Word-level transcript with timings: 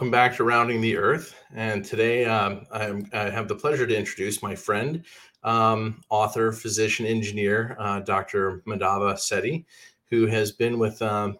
welcome 0.00 0.10
back 0.10 0.34
to 0.36 0.44
Rounding 0.44 0.80
the 0.80 0.96
Earth. 0.96 1.34
And 1.54 1.84
today 1.84 2.24
um, 2.24 2.66
i 2.72 3.30
have 3.30 3.48
the 3.48 3.54
pleasure 3.54 3.86
to 3.86 3.96
introduce 3.96 4.42
my 4.42 4.54
friend, 4.54 5.04
um, 5.42 6.02
author, 6.10 6.52
physician, 6.52 7.06
engineer, 7.06 7.76
uh, 7.78 8.00
Dr. 8.00 8.62
Madhava 8.66 9.14
Setty, 9.14 9.64
who 10.10 10.26
has 10.26 10.52
been 10.52 10.78
with 10.78 11.00
um, 11.02 11.38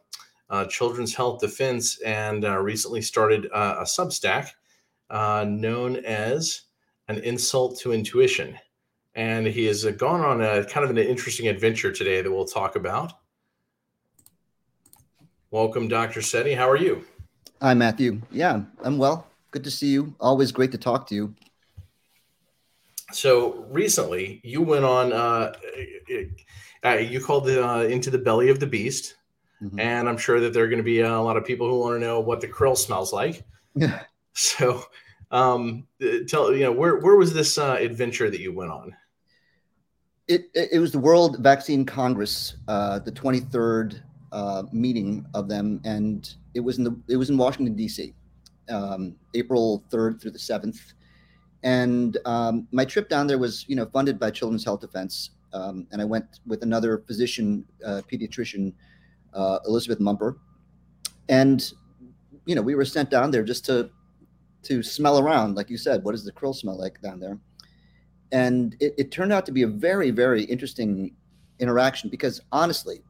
uh, 0.48 0.64
Children's 0.66 1.14
Health 1.14 1.40
Defense 1.40 2.00
and 2.02 2.44
uh, 2.44 2.58
recently 2.58 3.02
started 3.02 3.46
uh, 3.52 3.76
a 3.80 3.84
Substack 3.84 4.50
uh, 5.10 5.44
known 5.48 5.96
as 5.96 6.62
An 7.08 7.18
Insult 7.18 7.78
to 7.80 7.92
Intuition. 7.92 8.58
And 9.14 9.46
he 9.46 9.64
has 9.66 9.84
gone 9.84 10.20
on 10.20 10.40
a 10.40 10.64
kind 10.64 10.84
of 10.84 10.90
an 10.90 10.98
interesting 10.98 11.48
adventure 11.48 11.92
today 11.92 12.22
that 12.22 12.30
we'll 12.30 12.44
talk 12.44 12.76
about. 12.76 13.12
Welcome, 15.50 15.88
Dr. 15.88 16.20
Setty. 16.20 16.56
How 16.56 16.70
are 16.70 16.76
you? 16.76 17.04
Hi, 17.60 17.74
Mathew. 17.74 18.22
Yeah, 18.30 18.62
I'm 18.84 18.98
well. 18.98 19.26
Good 19.50 19.64
to 19.64 19.70
see 19.70 19.88
you. 19.88 20.14
Always 20.20 20.52
great 20.52 20.70
to 20.72 20.78
talk 20.78 21.08
to 21.08 21.14
you. 21.14 21.34
So 23.12 23.66
recently, 23.70 24.40
you 24.44 24.62
went 24.62 24.84
on. 24.84 25.12
Uh, 25.12 25.52
uh, 26.84 26.90
you 26.90 27.20
called 27.20 27.46
the 27.46 27.66
uh, 27.66 27.82
into 27.82 28.10
the 28.10 28.18
belly 28.18 28.48
of 28.48 28.60
the 28.60 28.66
beast, 28.66 29.16
mm-hmm. 29.62 29.78
and 29.78 30.08
I'm 30.08 30.16
sure 30.16 30.40
that 30.40 30.52
there 30.52 30.64
are 30.64 30.68
going 30.68 30.78
to 30.78 30.84
be 30.84 31.00
a 31.00 31.20
lot 31.20 31.36
of 31.36 31.44
people 31.44 31.68
who 31.68 31.78
want 31.78 32.00
to 32.00 32.06
know 32.06 32.20
what 32.20 32.40
the 32.40 32.48
krill 32.48 32.76
smells 32.76 33.12
like. 33.12 33.44
Yeah. 33.74 34.02
So, 34.32 34.84
um, 35.32 35.88
tell 36.28 36.54
you 36.54 36.62
know 36.62 36.72
where 36.72 37.00
where 37.00 37.16
was 37.16 37.34
this 37.34 37.58
uh, 37.58 37.76
adventure 37.80 38.30
that 38.30 38.40
you 38.40 38.54
went 38.54 38.70
on? 38.70 38.94
It 40.28 40.44
it 40.54 40.80
was 40.80 40.92
the 40.92 41.00
World 41.00 41.38
Vaccine 41.40 41.84
Congress, 41.84 42.54
uh, 42.68 43.00
the 43.00 43.10
23rd 43.10 44.00
uh, 44.30 44.62
meeting 44.72 45.26
of 45.34 45.48
them, 45.48 45.80
and 45.84 46.32
it 46.54 46.60
was 46.60 46.78
in 46.78 46.84
the 46.84 46.96
it 47.08 47.16
was 47.16 47.28
in 47.28 47.36
Washington 47.36 47.74
D.C. 47.74 48.14
Um, 48.68 49.16
April 49.34 49.84
3rd 49.90 50.20
through 50.20 50.30
the 50.30 50.38
7th, 50.38 50.92
and 51.62 52.16
um, 52.24 52.66
my 52.72 52.84
trip 52.84 53.08
down 53.08 53.26
there 53.26 53.38
was 53.38 53.64
you 53.68 53.76
know 53.76 53.86
funded 53.86 54.18
by 54.18 54.30
Children's 54.30 54.64
Health 54.64 54.80
Defense, 54.80 55.30
um, 55.52 55.86
and 55.92 56.00
I 56.00 56.04
went 56.04 56.40
with 56.46 56.62
another 56.62 56.98
physician, 57.06 57.64
uh, 57.84 58.02
pediatrician, 58.10 58.72
uh, 59.34 59.58
Elizabeth 59.66 60.00
Mumper, 60.00 60.38
and 61.28 61.72
you 62.46 62.54
know 62.54 62.62
we 62.62 62.74
were 62.74 62.84
sent 62.84 63.10
down 63.10 63.30
there 63.30 63.42
just 63.42 63.64
to 63.66 63.90
to 64.62 64.82
smell 64.82 65.18
around, 65.18 65.56
like 65.56 65.70
you 65.70 65.78
said. 65.78 66.02
What 66.04 66.12
does 66.12 66.24
the 66.24 66.32
krill 66.32 66.54
smell 66.54 66.78
like 66.78 67.00
down 67.00 67.20
there? 67.20 67.38
And 68.32 68.76
it, 68.80 68.94
it 68.96 69.10
turned 69.10 69.32
out 69.32 69.44
to 69.46 69.52
be 69.52 69.62
a 69.62 69.68
very 69.68 70.10
very 70.10 70.44
interesting 70.44 71.14
interaction 71.58 72.08
because 72.08 72.40
honestly, 72.52 73.02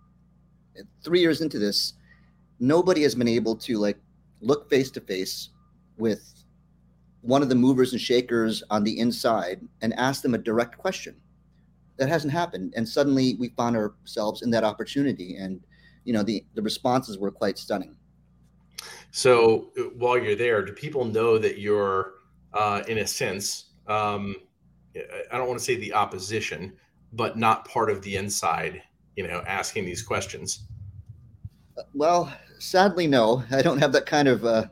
three 1.04 1.20
years 1.20 1.40
into 1.40 1.58
this, 1.58 1.94
nobody 2.58 3.02
has 3.02 3.14
been 3.14 3.28
able 3.28 3.54
to 3.56 3.78
like 3.78 3.98
look 4.40 4.68
face 4.68 4.90
to 4.90 5.00
face 5.00 5.50
with 5.98 6.39
one 7.22 7.42
of 7.42 7.48
the 7.48 7.54
movers 7.54 7.92
and 7.92 8.00
shakers 8.00 8.62
on 8.70 8.84
the 8.84 8.98
inside 8.98 9.60
and 9.82 9.92
ask 9.94 10.22
them 10.22 10.34
a 10.34 10.38
direct 10.38 10.78
question. 10.78 11.14
That 11.98 12.08
hasn't 12.08 12.32
happened, 12.32 12.72
and 12.76 12.88
suddenly 12.88 13.36
we 13.38 13.50
found 13.50 13.76
ourselves 13.76 14.40
in 14.40 14.50
that 14.52 14.64
opportunity, 14.64 15.36
and 15.36 15.60
you 16.04 16.14
know 16.14 16.22
the 16.22 16.42
the 16.54 16.62
responses 16.62 17.18
were 17.18 17.30
quite 17.30 17.58
stunning. 17.58 17.94
So 19.10 19.70
while 19.96 20.16
you're 20.16 20.34
there, 20.34 20.64
do 20.64 20.72
people 20.72 21.04
know 21.04 21.36
that 21.36 21.58
you're, 21.58 22.14
uh, 22.54 22.82
in 22.88 22.98
a 22.98 23.06
sense, 23.06 23.72
um, 23.86 24.36
I 24.96 25.36
don't 25.36 25.46
want 25.46 25.58
to 25.58 25.64
say 25.64 25.76
the 25.76 25.92
opposition, 25.92 26.72
but 27.12 27.36
not 27.36 27.68
part 27.68 27.90
of 27.90 28.00
the 28.02 28.16
inside? 28.16 28.82
You 29.16 29.26
know, 29.26 29.42
asking 29.46 29.84
these 29.84 30.02
questions. 30.02 30.60
Well, 31.92 32.32
sadly, 32.58 33.06
no. 33.06 33.44
I 33.50 33.60
don't 33.60 33.78
have 33.78 33.92
that 33.92 34.06
kind 34.06 34.28
of, 34.28 34.44
uh, 34.44 34.68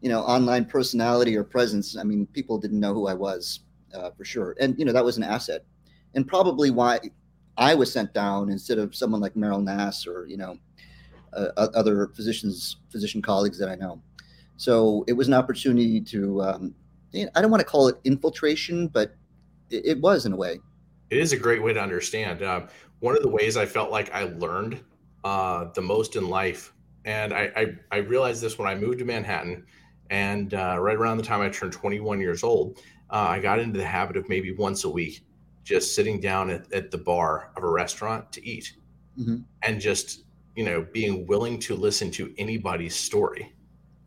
you 0.00 0.08
know, 0.08 0.20
online 0.20 0.64
personality 0.64 1.36
or 1.36 1.44
presence. 1.44 1.96
I 1.96 2.02
mean, 2.02 2.26
people 2.26 2.58
didn't 2.58 2.80
know 2.80 2.94
who 2.94 3.06
I 3.06 3.14
was 3.14 3.60
uh, 3.94 4.10
for 4.10 4.24
sure, 4.24 4.56
and 4.60 4.78
you 4.78 4.84
know 4.84 4.92
that 4.92 5.04
was 5.04 5.16
an 5.16 5.22
asset, 5.22 5.64
and 6.14 6.26
probably 6.26 6.70
why 6.70 7.00
I 7.56 7.74
was 7.74 7.92
sent 7.92 8.12
down 8.12 8.50
instead 8.50 8.78
of 8.78 8.94
someone 8.94 9.20
like 9.20 9.34
Meryl 9.34 9.62
Nass 9.62 10.06
or 10.06 10.26
you 10.26 10.36
know 10.36 10.58
uh, 11.32 11.50
other 11.56 12.08
physicians, 12.14 12.76
physician 12.90 13.22
colleagues 13.22 13.58
that 13.58 13.68
I 13.68 13.74
know. 13.74 14.02
So 14.56 15.04
it 15.06 15.12
was 15.12 15.28
an 15.28 15.34
opportunity 15.34 16.00
to. 16.00 16.42
Um, 16.42 16.74
I 17.34 17.40
don't 17.40 17.50
want 17.50 17.60
to 17.60 17.66
call 17.66 17.88
it 17.88 17.96
infiltration, 18.04 18.88
but 18.88 19.14
it, 19.70 19.86
it, 19.86 20.00
was 20.00 20.26
in 20.26 20.32
a 20.32 20.36
way. 20.36 20.60
It 21.08 21.16
is 21.16 21.32
a 21.32 21.36
great 21.36 21.62
way 21.62 21.72
to 21.72 21.80
understand. 21.80 22.42
Um, 22.42 22.68
one 22.98 23.16
of 23.16 23.22
the 23.22 23.28
ways 23.28 23.56
I 23.56 23.64
felt 23.64 23.90
like 23.90 24.12
I 24.12 24.24
learned 24.24 24.80
uh, 25.24 25.70
the 25.72 25.80
most 25.80 26.16
in 26.16 26.28
life 26.28 26.74
and 27.06 27.32
I, 27.32 27.50
I, 27.56 27.66
I 27.92 27.96
realized 27.98 28.42
this 28.42 28.58
when 28.58 28.68
I 28.68 28.74
moved 28.74 28.98
to 28.98 29.04
Manhattan, 29.04 29.64
and 30.10 30.54
uh, 30.54 30.76
right 30.80 30.96
around 30.96 31.16
the 31.16 31.22
time 31.22 31.40
I 31.40 31.48
turned 31.48 31.72
21 31.72 32.20
years 32.20 32.42
old, 32.42 32.78
uh, 33.10 33.26
I 33.28 33.38
got 33.38 33.58
into 33.58 33.78
the 33.78 33.86
habit 33.86 34.16
of 34.16 34.28
maybe 34.28 34.52
once 34.52 34.84
a 34.84 34.90
week 34.90 35.22
just 35.64 35.94
sitting 35.94 36.20
down 36.20 36.50
at, 36.50 36.72
at 36.72 36.90
the 36.90 36.98
bar 36.98 37.50
of 37.56 37.64
a 37.64 37.68
restaurant 37.68 38.30
to 38.32 38.46
eat, 38.46 38.76
mm-hmm. 39.18 39.38
and 39.62 39.80
just 39.80 40.24
you 40.54 40.64
know 40.64 40.86
being 40.92 41.26
willing 41.26 41.58
to 41.60 41.74
listen 41.74 42.10
to 42.12 42.32
anybody's 42.38 42.94
story. 42.94 43.52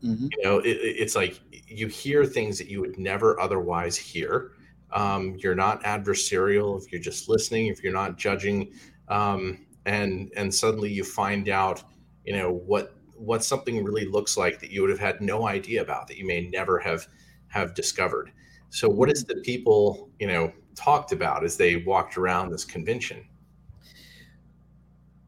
Mm-hmm. 0.02 0.28
You 0.32 0.44
know, 0.44 0.58
it, 0.60 0.78
it's 0.82 1.14
like 1.14 1.40
you 1.50 1.86
hear 1.86 2.24
things 2.24 2.58
that 2.58 2.68
you 2.68 2.80
would 2.80 2.98
never 2.98 3.38
otherwise 3.38 3.96
hear. 3.96 4.52
Um, 4.92 5.36
you're 5.38 5.54
not 5.54 5.82
adversarial 5.84 6.82
if 6.82 6.90
you're 6.90 7.00
just 7.00 7.28
listening, 7.28 7.68
if 7.68 7.82
you're 7.82 7.92
not 7.92 8.16
judging, 8.16 8.72
um, 9.08 9.66
and 9.86 10.32
and 10.36 10.52
suddenly 10.52 10.90
you 10.90 11.04
find 11.04 11.48
out 11.48 11.84
you 12.24 12.36
know 12.36 12.50
what 12.50 12.94
what 13.20 13.44
something 13.44 13.84
really 13.84 14.06
looks 14.06 14.36
like 14.36 14.58
that 14.60 14.70
you 14.70 14.80
would 14.80 14.90
have 14.90 14.98
had 14.98 15.20
no 15.20 15.46
idea 15.46 15.82
about 15.82 16.08
that 16.08 16.16
you 16.16 16.26
may 16.26 16.48
never 16.48 16.78
have 16.78 17.06
have 17.48 17.74
discovered. 17.74 18.32
So 18.70 18.88
what 18.88 19.10
is 19.10 19.24
the 19.24 19.36
people 19.36 20.08
you 20.18 20.26
know 20.26 20.52
talked 20.74 21.12
about 21.12 21.44
as 21.44 21.56
they 21.56 21.76
walked 21.76 22.16
around 22.16 22.50
this 22.50 22.64
convention? 22.64 23.26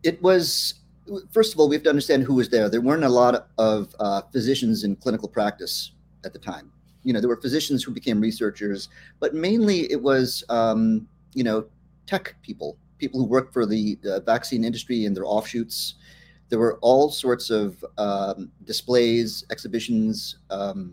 It 0.03 0.21
was 0.23 0.75
first 1.33 1.53
of 1.53 1.61
all 1.61 1.69
we 1.69 1.77
have 1.77 1.83
to 1.85 1.91
understand 1.91 2.23
who 2.23 2.35
was 2.35 2.49
there. 2.49 2.69
There 2.69 2.81
weren't 2.81 3.05
a 3.05 3.09
lot 3.09 3.49
of 3.59 3.95
uh, 4.01 4.23
physicians 4.33 4.85
in 4.85 4.97
clinical 4.97 5.29
practice 5.29 5.93
at 6.25 6.33
the 6.33 6.39
time. 6.39 6.73
You 7.05 7.13
know 7.13 7.21
there 7.21 7.29
were 7.29 7.41
physicians 7.41 7.83
who 7.83 7.93
became 7.93 8.21
researchers 8.21 8.89
but 9.21 9.35
mainly 9.35 9.91
it 9.91 10.01
was 10.01 10.45
um, 10.49 11.07
you 11.35 11.45
know 11.45 11.67
tech 12.07 12.37
people 12.43 12.79
people 12.99 13.19
who 13.19 13.27
work 13.27 13.53
for 13.53 13.67
the 13.67 13.99
uh, 14.09 14.21
vaccine 14.21 14.65
industry 14.65 15.05
and 15.05 15.17
their 15.17 15.27
offshoots 15.27 15.95
there 16.53 16.59
were 16.59 16.79
all 16.83 17.09
sorts 17.09 17.49
of 17.49 17.83
um, 17.97 18.53
displays, 18.65 19.43
exhibitions 19.51 20.37
um, 20.51 20.93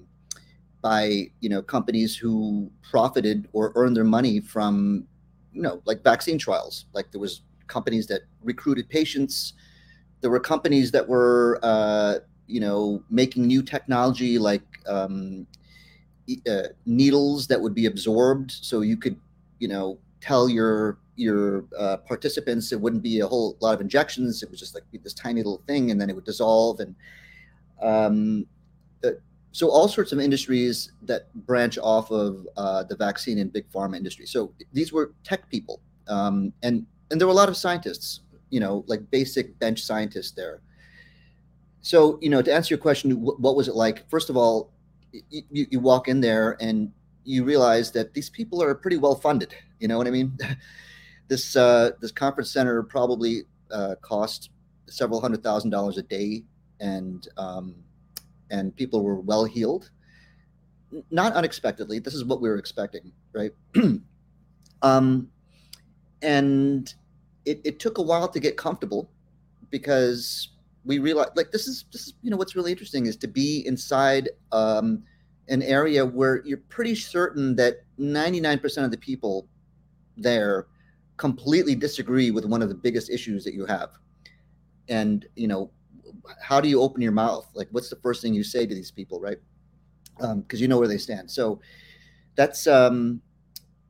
by 0.81 1.29
you 1.41 1.49
know 1.49 1.61
companies 1.61 2.15
who 2.15 2.71
profited 2.81 3.45
or 3.51 3.73
earned 3.75 3.93
their 3.93 4.05
money 4.05 4.39
from 4.39 5.05
you 5.51 5.61
know 5.61 5.81
like 5.83 6.01
vaccine 6.01 6.37
trials. 6.37 6.85
Like 6.93 7.11
there 7.11 7.19
was 7.19 7.41
companies 7.67 8.07
that 8.07 8.21
recruited 8.41 8.87
patients. 8.87 9.51
There 10.21 10.31
were 10.31 10.39
companies 10.39 10.91
that 10.91 11.05
were 11.05 11.59
uh, 11.61 12.19
you 12.47 12.61
know 12.61 13.03
making 13.09 13.45
new 13.45 13.61
technology 13.61 14.39
like 14.39 14.63
um, 14.87 15.45
uh, 16.49 16.69
needles 16.85 17.47
that 17.47 17.59
would 17.59 17.75
be 17.75 17.85
absorbed, 17.85 18.49
so 18.49 18.79
you 18.79 18.95
could 18.95 19.19
you 19.59 19.67
know 19.67 19.99
tell 20.21 20.47
your 20.47 20.99
your 21.19 21.65
uh, 21.77 21.97
participants, 21.97 22.71
it 22.71 22.79
wouldn't 22.79 23.03
be 23.03 23.19
a 23.19 23.27
whole 23.27 23.57
lot 23.59 23.73
of 23.73 23.81
injections. 23.81 24.41
It 24.41 24.49
was 24.49 24.59
just 24.59 24.73
like 24.73 24.83
this 25.03 25.13
tiny 25.13 25.41
little 25.41 25.61
thing, 25.67 25.91
and 25.91 25.99
then 25.99 26.09
it 26.09 26.15
would 26.15 26.25
dissolve. 26.25 26.79
And 26.79 26.95
um, 27.81 28.45
uh, 29.03 29.11
so, 29.51 29.69
all 29.69 29.87
sorts 29.87 30.11
of 30.11 30.19
industries 30.19 30.91
that 31.03 31.33
branch 31.45 31.77
off 31.77 32.11
of 32.11 32.47
uh, 32.57 32.83
the 32.83 32.95
vaccine 32.95 33.39
and 33.39 33.51
big 33.51 33.69
pharma 33.69 33.97
industry. 33.97 34.25
So 34.25 34.53
these 34.73 34.93
were 34.93 35.13
tech 35.23 35.49
people, 35.49 35.81
um, 36.07 36.53
and 36.63 36.85
and 37.11 37.19
there 37.19 37.27
were 37.27 37.33
a 37.33 37.37
lot 37.37 37.49
of 37.49 37.57
scientists. 37.57 38.21
You 38.49 38.59
know, 38.59 38.83
like 38.87 39.11
basic 39.11 39.59
bench 39.59 39.83
scientists 39.83 40.31
there. 40.31 40.61
So 41.81 42.17
you 42.21 42.29
know, 42.29 42.41
to 42.41 42.53
answer 42.53 42.73
your 42.73 42.81
question, 42.81 43.11
what 43.21 43.55
was 43.55 43.67
it 43.67 43.75
like? 43.75 44.09
First 44.09 44.29
of 44.29 44.37
all, 44.37 44.71
you, 45.29 45.67
you 45.69 45.79
walk 45.79 46.07
in 46.07 46.21
there 46.21 46.57
and 46.59 46.91
you 47.25 47.43
realize 47.43 47.91
that 47.91 48.13
these 48.13 48.29
people 48.29 48.61
are 48.63 48.73
pretty 48.73 48.97
well 48.97 49.15
funded. 49.15 49.53
You 49.79 49.87
know 49.87 49.97
what 49.97 50.07
I 50.07 50.11
mean? 50.11 50.37
this 51.29 51.55
uh, 51.55 51.91
this 52.01 52.11
conference 52.11 52.51
center 52.51 52.83
probably 52.83 53.43
uh, 53.71 53.95
cost 54.01 54.49
several 54.87 55.21
hundred 55.21 55.41
thousand 55.43 55.69
dollars 55.69 55.97
a 55.97 56.03
day, 56.03 56.43
and 56.81 57.27
um, 57.37 57.75
and 58.49 58.75
people 58.75 59.03
were 59.03 59.19
well 59.19 59.45
heeled. 59.45 59.91
Not 61.11 61.33
unexpectedly, 61.33 61.99
this 61.99 62.15
is 62.15 62.25
what 62.25 62.41
we 62.41 62.49
were 62.49 62.57
expecting, 62.57 63.11
right? 63.31 63.51
um, 64.81 65.29
and 66.23 66.93
it, 67.45 67.61
it 67.63 67.79
took 67.79 67.99
a 67.99 68.01
while 68.01 68.27
to 68.27 68.39
get 68.39 68.57
comfortable 68.57 69.09
because 69.69 70.49
we 70.85 70.97
realized 70.97 71.31
like 71.35 71.51
this 71.51 71.67
is 71.67 71.85
this 71.91 72.07
is 72.07 72.13
you 72.23 72.31
know 72.31 72.37
what's 72.37 72.55
really 72.55 72.71
interesting 72.71 73.05
is 73.05 73.15
to 73.17 73.27
be 73.27 73.63
inside 73.67 74.29
um, 74.51 75.03
an 75.47 75.61
area 75.61 76.03
where 76.03 76.43
you're 76.45 76.57
pretty 76.69 76.95
certain 76.95 77.55
that 77.55 77.83
99% 77.99 78.83
of 78.83 78.91
the 78.91 78.97
people 78.97 79.47
there 80.17 80.67
completely 81.19 81.75
disagree 81.75 82.31
with 82.31 82.45
one 82.45 82.63
of 82.63 82.69
the 82.69 82.75
biggest 82.75 83.11
issues 83.11 83.43
that 83.43 83.53
you 83.53 83.65
have. 83.65 83.89
And 84.87 85.27
you 85.35 85.47
know 85.47 85.69
how 86.41 86.59
do 86.59 86.67
you 86.67 86.81
open 86.81 87.01
your 87.01 87.11
mouth? 87.11 87.47
Like 87.53 87.67
what's 87.71 87.89
the 87.89 87.97
first 87.97 88.21
thing 88.21 88.33
you 88.33 88.43
say 88.43 88.65
to 88.65 88.73
these 88.73 88.89
people 88.89 89.19
right? 89.19 89.37
Because 90.15 90.31
um, 90.31 90.45
you 90.61 90.67
know 90.67 90.79
where 90.79 90.87
they 90.87 90.97
stand. 90.97 91.29
So 91.29 91.61
that's 92.35 92.65
um 92.65 93.21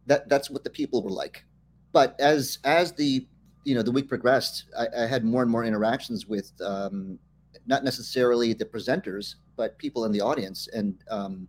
that 0.07 0.27
that's 0.27 0.49
what 0.49 0.63
the 0.63 0.69
people 0.69 1.01
were 1.03 1.11
like. 1.11 1.45
But 1.93 2.19
as 2.19 2.57
as 2.65 2.91
the 2.93 3.25
you 3.63 3.75
know 3.75 3.83
the 3.83 3.91
week 3.91 4.07
progressed 4.07 4.65
i, 4.77 4.87
I 5.03 5.05
had 5.05 5.23
more 5.23 5.43
and 5.43 5.51
more 5.51 5.65
interactions 5.65 6.25
with 6.25 6.51
um 6.61 7.19
not 7.67 7.83
necessarily 7.83 8.53
the 8.53 8.65
presenters 8.65 9.35
but 9.55 9.77
people 9.77 10.05
in 10.05 10.11
the 10.11 10.21
audience. 10.21 10.67
And 10.73 10.95
um 11.09 11.47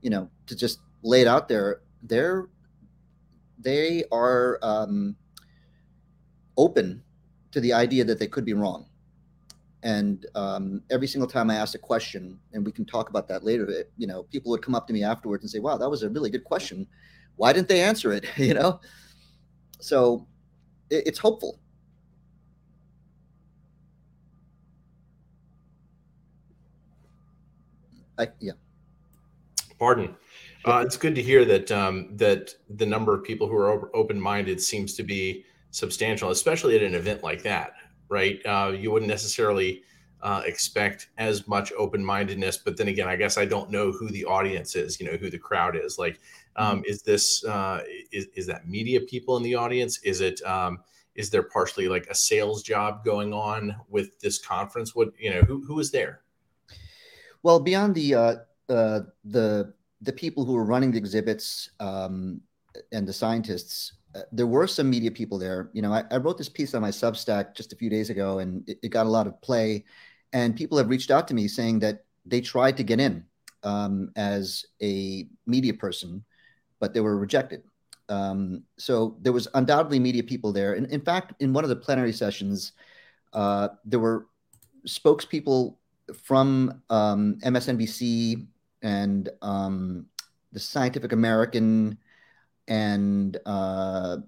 you 0.00 0.10
know 0.10 0.28
to 0.46 0.56
just 0.56 0.80
lay 1.02 1.20
it 1.20 1.28
out 1.28 1.48
there 1.48 1.82
they're 2.02 2.48
they 3.62 4.04
are 4.12 4.58
um 4.62 5.16
open 6.56 7.02
to 7.52 7.60
the 7.60 7.72
idea 7.72 8.04
that 8.04 8.18
they 8.18 8.26
could 8.26 8.44
be 8.44 8.54
wrong. 8.54 8.86
And 9.82 10.26
um, 10.36 10.82
every 10.90 11.08
single 11.08 11.28
time 11.28 11.50
I 11.50 11.56
asked 11.56 11.74
a 11.74 11.78
question, 11.78 12.38
and 12.52 12.64
we 12.64 12.70
can 12.70 12.84
talk 12.84 13.10
about 13.10 13.26
that 13.28 13.42
later, 13.44 13.84
you 13.96 14.06
know, 14.06 14.22
people 14.24 14.50
would 14.52 14.62
come 14.62 14.76
up 14.76 14.86
to 14.86 14.92
me 14.92 15.02
afterwards 15.02 15.42
and 15.42 15.50
say, 15.50 15.58
"Wow, 15.58 15.76
that 15.76 15.90
was 15.90 16.02
a 16.04 16.08
really 16.08 16.30
good 16.30 16.44
question. 16.44 16.86
Why 17.36 17.52
didn't 17.52 17.68
they 17.68 17.80
answer 17.80 18.12
it?" 18.12 18.24
you 18.36 18.54
know, 18.54 18.80
so 19.80 20.26
it, 20.88 21.06
it's 21.06 21.18
hopeful. 21.18 21.58
I, 28.18 28.28
yeah. 28.40 28.52
Pardon. 29.78 30.14
Uh, 30.64 30.82
it's 30.84 30.96
good 30.96 31.14
to 31.14 31.22
hear 31.22 31.44
that 31.44 31.70
um, 31.72 32.16
that 32.16 32.54
the 32.70 32.86
number 32.86 33.14
of 33.14 33.24
people 33.24 33.48
who 33.48 33.56
are 33.56 33.94
open 33.96 34.20
minded 34.20 34.60
seems 34.60 34.94
to 34.94 35.02
be 35.02 35.44
substantial, 35.70 36.30
especially 36.30 36.76
at 36.76 36.82
an 36.82 36.94
event 36.94 37.22
like 37.22 37.42
that, 37.42 37.72
right? 38.08 38.40
Uh, 38.46 38.72
you 38.76 38.90
wouldn't 38.90 39.08
necessarily 39.08 39.82
uh, 40.22 40.42
expect 40.46 41.08
as 41.18 41.48
much 41.48 41.72
open 41.76 42.04
mindedness, 42.04 42.58
but 42.58 42.76
then 42.76 42.88
again, 42.88 43.08
I 43.08 43.16
guess 43.16 43.36
I 43.36 43.44
don't 43.44 43.70
know 43.70 43.90
who 43.90 44.08
the 44.10 44.24
audience 44.24 44.76
is, 44.76 45.00
you 45.00 45.06
know, 45.06 45.16
who 45.16 45.30
the 45.30 45.38
crowd 45.38 45.76
is. 45.76 45.98
Like, 45.98 46.20
um, 46.54 46.76
mm-hmm. 46.76 46.84
is 46.86 47.02
this 47.02 47.44
uh, 47.44 47.82
is 48.12 48.28
is 48.36 48.46
that 48.46 48.68
media 48.68 49.00
people 49.00 49.36
in 49.36 49.42
the 49.42 49.56
audience? 49.56 49.98
Is 50.04 50.20
it 50.20 50.40
um, 50.42 50.78
is 51.16 51.28
there 51.28 51.42
partially 51.42 51.88
like 51.88 52.06
a 52.06 52.14
sales 52.14 52.62
job 52.62 53.04
going 53.04 53.32
on 53.32 53.74
with 53.88 54.20
this 54.20 54.38
conference? 54.38 54.94
What 54.94 55.12
you 55.18 55.30
know, 55.30 55.40
who 55.40 55.64
who 55.64 55.80
is 55.80 55.90
there? 55.90 56.20
Well, 57.42 57.58
beyond 57.58 57.96
the 57.96 58.14
uh, 58.14 58.36
uh, 58.68 59.00
the 59.24 59.74
the 60.02 60.12
people 60.12 60.44
who 60.44 60.54
were 60.54 60.64
running 60.64 60.90
the 60.90 60.98
exhibits 60.98 61.70
um, 61.80 62.40
and 62.90 63.06
the 63.06 63.12
scientists, 63.12 63.94
uh, 64.14 64.22
there 64.32 64.46
were 64.46 64.66
some 64.66 64.90
media 64.90 65.10
people 65.10 65.38
there. 65.38 65.70
You 65.72 65.82
know, 65.82 65.92
I, 65.92 66.04
I, 66.10 66.16
wrote 66.16 66.36
this 66.36 66.48
piece 66.48 66.74
on 66.74 66.82
my 66.82 66.90
Substack 66.90 67.54
just 67.54 67.72
a 67.72 67.76
few 67.76 67.88
days 67.88 68.10
ago, 68.10 68.40
and 68.40 68.68
it, 68.68 68.78
it, 68.82 68.88
got 68.88 69.06
a 69.06 69.08
lot 69.08 69.26
of 69.26 69.40
play. 69.40 69.84
And 70.32 70.56
people 70.56 70.76
have 70.78 70.88
reached 70.88 71.10
out 71.10 71.28
to 71.28 71.34
me 71.34 71.48
saying 71.48 71.78
that 71.80 72.04
they 72.26 72.40
tried 72.40 72.76
to 72.78 72.82
get 72.82 73.00
in 73.00 73.24
um, 73.62 74.10
as 74.16 74.66
a 74.82 75.28
media 75.46 75.72
person, 75.72 76.24
but 76.80 76.92
they 76.92 77.00
were 77.00 77.16
rejected. 77.16 77.62
Um, 78.08 78.64
so 78.76 79.16
there 79.22 79.32
was 79.32 79.48
undoubtedly 79.54 79.98
media 79.98 80.22
people 80.22 80.52
there. 80.52 80.74
And 80.74 80.86
in 80.90 81.00
fact, 81.00 81.40
in 81.40 81.52
one 81.52 81.64
of 81.64 81.70
the 81.70 81.76
plenary 81.76 82.12
sessions, 82.12 82.72
uh, 83.32 83.68
there 83.84 84.00
were 84.00 84.26
spokespeople 84.86 85.76
from 86.12 86.82
um, 86.90 87.38
MSNBC 87.44 88.46
and 88.82 89.28
um, 89.40 90.06
the 90.52 90.60
Scientific 90.60 91.12
American 91.12 91.98
and 92.68 93.36
uh, 93.46 94.18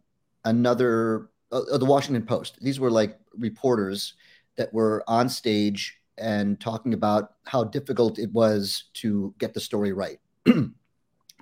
another 0.45 1.31
uh, 1.53 1.79
the 1.79 1.85
Washington 1.85 2.25
Post. 2.25 2.59
These 2.61 2.81
were 2.81 2.91
like 2.91 3.19
reporters 3.37 4.15
that 4.57 4.73
were 4.73 5.05
on 5.07 5.29
stage 5.29 5.99
and 6.19 6.61
talking 6.61 6.95
about 6.95 7.35
how 7.45 7.65
difficult 7.65 8.19
it 8.19 8.33
was 8.33 8.85
to 8.95 9.35
get 9.39 9.55
the 9.55 9.61
story 9.61 9.93
right. 9.93 10.19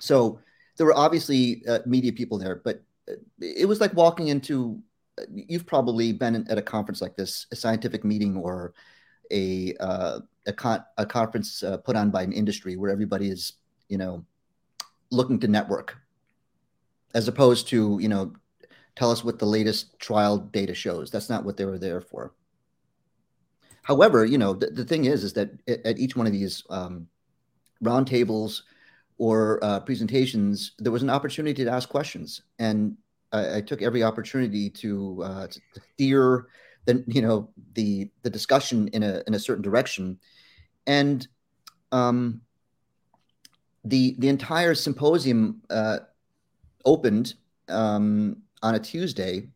so 0.00 0.40
there 0.76 0.86
were 0.86 0.96
obviously 0.96 1.62
uh, 1.68 1.80
media 1.86 2.12
people 2.12 2.38
there, 2.38 2.56
but 2.64 2.82
uh, 3.08 3.14
it 3.40 3.66
was 3.66 3.80
like 3.80 3.94
walking 3.94 4.28
into. 4.28 4.80
Uh, 5.20 5.24
you've 5.30 5.66
probably 5.66 6.12
been 6.12 6.46
at 6.48 6.56
a 6.56 6.62
conference 6.62 7.02
like 7.02 7.16
this, 7.16 7.46
a 7.52 7.56
scientific 7.56 8.02
meeting 8.02 8.36
or 8.36 8.72
a 9.30 9.74
uh, 9.78 10.20
a, 10.46 10.52
con- 10.52 10.84
a 10.98 11.06
conference 11.06 11.62
uh, 11.62 11.76
put 11.78 11.96
on 11.96 12.10
by 12.10 12.22
an 12.22 12.32
industry 12.32 12.76
where 12.76 12.90
everybody 12.90 13.28
is, 13.28 13.54
you 13.88 13.98
know, 13.98 14.24
looking 15.10 15.38
to 15.40 15.48
network. 15.48 15.96
As 17.14 17.28
opposed 17.28 17.68
to 17.68 17.98
you 18.00 18.08
know 18.08 18.32
tell 18.96 19.10
us 19.10 19.22
what 19.22 19.38
the 19.38 19.46
latest 19.46 19.98
trial 19.98 20.38
data 20.38 20.74
shows. 20.74 21.10
That's 21.10 21.28
not 21.28 21.44
what 21.44 21.56
they 21.56 21.66
were 21.66 21.78
there 21.78 22.00
for. 22.00 22.32
However 23.82 24.24
you 24.24 24.38
know 24.38 24.54
the, 24.54 24.68
the 24.68 24.84
thing 24.84 25.04
is 25.04 25.22
is 25.22 25.34
that 25.34 25.50
at 25.68 25.98
each 25.98 26.16
one 26.16 26.26
of 26.26 26.32
these 26.32 26.64
um, 26.70 27.06
roundtables 27.84 28.62
or 29.18 29.62
uh, 29.62 29.80
presentations 29.80 30.72
there 30.78 30.92
was 30.92 31.02
an 31.02 31.10
opportunity 31.10 31.64
to 31.64 31.70
ask 31.70 31.88
questions. 31.88 32.40
And 32.58 32.96
i, 33.32 33.56
I 33.56 33.60
took 33.60 33.82
every 33.82 34.02
opportunity 34.02 34.70
to, 34.70 35.22
uh, 35.22 35.46
to 35.48 35.60
steer 35.92 36.46
the 36.86 37.04
you 37.06 37.22
know 37.22 37.50
the 37.74 38.10
the 38.22 38.30
discussion 38.30 38.88
in 38.88 39.02
a 39.02 39.22
in 39.26 39.34
a 39.34 39.38
certain 39.38 39.62
direction 39.62 40.18
and 40.86 41.26
um, 41.90 42.40
the 43.84 44.14
the 44.18 44.28
entire 44.28 44.74
symposium 44.74 45.62
uh, 45.70 45.98
opened 46.84 47.34
um, 47.68 48.36
on 48.62 48.74
a 48.74 48.78
Tuesday. 48.78 49.48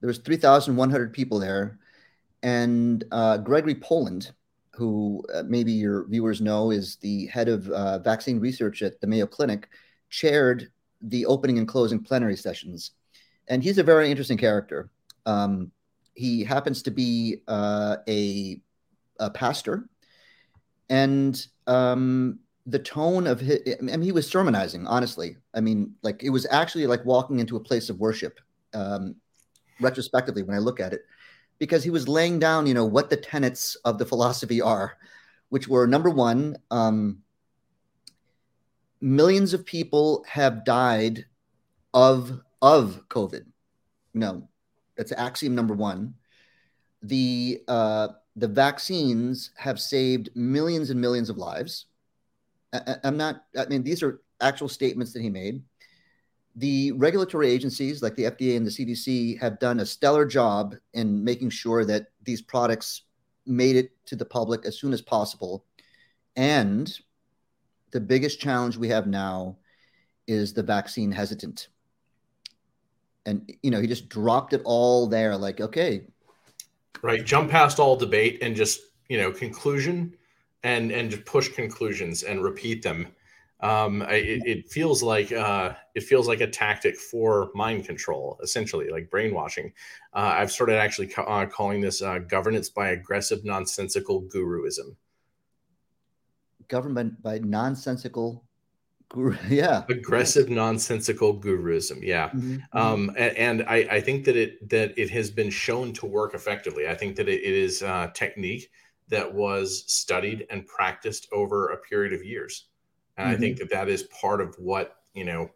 There 0.00 0.08
was 0.08 0.18
3,100 0.18 1.12
people 1.12 1.38
there. 1.38 1.78
And 2.42 3.04
uh, 3.10 3.38
Gregory 3.38 3.74
Poland, 3.74 4.30
who 4.72 5.24
uh, 5.34 5.42
maybe 5.46 5.72
your 5.72 6.06
viewers 6.06 6.40
know 6.40 6.70
is 6.70 6.96
the 6.96 7.26
head 7.26 7.48
of 7.48 7.68
uh, 7.70 7.98
vaccine 7.98 8.38
research 8.38 8.82
at 8.82 9.00
the 9.00 9.08
Mayo 9.08 9.26
Clinic, 9.26 9.68
chaired 10.08 10.70
the 11.02 11.26
opening 11.26 11.58
and 11.58 11.66
closing 11.66 12.02
plenary 12.02 12.36
sessions. 12.36 12.92
And 13.48 13.62
he's 13.62 13.78
a 13.78 13.82
very 13.82 14.10
interesting 14.10 14.38
character. 14.38 14.90
Um, 15.26 15.72
he 16.14 16.44
happens 16.44 16.82
to 16.82 16.90
be 16.90 17.38
uh, 17.48 17.96
a, 18.08 18.60
a 19.18 19.30
pastor. 19.30 19.88
And 20.90 21.46
um, 21.66 22.38
the 22.66 22.78
tone 22.78 23.26
of 23.26 23.40
his, 23.40 23.60
I 23.78 23.82
mean, 23.82 24.02
he 24.02 24.12
was 24.12 24.28
sermonizing, 24.28 24.86
honestly. 24.86 25.36
I 25.54 25.60
mean, 25.60 25.94
like 26.02 26.22
it 26.22 26.30
was 26.30 26.46
actually 26.50 26.86
like 26.86 27.04
walking 27.04 27.40
into 27.40 27.56
a 27.56 27.60
place 27.60 27.90
of 27.90 27.98
worship, 27.98 28.40
um, 28.74 29.16
retrospectively, 29.80 30.42
when 30.42 30.56
I 30.56 30.60
look 30.60 30.80
at 30.80 30.92
it, 30.92 31.04
because 31.58 31.84
he 31.84 31.90
was 31.90 32.08
laying 32.08 32.38
down, 32.38 32.66
you 32.66 32.74
know, 32.74 32.84
what 32.84 33.10
the 33.10 33.16
tenets 33.16 33.76
of 33.84 33.98
the 33.98 34.06
philosophy 34.06 34.60
are, 34.60 34.96
which 35.48 35.68
were 35.68 35.86
number 35.86 36.10
one, 36.10 36.56
um, 36.70 37.22
millions 39.00 39.54
of 39.54 39.64
people 39.64 40.24
have 40.28 40.64
died 40.64 41.26
of 41.94 42.40
of 42.60 43.04
COVID. 43.08 43.44
No, 44.14 44.48
that's 44.96 45.12
axiom 45.12 45.54
number 45.54 45.74
one. 45.74 46.14
The 47.02 47.62
uh, 47.68 48.08
the 48.40 48.48
vaccines 48.48 49.50
have 49.56 49.80
saved 49.80 50.30
millions 50.34 50.90
and 50.90 51.00
millions 51.00 51.30
of 51.30 51.38
lives 51.38 51.86
I, 52.72 52.96
am 53.04 53.16
not, 53.16 53.44
I 53.58 53.66
mean, 53.66 53.82
these 53.82 54.02
are 54.02 54.20
actual 54.40 54.68
statements 54.68 55.12
that 55.12 55.22
he 55.22 55.30
made. 55.30 55.62
The 56.56 56.92
regulatory 56.92 57.50
agencies 57.50 58.02
like 58.02 58.16
the 58.16 58.24
FDA 58.24 58.56
and 58.56 58.66
the 58.66 58.70
CDC 58.70 59.38
have 59.40 59.58
done 59.58 59.80
a 59.80 59.86
stellar 59.86 60.26
job 60.26 60.74
in 60.92 61.22
making 61.22 61.50
sure 61.50 61.84
that 61.84 62.08
these 62.22 62.42
products 62.42 63.02
made 63.46 63.76
it 63.76 63.92
to 64.06 64.16
the 64.16 64.24
public 64.24 64.66
as 64.66 64.78
soon 64.78 64.92
as 64.92 65.00
possible. 65.00 65.64
And 66.36 66.92
the 67.90 68.00
biggest 68.00 68.40
challenge 68.40 68.76
we 68.76 68.88
have 68.88 69.06
now 69.06 69.56
is 70.26 70.52
the 70.52 70.62
vaccine 70.62 71.12
hesitant. 71.12 71.68
And, 73.24 73.50
you 73.62 73.70
know, 73.70 73.80
he 73.80 73.86
just 73.86 74.08
dropped 74.08 74.52
it 74.52 74.62
all 74.64 75.06
there 75.06 75.36
like, 75.36 75.60
okay. 75.60 76.02
Right. 77.02 77.24
Jump 77.24 77.50
past 77.50 77.78
all 77.78 77.96
debate 77.96 78.38
and 78.42 78.56
just, 78.56 78.80
you 79.08 79.18
know, 79.18 79.30
conclusion 79.30 80.14
and 80.62 80.90
and 80.90 81.24
push 81.24 81.48
conclusions 81.48 82.22
and 82.22 82.42
repeat 82.42 82.82
them. 82.82 83.08
Um, 83.60 84.02
it, 84.02 84.42
it, 84.46 84.70
feels 84.70 85.02
like 85.02 85.32
uh, 85.32 85.74
it 85.96 86.04
feels 86.04 86.28
like 86.28 86.40
a 86.40 86.46
tactic 86.46 86.96
for 86.96 87.50
mind 87.54 87.84
control, 87.84 88.38
essentially, 88.40 88.88
like 88.88 89.10
brainwashing. 89.10 89.72
Uh, 90.12 90.34
I've 90.36 90.52
started 90.52 90.76
actually 90.76 91.08
ca- 91.08 91.24
uh, 91.24 91.46
calling 91.46 91.80
this 91.80 92.00
uh, 92.00 92.18
governance 92.18 92.68
by 92.68 92.90
aggressive, 92.90 93.44
nonsensical 93.44 94.22
guruism. 94.22 94.94
Government 96.68 97.20
by 97.20 97.38
nonsensical 97.38 98.44
yeah 99.48 99.84
aggressive 99.88 100.50
nonsensical 100.50 101.38
guruism 101.38 101.98
yeah 102.02 102.28
mm-hmm. 102.28 102.54
mm-hmm. 102.54 102.78
um, 102.78 103.10
and, 103.16 103.36
and 103.36 103.62
I, 103.62 103.76
I, 103.90 104.00
think 104.00 104.24
that 104.26 104.36
it 104.36 104.68
that 104.68 104.98
it 104.98 105.08
has 105.10 105.30
been 105.30 105.50
shown 105.50 105.94
to 105.94 106.06
work 106.06 106.34
effectively 106.34 106.88
i 106.88 106.94
think 106.94 107.16
that 107.16 107.28
it, 107.28 107.40
it 107.40 107.54
is 107.54 107.80
a 107.82 108.12
technique 108.14 108.70
that 109.08 109.32
was 109.32 109.84
studied 109.86 110.46
and 110.50 110.66
practiced 110.66 111.26
over 111.32 111.70
a 111.70 111.78
period 111.78 112.12
of 112.12 112.24
years 112.24 112.66
and 113.16 113.26
mm-hmm. 113.26 113.34
i 113.34 113.38
think 113.38 113.58
that 113.58 113.70
that 113.70 113.88
is 113.88 114.02
part 114.04 114.42
of 114.42 114.54
what 114.58 114.96
you 115.14 115.24
know 115.24 115.50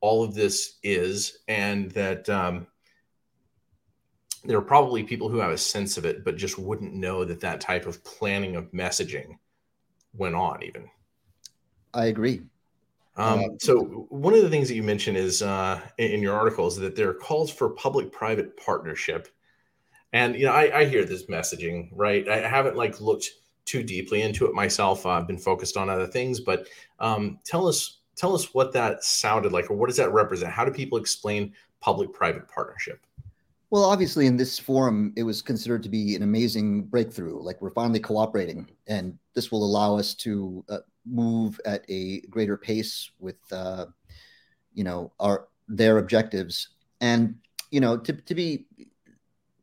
all 0.00 0.22
of 0.22 0.34
this 0.34 0.78
is 0.82 1.38
and 1.48 1.90
that 1.92 2.28
um, 2.28 2.66
there 4.44 4.58
are 4.58 4.62
probably 4.62 5.02
people 5.02 5.30
who 5.30 5.38
have 5.38 5.50
a 5.50 5.58
sense 5.58 5.96
of 5.96 6.04
it 6.04 6.24
but 6.24 6.36
just 6.36 6.58
wouldn't 6.58 6.94
know 6.94 7.24
that 7.24 7.40
that 7.40 7.60
type 7.60 7.86
of 7.86 8.04
planning 8.04 8.54
of 8.54 8.70
messaging 8.70 9.36
went 10.12 10.36
on 10.36 10.62
even 10.62 10.88
i 11.92 12.06
agree 12.06 12.40
um, 13.16 13.40
uh, 13.40 13.42
so 13.60 14.06
one 14.08 14.34
of 14.34 14.42
the 14.42 14.50
things 14.50 14.68
that 14.68 14.74
you 14.74 14.82
mentioned 14.82 15.16
is 15.16 15.42
uh, 15.42 15.80
in 15.98 16.20
your 16.20 16.34
article 16.34 16.66
is 16.66 16.76
that 16.76 16.96
there 16.96 17.08
are 17.08 17.14
calls 17.14 17.50
for 17.50 17.70
public-private 17.70 18.56
partnership, 18.56 19.28
and 20.12 20.34
you 20.34 20.46
know 20.46 20.52
I, 20.52 20.80
I, 20.80 20.84
hear 20.86 21.04
this 21.04 21.26
messaging 21.26 21.90
right. 21.92 22.28
I 22.28 22.48
haven't 22.48 22.76
like 22.76 23.00
looked 23.00 23.30
too 23.64 23.82
deeply 23.82 24.22
into 24.22 24.46
it 24.46 24.54
myself. 24.54 25.06
Uh, 25.06 25.10
I've 25.10 25.28
been 25.28 25.38
focused 25.38 25.76
on 25.76 25.88
other 25.88 26.08
things, 26.08 26.40
but 26.40 26.66
um, 26.98 27.38
tell 27.44 27.68
us 27.68 28.00
tell 28.16 28.34
us 28.34 28.52
what 28.52 28.72
that 28.72 29.04
sounded 29.04 29.52
like, 29.52 29.70
or 29.70 29.76
what 29.76 29.88
does 29.88 29.96
that 29.98 30.12
represent? 30.12 30.52
How 30.52 30.64
do 30.64 30.72
people 30.72 30.98
explain 30.98 31.54
public-private 31.80 32.48
partnership? 32.48 33.00
Well, 33.74 33.86
obviously, 33.86 34.26
in 34.26 34.36
this 34.36 34.56
forum, 34.56 35.12
it 35.16 35.24
was 35.24 35.42
considered 35.42 35.82
to 35.82 35.88
be 35.88 36.14
an 36.14 36.22
amazing 36.22 36.84
breakthrough. 36.84 37.42
Like 37.42 37.60
we're 37.60 37.70
finally 37.70 37.98
cooperating, 37.98 38.70
and 38.86 39.18
this 39.34 39.50
will 39.50 39.64
allow 39.64 39.98
us 39.98 40.14
to 40.22 40.64
uh, 40.68 40.78
move 41.04 41.60
at 41.66 41.84
a 41.88 42.20
greater 42.30 42.56
pace 42.56 43.10
with, 43.18 43.34
uh, 43.50 43.86
you 44.74 44.84
know, 44.84 45.10
our 45.18 45.48
their 45.66 45.98
objectives. 45.98 46.68
And 47.00 47.34
you 47.72 47.80
know, 47.80 47.96
to 47.96 48.12
to 48.12 48.34
be 48.36 48.66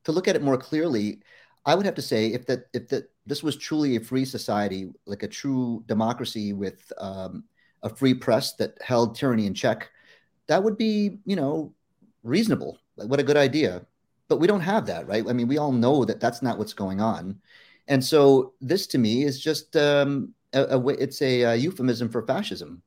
to 0.04 0.12
look 0.12 0.28
at 0.28 0.36
it 0.36 0.44
more 0.44 0.58
clearly, 0.58 1.22
I 1.66 1.76
would 1.76 1.86
have 1.86 1.96
to 1.96 2.02
say 2.02 2.34
if 2.34 2.46
that 2.48 2.66
if 2.74 2.90
that 2.90 3.10
this 3.26 3.42
was 3.42 3.56
truly 3.56 3.96
a 3.96 4.02
free 4.02 4.26
society, 4.26 4.92
like 5.06 5.24
a 5.24 5.28
true 5.30 5.86
democracy 5.88 6.52
with 6.52 6.92
um, 6.98 7.46
a 7.82 7.88
free 7.88 8.14
press 8.14 8.56
that 8.56 8.78
held 8.82 9.16
tyranny 9.16 9.46
in 9.46 9.54
check, 9.54 9.90
that 10.48 10.62
would 10.62 10.78
be, 10.78 11.20
you 11.24 11.38
know, 11.38 11.74
reasonable. 12.24 12.78
What 12.98 13.22
a 13.22 13.24
good 13.24 13.38
idea 13.38 13.86
but 14.32 14.40
we 14.40 14.48
don't 14.48 14.62
have 14.62 14.86
that, 14.86 15.06
right? 15.10 15.28
I 15.28 15.34
mean, 15.34 15.50
we 15.50 15.58
all 15.58 15.74
know 15.74 16.06
that 16.06 16.22
that's 16.22 16.42
not 16.42 16.58
what's 16.58 16.72
going 16.72 17.02
on, 17.02 17.38
and 17.90 18.02
so 18.02 18.54
this 18.62 18.88
to 18.88 18.98
me 18.98 19.24
is 19.24 19.38
just 19.42 19.76
um, 19.76 20.34
a, 20.54 20.68
a 20.68 20.80
way. 20.80 20.96
It's 20.98 21.22
a, 21.22 21.42
a, 21.42 21.56
euphemism 21.56 22.08
for 22.08 22.26
fascism. 22.26 22.82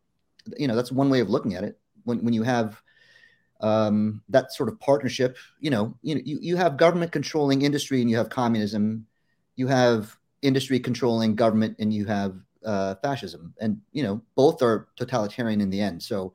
You 0.56 0.68
know, 0.68 0.74
that's 0.74 0.90
one 0.90 1.10
way 1.10 1.20
of 1.20 1.28
looking 1.28 1.52
at 1.52 1.62
it. 1.62 1.78
When 2.04 2.24
when 2.24 2.32
you 2.32 2.44
have 2.44 2.80
um, 3.60 4.22
that 4.30 4.54
sort 4.54 4.70
of 4.70 4.80
partnership, 4.80 5.36
you 5.60 5.68
know, 5.68 5.94
you 6.00 6.22
you 6.24 6.38
you 6.40 6.56
have 6.56 6.78
government 6.78 7.12
controlling 7.12 7.60
industry, 7.60 8.00
and 8.00 8.08
you 8.08 8.16
have 8.16 8.30
communism. 8.30 9.06
You 9.56 9.66
have 9.66 10.16
industry 10.40 10.80
controlling 10.80 11.34
government, 11.34 11.76
and 11.78 11.92
you 11.92 12.06
have 12.06 12.36
uh, 12.64 12.94
fascism, 13.02 13.52
and 13.60 13.82
you 13.92 14.02
know, 14.02 14.22
both 14.34 14.62
are 14.62 14.88
totalitarian 14.96 15.60
in 15.60 15.68
the 15.68 15.82
end. 15.82 16.02
So 16.02 16.32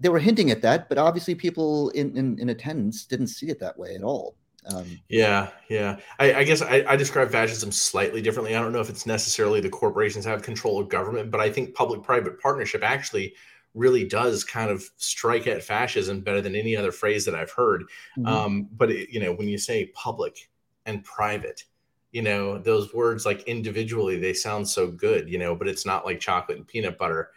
they 0.00 0.08
were 0.08 0.18
hinting 0.18 0.50
at 0.50 0.62
that, 0.62 0.88
but 0.88 0.98
obviously 0.98 1.34
people 1.34 1.90
in, 1.90 2.16
in, 2.16 2.38
in 2.38 2.48
attendance 2.48 3.04
didn't 3.04 3.28
see 3.28 3.48
it 3.48 3.60
that 3.60 3.78
way 3.78 3.94
at 3.94 4.02
all. 4.02 4.36
Um, 4.66 4.98
yeah, 5.08 5.50
yeah. 5.68 5.96
I, 6.18 6.34
I 6.34 6.44
guess 6.44 6.62
I, 6.62 6.84
I, 6.88 6.96
describe 6.96 7.30
fascism 7.30 7.70
slightly 7.70 8.22
differently. 8.22 8.56
I 8.56 8.62
don't 8.62 8.72
know 8.72 8.80
if 8.80 8.88
it's 8.88 9.04
necessarily 9.04 9.60
the 9.60 9.68
corporations 9.68 10.24
have 10.24 10.40
control 10.40 10.80
of 10.80 10.88
government, 10.88 11.30
but 11.30 11.40
I 11.40 11.50
think 11.50 11.74
public-private 11.74 12.40
partnership 12.40 12.82
actually 12.82 13.34
really 13.74 14.04
does 14.04 14.42
kind 14.42 14.70
of 14.70 14.82
strike 14.96 15.46
at 15.46 15.62
fascism 15.62 16.20
better 16.20 16.40
than 16.40 16.54
any 16.54 16.76
other 16.76 16.92
phrase 16.92 17.24
that 17.26 17.34
I've 17.34 17.50
heard. 17.50 17.82
Mm-hmm. 18.16 18.26
Um, 18.26 18.68
but 18.72 18.90
it, 18.90 19.10
you 19.10 19.20
know, 19.20 19.34
when 19.34 19.48
you 19.48 19.58
say 19.58 19.86
public 19.86 20.48
and 20.86 21.04
private, 21.04 21.64
you 22.12 22.22
know, 22.22 22.58
those 22.58 22.94
words 22.94 23.26
like 23.26 23.42
individually 23.42 24.18
they 24.18 24.32
sound 24.32 24.66
so 24.66 24.86
good, 24.86 25.28
you 25.28 25.36
know, 25.36 25.54
but 25.54 25.68
it's 25.68 25.84
not 25.84 26.06
like 26.06 26.20
chocolate 26.20 26.56
and 26.56 26.66
peanut 26.66 26.96
butter. 26.96 27.32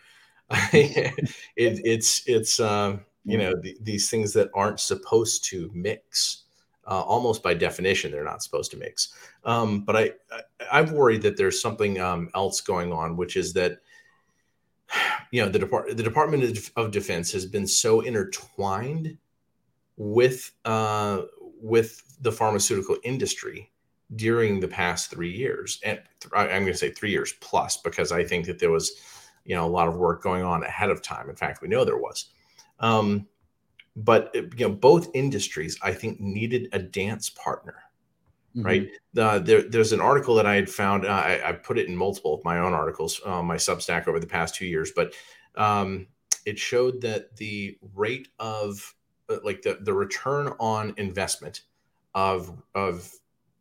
it, 0.73 1.29
it's 1.55 2.23
it's 2.25 2.59
um, 2.59 3.01
you 3.25 3.37
know 3.37 3.53
th- 3.61 3.77
these 3.81 4.09
things 4.09 4.33
that 4.33 4.49
aren't 4.53 4.79
supposed 4.79 5.43
to 5.45 5.69
mix. 5.73 6.43
Uh, 6.89 7.01
almost 7.01 7.43
by 7.43 7.53
definition, 7.53 8.11
they're 8.11 8.23
not 8.23 8.41
supposed 8.41 8.71
to 8.71 8.77
mix. 8.77 9.13
Um, 9.43 9.81
but 9.81 9.97
I, 9.97 10.11
I 10.71 10.79
am 10.79 10.93
worried 10.93 11.21
that 11.23 11.35
there's 11.35 11.61
something 11.61 11.99
um, 11.99 12.29
else 12.33 12.61
going 12.61 12.93
on, 12.93 13.17
which 13.17 13.35
is 13.35 13.51
that 13.53 13.79
you 15.31 15.43
know 15.43 15.49
the 15.49 15.59
Depart- 15.59 15.97
the 15.97 16.03
Department 16.03 16.43
of, 16.43 16.71
of 16.77 16.91
Defense 16.91 17.31
has 17.33 17.45
been 17.45 17.67
so 17.67 18.01
intertwined 18.01 19.17
with 19.97 20.51
uh, 20.63 21.23
with 21.61 22.01
the 22.21 22.31
pharmaceutical 22.31 22.97
industry 23.03 23.69
during 24.15 24.61
the 24.61 24.67
past 24.67 25.11
three 25.11 25.31
years, 25.31 25.81
and 25.83 26.01
th- 26.21 26.31
I'm 26.33 26.61
going 26.61 26.67
to 26.67 26.77
say 26.77 26.91
three 26.91 27.11
years 27.11 27.33
plus 27.41 27.75
because 27.77 28.13
I 28.13 28.23
think 28.23 28.45
that 28.45 28.59
there 28.59 28.71
was 28.71 28.93
you 29.47 29.55
know 29.55 29.65
a 29.65 29.67
lot 29.67 29.87
of 29.87 29.95
work 29.95 30.21
going 30.21 30.43
on 30.43 30.63
ahead 30.63 30.91
of 30.91 31.01
time. 31.01 31.29
In 31.29 31.35
fact, 31.35 31.61
we 31.61 31.67
know 31.67 31.83
there 31.83 31.97
was. 31.97 32.25
Um, 32.79 33.27
but 33.95 34.29
you 34.35 34.67
know, 34.67 34.69
both 34.69 35.09
industries 35.15 35.79
I 35.81 35.93
think 35.93 36.19
needed 36.19 36.69
a 36.73 36.79
dance 36.79 37.31
partner, 37.31 37.75
mm-hmm. 38.55 38.65
right? 38.65 38.89
Uh, 39.17 39.39
there, 39.39 39.63
there's 39.63 39.93
an 39.93 40.01
article 40.01 40.35
that 40.35 40.45
I 40.45 40.53
had 40.53 40.69
found. 40.69 41.05
Uh, 41.05 41.09
I, 41.09 41.49
I, 41.49 41.51
put 41.53 41.79
it 41.79 41.87
in 41.87 41.95
multiple 41.95 42.35
of 42.35 42.45
my 42.45 42.59
own 42.59 42.73
articles, 42.73 43.19
uh, 43.25 43.41
my 43.41 43.55
Substack 43.55 44.07
over 44.07 44.19
the 44.19 44.27
past 44.27 44.53
two 44.53 44.67
years, 44.67 44.91
but 44.95 45.13
um, 45.55 46.05
it 46.45 46.59
showed 46.59 47.01
that 47.01 47.35
the 47.37 47.77
rate 47.95 48.27
of 48.37 48.93
uh, 49.29 49.37
like 49.43 49.63
the 49.63 49.79
the 49.81 49.93
return 49.93 50.53
on 50.59 50.93
investment 50.97 51.61
of 52.13 52.61
of 52.75 53.11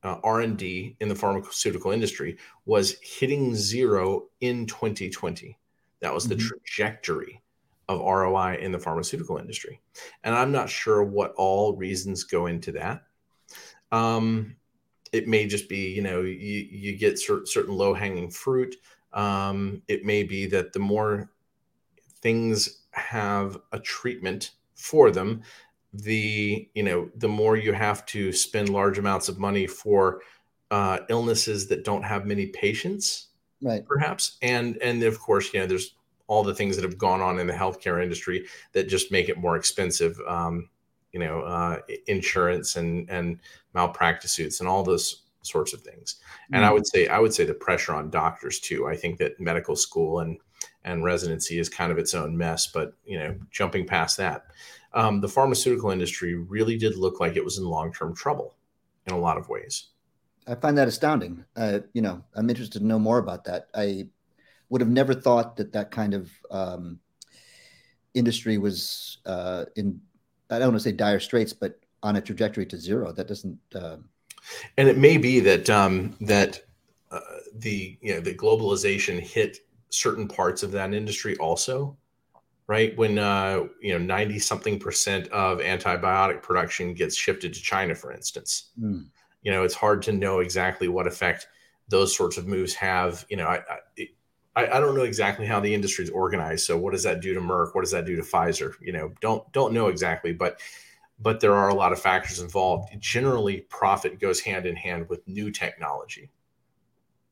uh, 0.03 0.19
R&D 0.23 0.97
in 1.01 1.09
the 1.09 1.15
pharmaceutical 1.15 1.91
industry 1.91 2.37
was 2.65 2.97
hitting 3.03 3.55
zero 3.55 4.27
in 4.41 4.67
2020. 4.67 5.59
That 6.01 6.15
was 6.15 6.29
the 6.29 6.37
mm-hmm. 6.37 6.47
trajectory 6.47 7.43
of 7.89 8.01
ROI 8.01 8.59
in 8.61 8.73
the 8.73 8.79
pharmaceutical 8.79 9.39
industry. 9.39 9.81
And 10.25 10.35
I'm 10.35 10.53
not 10.53 10.69
sure 10.69 11.03
what 11.03 11.35
all 11.37 11.77
reasons 11.77 12.25
go 12.25 12.47
into 12.47 12.73
that. 12.73 13.03
Um, 13.93 14.57
it 15.13 15.29
may 15.29 15.47
just 15.47 15.69
be, 15.69 15.93
you 15.93 16.03
know, 16.03 16.23
you, 16.23 16.67
you 16.71 16.97
get 16.97 17.19
cer- 17.19 17.47
certain 17.47 17.75
low 17.75 17.95
hanging 17.95 18.31
fruit. 18.31 18.77
Um, 19.13 19.83
it 19.89 20.05
may 20.05 20.25
be 20.25 20.47
that 20.47 20.73
the 20.73 20.81
more 20.81 21.31
things 22.21 22.83
have 22.91 23.59
a 23.73 23.79
treatment 23.79 24.53
for 24.75 25.11
them, 25.11 25.43
the 25.93 26.69
you 26.75 26.83
know 26.83 27.09
the 27.17 27.29
more 27.29 27.57
you 27.57 27.73
have 27.73 28.05
to 28.07 28.33
spend 28.33 28.69
large 28.69 28.99
amounts 28.99 29.29
of 29.29 29.39
money 29.39 29.67
for 29.67 30.21
uh, 30.71 30.99
illnesses 31.09 31.69
that 31.69 31.85
don't 31.85 32.03
have 32.03 32.27
many 32.27 32.47
patients 32.47 33.29
right. 33.63 33.87
Perhaps. 33.87 34.39
And 34.43 34.77
and 34.83 35.03
of 35.03 35.19
course 35.21 35.53
you 35.53 35.61
know 35.61 35.67
there's 35.67 35.95
all 36.29 36.43
the 36.43 36.55
things 36.55 36.77
that 36.77 36.83
have 36.83 36.99
gone 36.99 37.21
on 37.21 37.39
in 37.39 37.47
the 37.47 37.53
healthcare 37.53 38.03
industry 38.03 38.47
that 38.73 38.89
just 38.89 39.13
make 39.13 39.29
it 39.29 39.39
more 39.39 39.57
expensive 39.57 40.19
um, 40.27 40.69
you 41.13 41.21
know 41.21 41.41
uh, 41.43 41.79
insurance 42.07 42.77
and 42.77 43.09
and 43.11 43.39
malpractice 43.75 44.33
suits 44.33 44.61
and 44.61 44.69
all 44.69 44.83
those 44.83 45.23
sorts 45.43 45.73
of 45.73 45.81
things. 45.81 46.17
And 46.53 46.63
mm-hmm. 46.63 46.71
i 46.71 46.73
would 46.73 46.87
say 46.87 47.09
i 47.09 47.19
would 47.19 47.33
say 47.33 47.45
the 47.45 47.55
pressure 47.55 47.95
on 47.95 48.11
doctors 48.11 48.61
too. 48.61 48.89
I 48.89 48.97
think 48.97 49.19
that 49.19 49.41
medical 49.41 49.77
school 49.77 50.21
and 50.21 50.39
and 50.85 51.05
residency 51.05 51.59
is 51.59 51.69
kind 51.69 51.93
of 51.93 51.99
its 51.99 52.15
own 52.15 52.37
mess 52.37 52.67
but 52.67 52.95
you 53.05 53.19
know 53.19 53.35
jumping 53.51 53.87
past 53.87 54.17
that 54.17 54.47
um, 54.95 55.21
the 55.21 55.29
pharmaceutical 55.29 55.91
industry 55.91 56.35
really 56.35 56.79
did 56.79 56.97
look 56.97 57.21
like 57.21 57.37
it 57.37 57.45
was 57.45 57.59
in 57.59 57.65
long-term 57.65 58.15
trouble 58.15 58.55
in 59.07 59.13
a 59.13 59.19
lot 59.19 59.37
of 59.37 59.49
ways 59.49 59.89
I 60.47 60.55
find 60.55 60.79
that 60.79 60.89
astounding. 60.89 61.45
Uh, 61.57 61.81
you 61.93 62.03
know, 62.03 62.23
I'm 62.35 62.49
interested 62.49 62.79
to 62.79 62.87
know 62.87 62.99
more 62.99 63.19
about 63.19 63.45
that. 63.45 63.69
I 63.75 64.09
would 64.69 64.81
have 64.81 64.91
never 64.91 65.15
thought 65.15 65.57
that 65.57 65.73
that 65.73 65.91
kind 65.91 66.15
of 66.15 66.31
um, 66.51 67.01
industry 68.15 68.59
was 68.59 69.19
uh, 69.27 69.65
in. 69.75 70.01
I 70.51 70.59
don't 70.59 70.69
want 70.69 70.83
to 70.83 70.89
say 70.89 70.93
dire 70.93 71.21
straits, 71.21 71.53
but 71.53 71.81
on 72.03 72.17
a 72.17 72.21
trajectory 72.21 72.67
to 72.67 72.79
zero. 72.79 73.13
That 73.13 73.27
doesn't. 73.27 73.59
Uh... 73.75 73.97
And 74.77 74.89
it 74.89 74.99
may 74.99 75.17
be 75.17 75.41
that 75.41 75.69
um, 75.69 76.17
that 76.21 76.63
uh, 77.11 77.21
the 77.55 77.99
you 78.01 78.15
know 78.15 78.21
the 78.21 78.35
globalization 78.35 79.19
hit 79.19 79.59
certain 79.91 80.29
parts 80.29 80.63
of 80.63 80.73
that 80.73 80.95
industry 80.95 81.37
also 81.39 81.97
right 82.69 82.97
when 82.99 83.19
uh, 83.19 83.65
you 83.81 83.93
know 83.93 84.05
90 84.05 84.41
something 84.41 84.79
percent 84.81 85.29
of 85.29 85.59
antibiotic 85.59 86.43
production 86.43 86.93
gets 86.93 87.17
shifted 87.17 87.55
to 87.55 87.63
china 87.63 87.95
for 87.95 88.13
instance 88.13 88.73
mm 88.79 89.07
you 89.47 89.53
know, 89.53 89.63
it's 89.63 89.77
hard 89.77 90.03
to 90.03 90.13
know 90.13 90.41
exactly 90.41 90.89
what 90.89 91.07
effect 91.07 91.47
those 91.89 92.17
sorts 92.17 92.37
of 92.37 92.49
moves 92.49 92.75
have. 92.75 93.25
You 93.31 93.37
know, 93.37 93.47
I, 93.47 93.63
I, 94.57 94.67
I 94.67 94.81
don't 94.81 94.97
know 94.97 95.05
exactly 95.05 95.47
how 95.47 95.61
the 95.61 95.73
industry 95.73 96.03
is 96.05 96.11
organized. 96.11 96.67
So 96.67 96.77
what 96.77 96.91
does 96.91 97.05
that 97.05 97.21
do 97.21 97.33
to 97.33 97.41
Merck? 97.41 97.73
What 97.73 97.83
does 97.83 97.93
that 97.93 98.07
do 98.07 98.17
to 98.17 98.23
Pfizer? 98.23 98.73
You 98.81 98.93
know, 98.93 99.13
don't 99.21 99.51
don't 99.53 99.73
know 99.73 99.87
exactly, 99.87 100.33
but 100.33 100.59
but 101.21 101.39
there 101.39 101.55
are 101.55 101.69
a 101.69 101.75
lot 101.75 101.93
of 101.93 102.01
factors 102.01 102.41
involved. 102.41 102.89
Generally, 102.99 103.61
profit 103.69 104.19
goes 104.19 104.41
hand 104.41 104.67
in 104.67 104.75
hand 104.75 105.09
with 105.09 105.27
new 105.29 105.53
technology, 105.53 106.29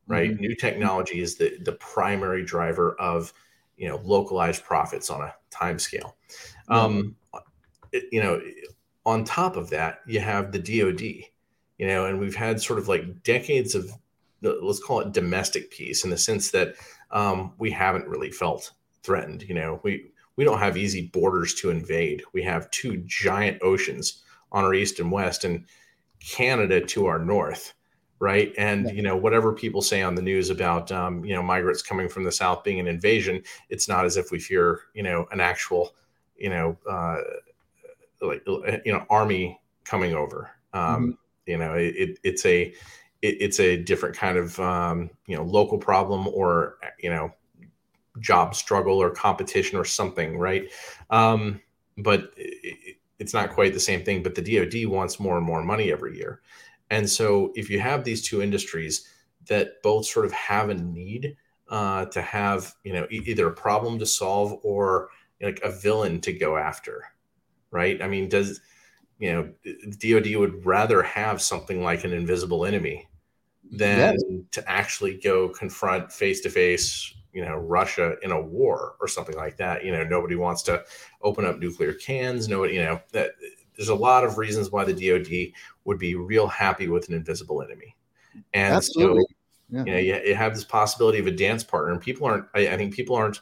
right? 0.06 0.30
Mm-hmm. 0.30 0.40
New 0.40 0.54
technology 0.54 1.21
is 1.21 1.35
the 1.35 1.59
the 1.64 1.73
primary 1.73 2.44
driver 2.44 2.94
of 3.00 3.33
you 3.76 3.88
know 3.88 4.00
localized 4.04 4.62
profits 4.62 5.11
on 5.11 5.21
a 5.21 5.35
time 5.50 5.80
scale. 5.80 6.16
Um, 6.68 7.16
it, 7.90 8.04
you 8.12 8.23
know, 8.23 8.40
on 9.04 9.25
top 9.25 9.56
of 9.56 9.68
that, 9.71 9.99
you 10.06 10.21
have 10.21 10.52
the 10.52 10.61
DoD. 10.61 11.34
You 11.78 11.87
know, 11.87 12.07
and 12.07 12.21
we've 12.21 12.37
had 12.37 12.61
sort 12.61 12.78
of 12.78 12.88
like 12.88 13.23
decades 13.23 13.75
of 13.75 13.90
let's 14.43 14.83
call 14.83 15.00
it 15.00 15.12
domestic 15.12 15.71
peace 15.71 16.04
in 16.04 16.11
the 16.11 16.19
sense 16.19 16.50
that 16.50 16.75
um, 17.11 17.52
we 17.59 17.71
haven't 17.71 18.07
really 18.07 18.31
felt 18.31 18.73
threatened. 19.02 19.43
You 19.43 19.54
know, 19.54 19.81
we 19.83 20.11
we 20.37 20.45
don't 20.45 20.59
have 20.59 20.76
easy 20.76 21.07
borders 21.07 21.54
to 21.54 21.71
invade. 21.71 22.23
We 22.33 22.43
have 22.43 22.71
two 22.71 22.99
giant 23.07 23.62
oceans 23.62 24.23
on 24.52 24.64
our 24.64 24.75
east 24.75 25.00
and 25.00 25.11
west, 25.11 25.45
and 25.45 25.64
Canada 26.21 26.81
to 26.81 27.07
our 27.07 27.19
north, 27.19 27.75
right? 28.19 28.52
And 28.59 28.87
yeah. 28.87 28.93
you 28.93 29.02
know, 29.02 29.16
whatever 29.16 29.52
people 29.52 29.83
say 29.83 30.02
on 30.02 30.14
the 30.14 30.23
news 30.23 30.50
about 30.50 30.90
um, 30.93 31.25
you 31.25 31.35
know 31.35 31.43
migrants 31.43 31.83
coming 31.83 32.09
from 32.09 32.25
the 32.25 32.33
south 32.33 32.64
being 32.64 32.81
an 32.81 32.87
invasion, 32.87 33.43
it's 33.69 33.88
not 33.88 34.04
as 34.04 34.16
if 34.16 34.31
we 34.31 34.38
fear 34.38 34.81
you 34.95 35.02
know 35.02 35.26
an 35.31 35.40
actual 35.40 35.95
you 36.37 36.50
know 36.50 36.76
uh, 36.88 37.19
like 38.21 38.43
you 38.47 38.93
know 38.93 39.04
army 39.11 39.61
coming 39.85 40.14
over. 40.14 40.50
Um, 40.73 40.83
mm-hmm. 40.83 41.11
You 41.46 41.58
know, 41.58 41.74
it, 41.74 42.18
it's 42.22 42.46
a 42.46 42.74
it, 43.22 43.36
it's 43.40 43.60
a 43.60 43.76
different 43.76 44.16
kind 44.16 44.38
of 44.38 44.58
um, 44.60 45.10
you 45.26 45.36
know 45.36 45.42
local 45.42 45.78
problem 45.78 46.28
or 46.28 46.76
you 46.98 47.10
know 47.10 47.32
job 48.20 48.54
struggle 48.54 49.02
or 49.02 49.10
competition 49.10 49.78
or 49.78 49.84
something, 49.84 50.38
right? 50.38 50.70
Um, 51.10 51.60
but 51.98 52.32
it, 52.36 52.96
it's 53.18 53.34
not 53.34 53.50
quite 53.50 53.72
the 53.72 53.80
same 53.80 54.04
thing. 54.04 54.22
But 54.22 54.34
the 54.34 54.42
DoD 54.42 54.90
wants 54.90 55.20
more 55.20 55.36
and 55.36 55.46
more 55.46 55.62
money 55.62 55.92
every 55.92 56.16
year, 56.16 56.40
and 56.90 57.08
so 57.08 57.52
if 57.54 57.70
you 57.70 57.80
have 57.80 58.04
these 58.04 58.26
two 58.26 58.42
industries 58.42 59.08
that 59.46 59.82
both 59.82 60.06
sort 60.06 60.24
of 60.24 60.32
have 60.32 60.70
a 60.70 60.74
need 60.74 61.36
uh, 61.68 62.06
to 62.06 62.22
have 62.22 62.74
you 62.84 62.92
know 62.92 63.06
either 63.10 63.48
a 63.48 63.52
problem 63.52 63.98
to 63.98 64.06
solve 64.06 64.58
or 64.62 65.08
like 65.42 65.60
a 65.62 65.70
villain 65.70 66.20
to 66.22 66.32
go 66.32 66.56
after, 66.56 67.04
right? 67.70 68.00
I 68.02 68.08
mean, 68.08 68.28
does 68.28 68.60
you 69.25 69.33
know 69.33 69.50
DoD 69.99 70.37
would 70.37 70.66
rather 70.66 71.02
have 71.02 71.40
something 71.40 71.83
like 71.83 72.04
an 72.04 72.12
invisible 72.12 72.66
enemy 72.66 73.09
than 73.71 74.12
yes. 74.12 74.23
to 74.50 74.71
actually 74.71 75.19
go 75.19 75.49
confront 75.49 76.12
face 76.12 76.43
to 76.43 76.50
face 76.50 77.14
you 77.33 77.43
know 77.43 77.57
Russia 77.57 78.16
in 78.23 78.33
a 78.33 78.40
war 78.40 78.97
or 79.00 79.09
something 79.09 79.35
like 79.37 79.57
that. 79.57 79.83
You 79.83 79.93
know, 79.93 80.04
nobody 80.04 80.37
wants 80.37 80.62
to 80.64 80.85
open 81.23 81.47
up 81.47 81.59
nuclear 81.59 81.95
cans. 81.95 82.49
Nobody, 82.49 82.75
you 82.75 82.83
know, 82.83 83.00
that 83.12 83.31
there's 83.76 83.88
a 83.88 83.95
lot 83.95 84.25
of 84.25 84.37
reasons 84.37 84.71
why 84.71 84.85
the 84.85 84.93
DoD 84.93 85.54
would 85.85 85.99
be 85.99 86.14
real 86.14 86.47
happy 86.47 86.88
with 86.88 87.09
an 87.09 87.14
invisible 87.14 87.62
enemy. 87.62 87.97
And 88.52 88.75
Absolutely. 88.75 89.23
so, 89.23 89.26
yeah. 89.71 89.85
you 89.85 89.93
know, 89.93 89.99
you, 89.99 90.28
you, 90.28 90.35
have 90.35 90.54
this 90.54 90.64
possibility 90.64 91.19
of 91.19 91.26
a 91.26 91.31
dance 91.31 91.64
partner, 91.64 91.93
and 91.93 92.00
people 92.00 92.26
aren't. 92.26 92.45
I, 92.54 92.69
I 92.69 92.76
think 92.76 92.93
people 92.93 93.16
aren't 93.16 93.40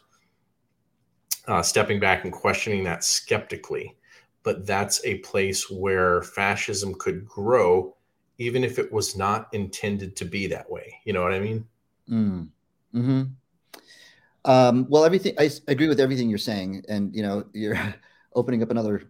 uh, 1.49 1.63
stepping 1.63 1.99
back 1.99 2.23
and 2.23 2.33
questioning 2.33 2.85
that 2.85 3.03
skeptically. 3.03 3.97
But 4.43 4.67
that's 4.67 5.05
a 5.05 5.19
place 5.19 5.71
where 5.71 6.23
fascism 6.23 6.95
could 6.95 7.27
grow, 7.27 7.95
even 8.39 8.65
if 8.65 8.79
it 8.79 8.93
was 8.93 9.17
not 9.17 9.49
intended 9.53 10.17
to 10.17 10.25
be 10.25 10.47
that 10.49 10.69
way. 10.69 11.01
You 11.05 11.13
know 11.13 11.23
what 11.23 11.33
I 11.33 11.41
mean? 11.41 11.67
Mm. 12.11 12.49
Hmm. 12.93 13.23
Um, 14.45 14.87
well, 14.89 15.05
everything 15.05 15.35
I 15.39 15.51
agree 15.69 15.89
with 15.89 16.01
everything 16.01 16.29
you're 16.29 16.39
saying, 16.39 16.85
and 16.89 17.15
you 17.15 17.23
know, 17.23 17.45
you're 17.53 17.79
opening 18.35 18.63
up 18.63 18.71
another 18.71 19.05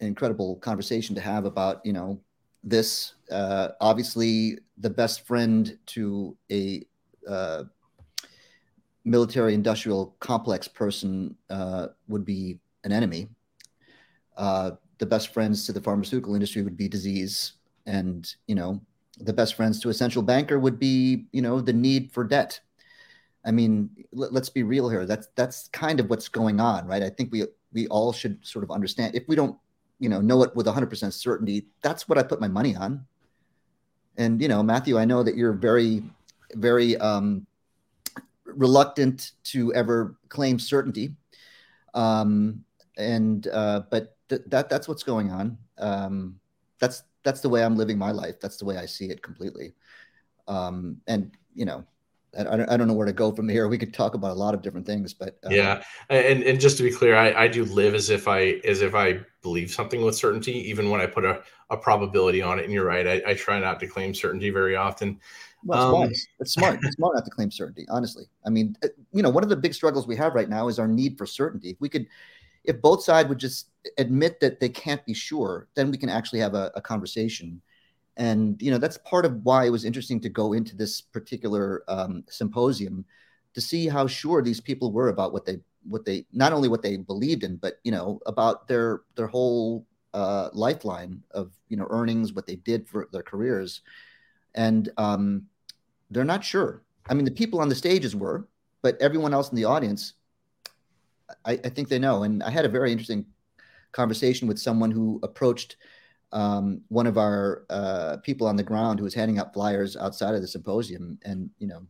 incredible 0.00 0.56
conversation 0.56 1.14
to 1.14 1.20
have 1.20 1.44
about 1.44 1.80
you 1.84 1.92
know 1.92 2.20
this. 2.62 3.14
Uh, 3.30 3.68
obviously, 3.80 4.58
the 4.78 4.90
best 4.90 5.26
friend 5.26 5.78
to 5.86 6.36
a 6.50 6.84
uh, 7.28 7.64
military-industrial 9.04 10.16
complex 10.18 10.66
person 10.66 11.36
uh, 11.50 11.88
would 12.08 12.24
be 12.24 12.58
an 12.84 12.92
enemy. 12.92 13.28
Uh, 14.36 14.72
the 14.98 15.06
best 15.06 15.32
friends 15.32 15.66
to 15.66 15.72
the 15.72 15.80
pharmaceutical 15.80 16.34
industry 16.34 16.62
would 16.62 16.76
be 16.76 16.88
disease, 16.88 17.54
and 17.86 18.34
you 18.46 18.54
know, 18.54 18.80
the 19.20 19.32
best 19.32 19.54
friends 19.54 19.80
to 19.80 19.88
a 19.88 19.94
central 19.94 20.22
banker 20.22 20.58
would 20.58 20.78
be 20.78 21.26
you 21.32 21.42
know 21.42 21.60
the 21.60 21.72
need 21.72 22.12
for 22.12 22.24
debt 22.24 22.60
I 23.44 23.50
mean, 23.50 23.90
let, 24.12 24.34
us 24.34 24.48
be 24.48 24.62
real 24.62 24.88
here. 24.88 25.04
That's 25.04 25.28
that's 25.34 25.68
kind 25.68 26.00
of 26.00 26.08
what's 26.08 26.28
going 26.28 26.60
on, 26.60 26.86
right? 26.86 27.02
I 27.02 27.10
think 27.10 27.30
we 27.30 27.44
we 27.72 27.86
all 27.88 28.12
should 28.12 28.44
sort 28.44 28.64
of 28.64 28.70
understand. 28.70 29.14
If 29.14 29.24
we 29.28 29.36
don't, 29.36 29.56
you 29.98 30.08
know, 30.08 30.20
know 30.20 30.42
it 30.42 30.56
with 30.56 30.66
100% 30.66 31.12
certainty, 31.12 31.66
that's 31.82 32.08
what 32.08 32.16
I 32.16 32.22
put 32.22 32.40
my 32.40 32.48
money 32.48 32.74
on. 32.74 33.04
And 34.16 34.40
you 34.40 34.48
know, 34.48 34.62
Mathew, 34.62 34.98
I 34.98 35.04
know 35.04 35.22
that 35.22 35.36
you're 35.36 35.52
very, 35.52 36.02
very 36.54 36.96
um, 36.96 37.46
reluctant 38.44 39.32
to 39.44 39.74
ever 39.74 40.16
claim 40.28 40.58
certainty. 40.58 41.14
Um, 41.92 42.64
and 42.96 43.46
uh, 43.48 43.82
but 43.90 44.13
th- 44.28 44.42
that 44.46 44.68
that's 44.68 44.88
what's 44.88 45.02
going 45.02 45.30
on. 45.30 45.58
Um, 45.78 46.40
that's 46.78 47.02
that's 47.22 47.40
the 47.40 47.48
way 47.48 47.64
I'm 47.64 47.76
living 47.76 47.98
my 47.98 48.10
life. 48.10 48.40
That's 48.40 48.56
the 48.56 48.64
way 48.64 48.76
I 48.76 48.86
see 48.86 49.06
it 49.06 49.22
completely. 49.22 49.74
Um, 50.46 51.00
and 51.06 51.32
you 51.54 51.64
know, 51.64 51.84
I, 52.36 52.74
I 52.74 52.76
don't 52.76 52.88
know 52.88 52.94
where 52.94 53.06
to 53.06 53.12
go 53.12 53.32
from 53.32 53.48
here. 53.48 53.68
We 53.68 53.78
could 53.78 53.94
talk 53.94 54.14
about 54.14 54.32
a 54.32 54.34
lot 54.34 54.54
of 54.54 54.62
different 54.62 54.86
things, 54.86 55.14
but 55.14 55.38
uh, 55.46 55.50
yeah. 55.50 55.82
And 56.10 56.42
and 56.42 56.60
just 56.60 56.76
to 56.78 56.82
be 56.82 56.90
clear, 56.90 57.16
I, 57.16 57.44
I 57.44 57.48
do 57.48 57.64
live 57.64 57.94
as 57.94 58.10
if 58.10 58.28
I 58.28 58.60
as 58.64 58.82
if 58.82 58.94
I 58.94 59.20
believe 59.42 59.70
something 59.70 60.02
with 60.02 60.16
certainty, 60.16 60.52
even 60.68 60.90
when 60.90 61.00
I 61.00 61.06
put 61.06 61.24
a, 61.24 61.42
a 61.70 61.76
probability 61.76 62.42
on 62.42 62.58
it. 62.58 62.64
And 62.64 62.72
you're 62.72 62.86
right, 62.86 63.06
I, 63.06 63.22
I 63.26 63.34
try 63.34 63.58
not 63.60 63.80
to 63.80 63.86
claim 63.86 64.14
certainty 64.14 64.50
very 64.50 64.76
often. 64.76 65.20
Well, 65.66 66.02
it's, 66.02 66.26
um, 66.26 66.32
it's 66.40 66.52
smart. 66.52 66.80
It's 66.82 66.96
smart 66.96 67.14
not 67.14 67.24
to 67.24 67.30
claim 67.30 67.50
certainty. 67.50 67.86
Honestly, 67.88 68.24
I 68.44 68.50
mean, 68.50 68.76
uh, 68.82 68.88
you 69.12 69.22
know, 69.22 69.30
one 69.30 69.42
of 69.42 69.48
the 69.48 69.56
big 69.56 69.72
struggles 69.72 70.06
we 70.06 70.16
have 70.16 70.34
right 70.34 70.48
now 70.48 70.68
is 70.68 70.78
our 70.78 70.88
need 70.88 71.16
for 71.16 71.24
certainty. 71.24 71.70
If 71.70 71.80
we 71.80 71.88
could, 71.88 72.06
if 72.64 72.80
both 72.80 73.02
sides 73.02 73.28
would 73.28 73.38
just 73.38 73.68
admit 73.98 74.40
that 74.40 74.60
they 74.60 74.68
can't 74.68 75.04
be 75.04 75.14
sure, 75.14 75.68
then 75.74 75.90
we 75.90 75.98
can 75.98 76.08
actually 76.08 76.40
have 76.40 76.54
a, 76.54 76.72
a 76.74 76.80
conversation. 76.80 77.60
And 78.16 78.60
you 78.62 78.70
know 78.70 78.78
that's 78.78 78.98
part 78.98 79.24
of 79.24 79.44
why 79.44 79.64
it 79.64 79.70
was 79.70 79.84
interesting 79.84 80.20
to 80.20 80.28
go 80.28 80.52
into 80.52 80.76
this 80.76 81.00
particular 81.00 81.82
um, 81.88 82.24
symposium 82.28 83.04
to 83.54 83.60
see 83.60 83.88
how 83.88 84.06
sure 84.06 84.40
these 84.40 84.60
people 84.60 84.92
were 84.92 85.08
about 85.08 85.32
what 85.32 85.44
they 85.44 85.58
what 85.88 86.04
they 86.04 86.24
not 86.32 86.52
only 86.52 86.68
what 86.68 86.80
they 86.80 86.96
believed 86.96 87.42
in 87.42 87.56
but 87.56 87.80
you 87.82 87.90
know 87.90 88.20
about 88.26 88.68
their 88.68 89.02
their 89.16 89.26
whole 89.26 89.84
uh, 90.14 90.48
lifeline 90.52 91.22
of 91.32 91.52
you 91.68 91.76
know 91.76 91.88
earnings 91.90 92.32
what 92.32 92.46
they 92.46 92.56
did 92.56 92.88
for 92.88 93.08
their 93.12 93.22
careers. 93.22 93.82
And 94.54 94.88
um, 94.96 95.46
they're 96.12 96.24
not 96.24 96.44
sure. 96.44 96.82
I 97.08 97.14
mean 97.14 97.24
the 97.24 97.32
people 97.32 97.60
on 97.60 97.68
the 97.68 97.74
stages 97.74 98.14
were 98.14 98.46
but 98.80 99.00
everyone 99.00 99.34
else 99.34 99.50
in 99.50 99.56
the 99.56 99.64
audience 99.64 100.12
I, 101.44 101.52
I 101.52 101.68
think 101.68 101.88
they 101.88 101.98
know. 101.98 102.22
And 102.22 102.42
i 102.42 102.50
had 102.50 102.64
a 102.64 102.68
very 102.68 102.92
interesting 102.92 103.26
conversation 103.92 104.48
with 104.48 104.58
someone 104.58 104.90
who 104.90 105.20
approached 105.22 105.76
um, 106.32 106.82
one 106.88 107.06
of 107.06 107.16
our 107.16 107.64
uh, 107.70 108.16
people 108.22 108.46
on 108.46 108.56
the 108.56 108.62
ground 108.62 108.98
who 108.98 109.04
was 109.04 109.14
handing 109.14 109.38
out 109.38 109.54
flyers 109.54 109.96
outside 109.96 110.34
of 110.34 110.40
the 110.42 110.48
symposium, 110.48 111.18
and 111.24 111.48
you 111.58 111.68
know, 111.68 111.86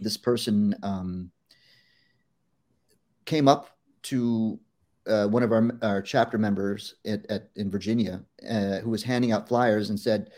this 0.00 0.16
person 0.16 0.74
um, 0.82 1.30
came 3.26 3.46
up 3.46 3.76
to 4.04 4.58
uh, 5.06 5.26
one 5.26 5.42
of 5.42 5.52
our, 5.52 5.70
our 5.82 6.02
chapter 6.02 6.38
members 6.38 6.94
at, 7.04 7.30
at 7.30 7.50
in 7.56 7.70
Virginia, 7.70 8.22
uh, 8.48 8.78
who 8.78 8.90
was 8.90 9.02
handing 9.02 9.32
out 9.32 9.48
flyers 9.48 9.90
and 9.90 10.00
said, 10.00 10.30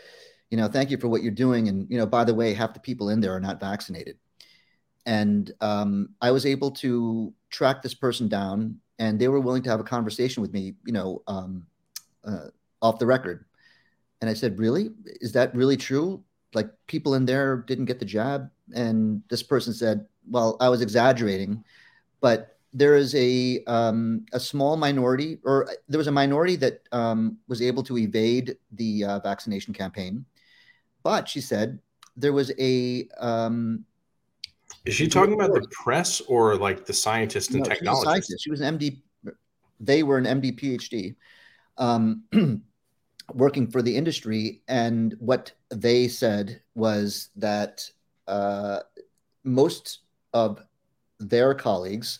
you 0.51 0.57
know, 0.57 0.67
thank 0.67 0.91
you 0.91 0.97
for 0.97 1.07
what 1.07 1.23
you're 1.23 1.31
doing, 1.31 1.69
and 1.69 1.89
you 1.89 1.97
know, 1.97 2.05
by 2.05 2.25
the 2.25 2.35
way, 2.35 2.53
half 2.53 2.73
the 2.73 2.79
people 2.81 3.09
in 3.09 3.21
there 3.21 3.33
are 3.33 3.39
not 3.39 3.61
vaccinated. 3.61 4.17
And 5.05 5.51
um, 5.61 6.09
I 6.21 6.31
was 6.31 6.45
able 6.45 6.71
to 6.71 7.33
track 7.49 7.81
this 7.81 7.93
person 7.93 8.27
down, 8.27 8.79
and 8.99 9.19
they 9.19 9.27
were 9.27 9.39
willing 9.39 9.63
to 9.63 9.69
have 9.69 9.79
a 9.79 9.83
conversation 9.83 10.41
with 10.41 10.53
me. 10.53 10.75
You 10.85 10.93
know, 10.93 11.23
um, 11.27 11.65
uh, 12.23 12.47
off 12.81 12.99
the 12.99 13.05
record. 13.05 13.45
And 14.21 14.29
I 14.29 14.33
said, 14.33 14.59
Really? 14.59 14.89
Is 15.21 15.31
that 15.33 15.55
really 15.55 15.77
true? 15.77 16.23
Like 16.53 16.69
people 16.87 17.13
in 17.15 17.25
there 17.25 17.57
didn't 17.57 17.85
get 17.85 17.99
the 17.99 18.05
jab? 18.05 18.49
And 18.73 19.21
this 19.29 19.43
person 19.43 19.73
said, 19.73 20.05
Well, 20.29 20.57
I 20.59 20.69
was 20.69 20.81
exaggerating, 20.81 21.63
but 22.21 22.57
there 22.73 22.95
is 22.95 23.15
a 23.15 23.63
um, 23.65 24.25
a 24.31 24.39
small 24.39 24.77
minority, 24.77 25.39
or 25.43 25.67
there 25.87 25.97
was 25.97 26.07
a 26.07 26.11
minority 26.11 26.55
that 26.57 26.81
um, 26.91 27.37
was 27.47 27.61
able 27.61 27.83
to 27.83 27.97
evade 27.97 28.57
the 28.73 29.05
uh, 29.05 29.19
vaccination 29.19 29.73
campaign. 29.73 30.25
But 31.03 31.27
she 31.27 31.41
said 31.41 31.79
there 32.15 32.33
was 32.33 32.51
a. 32.59 33.07
Um, 33.19 33.85
is 34.85 34.95
she 34.95 35.07
talking 35.07 35.33
about 35.33 35.53
the 35.53 35.67
press 35.71 36.21
or 36.21 36.55
like 36.55 36.85
the 36.85 36.93
scientists 36.93 37.49
and 37.49 37.63
no, 37.63 37.69
technologists? 37.69 38.41
She 38.41 38.49
was 38.49 38.61
an 38.61 38.77
MD. 38.77 39.01
They 39.79 40.03
were 40.03 40.17
an 40.17 40.25
MD 40.25 40.57
PhD. 40.59 41.15
Um, 41.77 42.23
working 43.33 43.69
for 43.69 43.81
the 43.81 43.95
industry, 43.95 44.61
and 44.67 45.15
what 45.19 45.51
they 45.69 46.07
said 46.07 46.61
was 46.75 47.29
that 47.35 47.89
uh, 48.27 48.79
most 49.43 49.99
of 50.33 50.61
their 51.19 51.53
colleagues 51.53 52.19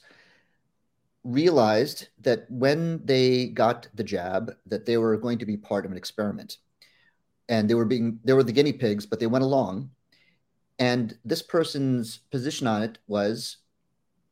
realized 1.23 2.07
that 2.21 2.49
when 2.49 3.05
they 3.05 3.47
got 3.47 3.87
the 3.95 4.03
jab, 4.03 4.53
that 4.65 4.85
they 4.85 4.97
were 4.97 5.17
going 5.17 5.37
to 5.37 5.45
be 5.45 5.57
part 5.57 5.85
of 5.85 5.91
an 5.91 5.97
experiment, 5.97 6.57
and 7.47 7.69
they 7.69 7.75
were 7.75 7.85
being 7.85 8.19
they 8.23 8.33
were 8.33 8.43
the 8.43 8.51
guinea 8.51 8.73
pigs, 8.73 9.05
but 9.05 9.19
they 9.19 9.27
went 9.27 9.43
along. 9.43 9.89
And 10.79 11.17
this 11.25 11.41
person's 11.41 12.19
position 12.31 12.65
on 12.65 12.81
it 12.83 12.97
was 13.07 13.57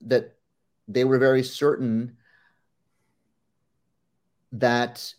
that 0.02 0.38
they 0.88 1.04
were 1.04 1.20
very 1.20 1.44
certain 1.44 2.16
that 4.54 5.14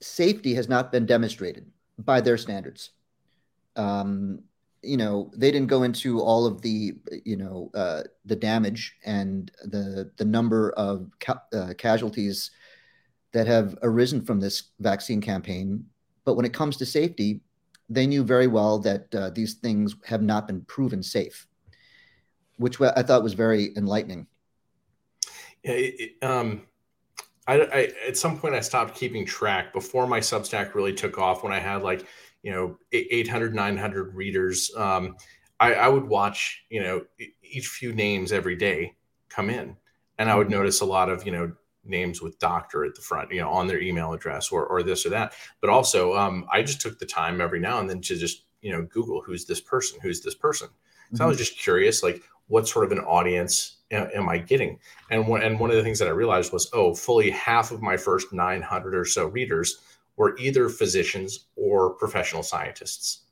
safety 0.00 0.54
has 0.54 0.68
not 0.68 0.90
been 0.90 1.06
demonstrated 1.06 1.70
by 1.98 2.20
their 2.20 2.36
standards. 2.36 2.90
Um, 3.76 4.42
you 4.82 4.96
know, 4.96 5.30
they 5.36 5.50
didn't 5.50 5.68
go 5.68 5.84
into 5.84 6.20
all 6.20 6.46
of 6.46 6.60
the, 6.60 6.94
you 7.24 7.36
know, 7.36 7.70
uh, 7.74 8.02
the 8.24 8.36
damage 8.36 8.96
and 9.04 9.50
the 9.64 10.10
the 10.16 10.24
number 10.24 10.72
of 10.72 11.10
ca- 11.20 11.42
uh, 11.54 11.72
casualties 11.78 12.50
that 13.32 13.46
have 13.46 13.78
arisen 13.82 14.20
from 14.24 14.40
this 14.40 14.70
vaccine 14.80 15.20
campaign. 15.20 15.84
But 16.24 16.34
when 16.34 16.44
it 16.44 16.52
comes 16.52 16.76
to 16.78 16.86
safety, 16.86 17.40
they 17.88 18.06
knew 18.06 18.24
very 18.24 18.46
well 18.46 18.78
that 18.80 19.14
uh, 19.14 19.30
these 19.30 19.54
things 19.54 19.94
have 20.04 20.22
not 20.22 20.46
been 20.46 20.62
proven 20.62 21.02
safe, 21.02 21.46
which 22.56 22.80
I 22.80 23.02
thought 23.02 23.22
was 23.22 23.34
very 23.34 23.76
enlightening. 23.76 24.26
Yeah, 25.62 25.72
it, 25.74 26.22
um, 26.22 26.62
I, 27.46 27.60
I, 27.60 27.88
at 28.06 28.16
some 28.16 28.38
point 28.38 28.54
I 28.54 28.60
stopped 28.60 28.94
keeping 28.94 29.26
track 29.26 29.72
before 29.72 30.06
my 30.06 30.20
Substack 30.20 30.74
really 30.74 30.94
took 30.94 31.18
off. 31.18 31.42
When 31.42 31.52
I 31.52 31.58
had 31.58 31.82
like 31.82 32.06
you 32.42 32.52
know 32.52 32.78
800, 32.92 33.54
900 33.54 34.14
readers, 34.14 34.70
um, 34.76 35.16
I, 35.60 35.74
I 35.74 35.88
would 35.88 36.04
watch 36.04 36.64
you 36.70 36.82
know 36.82 37.04
each 37.42 37.68
few 37.68 37.92
names 37.92 38.32
every 38.32 38.56
day 38.56 38.94
come 39.28 39.50
in, 39.50 39.76
and 40.18 40.30
I 40.30 40.34
would 40.34 40.46
mm-hmm. 40.46 40.56
notice 40.56 40.80
a 40.80 40.86
lot 40.86 41.10
of 41.10 41.26
you 41.26 41.32
know 41.32 41.52
names 41.84 42.22
with 42.22 42.38
doctor 42.38 42.84
at 42.84 42.94
the 42.94 43.00
front, 43.00 43.30
you 43.32 43.40
know, 43.40 43.50
on 43.50 43.66
their 43.66 43.80
email 43.80 44.12
address 44.12 44.50
or, 44.50 44.66
or 44.66 44.82
this 44.82 45.04
or 45.04 45.10
that. 45.10 45.34
But 45.60 45.70
also, 45.70 46.14
um, 46.14 46.46
I 46.52 46.62
just 46.62 46.80
took 46.80 46.98
the 46.98 47.06
time 47.06 47.40
every 47.40 47.60
now 47.60 47.80
and 47.80 47.88
then 47.88 48.00
to 48.02 48.16
just, 48.16 48.44
you 48.62 48.72
know, 48.72 48.82
Google 48.82 49.20
who's 49.20 49.44
this 49.44 49.60
person, 49.60 49.98
who's 50.02 50.20
this 50.22 50.34
person. 50.34 50.68
So 50.68 51.14
mm-hmm. 51.14 51.22
I 51.22 51.26
was 51.26 51.36
mm-hmm. 51.36 51.44
just 51.44 51.58
curious, 51.58 52.02
like, 52.02 52.22
what 52.48 52.68
sort 52.68 52.84
of 52.84 52.92
an 52.92 52.98
audience 53.00 53.76
am 53.90 54.28
I 54.28 54.38
getting? 54.38 54.78
And 55.10 55.26
one, 55.26 55.42
and 55.42 55.58
one 55.58 55.70
of 55.70 55.76
the 55.76 55.82
things 55.82 55.98
that 55.98 56.08
I 56.08 56.12
realized 56.12 56.52
was, 56.52 56.68
oh, 56.72 56.94
fully 56.94 57.30
half 57.30 57.70
of 57.70 57.80
my 57.80 57.96
first 57.96 58.32
900 58.32 58.94
or 58.94 59.04
so 59.04 59.26
readers 59.26 59.78
were 60.16 60.36
either 60.38 60.68
physicians 60.68 61.46
or 61.56 61.90
professional 61.90 62.42
scientists. 62.42 63.22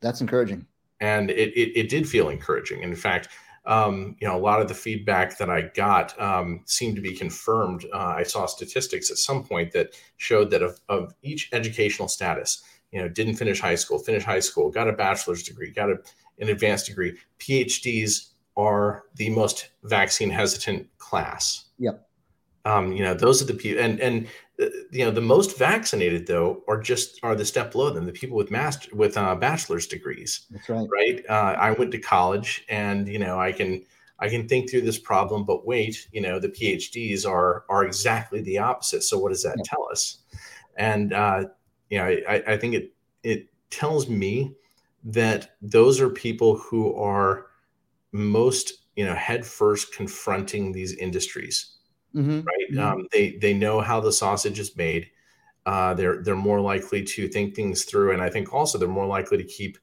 That's 0.00 0.20
encouraging. 0.20 0.66
And 1.00 1.30
it, 1.30 1.52
it, 1.56 1.78
it 1.78 1.88
did 1.88 2.08
feel 2.08 2.28
encouraging. 2.28 2.82
In 2.82 2.94
fact, 2.94 3.28
um, 3.66 4.16
you 4.20 4.26
know, 4.26 4.36
a 4.36 4.40
lot 4.40 4.60
of 4.60 4.68
the 4.68 4.74
feedback 4.74 5.36
that 5.38 5.50
I 5.50 5.62
got 5.74 6.18
um, 6.20 6.62
seemed 6.66 6.96
to 6.96 7.02
be 7.02 7.14
confirmed. 7.14 7.84
Uh, 7.92 8.14
I 8.16 8.22
saw 8.22 8.46
statistics 8.46 9.10
at 9.10 9.18
some 9.18 9.44
point 9.44 9.72
that 9.72 9.94
showed 10.16 10.50
that 10.50 10.62
of, 10.62 10.80
of, 10.88 11.14
each 11.22 11.50
educational 11.52 12.08
status, 12.08 12.62
you 12.90 13.00
know, 13.00 13.08
didn't 13.08 13.36
finish 13.36 13.60
high 13.60 13.74
school, 13.74 13.98
finished 13.98 14.26
high 14.26 14.40
school, 14.40 14.70
got 14.70 14.88
a 14.88 14.92
bachelor's 14.92 15.42
degree, 15.42 15.70
got 15.70 15.90
a, 15.90 15.96
an 16.38 16.48
advanced 16.48 16.86
degree. 16.86 17.16
PhDs 17.38 18.30
are 18.56 19.04
the 19.16 19.30
most 19.30 19.70
vaccine 19.84 20.30
hesitant 20.30 20.88
class. 20.98 21.66
Yep. 21.78 22.06
Um, 22.64 22.92
you 22.92 23.02
know, 23.02 23.14
those 23.14 23.40
are 23.40 23.46
the 23.46 23.54
people, 23.54 23.82
and 23.82 24.00
and 24.00 24.26
you 24.90 25.04
know, 25.04 25.10
the 25.10 25.20
most 25.20 25.56
vaccinated 25.56 26.26
though 26.26 26.62
are 26.68 26.80
just 26.80 27.20
are 27.22 27.34
the 27.34 27.44
step 27.44 27.72
below 27.72 27.90
them, 27.90 28.06
the 28.06 28.12
people 28.12 28.36
with 28.36 28.50
master 28.50 28.94
with 28.94 29.16
uh, 29.16 29.34
bachelor's 29.34 29.86
degrees. 29.86 30.46
That's 30.50 30.68
right. 30.68 30.88
Right. 30.90 31.24
Uh, 31.28 31.56
I 31.58 31.72
went 31.72 31.92
to 31.92 31.98
college, 31.98 32.64
and 32.68 33.08
you 33.08 33.18
know, 33.18 33.38
I 33.38 33.52
can 33.52 33.84
I 34.18 34.28
can 34.28 34.48
think 34.48 34.70
through 34.70 34.82
this 34.82 34.98
problem, 34.98 35.44
but 35.44 35.66
wait, 35.66 36.08
you 36.12 36.20
know, 36.20 36.38
the 36.38 36.48
PhDs 36.48 37.26
are 37.26 37.64
are 37.68 37.84
exactly 37.84 38.42
the 38.42 38.58
opposite. 38.58 39.02
So 39.02 39.18
what 39.18 39.30
does 39.30 39.42
that 39.42 39.56
yeah. 39.58 39.64
tell 39.64 39.88
us? 39.90 40.18
And 40.76 41.12
uh, 41.12 41.44
you 41.88 41.98
know, 41.98 42.04
I, 42.04 42.42
I 42.46 42.56
think 42.56 42.74
it 42.74 42.92
it 43.22 43.48
tells 43.70 44.08
me 44.08 44.54
that 45.04 45.56
those 45.62 46.00
are 46.00 46.10
people 46.10 46.56
who 46.56 46.94
are 46.94 47.46
most 48.12 48.84
you 48.96 49.04
know 49.04 49.14
head 49.14 49.46
first 49.46 49.94
confronting 49.94 50.72
these 50.72 50.92
industries 50.94 51.76
mm-hmm. 52.14 52.40
right? 52.40 52.70
Mm-hmm. 52.70 52.80
Um, 52.80 53.06
they 53.12 53.32
they 53.32 53.54
know 53.54 53.80
how 53.80 54.00
the 54.00 54.12
sausage 54.12 54.58
is 54.58 54.76
made. 54.76 55.10
Uh, 55.66 55.94
they're 55.94 56.22
they're 56.22 56.36
more 56.36 56.60
likely 56.60 57.02
to 57.04 57.28
think 57.28 57.54
things 57.54 57.84
through, 57.84 58.12
and 58.12 58.22
I 58.22 58.30
think 58.30 58.52
also 58.52 58.78
they're 58.78 58.88
more 58.88 59.06
likely 59.06 59.38
to 59.38 59.44
keep, 59.44 59.78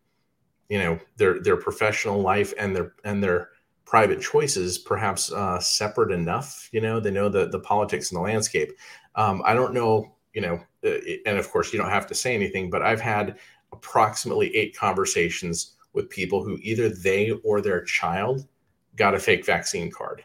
you 0.69 0.79
know, 0.79 0.99
their 1.17 1.39
their 1.41 1.57
professional 1.57 2.21
life 2.21 2.53
and 2.57 2.75
their 2.75 2.93
and 3.03 3.23
their 3.23 3.49
private 3.85 4.19
choices 4.19 4.77
perhaps 4.77 5.31
uh, 5.31 5.59
separate 5.59 6.11
enough. 6.11 6.69
You 6.71 6.81
know, 6.81 6.99
they 6.99 7.11
know 7.11 7.29
the 7.29 7.47
the 7.47 7.59
politics 7.59 8.11
and 8.11 8.17
the 8.17 8.23
landscape. 8.23 8.71
Um, 9.15 9.41
I 9.45 9.53
don't 9.53 9.73
know, 9.73 10.15
you 10.33 10.41
know, 10.41 10.59
uh, 10.83 10.97
and 11.25 11.37
of 11.37 11.49
course 11.49 11.71
you 11.71 11.79
don't 11.79 11.89
have 11.89 12.07
to 12.07 12.15
say 12.15 12.35
anything, 12.35 12.69
but 12.69 12.81
I've 12.81 13.01
had 13.01 13.37
approximately 13.71 14.55
eight 14.55 14.75
conversations 14.75 15.75
with 15.93 16.09
people 16.09 16.43
who 16.43 16.57
either 16.61 16.89
they 16.89 17.31
or 17.43 17.61
their 17.61 17.81
child 17.83 18.47
got 18.95 19.15
a 19.15 19.19
fake 19.19 19.45
vaccine 19.45 19.91
card. 19.91 20.23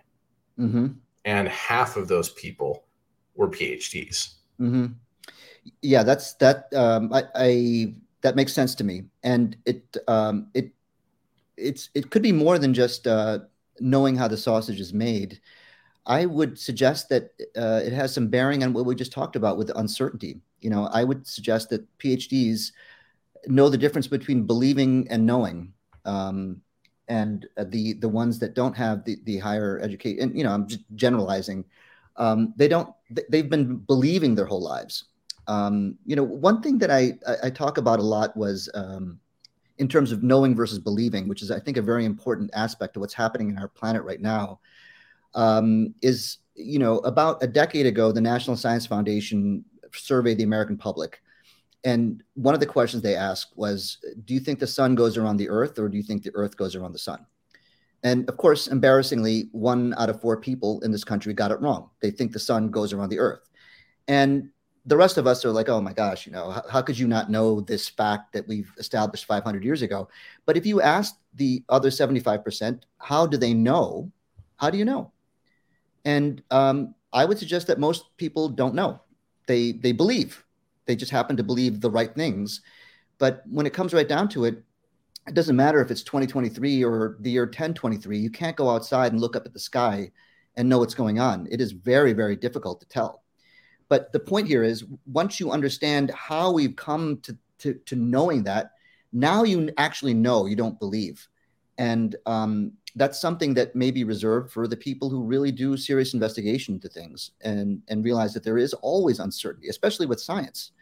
Mm-hmm 0.58 0.86
and 1.24 1.48
half 1.48 1.96
of 1.96 2.08
those 2.08 2.30
people 2.30 2.84
were 3.34 3.48
PhDs. 3.48 4.34
Mm-hmm. 4.60 4.86
Yeah, 5.80 6.02
that's 6.02 6.34
that. 6.34 6.72
Um, 6.74 7.12
I, 7.12 7.24
I, 7.34 7.94
that 8.22 8.36
makes 8.36 8.52
sense 8.52 8.74
to 8.76 8.84
me, 8.84 9.04
and 9.22 9.56
it 9.64 9.96
um, 10.08 10.48
it 10.54 10.72
it's 11.56 11.90
it 11.94 12.10
could 12.10 12.22
be 12.22 12.32
more 12.32 12.58
than 12.58 12.74
just 12.74 13.06
uh, 13.06 13.40
knowing 13.80 14.16
how 14.16 14.28
the 14.28 14.36
sausage 14.36 14.80
is 14.80 14.92
made. 14.92 15.40
I 16.04 16.26
would 16.26 16.58
suggest 16.58 17.08
that 17.10 17.30
uh, 17.56 17.80
it 17.84 17.92
has 17.92 18.12
some 18.12 18.26
bearing 18.26 18.64
on 18.64 18.72
what 18.72 18.86
we 18.86 18.94
just 18.96 19.12
talked 19.12 19.36
about 19.36 19.56
with 19.56 19.70
uncertainty. 19.76 20.40
You 20.60 20.70
know, 20.70 20.86
I 20.92 21.04
would 21.04 21.26
suggest 21.26 21.70
that 21.70 21.86
PhDs 21.98 22.72
know 23.46 23.68
the 23.68 23.78
difference 23.78 24.08
between 24.08 24.44
believing 24.44 25.06
and 25.10 25.24
knowing. 25.26 25.72
Um, 26.04 26.60
and 27.12 27.46
uh, 27.58 27.64
the 27.68 27.92
the 28.04 28.08
ones 28.08 28.38
that 28.38 28.54
don't 28.54 28.76
have 28.84 29.04
the 29.04 29.18
the 29.24 29.36
higher 29.36 29.78
education 29.80 30.20
and 30.22 30.38
you 30.38 30.44
know 30.44 30.52
i'm 30.52 30.66
just 30.66 30.84
generalizing 30.94 31.64
um, 32.16 32.52
they 32.56 32.68
don't 32.68 32.90
they've 33.30 33.48
been 33.48 33.76
believing 33.76 34.34
their 34.34 34.44
whole 34.44 34.62
lives. 34.62 35.04
Um, 35.46 35.96
you 36.06 36.14
know 36.14 36.22
one 36.22 36.62
thing 36.62 36.78
that 36.78 36.90
i 36.90 37.12
i 37.42 37.50
talk 37.50 37.76
about 37.78 37.98
a 37.98 38.08
lot 38.16 38.36
was 38.36 38.70
um, 38.74 39.18
in 39.78 39.88
terms 39.88 40.12
of 40.12 40.22
knowing 40.22 40.54
versus 40.54 40.78
believing 40.78 41.26
which 41.28 41.42
is 41.42 41.50
i 41.50 41.58
think 41.58 41.76
a 41.76 41.82
very 41.82 42.04
important 42.04 42.48
aspect 42.54 42.96
of 42.96 43.00
what's 43.00 43.14
happening 43.22 43.50
in 43.50 43.58
our 43.58 43.68
planet 43.68 44.02
right 44.04 44.20
now 44.20 44.60
um, 45.34 45.94
is 46.00 46.38
you 46.54 46.78
know 46.78 46.98
about 46.98 47.42
a 47.42 47.46
decade 47.46 47.86
ago 47.86 48.12
the 48.12 48.20
national 48.20 48.56
science 48.56 48.86
foundation 48.86 49.64
surveyed 49.92 50.38
the 50.38 50.44
american 50.44 50.76
public 50.76 51.20
and 51.84 52.22
one 52.34 52.54
of 52.54 52.60
the 52.60 52.66
questions 52.66 53.02
they 53.02 53.16
asked 53.16 53.56
was, 53.56 53.98
Do 54.24 54.34
you 54.34 54.40
think 54.40 54.58
the 54.58 54.66
sun 54.66 54.94
goes 54.94 55.16
around 55.16 55.36
the 55.36 55.48
earth 55.48 55.78
or 55.78 55.88
do 55.88 55.96
you 55.96 56.02
think 56.02 56.22
the 56.22 56.34
earth 56.34 56.56
goes 56.56 56.76
around 56.76 56.92
the 56.92 56.98
sun? 56.98 57.26
And 58.04 58.28
of 58.28 58.36
course, 58.36 58.68
embarrassingly, 58.68 59.48
one 59.52 59.94
out 59.96 60.10
of 60.10 60.20
four 60.20 60.36
people 60.36 60.80
in 60.80 60.90
this 60.90 61.04
country 61.04 61.34
got 61.34 61.50
it 61.50 61.60
wrong. 61.60 61.90
They 62.00 62.10
think 62.10 62.32
the 62.32 62.38
sun 62.38 62.70
goes 62.70 62.92
around 62.92 63.10
the 63.10 63.18
earth. 63.18 63.48
And 64.08 64.50
the 64.86 64.96
rest 64.96 65.16
of 65.16 65.28
us 65.28 65.44
are 65.44 65.52
like, 65.52 65.68
oh 65.68 65.80
my 65.80 65.92
gosh, 65.92 66.26
you 66.26 66.32
know, 66.32 66.50
how, 66.50 66.62
how, 66.68 66.82
could 66.82 66.98
you 66.98 67.06
not 67.06 67.30
know 67.30 67.60
this 67.60 67.88
fact 67.88 68.32
that 68.32 68.46
we've 68.48 68.72
established 68.78 69.26
500 69.26 69.62
years 69.62 69.82
ago? 69.82 70.08
But 70.44 70.56
if 70.56 70.66
you 70.66 70.80
ask 70.80 71.16
the 71.34 71.62
other 71.68 71.90
75%, 71.90 72.82
how 72.98 73.26
do 73.26 73.36
they 73.36 73.54
know? 73.54 74.10
How 74.56 74.70
do 74.70 74.78
you 74.78 74.84
know? 74.84 75.12
And 76.04 76.42
um, 76.50 76.96
I 77.12 77.24
would 77.24 77.38
suggest 77.38 77.68
that 77.68 77.78
most 77.78 78.16
people 78.16 78.48
don't 78.48 78.74
know. 78.74 79.00
They 79.46 79.72
they 79.72 79.92
believe 79.92 80.44
they 80.86 80.96
just 80.96 81.12
happen 81.12 81.36
to 81.36 81.42
believe 81.42 81.80
the 81.80 81.90
right 81.90 82.14
things. 82.14 82.60
But 83.18 83.42
when 83.48 83.66
it 83.66 83.72
comes 83.72 83.94
right 83.94 84.08
down 84.08 84.28
to 84.30 84.44
it, 84.44 84.62
it 85.28 85.34
doesn't 85.34 85.54
matter 85.54 85.80
if 85.80 85.90
it's 85.90 86.02
2023 86.02 86.84
or 86.84 87.16
the 87.20 87.30
year 87.30 87.44
1023. 87.44 88.18
You 88.18 88.30
can't 88.30 88.56
go 88.56 88.70
outside 88.70 89.12
and 89.12 89.20
look 89.20 89.36
up 89.36 89.46
at 89.46 89.52
the 89.52 89.60
sky 89.60 90.10
and 90.56 90.68
know 90.68 90.78
what's 90.78 90.94
going 90.94 91.20
on. 91.20 91.46
It 91.50 91.60
is 91.60 91.72
very, 91.72 92.12
very 92.12 92.36
difficult 92.36 92.80
to 92.80 92.88
tell. 92.88 93.22
But 93.88 94.12
the 94.12 94.20
point 94.20 94.48
here 94.48 94.62
is 94.64 94.84
once 95.06 95.38
you 95.38 95.50
understand 95.50 96.10
how 96.10 96.50
we've 96.50 96.74
come 96.74 97.20
to, 97.22 97.36
to, 97.58 97.74
to 97.86 97.96
knowing 97.96 98.42
that, 98.44 98.72
now 99.12 99.44
you 99.44 99.70
actually 99.76 100.14
know 100.14 100.46
you 100.46 100.56
don't 100.56 100.78
believe. 100.78 101.28
And 101.78 102.16
um, 102.26 102.72
that's 102.94 103.20
something 103.20 103.54
that 103.54 103.74
may 103.74 103.90
be 103.90 104.04
reserved 104.04 104.52
for 104.52 104.66
the 104.66 104.76
people 104.76 105.08
who 105.08 105.22
really 105.22 105.50
do 105.50 105.76
serious 105.76 106.14
investigation 106.14 106.78
to 106.80 106.88
things 106.88 107.32
and 107.40 107.82
and 107.88 108.04
realize 108.04 108.34
that 108.34 108.44
there 108.44 108.58
is 108.58 108.74
always 108.74 109.18
uncertainty, 109.18 109.68
especially 109.68 110.06
with 110.06 110.20
science. 110.20 110.72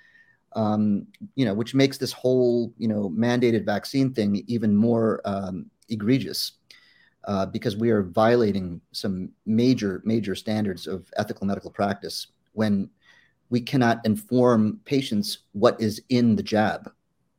Um, 0.55 1.07
you 1.37 1.45
know, 1.45 1.55
which 1.55 1.75
makes 1.75 1.97
this 1.97 2.13
whole 2.13 2.73
you 2.77 2.89
know 2.89 3.11
mandated 3.11 3.65
vaccine 3.65 4.13
thing 4.13 4.43
even 4.49 4.75
more 4.75 5.21
um, 5.25 5.67
egregious 5.89 6.53
uh, 7.25 7.47
because 7.47 7.77
we 7.77 7.91
are 7.91 8.03
violating 8.03 8.81
some 8.93 9.31
major 9.47 10.03
major 10.05 10.35
standards 10.35 10.87
of 10.87 11.09
ethical 11.17 11.47
medical 11.47 11.71
practice 11.71 12.27
when 12.53 12.91
we 13.51 13.61
cannot 13.61 14.05
inform 14.05 14.81
patients 14.85 15.39
what 15.53 15.81
is 15.81 16.03
in 16.09 16.35
the 16.35 16.43
jab. 16.43 16.93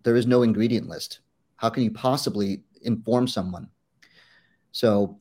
There 0.03 0.15
is 0.15 0.27
no 0.27 0.43
ingredient 0.43 0.87
list. 0.87 1.19
How 1.57 1.69
can 1.69 1.83
you 1.83 1.91
possibly 1.91 2.63
inform 2.83 3.27
someone 3.27 3.69
so, 4.71 5.19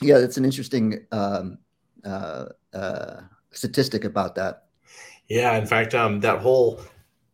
yeah, 0.00 0.18
that's 0.18 0.36
an 0.36 0.44
interesting 0.44 1.06
um, 1.12 1.58
uh, 2.04 2.46
uh, 2.74 3.20
statistic 3.50 4.04
about 4.04 4.34
that. 4.34 4.64
Yeah, 5.28 5.56
in 5.56 5.66
fact, 5.66 5.94
um, 5.94 6.20
that 6.20 6.40
whole 6.40 6.80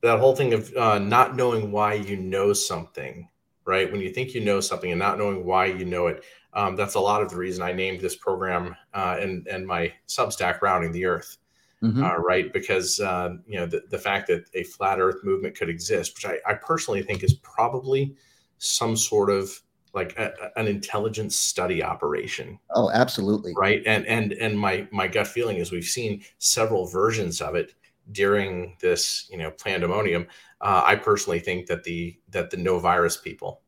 that 0.02 0.18
whole 0.18 0.34
thing 0.34 0.54
of 0.54 0.74
uh, 0.76 0.98
not 0.98 1.36
knowing 1.36 1.70
why 1.70 1.94
you 1.94 2.16
know 2.16 2.52
something 2.52 3.28
right? 3.64 3.90
When 3.90 4.00
you 4.00 4.10
think 4.10 4.34
you 4.34 4.40
know 4.40 4.60
something 4.60 4.90
and 4.90 4.98
not 4.98 5.18
knowing 5.18 5.44
why 5.44 5.66
you 5.66 5.84
know 5.84 6.08
it, 6.08 6.24
um, 6.54 6.76
that's 6.76 6.94
a 6.94 7.00
lot 7.00 7.22
of 7.22 7.30
the 7.30 7.36
reason 7.36 7.62
I 7.62 7.72
named 7.72 8.00
this 8.00 8.16
program 8.16 8.76
uh, 8.94 9.18
and 9.20 9.46
and 9.46 9.66
my 9.66 9.92
Substack 10.08 10.60
"Rounding 10.62 10.92
the 10.92 11.06
Earth." 11.06 11.38
Mm-hmm. 11.82 12.04
Uh, 12.04 12.16
right? 12.16 12.52
Because 12.52 13.00
uh, 13.00 13.34
you 13.46 13.58
know 13.58 13.66
the, 13.66 13.82
the 13.90 13.98
fact 13.98 14.28
that 14.28 14.44
a 14.54 14.62
flat 14.64 15.00
Earth 15.00 15.24
movement 15.24 15.56
could 15.56 15.68
exist, 15.68 16.14
which 16.14 16.26
I, 16.26 16.50
I 16.50 16.54
personally 16.54 17.02
think 17.02 17.22
is 17.22 17.34
probably 17.34 18.14
some 18.58 18.96
sort 18.96 19.30
of 19.30 19.50
like 19.94 20.16
a, 20.18 20.32
an 20.56 20.66
intelligence 20.66 21.36
study 21.36 21.82
operation. 21.82 22.58
Oh, 22.74 22.90
absolutely. 22.90 23.52
Right. 23.56 23.82
And 23.86 24.06
and 24.06 24.32
and 24.32 24.58
my 24.58 24.86
my 24.90 25.08
gut 25.08 25.26
feeling 25.26 25.58
is 25.58 25.70
we've 25.70 25.84
seen 25.84 26.22
several 26.38 26.86
versions 26.86 27.40
of 27.40 27.54
it 27.54 27.74
during 28.10 28.76
this, 28.80 29.28
you 29.30 29.38
know, 29.38 29.50
pandemonium. 29.50 30.26
Uh, 30.60 30.82
I 30.84 30.96
personally 30.96 31.40
think 31.40 31.66
that 31.66 31.84
the 31.84 32.18
that 32.30 32.50
the 32.50 32.56
no 32.56 32.78
virus 32.78 33.16
people 33.16 33.60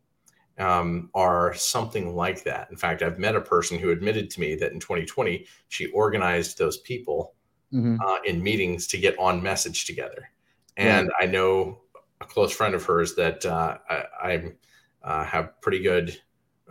um, 0.58 1.10
are 1.14 1.52
something 1.54 2.14
like 2.14 2.44
that. 2.44 2.68
In 2.70 2.76
fact, 2.76 3.02
I've 3.02 3.18
met 3.18 3.36
a 3.36 3.40
person 3.40 3.78
who 3.78 3.90
admitted 3.90 4.30
to 4.30 4.40
me 4.40 4.54
that 4.56 4.72
in 4.72 4.80
2020 4.80 5.46
she 5.68 5.86
organized 5.88 6.58
those 6.58 6.78
people 6.78 7.34
mm-hmm. 7.72 7.96
uh, 8.00 8.18
in 8.24 8.42
meetings 8.42 8.86
to 8.88 8.98
get 8.98 9.18
on 9.18 9.42
message 9.42 9.84
together. 9.84 10.30
And. 10.76 11.10
I 11.20 11.26
know 11.26 11.78
a 12.20 12.26
close 12.26 12.52
friend 12.52 12.74
of 12.74 12.84
hers 12.84 13.14
that 13.14 13.44
uh, 13.44 13.78
I, 13.88 14.32
am 14.32 14.56
uh, 15.04 15.24
have 15.24 15.60
pretty 15.60 15.80
good 15.80 16.18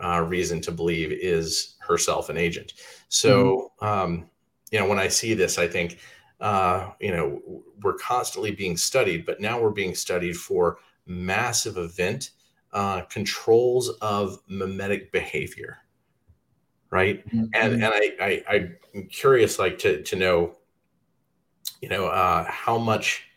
uh, 0.02 0.20
reason 0.20 0.60
to 0.60 0.72
believe 0.72 1.12
is 1.12 1.76
herself 1.78 2.28
an 2.28 2.36
agent. 2.36 2.72
So, 3.08 3.72
mm-hmm. 3.80 3.86
um, 3.86 4.30
you 4.70 4.80
know, 4.80 4.88
when 4.88 4.98
I 4.98 5.08
see 5.08 5.34
this, 5.34 5.58
I 5.58 5.68
think, 5.68 5.98
uh, 6.40 6.90
you 7.00 7.12
know, 7.12 7.40
we're 7.82 7.94
constantly 7.94 8.50
being 8.50 8.76
studied, 8.76 9.24
but 9.24 9.40
now 9.40 9.60
we're 9.60 9.70
being 9.70 9.94
studied 9.94 10.36
for 10.36 10.78
massive 11.06 11.76
event 11.76 12.30
uh, 12.72 13.02
controls 13.02 13.90
of 14.00 14.40
mimetic 14.48 15.12
behavior, 15.12 15.78
right? 16.90 17.26
Mm-hmm. 17.28 17.44
And 17.54 17.74
and 17.74 17.84
I, 17.84 18.42
I 18.50 18.68
I'm 18.94 19.08
curious, 19.08 19.60
like 19.60 19.78
to 19.80 20.02
to 20.02 20.16
know, 20.16 20.56
you 21.80 21.88
know, 21.88 22.06
uh, 22.06 22.44
how 22.48 22.78
much, 22.78 23.28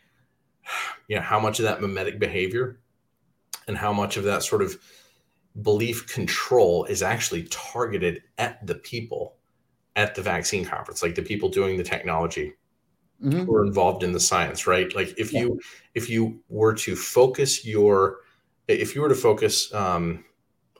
you 1.08 1.16
know, 1.16 1.22
how 1.22 1.38
much 1.38 1.60
of 1.60 1.66
that 1.66 1.80
mimetic 1.80 2.18
behavior 2.18 2.80
and 3.68 3.76
how 3.76 3.92
much 3.92 4.16
of 4.16 4.24
that 4.24 4.42
sort 4.42 4.62
of 4.62 4.76
belief 5.62 6.06
control 6.12 6.84
is 6.86 7.02
actually 7.02 7.44
targeted 7.44 8.22
at 8.38 8.66
the 8.66 8.74
people 8.74 9.36
at 9.96 10.14
the 10.14 10.22
vaccine 10.22 10.64
conference, 10.64 11.02
like 11.02 11.14
the 11.14 11.22
people 11.22 11.48
doing 11.48 11.76
the 11.76 11.82
technology 11.82 12.54
mm-hmm. 13.22 13.40
who 13.40 13.54
are 13.54 13.64
involved 13.64 14.02
in 14.02 14.12
the 14.12 14.20
science, 14.20 14.66
right? 14.66 14.94
Like 14.94 15.14
if 15.18 15.32
yeah. 15.32 15.40
you 15.40 15.60
if 15.94 16.08
you 16.08 16.40
were 16.48 16.74
to 16.74 16.96
focus 16.96 17.64
your 17.64 18.18
if 18.68 18.94
you 18.94 19.00
were 19.00 19.08
to 19.08 19.14
focus 19.14 19.72
um, 19.74 20.24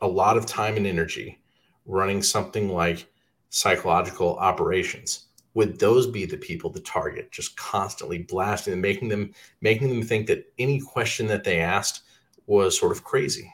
a 0.01 0.07
lot 0.07 0.37
of 0.37 0.47
time 0.47 0.77
and 0.77 0.87
energy 0.87 1.41
running 1.87 2.23
something 2.23 2.69
like 2.69 3.07
psychological 3.51 4.37
operations 4.37 5.27
would 5.55 5.79
those 5.81 6.07
be 6.07 6.27
the 6.27 6.37
people 6.37 6.71
to 6.71 6.81
target 6.81 7.33
just 7.33 7.57
constantly 7.57 8.19
blasting 8.19 8.75
and 8.75 8.83
making 8.83 9.09
them 9.09 9.33
making 9.63 9.89
them 9.89 10.03
think 10.03 10.27
that 10.27 10.53
any 10.59 10.79
question 10.81 11.27
that 11.27 11.45
they 11.45 11.61
asked 11.61 12.03
was 12.49 12.79
sort 12.79 12.93
of 12.93 13.05
crazy. 13.05 13.53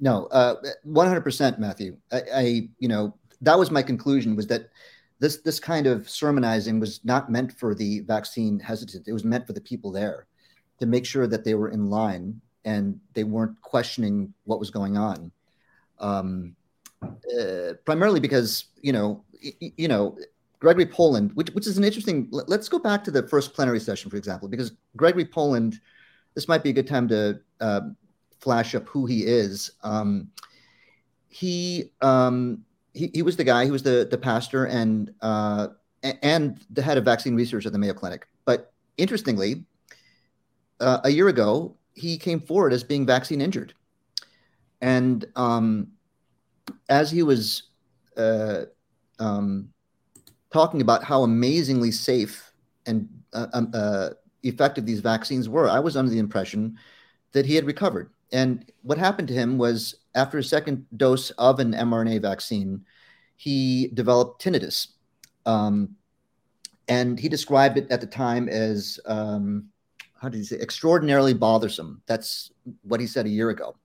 No, 0.00 0.26
uh, 0.26 0.56
100%, 0.86 1.58
Mathew. 1.58 1.96
I, 2.12 2.22
I, 2.34 2.68
you 2.78 2.88
know, 2.88 3.14
that 3.40 3.58
was 3.58 3.70
my 3.70 3.82
conclusion 3.82 4.34
was 4.36 4.46
that 4.48 4.70
this 5.20 5.38
this 5.38 5.58
kind 5.58 5.86
of 5.86 6.08
sermonizing 6.08 6.78
was 6.78 7.04
not 7.04 7.30
meant 7.30 7.52
for 7.58 7.74
the 7.74 8.00
vaccine 8.00 8.58
hesitant. 8.60 9.08
It 9.08 9.12
was 9.12 9.24
meant 9.24 9.46
for 9.46 9.52
the 9.52 9.60
people 9.60 9.90
there 9.90 10.26
to 10.78 10.86
make 10.86 11.04
sure 11.04 11.26
that 11.26 11.44
they 11.44 11.54
were 11.54 11.70
in 11.70 11.90
line 11.90 12.40
and 12.64 13.00
they 13.14 13.24
weren't 13.24 13.60
questioning 13.62 14.32
what 14.44 14.60
was 14.60 14.70
going 14.70 14.96
on. 14.96 15.32
Um, 15.98 16.54
uh, 17.02 17.74
primarily 17.84 18.20
because 18.20 18.66
you 18.80 18.92
know, 18.92 19.24
y- 19.42 19.72
you 19.76 19.88
know, 19.88 20.16
Gregory 20.60 20.86
Poland, 20.86 21.32
which 21.34 21.50
which 21.50 21.66
is 21.66 21.78
an 21.78 21.84
interesting. 21.84 22.28
Let's 22.30 22.68
go 22.68 22.78
back 22.78 23.02
to 23.04 23.10
the 23.10 23.26
first 23.26 23.54
plenary 23.54 23.80
session, 23.80 24.10
for 24.10 24.16
example, 24.16 24.48
because 24.48 24.72
Gregory 24.96 25.24
Poland. 25.24 25.80
This 26.34 26.46
might 26.46 26.62
be 26.62 26.70
a 26.70 26.72
good 26.72 26.86
time 26.86 27.08
to 27.08 27.40
uh, 27.60 27.80
flash 28.40 28.74
up 28.74 28.86
who 28.88 29.06
he 29.06 29.24
is. 29.24 29.72
Um, 29.82 30.30
he, 31.28 31.90
um, 32.00 32.64
he 32.94 33.10
he 33.14 33.22
was 33.22 33.36
the 33.36 33.44
guy. 33.44 33.64
He 33.64 33.70
was 33.70 33.82
the 33.82 34.06
the 34.10 34.18
pastor 34.18 34.64
and 34.66 35.12
uh, 35.20 35.68
and 36.02 36.58
the 36.70 36.82
head 36.82 36.98
of 36.98 37.04
vaccine 37.04 37.34
research 37.34 37.66
at 37.66 37.72
the 37.72 37.78
Mayo 37.78 37.94
Clinic. 37.94 38.26
But 38.44 38.72
interestingly, 38.96 39.64
uh, 40.80 41.00
a 41.04 41.10
year 41.10 41.28
ago, 41.28 41.76
he 41.94 42.18
came 42.18 42.40
forward 42.40 42.72
as 42.72 42.82
being 42.82 43.06
vaccine 43.06 43.40
injured, 43.40 43.74
and 44.80 45.24
um, 45.36 45.88
as 46.88 47.10
he 47.10 47.22
was 47.22 47.64
uh, 48.16 48.64
um, 49.18 49.68
talking 50.52 50.80
about 50.80 51.04
how 51.04 51.22
amazingly 51.22 51.90
safe 51.90 52.52
and 52.86 53.08
uh, 53.32 53.46
um, 53.52 53.70
uh, 53.74 54.10
effective 54.42 54.86
these 54.86 55.00
vaccines 55.00 55.48
were, 55.48 55.68
I 55.68 55.78
was 55.78 55.96
under 55.96 56.10
the 56.10 56.18
impression 56.18 56.78
that 57.32 57.46
he 57.46 57.54
had 57.54 57.66
recovered. 57.66 58.10
And 58.32 58.70
what 58.82 58.98
happened 58.98 59.28
to 59.28 59.34
him 59.34 59.58
was 59.58 59.96
after 60.14 60.38
a 60.38 60.44
second 60.44 60.86
dose 60.96 61.30
of 61.32 61.60
an 61.60 61.72
mRNA 61.72 62.22
vaccine, 62.22 62.84
he 63.36 63.88
developed 63.94 64.42
tinnitus. 64.42 64.88
Um, 65.46 65.96
and 66.88 67.18
he 67.18 67.28
described 67.28 67.78
it 67.78 67.90
at 67.90 68.00
the 68.00 68.06
time 68.06 68.48
as, 68.48 68.98
um, 69.06 69.68
how 70.20 70.28
did 70.28 70.38
he 70.38 70.44
say, 70.44 70.56
extraordinarily 70.56 71.34
bothersome. 71.34 72.02
That's 72.06 72.50
what 72.82 73.00
he 73.00 73.06
said 73.06 73.26
a 73.26 73.30
year 73.30 73.50
ago. 73.50 73.76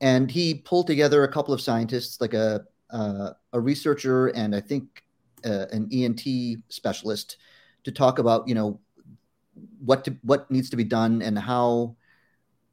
And 0.00 0.30
he 0.30 0.54
pulled 0.54 0.86
together 0.86 1.24
a 1.24 1.32
couple 1.32 1.54
of 1.54 1.60
scientists, 1.60 2.20
like 2.20 2.34
a, 2.34 2.64
uh, 2.90 3.30
a 3.52 3.60
researcher 3.60 4.28
and 4.28 4.54
I 4.54 4.60
think 4.60 5.02
uh, 5.44 5.66
an 5.72 5.88
ENT 5.92 6.22
specialist, 6.68 7.38
to 7.84 7.92
talk 7.92 8.18
about, 8.18 8.46
you 8.46 8.54
know, 8.54 8.80
what 9.84 10.04
to, 10.04 10.16
what 10.22 10.50
needs 10.50 10.70
to 10.70 10.76
be 10.76 10.84
done 10.84 11.22
and 11.22 11.38
how 11.38 11.96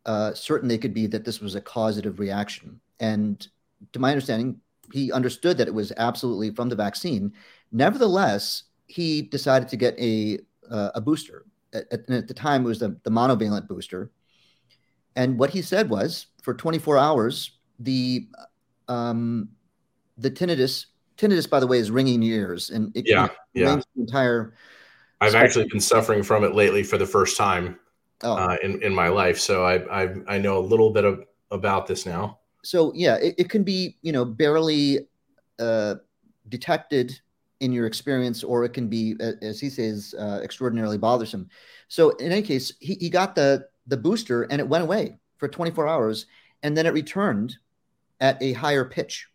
uh, 0.05 0.33
certain 0.33 0.67
they 0.67 0.77
could 0.77 0.93
be 0.93 1.07
that 1.07 1.25
this 1.25 1.39
was 1.39 1.55
a 1.55 1.61
causative 1.61 2.19
reaction. 2.19 2.79
And 2.99 3.45
to 3.93 3.99
my 3.99 4.11
understanding, 4.11 4.59
he 4.93 5.11
understood 5.11 5.57
that 5.57 5.67
it 5.67 5.73
was 5.73 5.91
absolutely 5.97 6.51
from 6.51 6.69
the 6.69 6.75
vaccine. 6.75 7.33
Nevertheless, 7.71 8.63
he 8.87 9.23
decided 9.23 9.67
to 9.69 9.77
get 9.77 9.97
a 9.99 10.39
uh, 10.69 10.91
a 10.95 11.01
booster. 11.01 11.45
At, 11.73 11.91
at, 11.91 12.27
the 12.27 12.33
time, 12.33 12.63
it 12.63 12.67
was 12.67 12.79
the, 12.79 12.95
the 13.03 13.11
monovalent 13.11 13.67
booster. 13.67 14.09
And 15.15 15.37
what 15.37 15.49
he 15.49 15.61
said 15.61 15.89
was, 15.89 16.27
for 16.41 16.53
24 16.53 16.97
hours, 16.97 17.51
the 17.79 18.27
um, 18.87 19.49
the 20.17 20.31
tinnitus 20.31 20.85
tinnitus, 21.17 21.49
by 21.49 21.59
the 21.59 21.67
way, 21.67 21.79
is 21.79 21.91
ringing 21.91 22.23
ears, 22.23 22.69
and 22.69 22.95
it, 22.95 23.05
yeah, 23.07 23.27
yeah, 23.53 23.75
the 23.75 24.01
entire. 24.01 24.53
I've 25.21 25.31
spectrum. 25.31 25.45
actually 25.45 25.67
been 25.69 25.79
suffering 25.79 26.23
from 26.23 26.43
it 26.43 26.53
lately 26.53 26.83
for 26.83 26.97
the 26.97 27.05
first 27.05 27.37
time 27.37 27.79
oh. 28.23 28.33
uh, 28.33 28.57
in 28.63 28.81
in 28.81 28.93
my 28.93 29.07
life. 29.07 29.39
So 29.39 29.65
I, 29.65 30.03
I 30.03 30.15
I 30.27 30.37
know 30.37 30.57
a 30.57 30.65
little 30.65 30.91
bit 30.91 31.05
of 31.05 31.25
about 31.51 31.87
this 31.87 32.05
now. 32.05 32.39
So 32.63 32.91
yeah, 32.95 33.15
it, 33.15 33.35
it 33.37 33.49
can 33.49 33.63
be 33.63 33.97
you 34.01 34.11
know 34.11 34.25
barely 34.25 35.07
uh, 35.59 35.95
detected 36.49 37.19
in 37.61 37.71
your 37.71 37.85
experience, 37.85 38.43
or 38.43 38.65
it 38.65 38.73
can 38.73 38.87
be, 38.87 39.15
as 39.41 39.59
he 39.59 39.69
says, 39.69 40.13
uh, 40.19 40.41
extraordinarily 40.43 40.97
bothersome. 40.97 41.49
So 41.87 42.09
in 42.11 42.31
any 42.31 42.41
case, 42.41 42.73
he, 42.79 42.95
he 42.95 43.09
got 43.09 43.35
the 43.35 43.67
the 43.87 43.97
booster 43.97 44.43
and 44.43 44.59
it 44.59 44.67
went 44.67 44.83
away 44.83 45.15
for 45.37 45.47
24 45.47 45.87
hours, 45.87 46.25
and 46.63 46.75
then 46.75 46.85
it 46.85 46.93
returned 46.93 47.55
at 48.19 48.41
a 48.41 48.53
higher 48.53 48.85
pitch, 48.85 49.27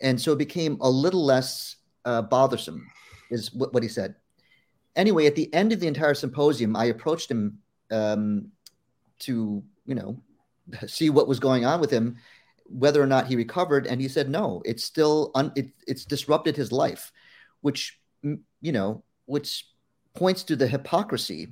and 0.00 0.20
so 0.20 0.32
it 0.32 0.38
became 0.38 0.78
a 0.80 0.90
little 0.90 1.24
less 1.24 1.76
uh, 2.04 2.22
bothersome, 2.22 2.86
is 3.30 3.52
what, 3.52 3.72
what 3.72 3.82
he 3.82 3.88
said 3.88 4.14
anyway, 4.96 5.26
at 5.26 5.34
the 5.34 5.52
end 5.54 5.72
of 5.72 5.80
the 5.80 5.86
entire 5.86 6.14
symposium, 6.14 6.76
I 6.76 6.86
approached 6.86 7.30
him 7.30 7.58
um, 7.90 8.48
to, 9.20 9.62
you 9.86 9.94
know, 9.94 10.22
see 10.86 11.10
what 11.10 11.28
was 11.28 11.40
going 11.40 11.64
on 11.64 11.80
with 11.80 11.90
him, 11.90 12.16
whether 12.66 13.02
or 13.02 13.06
not 13.06 13.26
he 13.26 13.36
recovered, 13.36 13.86
and 13.86 14.00
he 14.00 14.08
said 14.08 14.28
no. 14.28 14.62
It's 14.64 14.84
still 14.84 15.30
un- 15.34 15.52
it, 15.56 15.70
it's 15.86 16.04
disrupted 16.04 16.56
his 16.56 16.72
life, 16.72 17.12
which 17.60 17.98
you 18.22 18.72
know, 18.72 19.04
which 19.26 19.66
points 20.14 20.42
to 20.44 20.56
the 20.56 20.66
hypocrisy 20.66 21.48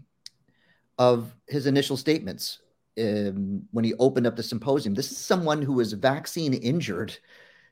of 0.99 1.35
his 1.49 1.66
initial 1.66 1.96
statements 1.96 2.61
um, 2.99 3.62
when 3.70 3.85
he 3.85 3.94
opened 3.94 4.27
up 4.27 4.37
the 4.37 4.42
symposium. 4.42 4.94
This 4.94 5.11
is 5.11 5.18
someone 5.18 5.62
who 5.62 5.75
was 5.75 5.92
vaccine 5.92 6.55
injured, 6.55 7.16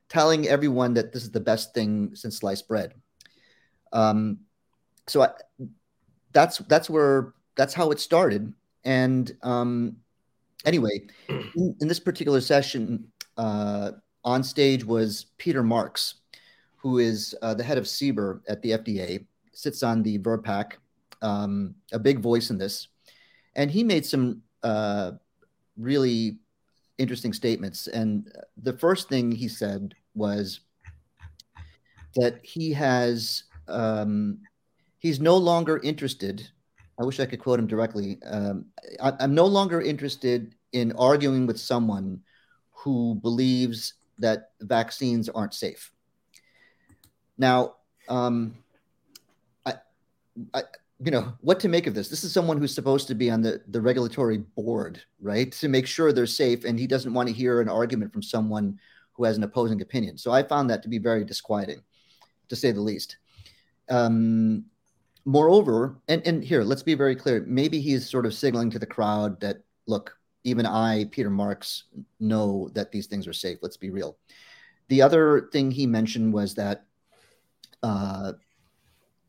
telling 0.09 0.47
everyone 0.47 0.95
that 0.95 1.13
this 1.13 1.23
is 1.23 1.31
the 1.31 1.41
best 1.41 1.75
thing 1.75 2.15
since 2.15 2.39
sliced 2.39 2.69
bread. 2.69 2.95
Um, 3.93 4.41
so 5.07 5.23
I, 5.23 5.31
that's 6.33 6.59
that's 6.59 6.91
where 6.91 7.35
that's 7.57 7.75
how 7.75 7.91
it 7.91 8.01
started. 8.01 8.53
And 8.85 9.37
um, 9.43 9.97
anyway, 10.65 11.07
in, 11.29 11.77
in, 11.81 11.89
this 11.89 12.01
particular 12.01 12.41
session, 12.41 13.07
uh, 13.37 13.93
on 14.25 14.43
stage 14.43 14.85
was 14.85 15.27
Peter 15.39 15.63
Marks, 15.63 16.17
who 16.77 16.99
is 16.99 17.35
uh, 17.43 17.55
the 17.55 17.65
head 17.65 17.79
of 17.79 17.85
CBER 17.85 18.41
at 18.49 18.61
the 18.63 18.71
FDA, 18.71 19.25
sits 19.53 19.83
on 19.83 20.03
the 20.03 20.19
VRBPAC, 20.19 20.73
um, 21.23 21.75
a 21.93 21.99
big 21.99 22.19
voice 22.19 22.51
in 22.51 22.59
this, 22.59 22.89
and 23.55 23.71
he 23.71 23.85
made 23.85 24.05
some 24.05 24.43
uh, 24.63 25.13
really 25.77 26.39
interesting 26.99 27.33
statements. 27.33 27.87
And 27.87 28.31
the 28.57 28.73
first 28.73 29.09
thing 29.09 29.33
he 29.33 29.49
said 29.49 29.95
was 30.15 30.61
that 32.17 32.39
he 32.43 32.73
has 32.73 33.45
um, 33.69 34.39
he's 35.05 35.21
no 35.21 35.37
longer 35.37 35.81
interested. 35.83 36.49
I 36.99 37.05
wish 37.05 37.21
I 37.21 37.27
could 37.27 37.39
quote 37.39 37.59
him 37.59 37.67
directly. 37.67 38.19
Um, 38.25 38.65
I, 39.03 39.13
I'm 39.21 39.35
no 39.35 39.45
longer 39.45 39.83
interested 39.83 40.55
in 40.73 40.93
arguing 40.93 41.47
with 41.47 41.61
someone 41.61 42.23
who 42.71 43.17
believes 43.17 43.95
that 44.19 44.53
vaccines 44.63 45.29
aren't 45.29 45.53
safe. 45.53 45.93
Now, 47.37 47.75
um, 48.09 48.55
I, 49.67 49.75
I, 50.55 50.63
you 51.01 51.11
know, 51.11 51.35
what 51.43 51.61
to 51.61 51.69
make 51.69 51.87
of 51.87 51.95
this? 51.95 52.09
This 52.09 52.25
is 52.25 52.33
someone 52.33 52.57
who's 52.57 52.75
supposed 52.75 53.07
to 53.09 53.15
be 53.15 53.31
on 53.31 53.43
the, 53.43 53.61
the 53.69 53.83
regulatory 53.83 54.39
board, 54.39 55.03
right, 55.21 55.53
to 55.53 55.69
make 55.69 55.87
sure 55.87 56.15
they're 56.15 56.27
safe, 56.27 56.65
and 56.65 56.79
he 56.79 56.87
doesn't 56.87 57.13
want 57.13 57.29
to 57.29 57.35
hear 57.35 57.61
an 57.61 57.69
argument 57.69 58.11
from 58.11 58.23
someone 58.23 58.79
who 59.13 59.25
has 59.25 59.37
an 59.37 59.43
opposing 59.43 59.83
opinion. 59.83 60.17
So 60.17 60.33
I 60.33 60.43
found 60.43 60.71
that 60.71 60.83
to 60.85 60.89
be 60.89 60.99
very 60.99 61.27
disquieting, 61.27 61.83
to 62.49 62.57
say 62.57 62.73
the 62.73 62.81
least. 62.81 63.19
Um, 63.91 64.65
moreover, 65.25 65.97
and, 66.09 66.27
and 66.27 66.45
here, 66.45 66.63
let's 66.63 66.83
be 66.83 66.95
very 66.95 67.17
clear. 67.17 67.45
Maybe 67.47 67.81
he's 67.81 68.09
sort 68.09 68.27
of 68.27 68.35
signaling 68.35 68.71
to 68.71 68.79
the 68.79 68.87
crowd 68.87 69.41
that, 69.41 69.59
look, 69.87 70.17
even 70.45 70.67
I, 70.67 71.07
Peter 71.11 71.31
Marks, 71.31 71.85
know 72.21 72.71
that 72.75 72.93
these 72.93 73.07
things 73.07 73.27
are 73.27 73.33
safe. 73.33 73.59
Let's 73.63 73.77
be 73.77 73.91
real. 73.91 74.19
The 74.89 75.01
other 75.03 75.49
thing 75.53 75.71
he 75.71 75.87
mentioned 75.87 76.33
was 76.33 76.55
that 76.57 76.85
uh, 77.83 78.33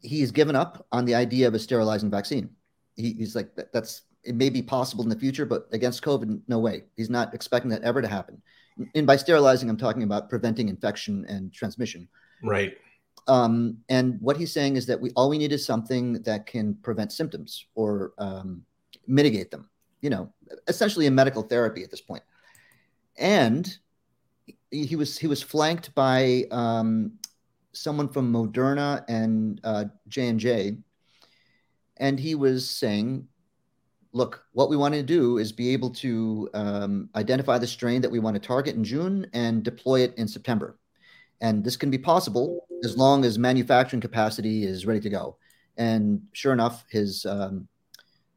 he's 0.01 0.31
given 0.31 0.55
up 0.55 0.86
on 0.91 1.05
the 1.05 1.15
idea 1.15 1.47
of 1.47 1.53
a 1.53 1.60
sterilizing 1.60 2.12
vaccine. 2.12 2.49
He, 2.95 3.13
he's 3.13 3.36
like, 3.36 3.51
that's 3.71 4.03
it 4.23 4.36
may 4.36 4.49
be 4.49 4.62
possible 4.62 5.03
in 5.03 5.10
the 5.10 5.19
future, 5.19 5.45
but 5.45 5.67
against 5.71 6.03
COVID, 6.03 6.41
no 6.47 6.60
way. 6.60 6.84
He's 6.97 7.10
not 7.10 7.34
expecting 7.34 7.69
that 7.71 7.84
ever 7.84 8.01
to 8.01 8.08
happen. 8.08 8.41
And 8.95 9.08
by 9.08 9.15
sterilizing, 9.15 9.69
I'm 9.69 9.77
talking 9.77 10.03
about 10.03 10.29
preventing 10.29 10.67
infection 10.67 11.25
and 11.29 11.53
transmission. 11.53 12.10
Right. 12.43 12.77
Um, 13.28 13.78
and 13.90 14.20
what 14.22 14.38
he's 14.38 14.52
saying 14.52 14.76
is 14.76 14.86
that 14.86 15.00
we 15.00 15.12
all 15.16 15.30
we 15.30 15.38
need 15.38 15.52
is 15.52 15.66
something 15.66 16.22
that 16.24 16.46
can 16.46 16.76
prevent 16.76 17.12
symptoms 17.12 17.66
or 17.74 18.14
um, 18.18 18.64
mitigate 19.08 19.52
them. 19.52 19.70
You 20.02 20.10
know, 20.12 20.34
essentially 20.68 21.08
a 21.08 21.12
medical 21.12 21.42
therapy 21.42 21.84
at 21.84 21.90
this 21.90 22.02
point. 22.02 22.24
And 23.18 23.76
he 24.72 24.96
was 24.96 25.18
he 25.18 25.28
was 25.28 25.42
flanked 25.42 25.96
by 25.96 26.46
um, 26.52 27.14
someone 27.72 28.10
from 28.10 28.32
Moderna 28.32 29.04
and 29.08 29.60
uh, 29.64 29.86
J 30.08 30.28
and 30.28 30.40
J, 30.40 30.78
and 31.98 32.20
he 32.20 32.36
was 32.36 32.70
saying, 32.70 33.28
"Look, 34.12 34.44
what 34.54 34.70
we 34.70 34.78
want 34.78 34.94
to 34.94 35.04
do 35.04 35.38
is 35.38 35.52
be 35.52 35.70
able 35.70 35.92
to 35.92 36.50
um, 36.54 37.10
identify 37.16 37.58
the 37.58 37.68
strain 37.68 38.02
that 38.02 38.12
we 38.12 38.20
want 38.20 38.36
to 38.36 38.46
target 38.46 38.76
in 38.76 38.84
June 38.84 39.28
and 39.34 39.64
deploy 39.64 40.02
it 40.02 40.14
in 40.18 40.28
September." 40.28 40.78
And 41.41 41.63
this 41.63 41.78
can 41.78 41.89
be 41.89 41.98
possible 41.98 42.67
as 42.84 42.98
long 42.98 43.26
as 43.26 43.38
manufacturing 43.38 44.02
capacity 44.02 44.65
is 44.65 44.86
ready 44.86 45.00
to 45.02 45.10
go. 45.10 45.38
And 45.78 46.21
sure 46.34 46.54
enough, 46.54 46.86
his, 46.89 47.26
um, 47.26 47.67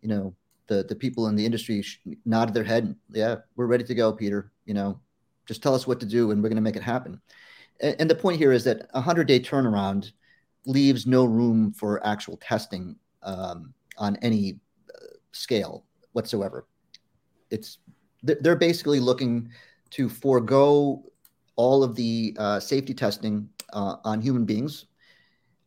you 0.03 0.09
know, 0.09 0.35
the 0.67 0.85
the 0.85 0.95
people 0.95 1.29
in 1.29 1.37
the 1.37 1.47
industry 1.47 1.85
nodded 2.25 2.55
their 2.55 2.65
head. 2.65 2.95
Yeah, 3.11 3.37
we're 3.57 3.67
ready 3.67 3.85
to 3.85 3.95
go, 3.95 4.13
Peter. 4.13 4.53
You 4.67 4.75
know, 4.75 5.01
just 5.47 5.63
tell 5.63 5.75
us 5.75 5.87
what 5.87 6.01
to 6.01 6.07
do, 6.07 6.31
and 6.31 6.43
we're 6.43 6.49
going 6.49 6.57
to 6.57 6.63
make 6.63 6.77
it 6.77 6.83
happen. 6.83 7.21
And, 7.81 7.97
and 8.01 8.11
the 8.11 8.15
point 8.15 8.39
here 8.39 8.53
is 8.53 8.65
that 8.65 8.89
a 8.95 9.01
hundred 9.01 9.29
day 9.29 9.41
turnaround 9.41 10.13
leaves 10.67 11.07
no 11.07 11.25
room 11.25 11.73
for 11.73 12.05
actual 12.07 12.37
testing 12.37 12.97
um, 13.23 13.73
on 13.97 14.17
any 14.17 14.59
uh, 14.95 15.17
scale 15.33 15.85
whatsoever. 16.13 16.67
It's 17.51 17.79
they're 18.23 18.57
basically 18.57 19.01
looking 19.01 19.51
to 19.91 20.09
forego 20.09 21.05
all 21.59 21.83
of 21.83 21.97
the 21.97 22.35
uh, 22.39 22.61
safety 22.61 22.95
testing 22.95 23.49
uh, 23.73 23.97
on 24.05 24.23
human 24.23 24.45
beings 24.45 24.87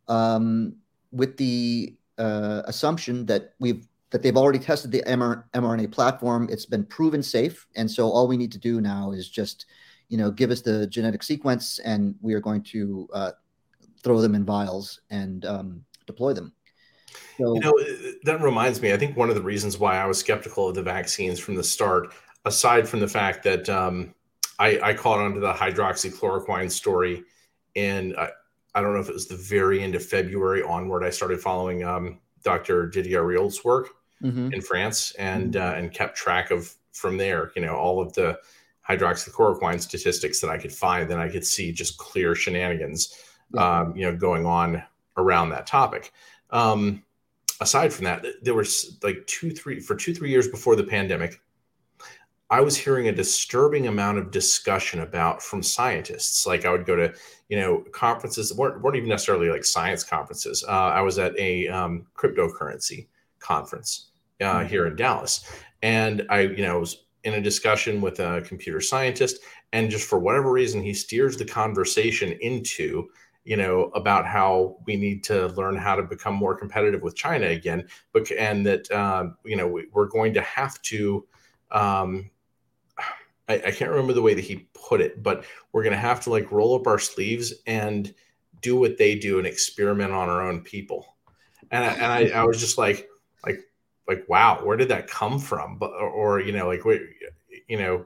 um, 0.08 0.73
with 1.12 1.36
the 1.38 1.95
uh, 2.17 2.63
assumption 2.65 3.25
that 3.27 3.54
we've 3.60 3.86
that 4.10 4.21
they've 4.21 4.36
already 4.36 4.60
tested 4.60 4.91
the 4.91 5.01
mRNA 5.04 5.91
platform. 5.91 6.49
It's 6.51 6.65
been 6.65 6.86
proven 6.86 7.21
safe, 7.23 7.67
and 7.75 7.89
so 7.89 8.10
all 8.10 8.27
we 8.27 8.36
need 8.36 8.51
to 8.54 8.58
do 8.58 8.82
now 8.82 9.12
is 9.12 9.30
just, 9.30 9.67
you 10.10 10.17
know, 10.17 10.30
give 10.32 10.51
us 10.51 10.62
the 10.62 10.88
genetic 10.88 11.23
sequence, 11.23 11.80
and 11.80 12.15
we 12.21 12.34
are 12.34 12.41
going 12.41 12.63
to 12.63 13.08
uh, 13.13 13.32
throw 14.04 14.19
them 14.19 14.36
in 14.36 14.43
vials 14.43 14.99
and 15.10 15.45
um, 15.45 15.86
deploy 16.08 16.34
them. 16.34 16.54
So, 17.38 17.54
you 17.56 17.62
know, 17.62 17.73
that 18.23 18.41
reminds 18.41 18.82
me. 18.82 18.91
I 18.91 18.97
think 18.97 19.15
one 19.15 19.30
of 19.30 19.36
the 19.36 19.41
reasons 19.41 19.77
why 19.77 19.97
I 19.97 20.06
was 20.06 20.17
skeptical 20.17 20.67
of 20.67 20.75
the 20.75 20.84
vaccines 20.84 21.39
from 21.39 21.56
the 21.56 21.63
start, 21.63 22.13
aside 22.45 22.88
from 22.88 22.99
the 22.99 23.08
fact 23.08 23.43
that 23.43 23.69
um, 23.69 24.13
I, 24.62 24.80
I 24.89 24.93
caught 24.93 25.19
onto 25.19 25.39
the 25.39 25.54
hydroxychloroquine 25.54 26.69
story, 26.69 27.24
and 27.76 28.15
I, 28.15 28.30
I, 28.76 28.82
don't 28.82 28.93
know 28.93 29.00
if 29.00 29.10
it 29.10 29.13
was 29.13 29.28
the 29.28 29.36
very 29.36 29.82
end 29.82 29.95
of 29.95 30.06
February 30.06 30.62
onward. 30.62 31.04
I 31.04 31.10
started 31.10 31.41
following 31.41 31.84
um, 31.84 32.19
Dr. 32.43 32.86
Didier 32.86 33.24
Raoult's 33.24 33.65
work 33.65 33.89
mm-hmm. 34.21 34.54
in 34.54 34.62
France, 34.62 35.13
and 35.17 35.56
mm-hmm. 35.56 35.67
uh, 35.67 35.80
and 35.80 35.91
kept 35.91 36.15
track 36.15 36.52
of 36.52 36.71
from 36.93 37.17
there. 37.17 37.52
You 37.56 37.63
know, 37.63 37.76
all 37.76 38.00
of 38.00 38.13
the 38.13 38.38
hydroxychloroquine 38.88 39.82
statistics 39.82 40.39
that 40.41 40.52
I 40.52 40.60
could 40.60 40.71
find. 40.71 41.10
Then 41.10 41.19
I 41.19 41.28
could 41.28 41.45
see 41.45 41.71
just 41.71 41.97
clear 41.97 42.36
shenanigans, 42.36 43.17
yeah. 43.56 43.80
um, 43.80 43.95
you 43.95 44.04
know, 44.04 44.15
going 44.15 44.45
on 44.45 44.84
around 45.17 45.50
that 45.50 45.65
topic. 45.65 46.13
Um, 46.52 47.02
aside 47.62 47.91
from 47.91 48.06
that, 48.06 48.24
there 48.43 48.54
was 48.54 49.00
like 49.02 49.26
two, 49.26 49.50
three 49.50 49.80
for 49.80 49.95
two, 49.95 50.13
three 50.13 50.30
years 50.30 50.47
before 50.47 50.76
the 50.76 50.84
pandemic 50.84 51.41
I 52.52 52.60
was 52.60 52.76
hearing 52.76 53.08
a 53.08 53.14
disturbing 53.14 53.88
amount 53.88 54.18
of 54.18 54.30
discussion 54.30 55.00
about 55.00 55.42
from 55.42 55.64
scientists. 55.64 56.46
Like 56.46 56.66
I 56.66 56.72
would 56.72 56.86
go 56.86 56.98
to, 56.98 57.14
you 57.48 57.58
know, 57.58 57.86
conferences 57.94 58.54
weren't, 58.54 58.82
weren't 58.82 58.98
even 58.98 59.08
necessarily 59.08 59.50
like 59.50 59.64
science 59.64 60.04
conferences. 60.04 60.62
Uh, 60.68 60.72
I 60.90 61.00
was 61.00 61.18
at 61.18 61.38
a 61.40 61.70
um, 61.70 62.08
cryptocurrency 62.14 63.08
conference 63.40 64.12
uh, 64.42 64.44
mm-hmm. 64.44 64.68
here 64.68 64.86
in 64.86 64.98
Dallas, 64.98 65.50
and 65.82 66.28
I, 66.30 66.42
you 66.42 66.62
know, 66.62 66.80
was 66.80 67.06
in 67.24 67.36
a 67.36 67.42
discussion 67.42 68.02
with 68.02 68.20
a 68.20 68.44
computer 68.46 68.82
scientist, 68.82 69.40
and 69.72 69.90
just 69.90 70.06
for 70.06 70.20
whatever 70.20 70.52
reason, 70.52 70.84
he 70.84 70.94
steers 70.94 71.38
the 71.38 71.46
conversation 71.46 72.38
into, 72.42 73.08
you 73.46 73.56
know, 73.56 73.84
about 73.96 74.28
how 74.28 74.76
we 74.86 74.98
need 74.98 75.24
to 75.24 75.48
learn 75.50 75.78
how 75.78 75.96
to 75.96 76.04
become 76.04 76.34
more 76.34 76.56
competitive 76.56 77.02
with 77.02 77.16
China 77.16 77.48
again, 77.48 77.88
but 78.12 78.30
and 78.34 78.66
that 78.66 78.92
uh, 78.92 79.28
you 79.46 79.56
know 79.56 79.70
we, 79.70 79.88
are 79.96 80.08
going 80.08 80.34
to 80.34 80.42
have 80.42 80.82
to. 80.82 81.26
Um, 81.72 82.30
I, 83.52 83.68
I 83.68 83.72
can't 83.72 83.92
remember 83.92 84.14
the 84.14 84.22
way 84.22 84.34
that 84.34 84.44
he 84.44 84.68
put 84.74 85.02
it, 85.02 85.22
but 85.22 85.46
we're 85.72 85.84
going 85.84 85.94
to 85.94 86.00
have 86.00 86.22
to 86.22 86.30
like 86.30 86.52
roll 86.52 86.76
up 86.76 86.88
our 86.88 87.00
sleeves 87.00 87.54
and 87.68 88.14
do 88.62 88.76
what 88.76 88.98
they 88.98 89.16
do 89.16 89.38
and 89.38 89.48
experiment 89.48 90.12
on 90.12 90.30
our 90.30 90.48
own 90.48 90.62
people. 90.62 91.16
And 91.72 91.84
I, 91.84 91.94
and 91.94 92.34
I, 92.34 92.40
I 92.40 92.44
was 92.44 92.60
just 92.60 92.78
like, 92.78 93.08
like, 93.46 93.60
like, 94.08 94.28
wow, 94.28 94.64
where 94.64 94.78
did 94.78 94.90
that 94.90 95.08
come 95.08 95.40
from? 95.40 95.78
But, 95.78 95.92
or, 95.92 96.40
you 96.40 96.52
know, 96.52 96.68
like, 96.68 96.86
wait, 96.86 97.02
you 97.68 97.78
know, 97.78 98.06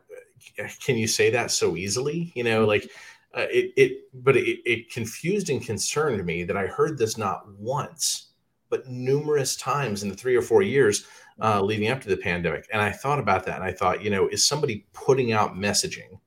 can 0.84 0.98
you 0.98 1.08
say 1.08 1.30
that 1.32 1.52
so 1.52 1.76
easily? 1.76 2.32
You 2.36 2.44
know, 2.44 2.66
like, 2.66 2.90
uh, 3.34 3.48
it, 3.52 3.74
it, 3.76 3.92
but 4.14 4.38
it, 4.38 4.60
it 4.66 4.92
confused 4.92 5.50
and 5.50 5.62
concerned 5.66 6.26
me 6.26 6.44
that 6.44 6.58
I 6.58 6.68
heard 6.68 6.98
this 6.98 7.18
not 7.18 7.50
once, 7.58 8.28
but 8.70 8.88
numerous 8.88 9.56
times 9.56 10.04
in 10.04 10.10
the 10.10 10.16
three 10.16 10.36
or 10.36 10.42
four 10.42 10.62
years 10.62 11.06
uh, 11.42 11.62
leading 11.62 11.90
up 11.90 12.02
to 12.02 12.10
the 12.10 12.18
pandemic. 12.18 12.68
And 12.72 12.82
I 12.82 12.92
thought 12.92 13.20
about 13.20 13.46
that 13.46 13.56
and 13.56 13.64
I 13.64 13.72
thought, 13.72 14.04
you 14.04 14.10
know, 14.10 14.28
is 14.28 14.48
somebody 14.48 14.86
putting 14.94 15.32
out 15.32 15.56
messaging? 15.56 16.20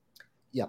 Yeah. 0.52 0.66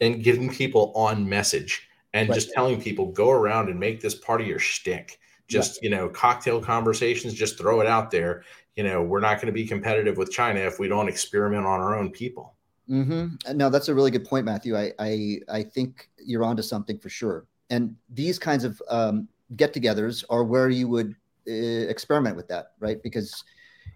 And 0.00 0.22
getting 0.22 0.50
people 0.50 0.92
on 0.94 1.28
message 1.28 1.88
and 2.12 2.28
right. 2.28 2.34
just 2.34 2.52
telling 2.52 2.80
people 2.80 3.06
go 3.12 3.30
around 3.30 3.68
and 3.68 3.78
make 3.78 4.00
this 4.00 4.14
part 4.14 4.40
of 4.40 4.46
your 4.46 4.58
shtick. 4.58 5.18
Just, 5.48 5.82
you 5.82 5.90
know, 5.90 6.08
cocktail 6.08 6.62
conversations, 6.62 7.34
just 7.34 7.58
throw 7.58 7.82
it 7.82 7.86
out 7.86 8.10
there. 8.10 8.42
You 8.74 8.84
know, 8.84 9.02
we're 9.02 9.20
not 9.20 9.36
going 9.36 9.48
to 9.48 9.52
be 9.52 9.66
competitive 9.66 10.16
with 10.16 10.30
China 10.30 10.60
if 10.60 10.78
we 10.78 10.88
don't 10.88 11.08
experiment 11.08 11.66
on 11.66 11.78
our 11.78 11.98
own 11.98 12.10
people. 12.10 12.54
Mm-hmm. 12.88 13.56
No, 13.58 13.68
that's 13.68 13.88
a 13.88 13.94
really 13.94 14.10
good 14.10 14.24
point, 14.24 14.46
Mathew. 14.46 14.76
I, 14.78 14.92
I, 14.98 15.40
I 15.50 15.62
think 15.62 16.08
you're 16.24 16.44
onto 16.44 16.62
something 16.62 16.98
for 16.98 17.10
sure. 17.10 17.44
And 17.68 17.94
these 18.08 18.38
kinds 18.38 18.64
of 18.64 18.80
um, 18.88 19.28
get-togethers 19.56 20.24
are 20.30 20.44
where 20.44 20.70
you 20.70 20.88
would 20.88 21.14
uh, 21.46 21.52
experiment 21.52 22.36
with 22.36 22.48
that, 22.48 22.68
right? 22.78 23.02
Because 23.02 23.44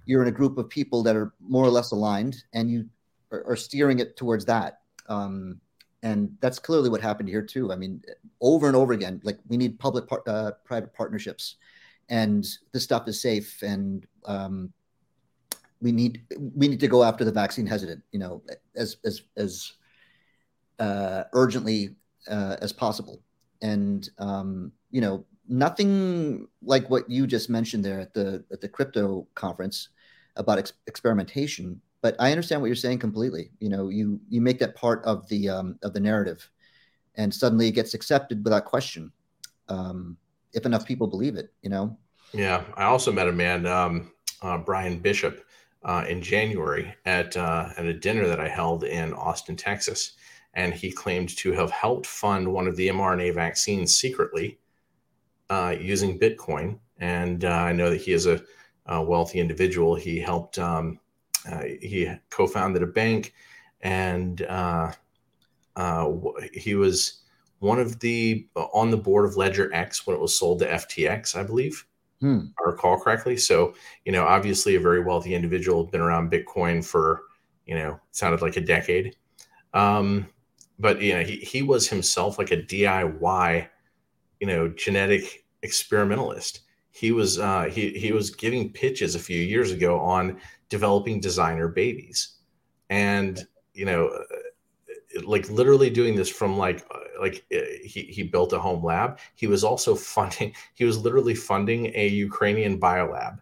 you're 0.07 0.23
in 0.23 0.29
a 0.29 0.33
group 0.33 0.57
of 0.57 0.69
people 0.69 1.03
that 1.03 1.17
are 1.17 1.35
more 1.41 1.65
or 1.65 1.71
less 1.71 1.91
aligned 1.91 2.37
and 2.55 2.71
you 2.71 2.87
are, 3.31 3.45
are 3.47 3.57
steering 3.57 3.99
it 3.99 4.17
towards 4.17 4.45
that. 4.47 4.81
Um, 5.09 5.61
and 6.03 6.37
that's 6.41 6.59
clearly 6.59 6.89
what 6.89 7.01
happened 7.01 7.29
here 7.29 7.43
too. 7.43 7.73
I 7.73 7.77
mean 7.77 8.03
over 8.41 8.67
and 8.67 8.77
over 8.77 8.93
again 8.93 9.21
like 9.25 9.39
we 9.49 9.57
need 9.57 9.79
public 9.79 10.07
par- 10.07 10.23
uh, 10.27 10.53
private 10.65 10.95
partnerships 10.95 11.57
and 12.09 12.47
this 12.73 12.85
stuff 12.85 13.09
is 13.09 13.21
safe 13.21 13.63
and 13.63 14.07
um, 14.25 14.73
we 15.83 15.93
need 15.93 16.23
we 16.55 16.69
need 16.69 16.81
to 16.81 16.89
go 16.89 17.03
after 17.03 17.25
the 17.25 17.33
vaccine 17.33 17.67
hesitant 17.67 18.03
you 18.13 18.19
know 18.19 18.43
as 18.75 18.97
as 19.05 19.23
as 19.37 19.73
uh, 20.79 21.25
urgently 21.33 21.97
uh, 22.29 22.57
as 22.61 22.73
possible. 22.73 23.23
And 23.63 24.09
um, 24.19 24.73
you 24.91 25.01
know 25.01 25.25
nothing 25.49 26.49
like 26.63 26.91
what 26.91 27.09
you 27.09 27.27
just 27.27 27.49
mentioned 27.49 27.85
there 27.85 28.01
at 28.01 28.13
the 28.13 28.45
at 28.53 28.61
the 28.61 28.69
crypto 28.69 29.27
conference 29.35 29.91
about 30.37 30.59
ex- 30.59 30.73
experimentation, 30.87 31.81
but 32.03 32.17
I 32.19 32.31
understand 32.31 32.61
what 32.61 32.69
you're 32.69 32.77
saying 32.77 32.99
completely. 32.99 33.51
You 33.61 33.69
know, 33.69 33.89
you 33.89 34.21
you 34.29 34.41
make 34.41 34.59
that 34.61 34.75
part 34.75 35.05
of 35.05 35.29
the 35.29 35.49
um, 35.49 35.79
of 35.83 35.93
the 35.93 36.01
narrative, 36.01 36.49
and 37.15 37.33
suddenly 37.33 37.69
it 37.69 37.73
gets 37.73 37.95
accepted 37.95 38.45
without 38.45 38.65
question. 38.65 39.13
Um, 39.69 40.17
if 40.53 40.65
enough 40.67 40.87
people 40.87 41.07
believe 41.07 41.37
it, 41.37 41.53
you 41.63 41.71
know. 41.71 41.97
Yeah, 42.33 42.65
I 42.77 42.85
also 42.85 43.13
met 43.13 43.29
a 43.29 43.33
man, 43.33 43.67
um, 43.67 44.13
uh, 44.43 44.59
Bryan 44.59 44.99
Bishop, 44.99 45.45
uh, 45.85 46.05
in 46.09 46.21
January 46.21 46.95
at 47.05 47.37
uh, 47.37 47.71
at 47.77 47.87
a 47.87 47.95
dinner 47.95 48.27
that 48.27 48.41
I 48.41 48.49
held 48.49 48.85
in 48.85 49.13
Austin, 49.15 49.57
Texas, 49.57 50.13
and 50.55 50.75
he 50.75 50.91
claimed 50.91 51.37
to 51.39 51.53
have 51.53 51.71
helped 51.71 52.07
fund 52.07 52.53
one 52.53 52.67
of 52.67 52.77
the 52.77 52.89
mRNA 52.89 53.35
vaccines 53.35 53.97
secretly 53.97 54.59
uh, 55.51 55.75
using 55.79 56.19
Bitcoin. 56.19 56.79
And 56.99 57.45
uh, 57.45 57.51
I 57.51 57.73
know 57.73 57.91
that 57.91 58.01
he 58.01 58.13
is 58.13 58.27
a, 58.27 58.41
a 58.87 59.03
wealthy 59.03 59.41
individual. 59.41 59.95
He 59.95 60.19
helped. 60.19 60.59
Um, 60.59 60.99
uh, 61.51 61.63
he 61.81 62.11
co-founded 62.31 62.83
a 62.83 62.87
bank, 62.87 63.33
and 63.81 64.43
uh, 64.43 64.93
he 66.53 66.75
was 66.75 67.23
one 67.59 67.79
of 67.79 67.99
the 68.01 68.47
on 68.55 68.91
the 68.91 68.97
board 68.97 69.25
of 69.25 69.35
LedgerX 69.35 70.07
when 70.07 70.17
it 70.17 70.21
was 70.21 70.39
sold 70.39 70.61
to 70.61 70.67
FTX, 70.67 71.37
I 71.37 71.43
believe. 71.43 71.87
Hmm. 72.21 72.47
I 72.59 72.71
recall 72.71 72.99
correctly. 72.99 73.37
So, 73.37 73.75
you 74.05 74.13
know, 74.13 74.25
obviously 74.25 74.75
a 74.77 74.81
very 74.81 75.03
wealthy 75.03 75.35
individual, 75.35 75.85
been 75.85 76.01
around 76.01 76.33
Bitcoin 76.33 76.85
for, 76.85 77.25
you 77.67 77.75
know, 77.75 78.01
sounded 78.13 78.41
like 78.41 78.57
a 78.57 78.63
decade. 78.63 79.17
Um, 79.75 80.27
but 80.79 81.01
you 81.01 81.15
know, 81.15 81.23
he, 81.23 81.37
he 81.37 81.63
was 81.63 81.89
himself 81.89 82.39
like 82.39 82.53
a 82.53 82.57
DIY, 82.57 83.69
you 84.41 84.47
know, 84.47 84.69
genetic 84.69 85.45
experimentalist. 85.63 86.61
He 86.97 87.13
was 87.13 87.39
uh, 87.39 87.65
he 87.65 87.91
he 87.91 88.13
was 88.13 88.31
giving 88.31 88.73
pitches 88.73 89.15
a 89.15 89.19
few 89.19 89.39
years 89.39 89.71
ago 89.71 90.01
on 90.01 90.41
developing 90.71 91.21
designer 91.21 91.69
babies, 91.69 92.39
and 92.89 93.47
you 93.75 93.85
know, 93.85 94.11
like 95.27 95.51
literally 95.51 95.91
doing 95.91 96.17
this 96.17 96.31
from 96.31 96.57
like 96.57 96.87
uh, 96.91 97.21
like 97.21 97.45
uh, 97.55 97.59
he, 97.85 98.05
he 98.05 98.23
built 98.23 98.55
a 98.55 98.59
home 98.59 98.83
lab. 98.83 99.19
He 99.35 99.47
was 99.47 99.63
also 99.63 99.95
funding 100.15 100.55
he 100.73 100.87
was 100.87 100.97
literally 100.97 101.35
funding 101.35 101.93
a 101.95 102.09
ukrainian 102.09 102.81
biolab 102.81 103.41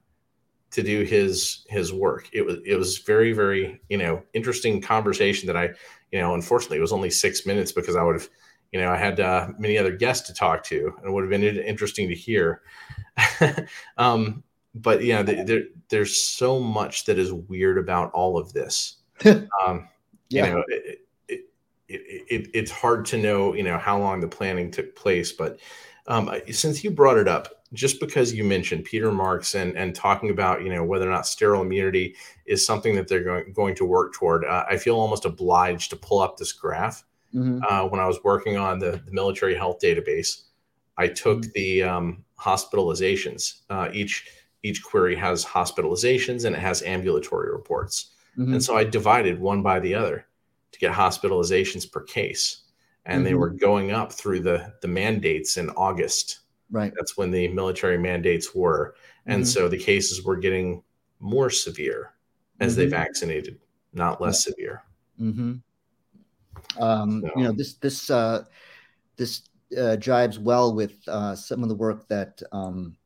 to 0.73 0.83
do 0.83 1.05
his 1.05 1.65
his 1.69 1.93
work. 1.93 2.29
It 2.33 2.45
was 2.45 2.57
it 2.67 2.75
was 2.75 2.99
very 2.99 3.33
very 3.33 3.81
you 3.89 3.99
know 3.99 4.21
interesting 4.33 4.81
conversation 4.81 5.47
that 5.47 5.57
i 5.57 5.71
you 6.11 6.21
know 6.21 6.35
unfortunately 6.35 6.79
it 6.79 6.89
was 6.89 6.93
only 6.93 7.11
six 7.11 7.47
minutes 7.47 7.71
because 7.71 7.95
i 7.95 8.03
would 8.03 8.17
have 8.17 8.29
you 8.75 8.81
know 8.81 8.91
i 8.91 8.97
had 8.97 9.21
uh, 9.21 9.49
many 9.59 9.79
other 9.79 9.97
guests 9.97 10.27
to 10.27 10.35
talk 10.35 10.63
to 10.63 10.93
and 10.99 11.07
it 11.07 11.11
would 11.11 11.23
have 11.23 11.31
been 11.31 11.43
interesting 11.43 12.09
to 12.09 12.15
hear 12.15 12.61
um 13.97 14.45
but 14.75 15.03
you 15.03 15.15
know 15.15 15.23
there, 15.23 15.63
there's 15.89 16.21
so 16.21 16.61
much 16.61 17.05
that 17.07 17.19
is 17.19 17.33
weird 17.33 17.79
about 17.79 18.13
all 18.13 18.37
of 18.37 18.53
this 18.53 18.97
um 19.25 19.89
yeah. 20.29 20.47
you 20.47 20.53
know 20.53 20.65
it, 20.69 21.01
it, 21.95 22.27
it, 22.29 22.51
it's 22.55 22.71
hard 22.71 23.05
to 23.07 23.19
know, 23.19 23.55
you 23.55 23.63
know, 23.63 23.79
how 23.79 23.99
long 23.99 24.21
the 24.21 24.29
planning 24.29 24.71
took 24.71 24.97
place. 24.97 25.33
But 25.33 25.59
um, 26.07 26.31
since 26.51 26.83
you 26.83 26.91
brought 26.91 27.19
it 27.19 27.29
up, 27.29 27.49
just 27.73 27.99
because 27.99 28.33
you 28.33 28.45
mentioned 28.45 28.85
Peter 28.85 29.11
Marks 29.11 29.55
and 29.55 29.77
and 29.77 29.95
talking 29.95 30.31
about, 30.31 30.63
you 30.63 30.71
know, 30.71 30.85
whether 30.85 31.09
or 31.09 31.13
not 31.13 31.27
sterile 31.27 31.63
immunity 31.63 32.15
is 32.47 32.65
something 32.65 32.95
that 32.95 33.09
they're 33.09 33.25
going 33.25 33.53
going 33.53 33.75
to 33.77 33.85
work 33.85 34.15
toward, 34.15 34.45
uh, 34.45 34.65
I 34.69 34.77
feel 34.77 34.97
almost 34.97 35.25
obliged 35.25 35.91
to 35.91 35.97
pull 35.97 36.21
up 36.21 36.37
this 36.37 36.53
graph. 36.53 37.05
Mm-hmm. 37.35 37.61
Uh, 37.69 37.89
when 37.89 38.01
I 38.01 38.07
was 38.07 38.23
working 38.23 38.57
on 38.57 38.79
the, 38.79 39.03
the, 39.05 39.13
military 39.13 39.57
health 39.57 39.79
database, 39.83 40.45
I 40.97 41.09
took 41.09 41.41
mm-hmm. 41.41 41.51
the 41.55 41.83
um, 41.83 42.25
hospitalizations. 42.39 43.63
Uh, 43.69 43.89
each 43.93 44.29
each 44.63 44.83
query 44.83 45.15
has 45.17 45.45
hospitalizations 45.45 46.47
and 46.47 46.57
it 46.57 46.61
has 46.61 46.83
ambulatory 46.83 47.51
reports, 47.53 48.15
mm-hmm. 48.39 48.55
and 48.55 48.63
so 48.63 48.77
I 48.77 48.85
divided 48.85 49.41
one 49.41 49.63
by 49.63 49.81
the 49.81 49.95
other 49.95 50.27
to 50.75 50.79
get 50.79 50.93
hospitalizations 50.93 51.91
per 51.91 52.03
case. 52.03 52.63
And 53.07 53.19
mm-hmm. 53.19 53.25
they 53.25 53.35
were 53.35 53.51
going 53.51 53.93
up 53.93 54.13
through 54.13 54.41
the, 54.41 54.73
the 54.83 54.89
mandates 54.89 55.57
in 55.57 55.71
August. 55.71 56.41
Right. 56.71 56.93
That's 56.97 57.17
when 57.17 57.31
the 57.31 57.49
military 57.49 57.99
mandates 57.99 58.55
were. 58.55 58.97
And 59.27 59.43
mm-hmm. 59.43 59.49
so 59.49 59.69
the 59.69 59.79
cases 59.79 60.25
were 60.25 60.37
getting 60.37 60.83
more 61.21 61.51
severe 61.51 62.15
as 62.61 62.73
mm-hmm. 62.73 62.81
they 62.81 62.87
vaccinated, 62.89 63.61
not 63.93 64.21
less 64.21 64.45
yeah. 64.45 64.53
severe. 64.53 64.83
Um, 66.79 67.23
so. 67.23 67.33
You 67.37 67.45
know, 67.45 67.53
this, 67.53 67.75
this, 67.75 68.11
uh, 68.11 68.45
this 69.17 69.43
uh, 69.77 69.97
jives 69.99 70.39
well 70.39 70.75
with 70.75 70.97
uh, 71.09 71.35
some 71.35 71.63
of 71.63 71.69
the 71.69 71.75
work 71.75 72.07
that 72.09 72.43
um, 72.53 72.97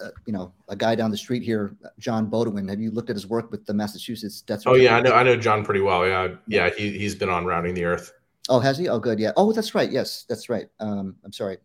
uh, 0.00 0.08
you 0.26 0.32
know, 0.32 0.52
a 0.68 0.76
guy 0.76 0.94
down 0.94 1.10
the 1.10 1.16
street 1.16 1.42
here, 1.42 1.76
John 1.98 2.28
Beaudoin. 2.28 2.68
Have 2.68 2.80
you 2.80 2.90
looked 2.90 3.10
at 3.10 3.16
his 3.16 3.26
work 3.26 3.50
with 3.50 3.64
the 3.64 3.72
Massachusetts 3.72 4.42
Death? 4.42 4.62
Oh 4.66 4.74
yeah, 4.74 4.96
I 4.96 5.00
know. 5.00 5.12
I 5.12 5.22
know 5.22 5.36
John 5.36 5.64
pretty 5.64 5.80
well. 5.80 6.06
Yeah, 6.06 6.34
yeah. 6.48 6.70
He 6.70 6.98
he's 6.98 7.14
been 7.14 7.28
on 7.30 7.44
Rounding 7.44 7.74
the 7.74 7.84
Earth. 7.84 8.12
Oh, 8.48 8.58
has 8.58 8.76
he? 8.76 8.88
Oh, 8.88 8.98
good. 8.98 9.18
Yeah. 9.18 9.32
Oh, 9.36 9.52
that's 9.52 9.74
right. 9.74 9.90
Yes, 9.90 10.24
that's 10.28 10.48
right. 10.48 10.66
Um, 10.80 11.16
I'm 11.24 11.32
sorry. 11.32 11.58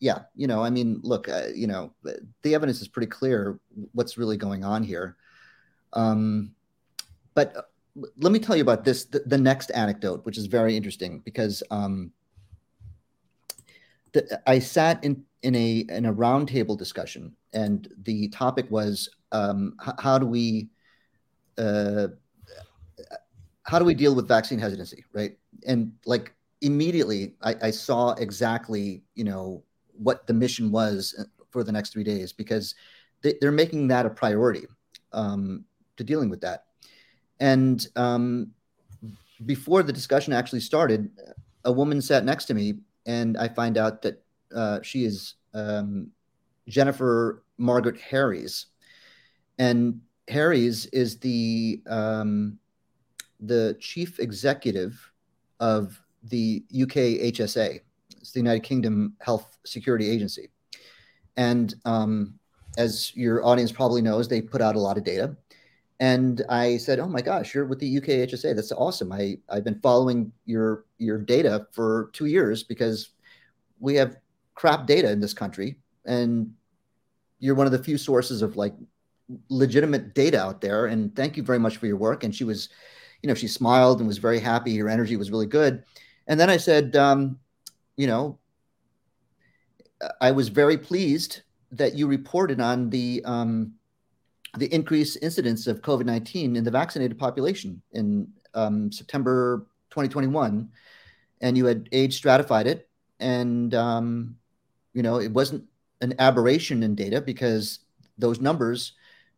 Yeah. 0.00 0.20
You 0.34 0.46
know, 0.46 0.62
I 0.62 0.70
mean, 0.70 1.00
look, 1.02 1.28
uh, 1.28 1.48
you 1.54 1.66
know, 1.66 1.92
the 2.42 2.54
evidence 2.54 2.80
is 2.80 2.88
pretty 2.88 3.06
clear 3.06 3.60
what's 3.92 4.18
really 4.18 4.36
going 4.36 4.64
on 4.64 4.82
here. 4.82 5.16
Um, 5.92 6.52
but 7.34 7.70
let 7.94 8.32
me 8.32 8.38
tell 8.38 8.56
you 8.56 8.62
about 8.62 8.84
this. 8.84 9.04
The, 9.04 9.20
the, 9.20 9.38
next 9.38 9.70
anecdote, 9.70 10.24
which 10.24 10.36
is 10.36 10.46
very 10.46 10.76
interesting, 10.76 11.20
because 11.24 11.62
um, 11.70 12.10
the, 14.12 14.40
I 14.46 14.58
sat 14.58 15.02
in 15.04 15.24
in 15.42 15.54
a 15.54 15.84
in 15.88 16.06
a 16.06 16.14
roundtable 16.14 16.76
discussion, 16.76 17.36
and 17.52 17.88
the 18.02 18.28
topic 18.28 18.66
was 18.70 19.08
um, 19.32 19.76
h- 19.86 19.94
how 19.98 20.18
do 20.18 20.26
we 20.26 20.68
uh, 21.58 22.08
how 23.62 23.78
do 23.78 23.84
we 23.84 23.94
deal 23.94 24.14
with 24.14 24.26
vaccine 24.26 24.58
hesitancy, 24.58 25.04
right? 25.12 25.36
And 25.66 25.92
like 26.04 26.34
immediately, 26.62 27.34
I, 27.42 27.54
I 27.62 27.70
saw 27.70 28.12
exactly 28.14 29.02
you 29.14 29.24
know 29.24 29.62
what 29.92 30.26
the 30.26 30.34
mission 30.34 30.72
was 30.72 31.14
uh, 31.18 31.24
for 31.50 31.62
the 31.62 31.72
next 31.72 31.92
three 31.92 32.04
days 32.04 32.32
because 32.32 32.74
they, 33.22 33.34
are 33.42 33.52
making 33.52 33.88
that 33.88 34.06
a 34.06 34.10
priority 34.10 34.66
um, 35.12 35.64
to 35.96 36.04
dealing 36.04 36.28
with 36.28 36.40
that. 36.40 36.63
And 37.44 37.86
um, 37.94 38.52
before 39.44 39.82
the 39.82 39.92
discussion 39.92 40.32
actually 40.32 40.60
started, 40.60 41.10
a 41.66 41.70
woman 41.70 42.00
sat 42.00 42.24
next 42.24 42.46
to 42.46 42.54
me, 42.54 42.78
and 43.04 43.36
I 43.36 43.48
find 43.48 43.76
out 43.76 44.00
that 44.00 44.24
uh, 44.56 44.80
she 44.80 45.04
is 45.04 45.34
um, 45.52 46.08
Jennifer 46.68 47.44
Margaret 47.58 48.00
Harries, 48.00 48.68
and 49.58 50.00
Harries 50.28 50.86
is 50.86 51.18
the 51.18 51.82
um, 51.86 52.58
the 53.40 53.76
chief 53.78 54.20
executive 54.20 54.98
of 55.60 56.00
the 56.22 56.64
UK 56.72 57.28
HSA. 57.34 57.80
It's 58.22 58.32
the 58.32 58.40
United 58.40 58.62
Kingdom 58.62 59.16
Health 59.20 59.58
Security 59.66 60.08
Agency, 60.08 60.48
and 61.36 61.74
um, 61.84 62.38
as 62.78 63.14
your 63.14 63.44
audience 63.44 63.70
probably 63.70 64.00
knows, 64.00 64.28
they 64.28 64.40
put 64.40 64.62
out 64.62 64.76
a 64.76 64.80
lot 64.80 64.96
of 64.96 65.04
data. 65.04 65.36
And 66.00 66.42
I 66.48 66.76
said, 66.76 66.98
"Oh 66.98 67.08
my 67.08 67.22
gosh, 67.22 67.54
you're 67.54 67.66
with 67.66 67.78
the 67.78 67.96
UK 67.98 68.28
HSA. 68.28 68.54
That's 68.54 68.72
awesome. 68.72 69.12
I 69.12 69.38
I've 69.48 69.64
been 69.64 69.80
following 69.80 70.32
your 70.44 70.84
your 70.98 71.18
data 71.18 71.66
for 71.72 72.10
two 72.12 72.26
years 72.26 72.64
because 72.64 73.10
we 73.78 73.94
have 73.94 74.16
crap 74.54 74.86
data 74.86 75.10
in 75.10 75.20
this 75.20 75.34
country, 75.34 75.78
and 76.04 76.52
you're 77.38 77.54
one 77.54 77.66
of 77.66 77.72
the 77.72 77.82
few 77.82 77.96
sources 77.96 78.42
of 78.42 78.56
like 78.56 78.74
legitimate 79.48 80.14
data 80.14 80.40
out 80.40 80.60
there. 80.60 80.86
And 80.86 81.14
thank 81.14 81.36
you 81.36 81.42
very 81.42 81.60
much 81.60 81.76
for 81.76 81.86
your 81.86 81.96
work." 81.96 82.24
And 82.24 82.34
she 82.34 82.44
was, 82.44 82.70
you 83.22 83.28
know, 83.28 83.34
she 83.34 83.48
smiled 83.48 84.00
and 84.00 84.08
was 84.08 84.18
very 84.18 84.40
happy. 84.40 84.76
Her 84.76 84.88
energy 84.88 85.16
was 85.16 85.30
really 85.30 85.46
good. 85.46 85.84
And 86.26 86.40
then 86.40 86.50
I 86.50 86.56
said, 86.56 86.96
um, 86.96 87.38
you 87.96 88.06
know, 88.06 88.38
I 90.20 90.32
was 90.32 90.48
very 90.48 90.78
pleased 90.78 91.42
that 91.72 91.94
you 91.94 92.06
reported 92.06 92.60
on 92.60 92.90
the 92.90 93.22
um, 93.24 93.74
the 94.56 94.72
increased 94.72 95.18
incidence 95.22 95.66
of 95.66 95.82
COVID 95.82 96.04
nineteen 96.04 96.56
in 96.56 96.64
the 96.64 96.70
vaccinated 96.70 97.18
population 97.18 97.80
in 97.92 98.28
um, 98.54 98.92
September 98.92 99.66
2021, 99.90 100.68
and 101.40 101.56
you 101.56 101.66
had 101.66 101.88
age 101.92 102.14
stratified 102.14 102.66
it, 102.66 102.88
and 103.20 103.74
um, 103.74 104.36
you 104.92 105.02
know, 105.02 105.20
it 105.20 105.32
wasn't 105.32 105.64
an 106.00 106.14
aberration 106.18 106.82
in 106.82 106.94
data 106.94 107.20
because 107.20 107.80
those 108.18 108.40
numbers 108.40 108.92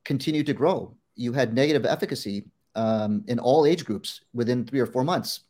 continue 0.05 0.45
to 0.45 0.53
grow. 0.53 0.95
You 1.15 1.33
had 1.33 1.55
negative 1.55 1.87
efficacy 1.87 2.45
um, 2.75 3.25
in 3.27 3.39
all 3.39 3.67
age 3.67 3.85
groups 3.85 4.21
within 4.35 4.65
three 4.65 4.81
or 4.81 4.87
four 4.87 5.03
months. 5.03 5.41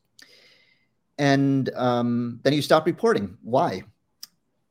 And 1.19 1.69
um, 1.75 2.41
then 2.43 2.53
you 2.53 2.63
stopped 2.63 2.87
reporting. 2.87 3.37
Why? 3.43 3.83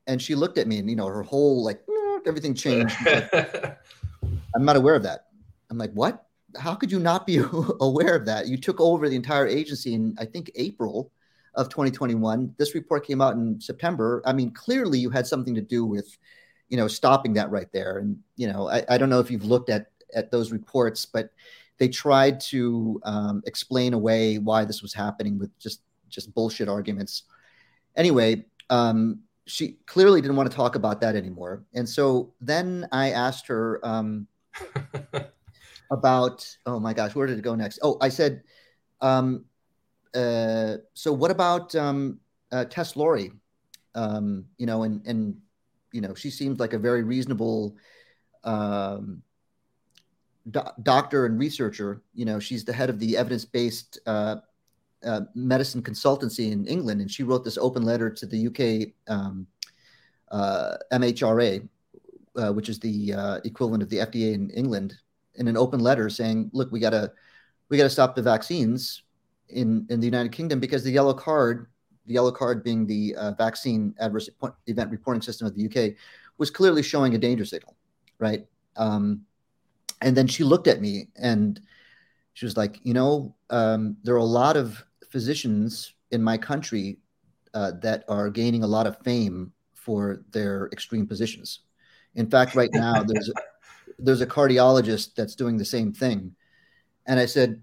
And 0.06 0.22
she 0.22 0.34
looked 0.34 0.58
at 0.58 0.66
me 0.66 0.78
and, 0.78 0.88
you 0.88 0.96
know, 0.96 1.06
her 1.06 1.22
whole 1.22 1.62
like, 1.62 1.82
everything 2.26 2.54
changed. 2.54 2.96
I'm 4.56 4.64
not 4.64 4.76
aware 4.76 4.94
of 4.94 5.02
that. 5.04 5.26
I'm 5.70 5.78
like, 5.78 5.92
what? 5.92 6.26
How 6.58 6.74
could 6.74 6.90
you 6.90 6.98
not 6.98 7.26
be 7.26 7.38
aware 7.80 8.16
of 8.16 8.26
that? 8.26 8.48
You 8.48 8.56
took 8.56 8.80
over 8.80 9.08
the 9.08 9.16
entire 9.16 9.46
agency 9.46 9.94
in, 9.94 10.16
I 10.18 10.24
think, 10.24 10.50
April 10.54 11.12
of 11.54 11.68
2021. 11.68 12.54
This 12.58 12.74
report 12.74 13.06
came 13.06 13.20
out 13.20 13.34
in 13.34 13.60
September. 13.60 14.22
I 14.24 14.32
mean, 14.32 14.50
clearly 14.50 14.98
you 14.98 15.10
had 15.10 15.26
something 15.26 15.54
to 15.54 15.60
do 15.60 15.84
with, 15.84 16.16
you 16.68 16.76
know, 16.76 16.88
stopping 16.88 17.34
that 17.34 17.50
right 17.50 17.68
there. 17.72 17.98
And 17.98 18.18
you 18.36 18.50
know, 18.50 18.68
I, 18.68 18.84
I 18.88 18.98
don't 18.98 19.10
know 19.10 19.20
if 19.20 19.30
you've 19.30 19.44
looked 19.44 19.70
at 19.70 19.86
at 20.14 20.30
those 20.30 20.52
reports, 20.52 21.04
but 21.04 21.30
they 21.78 21.88
tried 21.88 22.40
to 22.40 23.00
um, 23.04 23.42
explain 23.46 23.92
away 23.92 24.38
why 24.38 24.64
this 24.64 24.82
was 24.82 24.94
happening 24.94 25.38
with 25.38 25.56
just 25.58 25.82
just 26.08 26.32
bullshit 26.34 26.68
arguments. 26.68 27.24
Anyway, 27.96 28.44
um, 28.70 29.20
she 29.46 29.78
clearly 29.86 30.20
didn't 30.20 30.36
want 30.36 30.50
to 30.50 30.56
talk 30.56 30.74
about 30.74 31.00
that 31.00 31.16
anymore, 31.16 31.64
and 31.74 31.88
so 31.88 32.32
then 32.40 32.86
I 32.92 33.10
asked 33.10 33.46
her 33.48 33.80
um, 33.82 34.26
about 35.90 36.56
oh 36.66 36.80
my 36.80 36.92
gosh, 36.92 37.14
where 37.14 37.26
did 37.26 37.38
it 37.38 37.42
go 37.42 37.54
next? 37.54 37.78
Oh, 37.82 37.96
I 38.00 38.08
said, 38.08 38.42
um, 39.00 39.44
uh, 40.14 40.76
so 40.94 41.12
what 41.12 41.30
about 41.30 41.74
um, 41.74 42.20
uh, 42.52 42.64
Tess 42.64 42.96
Lawrie? 42.96 43.32
Um, 43.94 44.46
you 44.58 44.66
know, 44.66 44.82
and 44.82 45.06
and 45.06 45.36
you 45.92 46.00
know, 46.00 46.14
she 46.14 46.30
seemed 46.30 46.60
like 46.60 46.72
a 46.72 46.78
very 46.78 47.02
reasonable 47.02 47.76
um, 48.44 49.22
do- 50.50 50.60
doctor 50.82 51.26
and 51.26 51.38
researcher. 51.38 52.02
You 52.14 52.24
know, 52.24 52.38
she's 52.38 52.64
the 52.64 52.72
head 52.72 52.90
of 52.90 52.98
the 52.98 53.16
evidence-based 53.16 54.00
uh, 54.06 54.36
uh, 55.04 55.20
medicine 55.34 55.82
consultancy 55.82 56.52
in 56.52 56.66
England, 56.66 57.00
and 57.00 57.10
she 57.10 57.22
wrote 57.22 57.44
this 57.44 57.58
open 57.58 57.82
letter 57.82 58.10
to 58.10 58.26
the 58.26 58.46
UK 58.48 58.92
um, 59.08 59.46
uh, 60.30 60.76
MHRA, 60.92 61.66
uh, 62.36 62.52
which 62.52 62.68
is 62.68 62.78
the 62.78 63.12
uh, 63.14 63.40
equivalent 63.44 63.82
of 63.82 63.88
the 63.88 63.98
FDA 63.98 64.34
in 64.34 64.50
England, 64.50 64.94
in 65.34 65.48
an 65.48 65.56
open 65.56 65.80
letter 65.80 66.08
saying, 66.08 66.50
"Look, 66.52 66.70
we 66.72 66.80
gotta 66.80 67.12
we 67.68 67.76
gotta 67.76 67.90
stop 67.90 68.14
the 68.14 68.22
vaccines 68.22 69.02
in 69.48 69.86
in 69.88 70.00
the 70.00 70.06
United 70.06 70.32
Kingdom 70.32 70.60
because 70.60 70.84
the 70.84 70.90
yellow 70.90 71.14
card." 71.14 71.68
The 72.06 72.14
yellow 72.14 72.30
card 72.30 72.62
being 72.62 72.86
the 72.86 73.16
uh, 73.16 73.32
vaccine 73.32 73.92
adverse 73.98 74.30
event 74.68 74.92
reporting 74.92 75.20
system 75.20 75.48
of 75.48 75.56
the 75.56 75.66
UK 75.66 75.96
was 76.38 76.52
clearly 76.52 76.80
showing 76.80 77.16
a 77.16 77.18
danger 77.18 77.44
signal, 77.44 77.74
right? 78.20 78.46
Um, 78.76 79.22
and 80.02 80.16
then 80.16 80.28
she 80.28 80.44
looked 80.44 80.68
at 80.68 80.80
me 80.80 81.08
and 81.16 81.60
she 82.34 82.44
was 82.44 82.56
like, 82.56 82.78
you 82.82 82.94
know, 82.94 83.34
um, 83.50 83.96
there 84.02 84.14
are 84.14 84.18
a 84.18 84.24
lot 84.24 84.56
of 84.56 84.84
physicians 85.08 85.94
in 86.10 86.22
my 86.22 86.36
country 86.36 86.98
uh, 87.54 87.72
that 87.82 88.04
are 88.08 88.28
gaining 88.28 88.62
a 88.62 88.66
lot 88.66 88.86
of 88.86 88.98
fame 88.98 89.52
for 89.74 90.22
their 90.32 90.68
extreme 90.72 91.06
positions. 91.06 91.60
In 92.16 92.28
fact, 92.28 92.54
right 92.54 92.70
now 92.72 93.02
there's 93.02 93.28
a, 93.28 93.32
there's 93.98 94.20
a 94.20 94.26
cardiologist 94.26 95.14
that's 95.14 95.34
doing 95.34 95.56
the 95.56 95.64
same 95.64 95.92
thing, 95.92 96.34
and 97.06 97.20
I 97.20 97.26
said, 97.26 97.62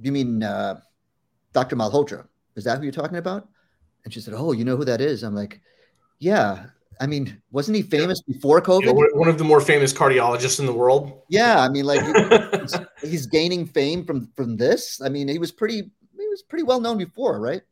"You 0.00 0.12
mean 0.12 0.42
uh, 0.42 0.80
Dr. 1.52 1.76
Malhotra? 1.76 2.26
Is 2.56 2.64
that 2.64 2.78
who 2.78 2.84
you're 2.84 2.92
talking 2.92 3.18
about?" 3.18 3.48
And 4.04 4.12
she 4.12 4.20
said, 4.20 4.34
"Oh, 4.34 4.52
you 4.52 4.64
know 4.64 4.76
who 4.76 4.84
that 4.84 5.00
is?" 5.00 5.22
I'm 5.22 5.34
like, 5.34 5.60
"Yeah, 6.18 6.66
I 7.00 7.06
mean, 7.06 7.42
wasn't 7.50 7.76
he 7.76 7.82
famous 7.82 8.22
before 8.22 8.60
COVID? 8.60 8.82
You 8.82 8.94
know, 8.94 9.08
one 9.14 9.28
of 9.28 9.38
the 9.38 9.44
more 9.44 9.60
famous 9.60 9.92
cardiologists 9.92 10.60
in 10.60 10.66
the 10.66 10.72
world. 10.72 11.22
Yeah, 11.28 11.60
I 11.60 11.68
mean, 11.68 11.84
like 11.84 12.00
he's, 12.60 12.76
he's, 13.10 13.26
gaining 13.26 13.66
fame 13.66 14.04
from 14.04 14.30
from 14.36 14.56
this. 14.56 15.00
I 15.00 15.08
mean, 15.08 15.26
he 15.26 15.38
was 15.38 15.50
pretty 15.50 15.78
he 15.78 16.28
was 16.28 16.42
pretty 16.42 16.62
well 16.62 16.80
known 16.80 16.98
before, 16.98 17.40
right? 17.40 17.62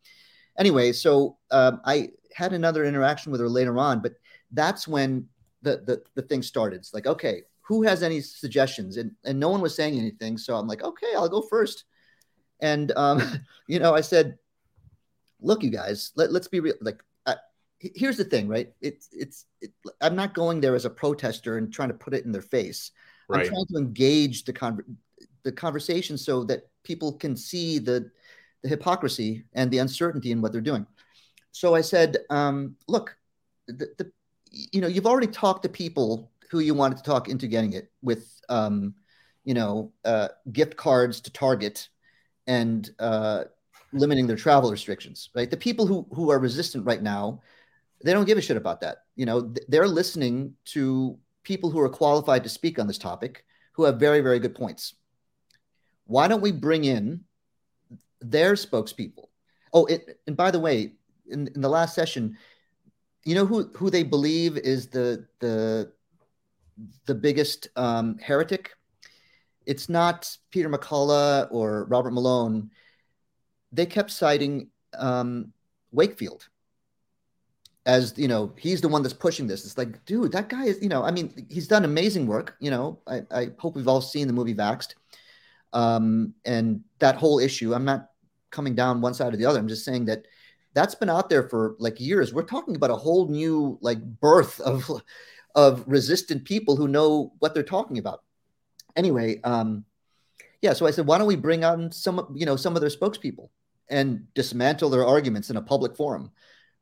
Anyway, 0.58 0.92
so 0.92 1.36
um, 1.52 1.80
I 1.84 2.10
had 2.34 2.52
another 2.52 2.84
interaction 2.84 3.30
with 3.30 3.40
her 3.40 3.48
later 3.48 3.78
on, 3.78 4.00
but 4.00 4.14
that's 4.52 4.88
when 4.88 5.28
the 5.62 5.82
the 5.86 6.02
the 6.14 6.22
thing 6.22 6.42
started. 6.42 6.76
It's 6.76 6.94
like, 6.94 7.06
okay, 7.06 7.42
who 7.62 7.82
has 7.82 8.02
any 8.02 8.20
suggestions? 8.20 8.96
And 8.96 9.12
and 9.24 9.38
no 9.38 9.48
one 9.48 9.60
was 9.60 9.74
saying 9.74 9.98
anything, 9.98 10.38
so 10.38 10.56
I'm 10.56 10.66
like, 10.66 10.82
okay, 10.82 11.14
I'll 11.16 11.28
go 11.28 11.42
first. 11.42 11.84
And 12.60 12.92
um, 12.96 13.22
you 13.66 13.78
know, 13.78 13.94
I 13.94 14.00
said, 14.00 14.38
look, 15.40 15.62
you 15.62 15.70
guys, 15.70 16.12
let, 16.16 16.32
let's 16.32 16.48
be 16.48 16.60
real. 16.60 16.74
Like, 16.80 17.02
here's 17.80 18.16
the 18.16 18.24
thing, 18.24 18.48
right? 18.48 18.72
It's 18.80 19.08
it's 19.12 19.46
it, 19.60 19.72
I'm 20.00 20.14
not 20.14 20.34
going 20.34 20.60
there 20.60 20.74
as 20.74 20.84
a 20.84 20.90
protester 20.90 21.56
and 21.56 21.72
trying 21.72 21.88
to 21.88 21.94
put 21.94 22.14
it 22.14 22.24
in 22.24 22.32
their 22.32 22.42
face. 22.42 22.92
Right. 23.28 23.40
I'm 23.40 23.48
trying 23.48 23.66
to 23.66 23.76
engage 23.78 24.44
the 24.44 24.52
con- 24.52 24.96
the 25.42 25.52
conversation 25.52 26.18
so 26.18 26.44
that 26.44 26.68
people 26.84 27.14
can 27.14 27.36
see 27.36 27.78
the 27.78 28.10
the 28.62 28.68
hypocrisy 28.68 29.44
and 29.54 29.70
the 29.70 29.78
uncertainty 29.78 30.30
in 30.30 30.42
what 30.42 30.52
they're 30.52 30.60
doing. 30.60 30.86
So 31.52 31.74
I 31.74 31.80
said, 31.80 32.18
um, 32.28 32.76
look, 32.86 33.16
the, 33.66 33.88
the 33.96 34.12
you 34.50 34.80
know 34.80 34.88
you've 34.88 35.06
already 35.06 35.26
talked 35.26 35.62
to 35.62 35.68
people 35.68 36.30
who 36.50 36.58
you 36.60 36.74
wanted 36.74 36.98
to 36.98 37.04
talk 37.04 37.28
into 37.28 37.46
getting 37.46 37.72
it 37.72 37.90
with 38.02 38.40
um, 38.48 38.94
you 39.44 39.54
know 39.54 39.92
uh, 40.04 40.28
gift 40.52 40.76
cards 40.76 41.20
to 41.20 41.32
Target 41.32 41.88
and 42.46 42.90
uh, 42.98 43.44
limiting 43.92 44.26
their 44.26 44.36
travel 44.36 44.70
restrictions, 44.70 45.30
right? 45.34 45.50
The 45.50 45.56
people 45.56 45.86
who 45.86 46.06
who 46.12 46.30
are 46.30 46.38
resistant 46.38 46.84
right 46.84 47.02
now 47.02 47.40
they 48.02 48.12
don't 48.12 48.24
give 48.24 48.38
a 48.38 48.42
shit 48.42 48.56
about 48.56 48.80
that. 48.80 49.04
You 49.16 49.26
know, 49.26 49.52
they're 49.68 49.88
listening 49.88 50.54
to 50.66 51.18
people 51.42 51.70
who 51.70 51.80
are 51.80 51.88
qualified 51.88 52.42
to 52.44 52.48
speak 52.48 52.78
on 52.78 52.86
this 52.86 52.98
topic 52.98 53.44
who 53.72 53.84
have 53.84 54.00
very, 54.00 54.20
very 54.20 54.38
good 54.38 54.54
points. 54.54 54.94
Why 56.06 56.28
don't 56.28 56.40
we 56.40 56.52
bring 56.52 56.84
in 56.84 57.24
their 58.20 58.54
spokespeople? 58.54 59.28
Oh, 59.72 59.86
it, 59.86 60.18
and 60.26 60.36
by 60.36 60.50
the 60.50 60.58
way, 60.58 60.94
in, 61.30 61.48
in 61.54 61.60
the 61.60 61.68
last 61.68 61.94
session, 61.94 62.36
you 63.24 63.34
know 63.34 63.46
who 63.46 63.68
who 63.74 63.90
they 63.90 64.02
believe 64.02 64.56
is 64.56 64.88
the 64.88 65.26
the 65.40 65.92
the 67.06 67.14
biggest 67.14 67.68
um, 67.76 68.18
heretic? 68.18 68.72
It's 69.66 69.88
not 69.88 70.36
Peter 70.50 70.68
McCullough 70.68 71.48
or 71.50 71.84
Robert 71.84 72.12
Malone. 72.12 72.70
They 73.72 73.86
kept 73.86 74.10
citing 74.10 74.70
um, 74.98 75.52
Wakefield 75.92 76.48
as 77.86 78.14
you 78.16 78.28
know 78.28 78.52
he's 78.56 78.80
the 78.80 78.88
one 78.88 79.02
that's 79.02 79.14
pushing 79.14 79.46
this 79.46 79.64
it's 79.64 79.78
like 79.78 80.04
dude 80.04 80.32
that 80.32 80.48
guy 80.48 80.64
is 80.64 80.80
you 80.82 80.88
know 80.88 81.02
i 81.02 81.10
mean 81.10 81.46
he's 81.48 81.66
done 81.66 81.84
amazing 81.84 82.26
work 82.26 82.54
you 82.60 82.70
know 82.70 82.98
i, 83.06 83.22
I 83.30 83.50
hope 83.58 83.74
we've 83.74 83.88
all 83.88 84.02
seen 84.02 84.26
the 84.26 84.32
movie 84.32 84.54
vaxxed 84.54 84.94
um, 85.72 86.34
and 86.44 86.82
that 86.98 87.16
whole 87.16 87.38
issue 87.38 87.74
i'm 87.74 87.84
not 87.84 88.10
coming 88.50 88.74
down 88.74 89.00
one 89.00 89.14
side 89.14 89.32
or 89.32 89.36
the 89.36 89.46
other 89.46 89.58
i'm 89.58 89.68
just 89.68 89.84
saying 89.84 90.04
that 90.06 90.26
that's 90.74 90.94
been 90.94 91.10
out 91.10 91.28
there 91.28 91.48
for 91.48 91.76
like 91.78 92.00
years 92.00 92.32
we're 92.32 92.42
talking 92.42 92.76
about 92.76 92.90
a 92.90 92.96
whole 92.96 93.28
new 93.28 93.78
like 93.80 94.02
birth 94.20 94.60
of 94.60 94.90
of 95.54 95.84
resistant 95.86 96.44
people 96.44 96.76
who 96.76 96.88
know 96.88 97.32
what 97.38 97.54
they're 97.54 97.62
talking 97.62 97.98
about 97.98 98.22
anyway 98.96 99.40
um 99.42 99.84
yeah 100.62 100.72
so 100.72 100.86
i 100.86 100.90
said 100.90 101.06
why 101.06 101.18
don't 101.18 101.26
we 101.26 101.36
bring 101.36 101.64
on 101.64 101.90
some 101.90 102.32
you 102.34 102.46
know 102.46 102.56
some 102.56 102.76
of 102.76 102.80
their 102.80 102.90
spokespeople 102.90 103.48
and 103.88 104.32
dismantle 104.34 104.90
their 104.90 105.04
arguments 105.04 105.50
in 105.50 105.56
a 105.56 105.62
public 105.62 105.96
forum 105.96 106.30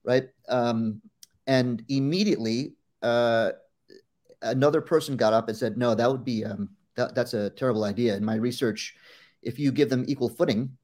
right? 0.09 0.29
Um, 0.49 1.03
and 1.47 1.85
immediately, 1.89 2.75
uh, 3.03 3.53
another 4.43 4.81
person 4.81 5.17
got 5.17 5.35
up 5.35 5.49
and 5.49 5.57
said, 5.57 5.77
"No, 5.77 5.95
that 5.95 6.11
would 6.11 6.25
be 6.25 6.45
um, 6.45 6.71
that, 6.97 7.15
that's 7.15 7.35
a 7.35 7.51
terrible 7.51 7.85
idea." 7.85 8.17
In 8.17 8.25
my 8.25 8.37
research, 8.37 8.97
if 9.43 9.59
you 9.59 9.71
give 9.71 9.91
them 9.91 10.05
equal 10.09 10.31
footing, 10.31 10.77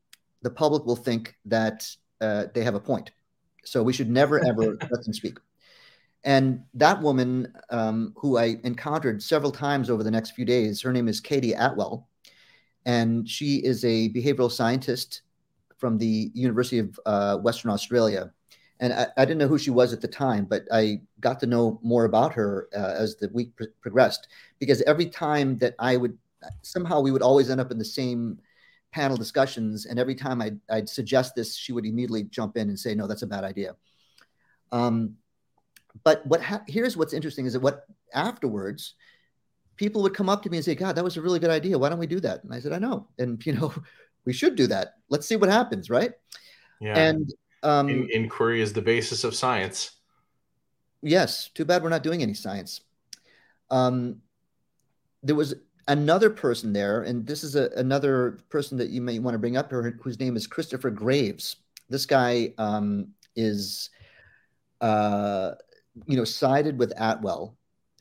the 0.42 0.50
public 0.50 0.84
will 0.84 0.96
think 0.96 1.34
that 1.46 1.88
uh, 2.24 2.46
they 2.54 2.62
have 2.62 2.74
a 2.74 2.80
point. 2.80 3.10
So 3.64 3.82
we 3.82 3.92
should 3.92 4.10
never 4.10 4.44
ever 4.44 4.76
let 4.90 5.04
them 5.04 5.12
speak. 5.12 5.38
And 6.24 6.64
that 6.74 7.02
woman, 7.02 7.52
um, 7.68 8.14
who 8.16 8.38
I 8.38 8.56
encountered 8.64 9.22
several 9.22 9.52
times 9.52 9.90
over 9.90 10.02
the 10.02 10.10
next 10.10 10.30
few 10.30 10.44
days, 10.44 10.80
her 10.80 10.92
name 10.92 11.06
is 11.06 11.20
Katie 11.20 11.52
Attwell, 11.52 12.06
and 12.86 13.28
she 13.28 13.56
is 13.56 13.84
a 13.84 14.08
behavioral 14.10 14.50
scientist 14.50 15.22
from 15.76 15.98
the 15.98 16.30
University 16.34 16.78
of 16.78 16.98
uh, 17.04 17.36
Western 17.38 17.70
Australia 17.70 18.32
and 18.80 18.92
I, 18.92 19.06
I, 19.16 19.24
didn't 19.24 19.38
know 19.38 19.48
who 19.48 19.58
she 19.58 19.70
was 19.70 19.92
at 19.92 20.00
the 20.00 20.08
time, 20.08 20.44
but 20.44 20.64
I 20.72 21.00
got 21.20 21.38
to 21.40 21.46
know 21.46 21.78
more 21.82 22.04
about 22.04 22.34
her 22.34 22.68
uh, 22.76 22.94
as 22.98 23.16
the 23.16 23.28
week 23.32 23.54
pr- 23.56 23.64
progressed. 23.80 24.28
Because 24.58 24.82
every 24.82 25.06
time 25.06 25.58
that 25.58 25.74
I 25.78 25.96
would, 25.96 26.18
somehow 26.62 27.00
we 27.00 27.10
would 27.10 27.22
always 27.22 27.50
end 27.50 27.60
up 27.60 27.70
in 27.70 27.78
the 27.78 27.84
same 27.84 28.38
panel 28.94 29.16
discussions, 29.16 29.86
and 29.86 29.98
every 29.98 30.14
time 30.14 30.40
I'd, 30.40 30.60
I'd 30.70 30.88
suggest 30.88 31.34
this, 31.34 31.56
she 31.56 31.72
would 31.72 31.84
immediately 31.84 32.22
jump 32.22 32.56
in 32.56 32.68
and 32.68 32.78
say, 32.78 32.94
"No, 32.94 33.08
that's 33.08 33.22
a 33.22 33.26
bad 33.26 33.42
idea." 33.42 33.74
Um, 34.70 35.16
but 36.04 36.24
what 36.26 36.40
ha- 36.40 36.62
here's 36.68 36.96
what's 36.96 37.12
interesting 37.12 37.44
is 37.44 37.54
that 37.54 37.60
what 37.60 37.86
afterwards, 38.14 38.94
people 39.76 40.00
would 40.02 40.14
come 40.14 40.28
up 40.28 40.44
to 40.44 40.50
me 40.50 40.58
and 40.58 40.64
say, 40.64 40.76
"God, 40.76 40.94
that 40.94 41.02
was 41.02 41.16
a 41.16 41.20
really 41.22 41.40
good 41.40 41.50
idea. 41.50 41.76
Why 41.76 41.88
don't 41.88 41.98
we 41.98 42.06
do 42.06 42.20
that?" 42.20 42.44
And 42.44 42.54
I 42.54 42.60
said, 42.60 42.72
"I 42.72 42.78
know, 42.78 43.08
and 43.18 43.44
you 43.46 43.54
know, 43.54 43.74
we 44.24 44.32
should 44.32 44.54
do 44.54 44.68
that. 44.68 44.94
Let's 45.08 45.26
see 45.26 45.36
what 45.36 45.50
happens, 45.50 45.90
right?" 45.90 46.12
Yeah. 46.80 46.96
And 46.96 47.34
um, 47.64 47.88
In- 47.88 48.08
inquiry 48.12 48.60
is 48.60 48.72
the 48.72 48.82
basis 48.82 49.24
of 49.24 49.34
science. 49.34 49.90
Yes. 51.02 51.50
Too 51.52 51.64
bad 51.64 51.82
we're 51.82 51.90
not 51.90 52.02
doing 52.02 52.22
any 52.22 52.34
science. 52.34 52.80
Um, 53.70 54.22
there 55.22 55.34
was 55.34 55.54
another 55.88 56.30
person 56.30 56.72
there, 56.72 57.02
and 57.02 57.26
this 57.26 57.44
is 57.44 57.56
a, 57.56 57.70
another 57.76 58.38
person 58.48 58.78
that 58.78 58.90
you 58.90 59.00
may 59.00 59.18
want 59.18 59.34
to 59.34 59.38
bring 59.38 59.56
up 59.56 59.70
here, 59.70 59.98
whose 60.02 60.20
name 60.20 60.36
is 60.36 60.46
Christopher 60.46 60.90
Graves. 60.90 61.56
This 61.88 62.06
guy 62.06 62.52
um, 62.58 63.08
is, 63.36 63.90
uh, 64.80 65.52
you 66.06 66.16
know, 66.16 66.24
sided 66.24 66.78
with 66.78 66.92
Attwell, 66.96 67.54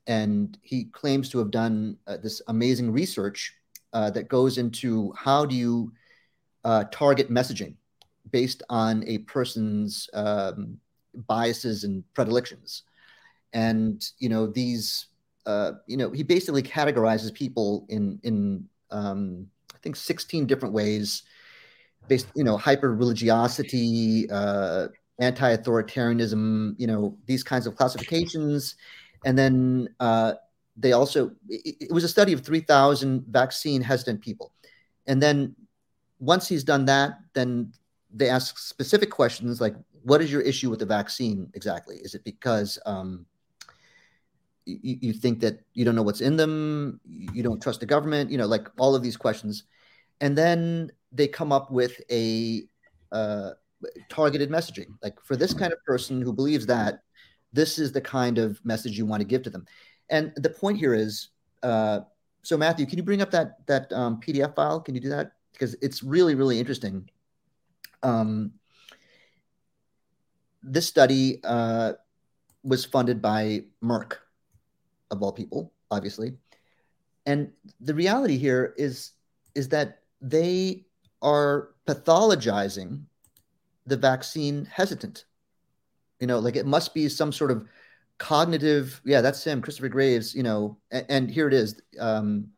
and 0.07 0.57
he 0.61 0.85
claims 0.85 1.29
to 1.29 1.39
have 1.39 1.51
done 1.51 1.97
uh, 2.07 2.17
this 2.17 2.41
amazing 2.47 2.91
research 2.91 3.53
uh, 3.93 4.09
that 4.11 4.27
goes 4.27 4.57
into 4.57 5.13
how 5.17 5.45
do 5.45 5.55
you 5.55 5.91
uh, 6.63 6.85
target 6.85 7.29
messaging 7.29 7.75
based 8.31 8.63
on 8.69 9.03
a 9.07 9.19
person's 9.19 10.09
um, 10.13 10.77
biases 11.27 11.83
and 11.83 12.03
predilections. 12.13 12.83
And 13.53 14.03
you 14.17 14.29
know 14.29 14.47
these, 14.47 15.07
uh, 15.45 15.73
you 15.87 15.97
know, 15.97 16.11
he 16.11 16.23
basically 16.23 16.63
categorizes 16.63 17.33
people 17.33 17.85
in 17.89 18.19
in 18.23 18.67
um, 18.91 19.47
I 19.73 19.77
think 19.79 19.95
16 19.95 20.45
different 20.45 20.73
ways 20.73 21.23
based, 22.07 22.27
you 22.35 22.43
know, 22.43 22.57
hyper 22.57 22.93
religiosity, 22.93 24.29
uh, 24.29 24.87
anti-authoritarianism, 25.19 26.75
you 26.77 26.87
know, 26.87 27.17
these 27.25 27.43
kinds 27.43 27.67
of 27.67 27.75
classifications. 27.75 28.75
And 29.25 29.37
then 29.37 29.89
uh, 29.99 30.33
they 30.75 30.91
also, 30.91 31.31
it, 31.49 31.75
it 31.79 31.91
was 31.91 32.03
a 32.03 32.09
study 32.09 32.33
of 32.33 32.41
3,000 32.41 33.25
vaccine 33.29 33.81
hesitant 33.81 34.21
people. 34.21 34.51
And 35.07 35.21
then 35.21 35.55
once 36.19 36.47
he's 36.47 36.63
done 36.63 36.85
that, 36.85 37.19
then 37.33 37.73
they 38.13 38.29
ask 38.29 38.57
specific 38.57 39.09
questions 39.09 39.61
like, 39.61 39.75
what 40.03 40.21
is 40.21 40.31
your 40.31 40.41
issue 40.41 40.69
with 40.69 40.79
the 40.79 40.85
vaccine 40.85 41.49
exactly? 41.53 41.97
Is 41.97 42.15
it 42.15 42.23
because 42.23 42.77
um, 42.85 43.25
you, 44.65 44.97
you 45.01 45.13
think 45.13 45.39
that 45.41 45.59
you 45.73 45.85
don't 45.85 45.95
know 45.95 46.03
what's 46.03 46.21
in 46.21 46.35
them, 46.35 46.99
you 47.05 47.43
don't 47.43 47.61
trust 47.61 47.79
the 47.79 47.85
government, 47.85 48.31
you 48.31 48.37
know, 48.37 48.47
like 48.47 48.67
all 48.77 48.95
of 48.95 49.03
these 49.03 49.17
questions. 49.17 49.63
And 50.21 50.37
then 50.37 50.91
they 51.11 51.27
come 51.27 51.51
up 51.51 51.71
with 51.71 51.99
a 52.11 52.63
uh, 53.11 53.51
targeted 54.09 54.49
messaging. 54.49 54.87
Like 55.01 55.21
for 55.23 55.35
this 55.35 55.53
kind 55.53 55.73
of 55.73 55.83
person 55.85 56.21
who 56.21 56.33
believes 56.33 56.65
that, 56.67 57.03
this 57.51 57.77
is 57.77 57.91
the 57.91 58.01
kind 58.01 58.37
of 58.37 58.63
message 58.65 58.97
you 58.97 59.05
want 59.05 59.21
to 59.21 59.27
give 59.27 59.43
to 59.43 59.49
them. 59.49 59.65
And 60.09 60.33
the 60.35 60.49
point 60.49 60.77
here 60.77 60.93
is, 60.93 61.29
uh, 61.61 62.01
so 62.41 62.57
Mathew, 62.57 62.85
can 62.85 62.97
you 62.97 63.03
bring 63.03 63.21
up 63.21 63.31
that 63.31 63.65
that 63.67 63.91
um, 63.93 64.19
PDF 64.19 64.55
file? 64.55 64.81
Can 64.81 64.95
you 64.95 65.01
do 65.01 65.09
that? 65.09 65.33
Because 65.53 65.75
it's 65.81 66.03
really 66.03 66.35
really 66.35 66.59
interesting. 66.59 67.09
Um, 68.01 68.53
this 70.61 70.87
study 70.87 71.39
uh, 71.43 71.93
was 72.63 72.85
funded 72.85 73.21
by 73.21 73.63
Merck, 73.83 74.17
of 75.13 75.23
all 75.23 75.31
people, 75.31 75.71
obviously. 75.91 76.33
And 77.25 77.51
the 77.79 77.93
reality 77.93 78.37
here 78.37 78.73
is 78.77 79.11
is 79.55 79.69
that 79.69 79.99
they 80.21 80.85
are 81.21 81.69
pathologizing 81.87 83.03
the 83.85 83.97
vaccine 83.97 84.65
hesitant. 84.65 85.25
You 86.19 86.27
know, 86.27 86.39
like 86.39 86.55
it 86.55 86.65
must 86.65 86.93
be 86.93 87.07
some 87.09 87.31
sort 87.31 87.51
of 87.51 87.67
cognitive. 88.17 89.01
Yeah, 89.05 89.21
that's 89.21 89.43
him, 89.43 89.61
Christopher 89.61 89.89
Graves. 89.89 90.35
You 90.35 90.43
know, 90.43 90.77
and, 90.91 91.05
and 91.09 91.31
here 91.31 91.47
it 91.47 91.53
is. 91.53 91.79
Um, 91.99 92.49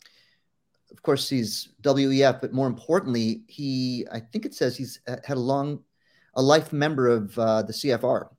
of 0.91 1.01
course, 1.01 1.29
he's 1.29 1.69
WEF, 1.81 2.41
but 2.41 2.53
more 2.53 2.67
importantly, 2.67 3.43
he 3.47 4.05
I 4.11 4.19
think 4.19 4.45
it 4.45 4.53
says 4.53 4.77
he's 4.77 4.99
had 5.05 5.37
a 5.37 5.39
long, 5.39 5.83
a 6.35 6.41
life 6.41 6.71
member 6.71 7.07
of 7.07 7.37
uh, 7.37 7.61
the 7.63 7.73
CFR. 7.73 8.29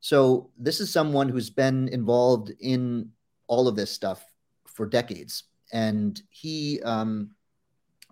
So 0.00 0.50
this 0.58 0.80
is 0.80 0.92
someone 0.92 1.28
who's 1.28 1.50
been 1.50 1.88
involved 1.88 2.52
in 2.58 3.10
all 3.50 3.68
of 3.68 3.74
this 3.76 3.90
stuff 3.90 4.24
for 4.64 4.86
decades, 4.86 5.44
and 5.72 6.22
he 6.30 6.80
um, 6.82 7.30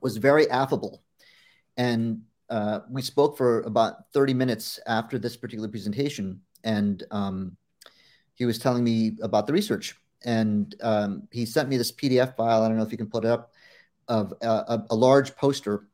was 0.03 0.17
very 0.17 0.51
affable. 0.51 1.03
And 1.77 2.23
uh, 2.51 2.81
we 2.91 3.03
spoke 3.03 3.39
for 3.39 3.61
about 3.63 4.11
30 4.13 4.35
minutes 4.35 4.81
after 4.87 5.19
this 5.19 5.37
particular 5.37 5.69
presentation. 5.69 6.41
And 6.65 7.05
um, 7.11 7.57
he 8.35 8.47
was 8.47 8.59
telling 8.59 8.83
me 8.83 9.13
about 9.23 9.47
the 9.47 9.53
research. 9.53 9.97
And 10.25 10.75
um, 10.83 11.29
he 11.31 11.47
sent 11.47 11.69
me 11.69 11.77
this 11.77 11.93
pdf 11.93 12.37
file. 12.37 12.63
I 12.63 12.69
don't 12.69 12.77
know 12.77 12.83
if 12.83 12.91
you 12.91 12.99
can 12.99 13.07
pull 13.07 13.21
it 13.21 13.27
up 13.27 13.53
of 14.09 14.33
uh, 14.43 14.65
a, 14.69 14.83
a, 14.91 14.95
large 14.95 15.37
poster 15.37 15.87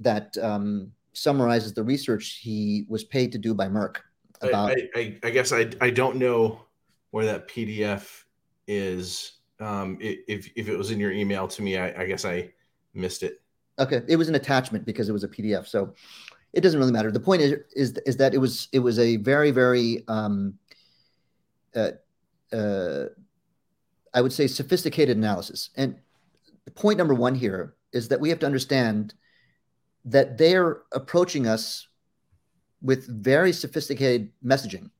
that 0.00 0.36
um, 0.42 0.92
summarizes 1.12 1.72
the 1.72 1.82
research 1.82 2.40
he 2.42 2.84
was 2.88 3.04
paid 3.04 3.32
to 3.32 3.38
do 3.38 3.54
by 3.54 3.68
merck 3.68 3.98
about 4.42 4.70
i, 4.70 4.88
I, 4.94 5.18
I 5.22 5.30
guess 5.30 5.52
I, 5.52 5.70
I 5.80 5.90
don't 5.90 6.16
know 6.16 6.60
where 7.12 7.24
that 7.24 7.48
pdf 7.48 8.24
is 8.66 9.32
um, 9.58 9.96
if, 10.00 10.50
if 10.54 10.68
it 10.68 10.76
was 10.76 10.90
in 10.90 11.00
your 11.00 11.12
email 11.12 11.48
to 11.48 11.62
me 11.62 11.78
I, 11.78 12.02
I 12.02 12.06
guess 12.06 12.24
i 12.24 12.50
missed 12.94 13.22
it 13.22 13.40
Okay, 13.78 14.02
it 14.08 14.16
was 14.16 14.28
an 14.28 14.34
attachment 14.34 14.86
because 14.86 15.08
it 15.08 15.12
was 15.12 15.24
a 15.24 15.28
PDF, 15.28 15.66
so 15.66 15.94
it 16.54 16.62
doesn't 16.62 16.78
really 16.78 16.92
matter. 16.92 17.10
The 17.10 17.20
point 17.20 17.42
is 17.42 17.60
is 17.74 17.98
is 18.06 18.16
that 18.16 18.32
it 18.32 18.38
was 18.38 18.68
it 18.72 18.78
was 18.78 18.98
a 18.98 19.16
very 19.16 19.50
very 19.50 20.02
um, 20.08 20.54
uh, 21.74 21.90
uh, 22.52 23.06
I 24.14 24.20
would 24.22 24.32
say 24.32 24.46
sophisticated 24.46 25.16
analysis. 25.16 25.70
And 25.76 25.96
the 26.64 26.70
point 26.70 26.96
number 26.96 27.12
one 27.12 27.34
here 27.34 27.74
is 27.92 28.08
that 28.08 28.18
we 28.18 28.30
have 28.30 28.38
to 28.38 28.46
understand 28.46 29.12
that 30.06 30.38
they're 30.38 30.82
approaching 30.92 31.46
us 31.46 31.86
with 32.80 33.06
very 33.08 33.52
sophisticated 33.52 34.30
messaging. 34.42 34.90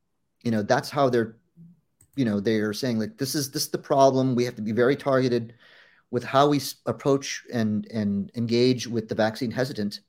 You 0.43 0.51
know, 0.51 0.63
that's 0.63 0.91
how 0.91 1.09
they're, 1.09 1.37
you 2.17 2.25
know, 2.25 2.41
they're 2.41 2.73
saying 2.73 2.99
like 2.99 3.19
this 3.19 3.35
is 3.35 3.51
this 3.51 3.65
is 3.65 3.71
the 3.71 3.79
problem. 3.79 4.35
We 4.35 4.45
have 4.45 4.57
to 4.57 4.63
be 4.63 4.73
very 4.73 4.97
targeted 4.97 5.55
with 6.11 6.25
how 6.25 6.49
we 6.49 6.61
approach 6.87 7.45
and 7.53 7.87
and 7.93 8.31
engage 8.35 8.87
with 8.87 9.09
the 9.09 9.15
vaccine 9.15 9.51
hesitant 9.51 10.01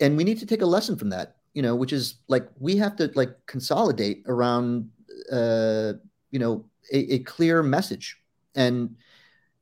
and 0.00 0.16
we 0.16 0.24
need 0.24 0.38
to 0.38 0.46
take 0.46 0.62
a 0.62 0.66
lesson 0.66 0.96
from 0.96 1.10
that 1.10 1.36
you 1.54 1.62
know 1.62 1.74
which 1.74 1.92
is 1.92 2.16
like 2.28 2.48
we 2.58 2.76
have 2.76 2.96
to 2.96 3.10
like 3.14 3.34
consolidate 3.46 4.22
around 4.26 4.88
uh 5.32 5.92
you 6.30 6.38
know 6.38 6.64
a, 6.92 7.14
a 7.14 7.18
clear 7.20 7.62
message 7.62 8.18
and 8.54 8.96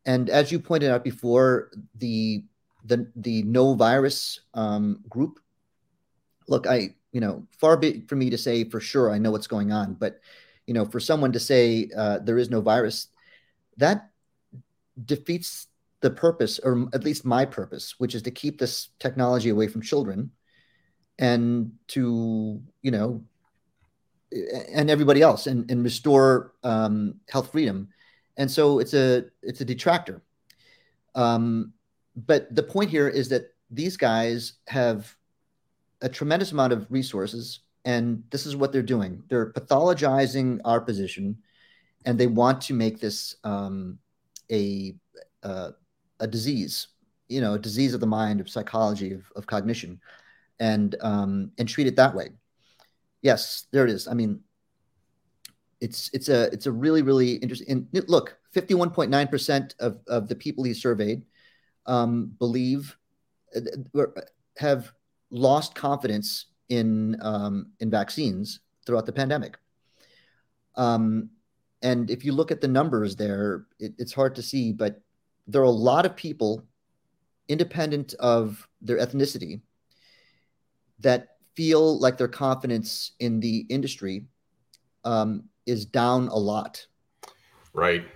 and 0.06 0.28
as 0.28 0.52
you 0.52 0.58
pointed 0.58 0.90
out 0.90 1.04
before 1.04 1.70
the 1.96 2.44
the 2.84 3.10
the 3.16 3.42
no 3.44 3.74
virus 3.74 4.40
um, 4.54 5.00
group 5.08 5.40
look 6.48 6.66
i 6.66 6.94
you 7.12 7.20
know 7.20 7.46
far 7.58 7.76
be 7.76 8.00
for 8.08 8.16
me 8.16 8.28
to 8.28 8.36
say 8.36 8.64
for 8.64 8.80
sure 8.80 9.10
i 9.10 9.18
know 9.18 9.30
what's 9.30 9.46
going 9.46 9.72
on 9.72 9.94
but 9.94 10.20
you 10.66 10.74
know 10.74 10.84
for 10.84 11.00
someone 11.00 11.32
to 11.32 11.40
say 11.40 11.88
uh, 11.96 12.18
there 12.18 12.38
is 12.38 12.50
no 12.50 12.60
virus 12.60 13.08
that 13.76 14.10
defeats 15.04 15.68
the 16.04 16.10
purpose, 16.10 16.58
or 16.58 16.86
at 16.92 17.02
least 17.02 17.24
my 17.24 17.46
purpose, 17.46 17.94
which 17.98 18.14
is 18.14 18.22
to 18.22 18.30
keep 18.30 18.58
this 18.58 18.90
technology 18.98 19.48
away 19.48 19.66
from 19.66 19.80
children 19.80 20.30
and 21.18 21.72
to, 21.88 22.60
you 22.82 22.90
know, 22.90 23.24
and 24.70 24.90
everybody 24.90 25.22
else 25.22 25.46
and, 25.46 25.70
and 25.70 25.82
restore 25.82 26.52
um, 26.62 27.14
health 27.30 27.52
freedom. 27.52 27.88
And 28.36 28.50
so 28.50 28.80
it's 28.80 28.92
a 28.92 29.24
it's 29.42 29.62
a 29.62 29.64
detractor. 29.64 30.20
Um, 31.14 31.72
but 32.14 32.54
the 32.54 32.62
point 32.62 32.90
here 32.90 33.08
is 33.08 33.30
that 33.30 33.54
these 33.70 33.96
guys 33.96 34.54
have 34.68 35.16
a 36.02 36.08
tremendous 36.08 36.52
amount 36.52 36.74
of 36.74 36.86
resources, 36.90 37.60
and 37.84 38.22
this 38.30 38.46
is 38.46 38.56
what 38.56 38.72
they're 38.72 38.82
doing. 38.82 39.22
They're 39.28 39.52
pathologizing 39.52 40.60
our 40.64 40.80
position, 40.80 41.38
and 42.04 42.18
they 42.18 42.26
want 42.26 42.60
to 42.62 42.74
make 42.74 43.00
this 43.00 43.36
um, 43.44 43.98
a 44.50 44.94
uh, 45.42 45.70
a 46.20 46.26
disease, 46.26 46.88
you 47.28 47.40
know, 47.40 47.54
a 47.54 47.58
disease 47.58 47.94
of 47.94 48.00
the 48.00 48.06
mind, 48.06 48.40
of 48.40 48.48
psychology, 48.48 49.12
of, 49.12 49.30
of 49.36 49.46
cognition, 49.46 50.00
and 50.60 50.96
um, 51.00 51.52
and 51.58 51.68
treat 51.68 51.86
it 51.86 51.96
that 51.96 52.14
way. 52.14 52.30
Yes, 53.22 53.66
there 53.70 53.84
it 53.84 53.90
is. 53.90 54.08
I 54.08 54.14
mean, 54.14 54.40
it's 55.80 56.10
it's 56.12 56.28
a 56.28 56.44
it's 56.52 56.66
a 56.66 56.72
really 56.72 57.02
really 57.02 57.34
interesting. 57.34 57.88
Look, 57.92 58.36
fifty 58.52 58.74
one 58.74 58.90
point 58.90 59.10
nine 59.10 59.28
percent 59.28 59.74
of 59.78 60.00
of 60.06 60.28
the 60.28 60.34
people 60.34 60.64
he 60.64 60.72
surveyed 60.72 61.24
um, 61.86 62.32
believe 62.38 62.96
uh, 63.54 64.06
have 64.56 64.92
lost 65.30 65.74
confidence 65.74 66.46
in 66.68 67.16
um, 67.22 67.72
in 67.80 67.90
vaccines 67.90 68.60
throughout 68.86 69.06
the 69.06 69.12
pandemic. 69.12 69.58
Um, 70.76 71.30
and 71.82 72.10
if 72.10 72.24
you 72.24 72.32
look 72.32 72.50
at 72.50 72.60
the 72.60 72.68
numbers 72.68 73.16
there, 73.16 73.66
it, 73.78 73.92
it's 73.98 74.12
hard 74.12 74.34
to 74.36 74.42
see, 74.42 74.72
but 74.72 75.00
there 75.46 75.60
are 75.60 75.64
a 75.64 75.70
lot 75.70 76.06
of 76.06 76.16
people, 76.16 76.62
independent 77.48 78.14
of 78.14 78.66
their 78.80 78.98
ethnicity, 78.98 79.60
that 81.00 81.36
feel 81.54 81.98
like 82.00 82.16
their 82.16 82.28
confidence 82.28 83.12
in 83.20 83.40
the 83.40 83.66
industry 83.68 84.24
um, 85.04 85.44
is 85.66 85.84
down 85.84 86.28
a 86.28 86.36
lot. 86.36 86.86
Right. 87.72 88.06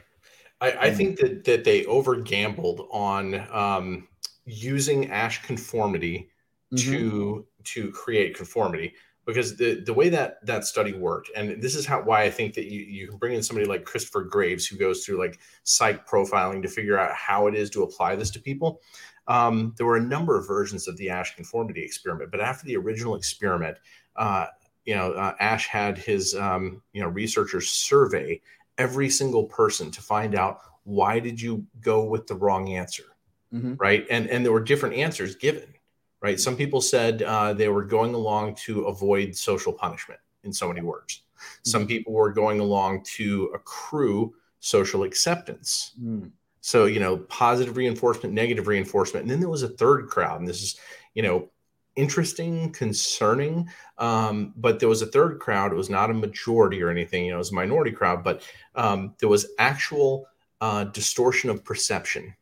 I, 0.61 0.73
I 0.73 0.91
think 0.91 1.19
that 1.21 1.45
that 1.45 1.65
they 1.65 1.85
over 1.85 2.17
gambled 2.17 2.89
on 2.91 3.47
um, 3.53 4.09
using 4.45 5.11
Asch 5.11 5.43
conformity 5.43 6.31
mm-hmm. 6.73 6.91
to 6.91 7.47
to 7.73 7.91
create 7.91 8.37
conformity 8.37 8.95
because 9.27 9.57
the 9.57 9.83
the 9.85 9.93
way 9.93 10.09
that 10.09 10.45
that 10.45 10.65
study 10.65 10.95
worked 10.95 11.31
and 11.37 11.61
this 11.63 11.75
is 11.75 11.85
how 11.85 12.01
why 12.03 12.23
i 12.23 12.31
think 12.31 12.55
that 12.55 12.65
you, 12.65 12.81
you 12.81 13.09
can 13.09 13.19
bring 13.19 13.35
in 13.35 13.43
somebody 13.43 13.67
like 13.67 13.85
christopher 13.85 14.23
graves 14.23 14.67
who 14.67 14.77
goes 14.77 15.05
through 15.05 15.19
like 15.19 15.39
psych 15.65 16.07
profiling 16.09 16.63
to 16.63 16.69
figure 16.69 16.99
out 16.99 17.15
how 17.15 17.47
it 17.47 17.55
is 17.55 17.71
to 17.71 17.83
apply 17.83 18.17
this 18.17 18.31
to 18.31 18.41
people. 18.41 18.81
Um, 19.27 19.75
there 19.77 19.85
were 19.85 19.99
a 19.99 20.03
number 20.03 20.39
of 20.39 20.47
versions 20.47 20.89
of 20.89 20.97
the 20.97 21.11
Asch 21.11 21.37
conformity 21.37 21.83
experiment 21.83 22.31
but 22.31 22.41
after 22.41 22.65
the 22.65 22.77
original 22.77 23.15
experiment 23.15 23.77
uh, 24.17 24.47
you 24.87 24.95
know 24.95 25.13
uh, 25.13 25.35
asch 25.39 25.67
had 25.67 25.99
his 25.99 26.35
um, 26.35 26.83
you 26.95 27.03
know 27.03 27.09
researchers 27.09 27.69
survey 27.69 28.41
every 28.79 29.11
single 29.11 29.45
person 29.45 29.91
to 29.91 30.01
find 30.01 30.35
out 30.35 30.61
why 30.85 31.19
did 31.19 31.39
you 31.39 31.67
go 31.81 32.05
with 32.05 32.27
the 32.27 32.35
wrong 32.35 32.71
answer? 32.71 33.05
Mm-hmm. 33.53 33.75
right? 33.75 34.07
And 34.11 34.29
and 34.29 34.45
there 34.45 34.53
were 34.53 34.63
different 34.63 34.95
answers 34.95 35.37
given 35.37 35.75
right? 36.21 36.39
Some 36.39 36.57
people 36.57 36.81
said 36.81 37.23
uh, 37.23 37.53
they 37.53 37.69
were 37.69 37.85
going 37.85 38.15
along 38.15 38.57
to 38.67 38.85
avoid 38.85 39.37
social 39.37 39.73
punishment, 39.73 40.21
in 40.45 40.53
so 40.53 40.69
many 40.69 40.81
words. 40.81 41.23
Some 41.65 41.85
mm. 41.85 41.89
people 41.89 42.13
were 42.13 42.33
going 42.33 42.61
along 42.61 43.05
to 43.17 43.51
accrue 43.55 44.35
social 44.61 45.05
acceptance. 45.05 45.93
Mm. 46.03 46.33
So, 46.61 46.87
you 46.87 47.01
know, 47.01 47.19
positive 47.19 47.77
reinforcement, 47.77 48.35
negative 48.35 48.67
reinforcement. 48.67 49.23
And 49.23 49.31
then 49.31 49.41
there 49.41 49.49
was 49.49 49.63
a 49.63 49.69
third 49.69 50.09
crowd. 50.09 50.41
And 50.41 50.49
this 50.49 50.63
is, 50.63 50.81
you 51.15 51.23
know, 51.23 51.49
interesting, 51.95 52.73
concerning. 52.73 53.69
Um, 53.97 54.53
but 54.57 54.81
there 54.81 54.89
was 54.89 55.03
a 55.03 55.07
third 55.07 55.39
crowd. 55.39 55.73
It 55.73 55.77
was 55.77 55.91
not 55.91 56.11
a 56.11 56.15
majority 56.15 56.83
or 56.83 56.91
anything, 56.91 57.25
you 57.25 57.31
know, 57.31 57.37
it 57.37 57.39
was 57.39 57.53
a 57.53 57.57
minority 57.57 57.93
crowd, 57.93 58.23
but 58.23 58.43
um, 58.75 59.15
there 59.19 59.29
was 59.29 59.47
actual 59.59 60.27
uh, 60.61 60.85
distortion 60.85 61.51
of 61.51 61.65
perception. 61.65 62.35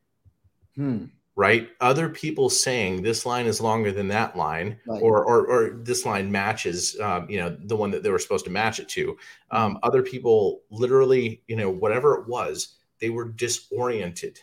Hmm 0.75 1.07
right? 1.37 1.69
Other 1.83 2.09
people 2.09 2.49
saying 2.49 3.03
this 3.03 3.27
line 3.27 3.45
is 3.45 3.61
longer 3.61 3.93
than 3.93 4.09
that 4.09 4.37
line, 4.37 4.79
right. 4.87 5.03
or, 5.03 5.23
or, 5.23 5.47
or 5.47 5.71
this 5.83 6.07
line 6.07 6.33
matches, 6.33 6.99
um, 7.01 7.29
you 7.29 7.39
know, 7.39 7.55
the 7.65 7.77
one 7.77 7.91
that 7.91 8.03
they 8.03 8.11
were 8.11 8.19
supposed 8.19 8.47
to 8.47 8.51
match 8.51 8.81
it 8.81 8.89
to. 8.89 9.17
Um, 9.51 9.79
other 9.83 10.03
people 10.03 10.63
literally, 10.71 11.43
you 11.47 11.57
know, 11.57 11.71
whatever 11.71 12.15
it 12.15 12.27
was, 12.27 12.77
they 13.01 13.11
were 13.11 13.29
disoriented 13.29 14.41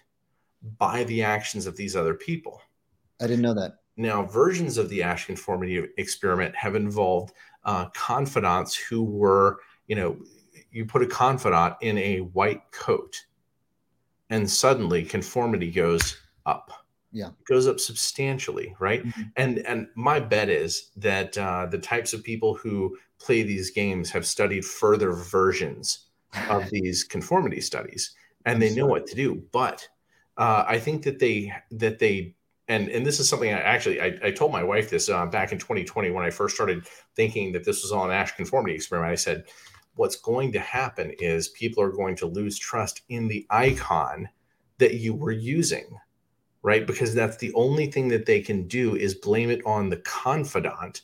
by 0.77 1.03
the 1.05 1.23
actions 1.23 1.65
of 1.65 1.75
these 1.75 1.95
other 1.95 2.13
people. 2.13 2.61
I 3.19 3.25
didn't 3.25 3.41
know 3.41 3.55
that. 3.55 3.79
Now, 3.97 4.23
versions 4.23 4.77
of 4.77 4.87
the 4.89 5.01
Asch 5.01 5.25
conformity 5.25 5.87
experiment 5.97 6.55
have 6.55 6.75
involved 6.75 7.33
uh, 7.65 7.85
confidants 7.89 8.75
who 8.75 9.03
were, 9.03 9.59
you 9.87 9.95
know, 9.95 10.17
you 10.71 10.85
put 10.85 11.01
a 11.01 11.07
confidant 11.07 11.75
in 11.81 11.97
a 11.97 12.19
white 12.19 12.61
coat, 12.71 13.19
and 14.29 14.49
suddenly 14.49 15.03
conformity 15.03 15.69
goes 15.71 16.17
up 16.45 16.82
yeah. 17.13 17.27
It 17.27 17.45
goes 17.45 17.67
up 17.67 17.79
substantially 17.79 18.75
right? 18.79 19.05
Mm-hmm. 19.05 19.21
and 19.37 19.59
and 19.59 19.87
my 19.95 20.19
bet 20.19 20.49
is 20.49 20.91
that 20.97 21.37
uh, 21.37 21.67
the 21.67 21.77
types 21.77 22.13
of 22.13 22.23
people 22.23 22.55
who 22.55 22.97
play 23.19 23.43
these 23.43 23.71
games 23.71 24.09
have 24.11 24.25
studied 24.25 24.65
further 24.65 25.13
versions 25.13 26.07
of 26.49 26.69
these 26.71 27.03
conformity 27.03 27.61
studies 27.61 28.13
and 28.45 28.61
they 28.61 28.75
know 28.75 28.87
what 28.87 29.07
to 29.07 29.15
do. 29.15 29.43
But 29.53 29.87
uh, 30.37 30.63
i 30.67 30.79
think 30.79 31.03
that 31.03 31.19
they 31.19 31.53
that 31.71 31.99
they 31.99 32.35
and 32.67 32.89
and 32.89 33.05
this 33.05 33.19
is 33.19 33.29
something 33.29 33.53
i 33.53 33.59
actually 33.59 34.01
i, 34.01 34.17
I 34.23 34.31
told 34.31 34.51
my 34.51 34.63
wife 34.63 34.89
this 34.89 35.09
uh, 35.09 35.25
back 35.25 35.51
in 35.51 35.57
2020 35.57 36.11
when 36.11 36.25
i 36.25 36.29
first 36.29 36.55
started 36.55 36.85
thinking 37.15 37.51
that 37.53 37.63
this 37.63 37.83
was 37.83 37.91
all 37.91 38.05
an 38.05 38.11
asch 38.11 38.35
conformity 38.35 38.75
experiment. 38.75 39.11
I 39.11 39.15
said 39.15 39.45
what's 39.95 40.15
going 40.15 40.51
to 40.53 40.59
happen 40.59 41.11
is 41.19 41.49
people 41.49 41.83
are 41.83 41.91
going 41.91 42.15
to 42.15 42.25
lose 42.25 42.57
trust 42.57 43.01
in 43.09 43.27
the 43.27 43.45
icon 43.51 44.27
that 44.79 44.95
you 44.95 45.13
were 45.13 45.31
using 45.31 45.85
right? 46.63 46.87
Because 46.87 47.13
that's 47.13 47.37
the 47.37 47.53
only 47.53 47.87
thing 47.87 48.07
that 48.07 48.25
they 48.25 48.41
can 48.41 48.67
do 48.67 48.95
is 48.95 49.13
blame 49.13 49.49
it 49.49 49.61
on 49.65 49.89
the 49.89 49.97
confidant. 49.97 51.01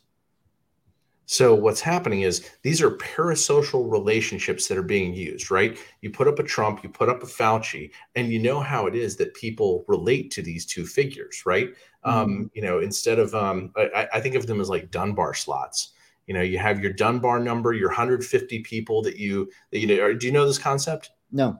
So 1.26 1.54
what's 1.54 1.82
happening 1.82 2.22
is 2.22 2.50
these 2.64 2.82
are 2.82 2.90
parasocial 2.92 3.92
relationships 3.92 4.68
that 4.68 4.80
are 4.80 4.84
being 4.84 5.14
used, 5.14 5.52
right? 5.52 5.78
You 6.02 6.10
put 6.10 6.28
up 6.28 6.40
a 6.40 6.44
Trump, 6.44 6.82
you 6.82 6.90
put 6.90 7.08
up 7.08 7.22
a 7.22 7.28
Fauci, 7.28 7.92
and 8.16 8.32
you 8.32 8.40
know 8.40 8.62
how 8.62 8.88
it 8.88 8.96
is 8.96 9.16
that 9.18 9.36
people 9.36 9.86
relate 9.88 10.32
to 10.32 10.42
these 10.42 10.66
two 10.66 10.88
figures, 10.88 11.44
right? 11.46 11.70
Mm-hmm. 12.04 12.10
Um, 12.10 12.52
you 12.56 12.64
know, 12.64 12.80
instead 12.80 13.20
of 13.20 13.36
um, 13.36 13.72
I, 13.76 14.08
I 14.14 14.20
think 14.22 14.34
of 14.34 14.48
them 14.48 14.60
as 14.60 14.70
like 14.70 14.90
Dunbar 14.90 15.36
slots. 15.36 15.92
You 16.26 16.34
know, 16.36 16.42
you 16.42 16.58
have 16.58 16.80
your 16.80 16.94
Dunbar 16.94 17.40
number, 17.40 17.74
your 17.74 17.90
150 17.90 18.60
people 18.60 19.02
that 19.02 19.18
you 19.18 19.52
that 19.72 19.80
you 19.80 19.88
know. 19.88 20.14
Do 20.14 20.26
you 20.26 20.32
know 20.32 20.48
this 20.48 20.60
concept? 20.60 21.12
No 21.32 21.60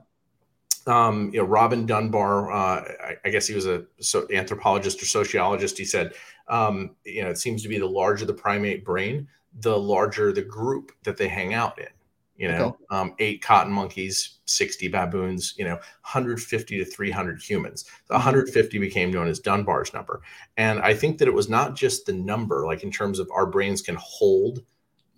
um, 0.86 1.30
you 1.32 1.40
know, 1.40 1.46
Robin 1.46 1.86
Dunbar, 1.86 2.52
uh, 2.52 2.84
I, 3.04 3.16
I, 3.24 3.30
guess 3.30 3.46
he 3.46 3.54
was 3.54 3.66
a 3.66 3.84
so 4.00 4.26
anthropologist 4.32 5.02
or 5.02 5.06
sociologist. 5.06 5.78
He 5.78 5.84
said, 5.84 6.12
um, 6.48 6.96
you 7.04 7.22
know, 7.22 7.30
it 7.30 7.38
seems 7.38 7.62
to 7.62 7.68
be 7.68 7.78
the 7.78 7.86
larger 7.86 8.24
the 8.24 8.34
primate 8.34 8.84
brain, 8.84 9.28
the 9.60 9.76
larger 9.78 10.32
the 10.32 10.42
group 10.42 10.92
that 11.04 11.16
they 11.16 11.28
hang 11.28 11.54
out 11.54 11.78
in. 11.78 11.88
You 12.36 12.48
know, 12.48 12.66
okay. 12.68 12.76
um, 12.90 13.14
eight 13.18 13.42
cotton 13.42 13.70
monkeys, 13.70 14.38
60 14.46 14.88
baboons, 14.88 15.52
you 15.58 15.64
know, 15.66 15.74
150 15.74 16.78
to 16.78 16.84
300 16.86 17.42
humans. 17.42 17.84
The 18.06 18.14
150 18.14 18.76
mm-hmm. 18.76 18.80
became 18.80 19.10
known 19.10 19.28
as 19.28 19.40
Dunbar's 19.40 19.92
number. 19.92 20.22
And 20.56 20.80
I 20.80 20.94
think 20.94 21.18
that 21.18 21.28
it 21.28 21.34
was 21.34 21.50
not 21.50 21.76
just 21.76 22.06
the 22.06 22.14
number, 22.14 22.64
like 22.64 22.82
in 22.82 22.90
terms 22.90 23.18
of 23.18 23.30
our 23.30 23.44
brains 23.44 23.82
can 23.82 23.96
hold 24.00 24.62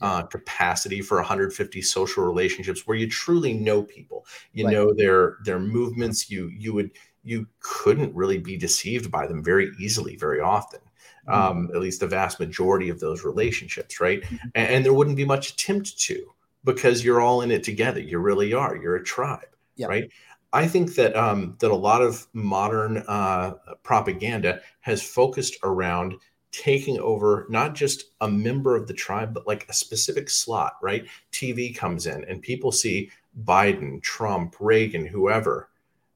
uh, 0.02 0.22
capacity 0.22 1.00
for 1.00 1.16
150 1.18 1.80
social 1.82 2.24
relationships 2.24 2.86
where 2.86 2.96
you 2.96 3.08
truly 3.08 3.54
know 3.54 3.82
people 3.82 4.26
you 4.52 4.64
right. 4.64 4.72
know 4.72 4.92
their 4.92 5.36
their 5.44 5.58
movements 5.58 6.30
you 6.30 6.48
you 6.48 6.72
would 6.74 6.90
you 7.22 7.46
couldn't 7.60 8.14
really 8.14 8.38
be 8.38 8.56
deceived 8.56 9.10
by 9.10 9.26
them 9.26 9.42
very 9.42 9.70
easily 9.78 10.16
very 10.16 10.40
often 10.40 10.80
mm-hmm. 11.28 11.32
um, 11.32 11.70
at 11.74 11.80
least 11.80 12.00
the 12.00 12.06
vast 12.06 12.40
majority 12.40 12.88
of 12.88 13.00
those 13.00 13.24
relationships 13.24 14.00
right 14.00 14.22
mm-hmm. 14.22 14.48
and, 14.54 14.68
and, 14.68 14.84
there 14.84 14.92
wouldn't 14.94 15.16
be 15.16 15.24
much 15.24 15.50
attempt 15.50 15.98
to 15.98 16.20
because 16.64 17.04
you're 17.04 17.20
all 17.20 17.40
in 17.40 17.50
it 17.50 17.62
together 17.62 18.00
you 18.00 18.18
really 18.18 18.52
are 18.52 18.76
you're 18.76 18.96
a 18.96 19.04
tribe 19.04 19.40
yeah. 19.76 19.86
right 19.86 20.10
I 20.54 20.68
think 20.68 20.96
that 20.96 21.16
um, 21.16 21.56
that 21.60 21.70
a 21.70 21.74
lot 21.74 22.02
of 22.02 22.26
modern 22.34 23.02
uh, 23.08 23.54
propaganda 23.82 24.60
has 24.80 25.02
focused 25.02 25.56
around 25.62 26.14
taking 26.52 26.98
over 26.98 27.46
not 27.48 27.74
just 27.74 28.10
a 28.20 28.28
member 28.28 28.76
of 28.76 28.86
the 28.86 28.94
tribe, 28.94 29.34
but 29.34 29.46
like 29.46 29.66
a 29.68 29.72
specific 29.72 30.28
slot, 30.30 30.74
right? 30.82 31.06
TV 31.32 31.74
comes 31.74 32.06
in 32.06 32.24
and 32.24 32.42
people 32.42 32.70
see 32.70 33.10
Biden, 33.44 34.00
Trump, 34.02 34.54
Reagan, 34.60 35.06
whoever, 35.06 35.70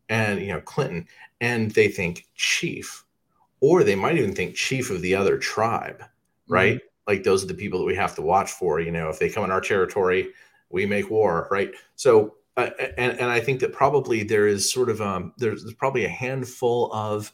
and 0.08 0.40
you 0.40 0.48
know, 0.48 0.60
Clinton, 0.60 1.08
and 1.40 1.70
they 1.72 1.88
think 1.88 2.26
chief, 2.34 3.04
or 3.60 3.82
they 3.82 3.94
might 3.94 4.18
even 4.18 4.34
think 4.34 4.54
chief 4.54 4.90
of 4.90 5.00
the 5.00 5.14
other 5.14 5.38
tribe, 5.38 6.02
right? 6.48 6.76
Mm-hmm. 6.76 6.86
Like 7.06 7.22
those 7.22 7.42
are 7.42 7.48
the 7.48 7.54
people 7.54 7.78
that 7.78 7.86
we 7.86 7.96
have 7.96 8.14
to 8.16 8.22
watch 8.22 8.52
for. 8.52 8.80
You 8.80 8.92
know, 8.92 9.08
if 9.08 9.18
they 9.18 9.30
come 9.30 9.44
in 9.44 9.50
our 9.50 9.60
territory, 9.60 10.28
we 10.70 10.84
make 10.86 11.10
war, 11.10 11.48
right? 11.50 11.72
So, 11.94 12.34
uh, 12.56 12.70
and 12.98 13.18
and 13.18 13.30
I 13.30 13.40
think 13.40 13.60
that 13.60 13.72
probably 13.72 14.22
there 14.22 14.46
is 14.46 14.70
sort 14.70 14.90
of 14.90 15.00
um 15.00 15.32
there's, 15.38 15.62
there's 15.62 15.74
probably 15.74 16.04
a 16.04 16.10
handful 16.10 16.92
of 16.92 17.32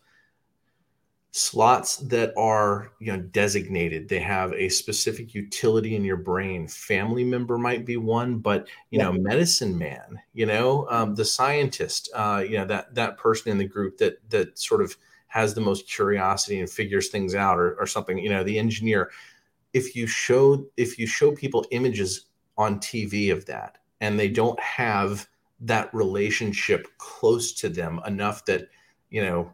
slots 1.35 1.97
that 1.97 2.33
are 2.37 2.93
you 3.01 3.11
know 3.11 3.19
designated. 3.19 4.09
They 4.09 4.21
have 4.21 4.53
a 4.53 4.69
specific 4.69 5.35
utility 5.35 5.97
in 5.97 6.05
your 6.05 6.19
brain. 6.19 6.69
Family 6.69 7.25
member 7.25 7.57
might 7.57 7.87
be 7.87 7.97
one 7.97 8.39
but 8.39 8.69
you 8.91 8.99
yeah. 8.99 9.05
know 9.05 9.13
medicine 9.15 9.77
man 9.77 10.21
you 10.35 10.45
know 10.45 10.87
um, 10.91 11.15
the 11.15 11.25
scientist 11.25 12.11
uh, 12.15 12.45
you 12.47 12.59
know 12.59 12.67
that 12.67 12.95
that 12.95 13.17
person 13.17 13.51
in 13.51 13.59
the 13.59 13.67
group 13.67 13.97
that 13.97 14.19
that 14.31 14.59
sort 14.59 14.83
of 14.83 14.95
has 15.29 15.55
the 15.55 15.61
most 15.61 15.89
curiosity 15.89 16.61
and 16.61 16.69
figures 16.69 17.09
things 17.09 17.35
out 17.35 17.59
or, 17.59 17.75
or 17.81 17.87
something 17.87 18.19
you 18.19 18.29
know 18.29 18.45
the 18.45 18.59
engineer. 18.59 19.11
If 19.73 19.97
you 19.97 20.07
show 20.07 20.67
if 20.77 20.99
you 20.99 21.07
show 21.07 21.33
people 21.33 21.65
images 21.71 22.27
on 22.59 22.79
tv 22.79 23.33
of 23.33 23.47
that 23.47 23.79
and 24.03 24.21
they 24.21 24.29
don't 24.29 24.61
have 24.61 25.27
that 25.61 25.93
relationship 25.95 26.87
close 26.99 27.55
to 27.55 27.71
them 27.71 28.03
enough 28.07 28.45
that 28.45 28.69
you 29.09 29.23
know 29.23 29.51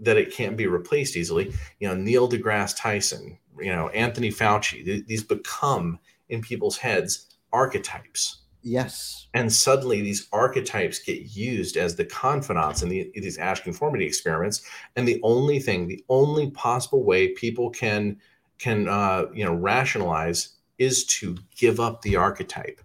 that 0.00 0.16
it 0.16 0.32
can't 0.32 0.56
be 0.56 0.66
replaced 0.66 1.16
easily. 1.16 1.52
You 1.80 1.88
know, 1.88 1.94
Neil 1.94 2.28
deGrasse 2.28 2.76
Tyson, 2.76 3.38
you 3.58 3.72
know, 3.74 3.88
Anthony 3.88 4.30
Fauci, 4.30 4.84
th- 4.84 5.06
these 5.06 5.22
become 5.22 5.98
in 6.28 6.40
people's 6.42 6.76
heads 6.76 7.36
archetypes. 7.52 8.38
Yes. 8.62 9.28
And 9.32 9.52
suddenly 9.52 10.00
these 10.02 10.26
archetypes 10.32 10.98
get 10.98 11.36
used 11.36 11.76
as 11.76 11.94
the 11.94 12.04
confidants 12.04 12.82
in 12.82 12.88
the, 12.88 13.12
these 13.14 13.38
Asch 13.38 13.62
conformity 13.62 14.04
experiments. 14.04 14.62
And 14.96 15.06
the 15.06 15.20
only 15.22 15.60
thing, 15.60 15.86
the 15.86 16.04
only 16.08 16.50
possible 16.50 17.04
way 17.04 17.28
people 17.28 17.70
can 17.70 18.18
can 18.58 18.88
uh, 18.88 19.26
you 19.32 19.44
know 19.44 19.54
rationalize 19.54 20.56
is 20.78 21.04
to 21.06 21.36
give 21.56 21.78
up 21.78 22.02
the 22.02 22.16
archetype. 22.16 22.80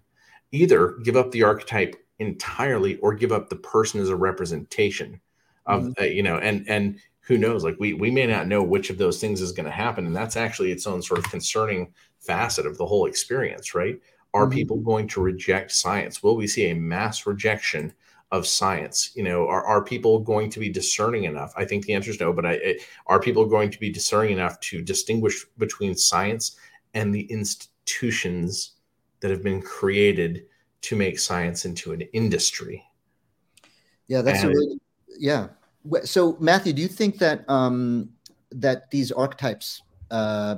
Either 0.52 0.98
give 1.02 1.16
up 1.16 1.32
the 1.32 1.42
archetype 1.42 1.96
entirely 2.18 2.96
or 2.98 3.12
give 3.14 3.32
up 3.32 3.48
the 3.48 3.56
person 3.56 4.00
as 4.00 4.08
a 4.08 4.16
representation 4.16 5.20
of 5.66 5.82
mm-hmm. 5.82 6.02
uh, 6.02 6.06
you 6.06 6.22
know 6.22 6.38
and 6.38 6.68
and 6.68 6.98
who 7.20 7.38
knows 7.38 7.64
like 7.64 7.76
we 7.78 7.94
we 7.94 8.10
may 8.10 8.26
not 8.26 8.46
know 8.46 8.62
which 8.62 8.90
of 8.90 8.98
those 8.98 9.20
things 9.20 9.40
is 9.40 9.52
going 9.52 9.66
to 9.66 9.70
happen 9.70 10.06
and 10.06 10.14
that's 10.14 10.36
actually 10.36 10.72
its 10.72 10.86
own 10.86 11.00
sort 11.00 11.18
of 11.18 11.30
concerning 11.30 11.92
facet 12.18 12.66
of 12.66 12.78
the 12.78 12.86
whole 12.86 13.06
experience 13.06 13.74
right? 13.74 14.00
Are 14.34 14.44
mm-hmm. 14.44 14.54
people 14.54 14.76
going 14.78 15.08
to 15.08 15.20
reject 15.20 15.72
science? 15.72 16.22
Will 16.22 16.36
we 16.36 16.46
see 16.46 16.70
a 16.70 16.74
mass 16.74 17.26
rejection 17.26 17.92
of 18.30 18.46
science? 18.46 19.12
You 19.14 19.22
know 19.22 19.46
are, 19.46 19.64
are 19.64 19.84
people 19.84 20.18
going 20.18 20.50
to 20.50 20.60
be 20.60 20.68
discerning 20.68 21.24
enough? 21.24 21.52
I 21.56 21.64
think 21.64 21.84
the 21.84 21.94
answer 21.94 22.10
is 22.10 22.20
no 22.20 22.32
but 22.32 22.46
I, 22.46 22.52
I, 22.52 22.78
are 23.06 23.20
people 23.20 23.46
going 23.46 23.70
to 23.70 23.78
be 23.78 23.90
discerning 23.90 24.32
enough 24.32 24.58
to 24.60 24.82
distinguish 24.82 25.44
between 25.58 25.94
science 25.94 26.56
and 26.94 27.14
the 27.14 27.24
institutions 27.30 28.72
that 29.20 29.30
have 29.30 29.42
been 29.44 29.62
created 29.62 30.46
to 30.82 30.96
make 30.96 31.18
science 31.18 31.64
into 31.64 31.92
an 31.92 32.00
industry? 32.12 32.84
Yeah 34.08 34.22
that's 34.22 34.42
and, 34.42 34.50
a 34.50 34.54
really 34.54 34.81
yeah. 35.18 35.48
So 36.04 36.36
Mathew, 36.40 36.72
do 36.72 36.82
you 36.82 36.88
think 36.88 37.18
that 37.18 37.48
um, 37.48 38.10
that 38.50 38.90
these 38.90 39.10
archetypes 39.12 39.82
uh, 40.10 40.56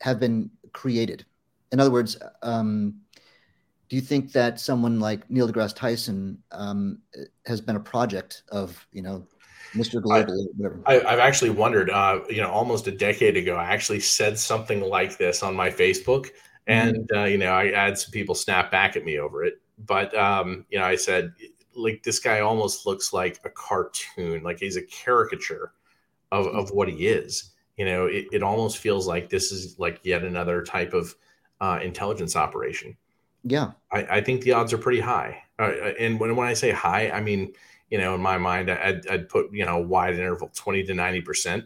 have 0.00 0.18
been 0.18 0.50
created? 0.72 1.24
In 1.70 1.80
other 1.80 1.90
words, 1.90 2.18
um, 2.42 2.94
do 3.88 3.96
you 3.96 4.02
think 4.02 4.32
that 4.32 4.58
someone 4.58 5.00
like 5.00 5.30
Neil 5.30 5.48
deGrasse 5.48 5.76
Tyson 5.76 6.42
um, 6.50 6.98
has 7.46 7.60
been 7.60 7.76
a 7.76 7.80
project 7.80 8.42
of 8.50 8.86
you 8.92 9.02
know 9.02 9.26
Mr. 9.74 10.02
Global, 10.02 10.48
I, 10.86 10.94
have 10.94 11.18
actually 11.18 11.50
wondered. 11.50 11.88
Uh, 11.90 12.20
you 12.28 12.42
know, 12.42 12.50
almost 12.50 12.86
a 12.88 12.92
decade 12.92 13.36
ago, 13.36 13.56
I 13.56 13.64
actually 13.64 14.00
said 14.00 14.38
something 14.38 14.82
like 14.82 15.16
this 15.16 15.42
on 15.42 15.56
my 15.56 15.70
Facebook, 15.70 16.26
mm-hmm. 16.26 16.72
and 16.72 16.96
mm-hmm. 16.96 17.18
uh, 17.18 17.24
you 17.24 17.38
know, 17.38 17.54
I 17.54 17.72
had 17.72 17.98
some 17.98 18.10
people 18.10 18.34
snap 18.34 18.70
back 18.70 18.96
at 18.96 19.04
me 19.04 19.18
over 19.18 19.44
it. 19.44 19.60
But 19.78 20.14
um, 20.16 20.66
you 20.68 20.78
know, 20.78 20.84
I 20.84 20.96
said 20.96 21.32
like 21.74 22.02
this 22.02 22.18
guy 22.18 22.40
almost 22.40 22.86
looks 22.86 23.12
like 23.12 23.40
a 23.44 23.50
cartoon, 23.50 24.42
like 24.42 24.58
he's 24.58 24.76
a 24.76 24.82
caricature 24.82 25.72
of, 26.30 26.46
of 26.46 26.70
what 26.70 26.88
he 26.88 27.06
is. 27.06 27.52
You 27.76 27.86
know, 27.86 28.06
it, 28.06 28.26
it 28.32 28.42
almost 28.42 28.78
feels 28.78 29.06
like 29.06 29.28
this 29.28 29.50
is 29.50 29.78
like 29.78 30.00
yet 30.04 30.22
another 30.22 30.62
type 30.62 30.92
of 30.92 31.14
uh, 31.60 31.78
intelligence 31.82 32.36
operation. 32.36 32.96
Yeah, 33.44 33.72
I, 33.90 34.04
I, 34.04 34.20
think 34.20 34.42
the 34.42 34.52
odds 34.52 34.72
are 34.72 34.78
pretty 34.78 35.00
high. 35.00 35.42
Uh, 35.58 35.62
uh, 35.62 35.92
and 35.98 36.20
when 36.20 36.36
when 36.36 36.46
I 36.46 36.54
say 36.54 36.70
high, 36.70 37.10
I 37.10 37.20
mean 37.20 37.52
you 37.90 37.98
know 37.98 38.14
in 38.14 38.20
my 38.20 38.38
mind 38.38 38.70
I'd, 38.70 39.06
I'd 39.08 39.28
put 39.28 39.52
you 39.52 39.64
know 39.64 39.78
wide 39.78 40.14
interval 40.14 40.50
twenty 40.54 40.84
to 40.84 40.94
ninety 40.94 41.20
percent, 41.20 41.64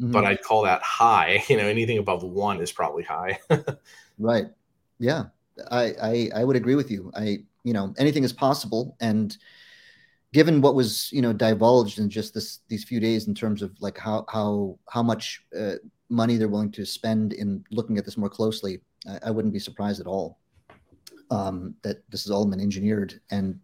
mm-hmm. 0.00 0.12
but 0.12 0.24
I'd 0.24 0.42
call 0.42 0.62
that 0.62 0.82
high. 0.82 1.42
You 1.48 1.56
know, 1.56 1.64
anything 1.64 1.98
above 1.98 2.22
one 2.22 2.60
is 2.60 2.70
probably 2.70 3.02
high. 3.02 3.38
right. 4.18 4.46
Yeah, 5.00 5.24
I, 5.70 5.94
I 6.00 6.30
I 6.36 6.44
would 6.44 6.56
agree 6.56 6.74
with 6.74 6.90
you. 6.90 7.10
I 7.16 7.38
you 7.64 7.72
know 7.72 7.94
anything 7.98 8.24
is 8.24 8.32
possible, 8.32 8.96
and 9.00 9.36
given 10.32 10.60
what 10.60 10.74
was 10.74 11.10
you 11.12 11.22
know 11.22 11.32
divulged 11.32 11.98
in 11.98 12.08
just 12.08 12.34
this 12.34 12.60
these 12.68 12.84
few 12.84 13.00
days 13.00 13.28
in 13.28 13.34
terms 13.34 13.62
of 13.62 13.70
like 13.80 13.98
how 13.98 14.24
how 14.28 14.78
how 14.88 15.02
much 15.02 15.44
uh, 15.58 15.74
money 16.08 16.36
they're 16.36 16.48
willing 16.48 16.72
to 16.72 16.84
spend 16.84 17.32
in 17.32 17.64
looking 17.70 17.98
at 17.98 18.04
this 18.04 18.16
more 18.16 18.30
closely, 18.30 18.80
I, 19.08 19.28
I 19.28 19.30
wouldn't 19.30 19.54
be 19.54 19.60
surprised 19.60 20.00
at 20.00 20.06
all 20.06 20.38
um, 21.30 21.74
that 21.82 22.08
this 22.10 22.24
has 22.24 22.30
all 22.30 22.46
been 22.46 22.60
engineered. 22.60 23.20
And 23.30 23.60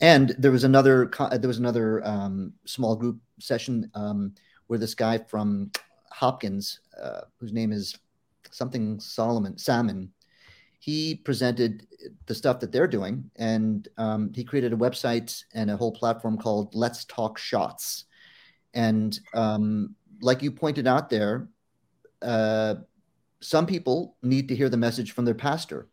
and 0.00 0.34
there 0.38 0.52
was 0.52 0.64
another 0.64 1.10
there 1.32 1.48
was 1.48 1.58
another 1.58 2.06
um, 2.06 2.52
small 2.64 2.94
group 2.96 3.18
session 3.40 3.90
um, 3.94 4.34
where 4.66 4.78
this 4.78 4.94
guy 4.94 5.18
from 5.18 5.70
Hopkins, 6.12 6.80
uh, 7.00 7.22
whose 7.38 7.52
name 7.52 7.72
is 7.72 7.96
something 8.50 9.00
Solomon 9.00 9.58
Salmon, 9.58 10.12
he 10.78 11.14
presented 11.16 11.86
the 12.26 12.34
stuff 12.34 12.60
that 12.60 12.72
they're 12.72 12.86
doing, 12.86 13.30
and 13.36 13.88
um, 13.98 14.32
he 14.34 14.44
created 14.44 14.72
a 14.72 14.76
website 14.76 15.42
and 15.54 15.70
a 15.70 15.76
whole 15.76 15.92
platform 15.92 16.38
called 16.38 16.74
Let's 16.74 17.04
Talk 17.04 17.38
Shots. 17.38 18.04
And 18.74 19.18
um, 19.34 19.94
like 20.20 20.42
you 20.42 20.50
pointed 20.50 20.86
out 20.86 21.10
there, 21.10 21.48
uh, 22.22 22.76
some 23.40 23.66
people 23.66 24.16
need 24.22 24.48
to 24.48 24.56
hear 24.56 24.68
the 24.68 24.76
message 24.76 25.12
from 25.12 25.24
their 25.24 25.34
pastor. 25.34 25.88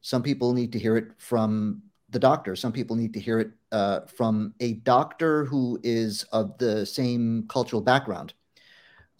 Some 0.00 0.22
people 0.22 0.52
need 0.52 0.72
to 0.72 0.78
hear 0.78 0.96
it 0.96 1.12
from 1.18 1.82
the 2.10 2.18
doctor. 2.18 2.56
Some 2.56 2.72
people 2.72 2.96
need 2.96 3.14
to 3.14 3.20
hear 3.20 3.40
it 3.40 3.50
uh, 3.72 4.00
from 4.06 4.54
a 4.60 4.74
doctor 4.74 5.44
who 5.44 5.78
is 5.82 6.24
of 6.32 6.56
the 6.58 6.86
same 6.86 7.46
cultural 7.48 7.82
background. 7.82 8.34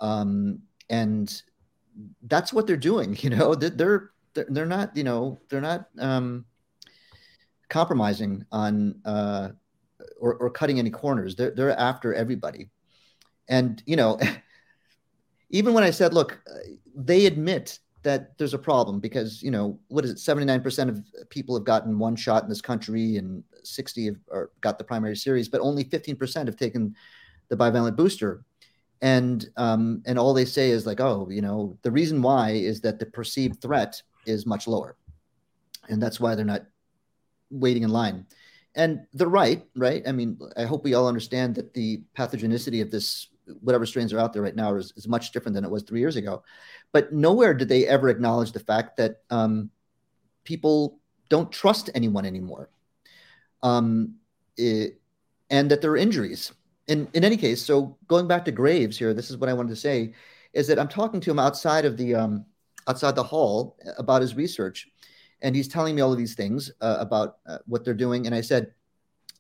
Um, 0.01 0.61
and 0.89 1.43
that's 2.23 2.53
what 2.53 2.67
they're 2.67 2.77
doing. 2.77 3.17
You 3.21 3.31
know, 3.31 3.55
they're 3.55 4.11
they're, 4.39 4.47
they're 4.49 4.67
not. 4.67 4.97
You 4.97 5.05
know, 5.05 5.41
they're 5.49 5.61
not 5.61 5.89
um, 5.99 6.45
compromising 7.69 8.45
on 8.53 9.01
uh, 9.05 9.51
or, 10.21 10.35
or 10.35 10.51
cutting 10.51 10.79
any 10.79 10.91
corners. 10.91 11.35
They're 11.35 11.51
they're 11.51 11.79
after 11.79 12.15
everybody. 12.15 12.71
And 13.49 13.83
you 13.87 13.97
know, 13.97 14.19
even 15.51 15.75
when 15.75 15.83
I 15.83 15.91
said, 15.91 16.15
look, 16.15 16.39
they 16.95 17.27
admit 17.27 17.81
that 18.03 18.39
there's 18.39 18.55
a 18.55 18.59
problem 18.59 19.01
because 19.01 19.43
you 19.43 19.51
know 19.51 19.79
what 19.89 20.05
is 20.05 20.13
it 20.13 20.19
79% 20.19 20.89
of 20.89 21.03
people 21.31 21.57
have 21.57 21.65
gotten 21.65 21.99
one 21.99 22.15
shot 22.15 22.45
in 22.45 22.49
this 22.49 22.61
country 22.61 23.17
and 23.17 23.43
60 23.65 24.07
have 24.07 24.17
or 24.29 24.51
got 24.61 24.79
the 24.79 24.85
primary 24.85 25.17
series 25.17 25.49
but 25.49 25.61
only 25.61 25.85
15% 25.85 26.47
have 26.47 26.57
taken 26.57 26.95
the 27.49 27.57
bivalent 27.57 27.97
booster 27.97 28.45
and 29.03 29.49
um, 29.57 30.01
and 30.07 30.17
all 30.17 30.33
they 30.33 30.45
say 30.45 30.71
is 30.71 30.87
like 30.87 31.01
oh 31.01 31.29
you 31.29 31.43
know 31.43 31.77
the 31.83 31.91
reason 31.91 32.23
why 32.23 32.51
is 32.53 32.81
that 32.83 33.01
the 33.01 33.07
perceived 33.07 33.61
threat 33.61 34.01
is 34.29 34.47
much 34.47 34.67
lower 34.67 34.97
and 35.89 36.03
that's 36.03 36.21
why 36.21 36.35
they're 36.35 36.45
not 36.45 36.67
waiting 37.51 37.83
in 37.83 37.91
line 37.91 38.27
and 38.75 39.07
they're 39.15 39.29
right 39.29 39.65
right 39.75 40.03
i 40.07 40.13
mean 40.13 40.39
i 40.57 40.65
hope 40.65 40.85
we 40.85 40.95
all 40.95 41.09
understand 41.09 41.55
that 41.55 41.73
the 41.75 42.03
pathogenicity 42.17 42.83
of 42.83 42.91
this 42.91 43.29
whatever 43.61 43.87
strains 43.87 44.13
are 44.13 44.19
out 44.19 44.33
there 44.33 44.43
right 44.43 44.57
now 44.57 44.75
is, 44.75 44.93
is 44.97 45.09
much 45.09 45.33
different 45.33 45.55
than 45.55 45.65
it 45.65 45.71
was 45.71 45.83
three 45.83 46.01
years 46.01 46.17
ago. 46.17 46.43
But 46.93 47.13
nowhere 47.13 47.55
did 47.55 47.69
they 47.69 47.87
ever 47.87 48.09
acknowledge 48.09 48.53
the 48.53 48.61
fact 48.61 48.97
that 48.99 49.23
um, 49.31 49.71
people 50.45 50.99
don't 51.29 51.53
trust 51.53 51.91
anyone 51.95 52.25
anymore, 52.25 52.71
um, 53.63 54.15
it, 54.57 55.01
and 55.51 55.71
that 55.71 55.81
there 55.81 55.91
are 55.91 55.97
injuries. 55.97 56.53
In 56.87 57.09
in 57.13 57.25
any 57.25 57.37
case, 57.37 57.63
so 57.63 57.99
going 58.07 58.27
back 58.27 58.45
to 58.47 58.53
Graves 58.53 58.99
here, 58.99 59.13
this 59.13 59.31
is 59.31 59.37
what 59.37 59.51
I 59.51 59.53
wanted 59.53 59.71
to 59.71 59.77
say, 59.77 60.15
is 60.55 60.67
that 60.69 60.79
I'm 60.79 60.89
talking 60.89 61.21
to 61.21 61.31
him 61.31 61.39
outside 61.39 61.85
of 61.85 61.97
the 61.97 62.15
um, 62.15 62.47
outside 62.89 63.15
the 63.15 63.23
hall 63.23 63.77
about 63.99 64.23
his 64.23 64.35
research, 64.35 64.89
and 65.43 65.55
he's 65.55 65.69
telling 65.69 65.95
me 65.95 66.01
all 66.01 66.11
of 66.13 66.19
these 66.19 66.35
things 66.35 66.73
uh, 66.81 66.97
about 66.99 67.37
uh, 67.47 67.59
what 67.67 67.85
they're 67.85 67.95
doing. 67.95 68.27
And 68.27 68.35
I 68.35 68.41
said, 68.41 68.73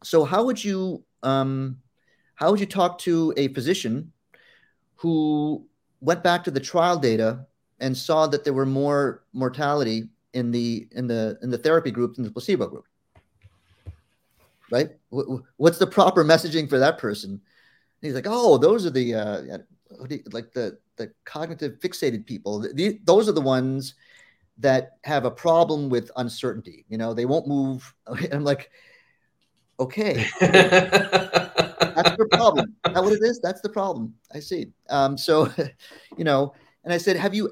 so 0.04 0.24
how 0.24 0.44
would 0.44 0.62
you 0.62 1.02
um, 1.22 1.78
how 2.34 2.50
would 2.50 2.60
you 2.60 2.66
talk 2.66 2.98
to 3.00 3.34
a 3.36 3.48
physician 3.48 4.12
who 4.96 5.66
went 6.00 6.22
back 6.22 6.44
to 6.44 6.52
the 6.52 6.60
trial 6.60 6.96
data 6.96 7.46
and 7.80 7.96
saw 7.96 8.26
that 8.28 8.44
there 8.44 8.52
were 8.52 8.66
more 8.66 9.24
mortality 9.32 10.08
in 10.34 10.52
the 10.52 10.86
in 10.92 11.08
the 11.08 11.38
in 11.42 11.50
the 11.50 11.58
therapy 11.58 11.90
group 11.90 12.14
than 12.14 12.24
the 12.24 12.30
placebo 12.30 12.68
group? 12.68 12.84
Right? 14.70 14.90
What's 15.56 15.78
the 15.78 15.86
proper 15.86 16.22
messaging 16.24 16.68
for 16.68 16.78
that 16.78 16.98
person? 16.98 17.30
And 17.30 17.40
he's 18.02 18.14
like, 18.14 18.26
oh, 18.28 18.58
those 18.58 18.84
are 18.86 18.90
the 18.90 19.14
uh, 19.14 19.58
like 20.32 20.52
the 20.52 20.78
the 20.96 21.12
cognitive 21.24 21.78
fixated 21.80 22.26
people. 22.26 22.60
The, 22.60 22.98
those 23.04 23.28
are 23.28 23.32
the 23.32 23.40
ones 23.40 23.94
that 24.58 24.98
have 25.04 25.24
a 25.24 25.30
problem 25.30 25.88
with 25.88 26.10
uncertainty. 26.16 26.84
You 26.88 26.98
know, 26.98 27.14
they 27.14 27.26
won't 27.26 27.46
move. 27.46 27.94
And 28.06 28.28
I'm 28.34 28.44
like, 28.44 28.70
okay. 29.80 30.26
that's 30.40 32.16
the 32.16 32.28
problem. 32.32 32.76
Is 32.86 32.94
that 32.94 33.02
what 33.02 33.12
it 33.12 33.22
is? 33.22 33.40
That's 33.40 33.60
the 33.60 33.68
problem. 33.68 34.14
I 34.34 34.40
see. 34.40 34.66
Um, 34.90 35.16
so, 35.16 35.50
you 36.16 36.24
know, 36.24 36.52
and 36.84 36.92
I 36.92 36.98
said, 36.98 37.16
"Have 37.16 37.34
you 37.34 37.50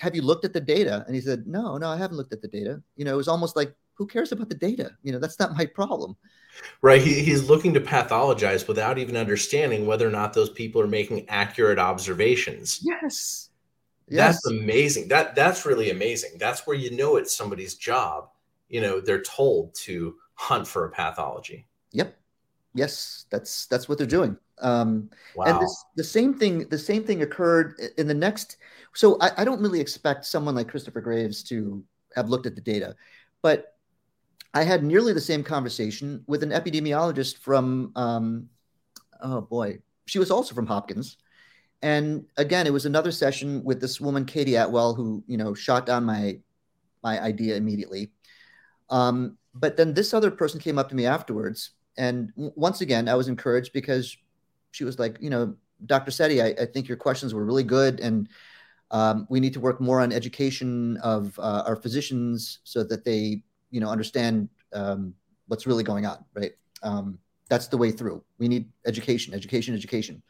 have 0.00 0.14
you 0.14 0.22
looked 0.22 0.44
at 0.44 0.52
the 0.52 0.60
data?" 0.60 1.02
And 1.06 1.14
he 1.14 1.20
said, 1.20 1.46
"No, 1.46 1.76
no, 1.76 1.88
I 1.88 1.96
haven't 1.96 2.16
looked 2.16 2.32
at 2.32 2.42
the 2.42 2.48
data." 2.48 2.82
You 2.96 3.04
know, 3.04 3.14
it 3.14 3.16
was 3.16 3.26
almost 3.26 3.56
like, 3.56 3.74
"Who 3.94 4.06
cares 4.06 4.32
about 4.32 4.48
the 4.48 4.54
data? 4.54 4.92
You 5.02 5.12
know, 5.12 5.18
that's 5.18 5.38
not 5.38 5.56
my 5.56 5.66
problem." 5.66 6.16
Right. 6.82 7.02
He, 7.02 7.22
he's 7.22 7.48
looking 7.48 7.74
to 7.74 7.80
pathologize 7.80 8.68
without 8.68 8.98
even 8.98 9.16
understanding 9.16 9.86
whether 9.86 10.06
or 10.06 10.10
not 10.10 10.32
those 10.32 10.50
people 10.50 10.80
are 10.80 10.86
making 10.86 11.28
accurate 11.28 11.78
observations. 11.78 12.80
Yes. 12.82 13.50
Yes. 14.08 14.40
That's 14.42 14.46
amazing. 14.46 15.08
That 15.08 15.34
that's 15.34 15.66
really 15.66 15.90
amazing. 15.90 16.38
That's 16.38 16.66
where 16.66 16.76
you 16.76 16.96
know 16.96 17.16
it's 17.16 17.36
somebody's 17.36 17.74
job. 17.74 18.28
You 18.68 18.80
know, 18.80 19.00
they're 19.00 19.22
told 19.22 19.74
to 19.82 20.16
hunt 20.34 20.66
for 20.68 20.84
a 20.84 20.90
pathology. 20.90 21.66
Yep 21.92 22.16
yes, 22.76 23.24
that's 23.30 23.66
that's 23.66 23.88
what 23.88 23.98
they're 23.98 24.06
doing. 24.06 24.36
Um, 24.60 25.10
wow. 25.34 25.46
And 25.46 25.60
this, 25.60 25.84
the 25.96 26.04
same 26.04 26.34
thing, 26.34 26.68
the 26.68 26.78
same 26.78 27.02
thing 27.02 27.22
occurred 27.22 27.74
in 27.98 28.06
the 28.06 28.14
next. 28.14 28.58
So 28.94 29.18
I, 29.20 29.30
I, 29.38 29.44
don't 29.44 29.60
really 29.60 29.80
expect 29.80 30.24
someone 30.24 30.54
like 30.54 30.68
Christopher 30.68 31.02
Graves 31.02 31.42
to 31.44 31.84
have 32.14 32.30
looked 32.30 32.46
at 32.46 32.54
the 32.54 32.62
data, 32.62 32.96
but 33.42 33.75
I 34.56 34.64
had 34.64 34.82
nearly 34.82 35.12
the 35.12 35.20
same 35.20 35.42
conversation 35.42 36.24
with 36.26 36.42
an 36.42 36.50
epidemiologist 36.50 37.38
from. 37.38 37.92
Um, 37.96 38.48
oh 39.20 39.40
boy, 39.40 39.78
she 40.06 40.18
was 40.18 40.30
also 40.30 40.54
from 40.54 40.66
Hopkins, 40.66 41.18
and 41.82 42.24
again, 42.36 42.66
it 42.66 42.72
was 42.72 42.86
another 42.86 43.12
session 43.12 43.62
with 43.64 43.80
this 43.80 44.00
woman, 44.00 44.24
Katie 44.24 44.52
Attwell, 44.52 44.96
who 44.96 45.22
you 45.26 45.36
know 45.36 45.54
shot 45.54 45.86
down 45.86 46.04
my 46.04 46.38
my 47.02 47.20
idea 47.20 47.56
immediately. 47.56 48.10
Um, 48.90 49.38
but 49.54 49.76
then 49.76 49.94
this 49.94 50.14
other 50.14 50.30
person 50.30 50.60
came 50.60 50.78
up 50.78 50.88
to 50.90 50.94
me 50.94 51.06
afterwards 51.06 51.72
and 51.98 52.32
once 52.36 52.80
again, 52.80 53.08
I 53.08 53.14
was 53.14 53.28
encouraged 53.28 53.72
because 53.72 54.16
she 54.72 54.84
was 54.84 54.98
like, 54.98 55.16
you 55.20 55.30
know, 55.30 55.54
Dr. 55.86 56.10
Setty, 56.10 56.42
I, 56.42 56.62
I 56.62 56.66
think 56.66 56.88
your 56.88 56.96
questions 56.96 57.34
were 57.34 57.44
really 57.44 57.62
good, 57.62 58.00
and 58.00 58.28
um, 58.90 59.26
we 59.30 59.40
need 59.40 59.52
to 59.54 59.60
work 59.60 59.80
more 59.80 60.00
on 60.00 60.12
education 60.12 60.98
of 60.98 61.38
uh, 61.38 61.64
our 61.66 61.76
physicians 61.76 62.60
so 62.64 62.84
that 62.84 63.04
they, 63.04 63.42
you 63.70 63.80
know, 63.80 63.88
understand 63.88 64.48
um, 64.72 65.14
what's 65.48 65.66
really 65.66 65.84
going 65.84 66.06
on. 66.06 66.24
Right? 66.34 66.52
Um, 66.82 67.18
that's 67.48 67.68
the 67.68 67.76
way 67.76 67.90
through. 67.90 68.22
We 68.38 68.48
need 68.48 68.68
education, 68.86 69.34
education, 69.34 69.74
education. 69.74 70.22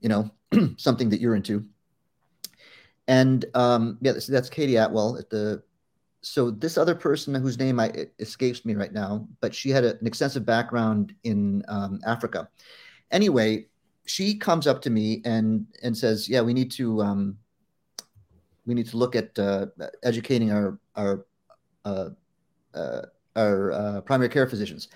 You 0.00 0.08
know, 0.08 0.30
something 0.76 1.08
that 1.10 1.20
you're 1.20 1.36
into. 1.36 1.64
And 3.08 3.44
um, 3.54 3.98
yeah, 4.00 4.12
that's, 4.12 4.26
that's 4.26 4.50
Katie 4.50 4.74
Attwell 4.74 5.18
at 5.18 5.30
the 5.30 5.62
so 6.22 6.50
this 6.52 6.78
other 6.78 6.94
person 6.94 7.34
whose 7.34 7.58
name 7.58 7.80
I, 7.80 8.06
escapes 8.20 8.64
me 8.64 8.74
right 8.74 8.92
now, 8.92 9.26
but 9.40 9.52
she 9.54 9.70
had 9.70 9.84
a, 9.84 9.98
an 9.98 10.06
extensive 10.06 10.46
background 10.46 11.14
in 11.24 11.64
um, 11.66 12.00
Africa. 12.06 12.48
Anyway, 13.10 13.66
she 14.06 14.38
comes 14.38 14.66
up 14.66 14.80
to 14.82 14.90
me 14.90 15.20
and 15.24 15.66
and 15.82 15.96
says, 15.96 16.28
"Yeah, 16.28 16.40
we 16.40 16.54
need 16.54 16.70
to 16.72 17.02
um, 17.02 17.36
we 18.66 18.74
need 18.74 18.88
to 18.88 18.96
look 18.96 19.16
at 19.16 19.36
uh, 19.38 19.66
educating 20.04 20.52
our 20.52 20.78
our 20.94 21.26
uh, 21.84 22.10
uh, 22.74 23.02
our 23.36 23.72
uh, 23.72 24.00
primary 24.02 24.28
care 24.28 24.46
physicians." 24.46 24.88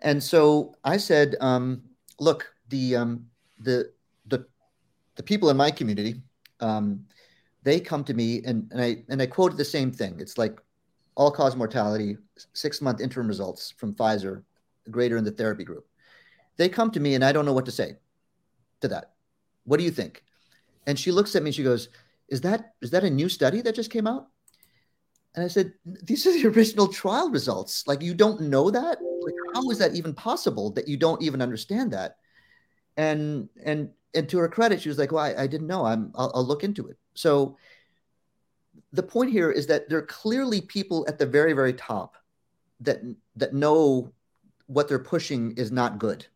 And 0.00 0.22
so 0.22 0.74
I 0.84 0.96
said, 0.96 1.36
um, 1.40 1.82
"Look, 2.20 2.52
the 2.68 2.96
um, 2.96 3.26
the 3.58 3.92
the 4.26 4.46
the 5.16 5.22
people 5.22 5.50
in 5.50 5.56
my 5.56 5.70
community." 5.70 6.22
Um, 6.60 7.06
they 7.66 7.80
come 7.80 8.04
to 8.04 8.14
me 8.14 8.42
and, 8.44 8.68
and 8.70 8.80
I 8.80 9.02
and 9.08 9.20
I 9.20 9.26
quoted 9.26 9.58
the 9.58 9.64
same 9.64 9.90
thing. 9.90 10.20
It's 10.20 10.38
like 10.38 10.60
all 11.16 11.32
cause 11.32 11.56
mortality, 11.56 12.16
six 12.52 12.80
month 12.80 13.00
interim 13.00 13.26
results 13.26 13.74
from 13.76 13.92
Pfizer 13.92 14.44
greater 14.88 15.16
in 15.16 15.24
the 15.24 15.32
therapy 15.32 15.64
group. 15.64 15.84
They 16.58 16.68
come 16.68 16.92
to 16.92 17.00
me 17.00 17.16
and 17.16 17.24
I 17.24 17.32
don't 17.32 17.44
know 17.44 17.52
what 17.52 17.64
to 17.66 17.72
say 17.72 17.96
to 18.82 18.88
that. 18.88 19.14
What 19.64 19.78
do 19.78 19.84
you 19.84 19.90
think? 19.90 20.22
And 20.86 20.96
she 20.96 21.10
looks 21.10 21.34
at 21.34 21.42
me 21.42 21.48
and 21.48 21.54
she 21.56 21.64
goes, 21.64 21.88
Is 22.28 22.40
that 22.42 22.74
is 22.80 22.90
that 22.92 23.02
a 23.02 23.10
new 23.10 23.28
study 23.28 23.60
that 23.62 23.74
just 23.74 23.90
came 23.90 24.06
out? 24.06 24.28
And 25.36 25.44
I 25.44 25.48
said, 25.48 25.72
These 25.84 26.26
are 26.26 26.32
the 26.32 26.48
original 26.48 26.88
trial 26.88 27.30
results. 27.30 27.84
Like 27.86 28.02
you 28.02 28.14
don't 28.14 28.40
know 28.40 28.70
that? 28.70 28.98
Like, 29.00 29.34
how 29.54 29.70
is 29.70 29.78
that 29.78 29.94
even 29.94 30.14
possible 30.14 30.70
that 30.72 30.88
you 30.88 30.96
don't 30.96 31.22
even 31.22 31.42
understand 31.42 31.92
that? 31.92 32.16
And 32.96 33.48
and 33.62 33.90
and 34.14 34.28
to 34.30 34.38
her 34.38 34.48
credit, 34.48 34.80
she 34.80 34.88
was 34.88 34.98
like, 34.98 35.12
Well, 35.12 35.24
I, 35.24 35.42
I 35.42 35.46
didn't 35.46 35.66
know. 35.66 35.84
I'm 35.84 36.10
I'll, 36.14 36.32
I'll 36.34 36.46
look 36.46 36.64
into 36.64 36.88
it. 36.88 36.96
So 37.14 37.56
the 38.92 39.02
point 39.02 39.30
here 39.30 39.50
is 39.50 39.66
that 39.66 39.88
there 39.88 39.98
are 39.98 40.06
clearly 40.06 40.62
people 40.62 41.04
at 41.08 41.18
the 41.18 41.26
very, 41.26 41.52
very 41.52 41.74
top 41.74 42.16
that 42.80 43.00
that 43.36 43.54
know 43.54 44.12
what 44.66 44.88
they're 44.88 44.98
pushing 44.98 45.52
is 45.52 45.70
not 45.70 45.98
good. 45.98 46.26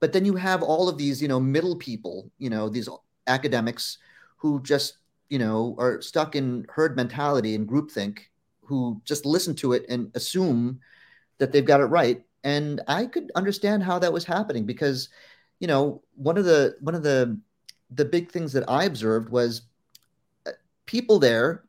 But 0.00 0.12
then 0.12 0.24
you 0.24 0.34
have 0.34 0.62
all 0.62 0.88
of 0.88 0.98
these, 0.98 1.22
you 1.22 1.28
know, 1.28 1.38
middle 1.38 1.76
people, 1.76 2.30
you 2.38 2.50
know, 2.50 2.68
these 2.68 2.88
academics 3.26 3.98
who 4.36 4.60
just, 4.62 4.98
you 5.32 5.38
know, 5.38 5.74
are 5.78 6.02
stuck 6.02 6.36
in 6.36 6.66
herd 6.68 6.94
mentality 6.94 7.54
and 7.54 7.66
groupthink, 7.66 8.18
who 8.60 9.00
just 9.06 9.24
listen 9.24 9.54
to 9.54 9.72
it 9.72 9.86
and 9.88 10.10
assume 10.14 10.78
that 11.38 11.52
they've 11.52 11.64
got 11.64 11.80
it 11.80 11.86
right. 11.86 12.22
And 12.44 12.82
I 12.86 13.06
could 13.06 13.32
understand 13.34 13.82
how 13.82 13.98
that 14.00 14.12
was 14.12 14.26
happening 14.26 14.66
because, 14.66 15.08
you 15.58 15.66
know, 15.66 16.02
one 16.16 16.36
of 16.36 16.44
the 16.44 16.76
one 16.80 16.94
of 16.94 17.02
the 17.02 17.40
the 17.94 18.04
big 18.04 18.30
things 18.30 18.52
that 18.52 18.68
I 18.68 18.84
observed 18.84 19.30
was 19.30 19.62
uh, 20.46 20.50
people 20.84 21.18
there 21.18 21.64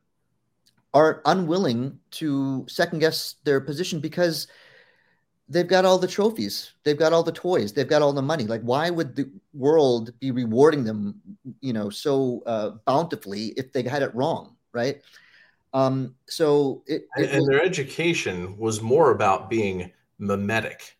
are 0.93 1.21
unwilling 1.23 1.97
to 2.19 2.65
second 2.67 2.99
guess 2.99 3.35
their 3.45 3.61
position 3.61 4.01
because 4.01 4.47
they've 5.53 5.67
got 5.67 5.85
all 5.85 5.97
the 5.97 6.07
trophies 6.07 6.73
they've 6.83 6.97
got 6.97 7.13
all 7.13 7.23
the 7.23 7.31
toys 7.31 7.73
they've 7.73 7.87
got 7.87 8.01
all 8.01 8.13
the 8.13 8.21
money. 8.21 8.45
Like 8.45 8.61
why 8.61 8.89
would 8.89 9.15
the 9.15 9.29
world 9.53 10.11
be 10.19 10.31
rewarding 10.31 10.83
them 10.83 11.21
you 11.61 11.73
know 11.73 11.89
so 11.89 12.43
uh, 12.45 12.71
bountifully 12.85 13.47
if 13.57 13.71
they 13.71 13.83
had 13.83 14.01
it 14.01 14.13
wrong 14.15 14.55
right? 14.73 15.01
Um, 15.73 16.15
so 16.27 16.83
it, 16.85 17.07
it 17.15 17.31
and, 17.31 17.47
their 17.47 17.63
education 17.63 18.57
was 18.57 18.81
more 18.81 19.11
about 19.11 19.49
being 19.49 19.91
mimetic 20.19 20.97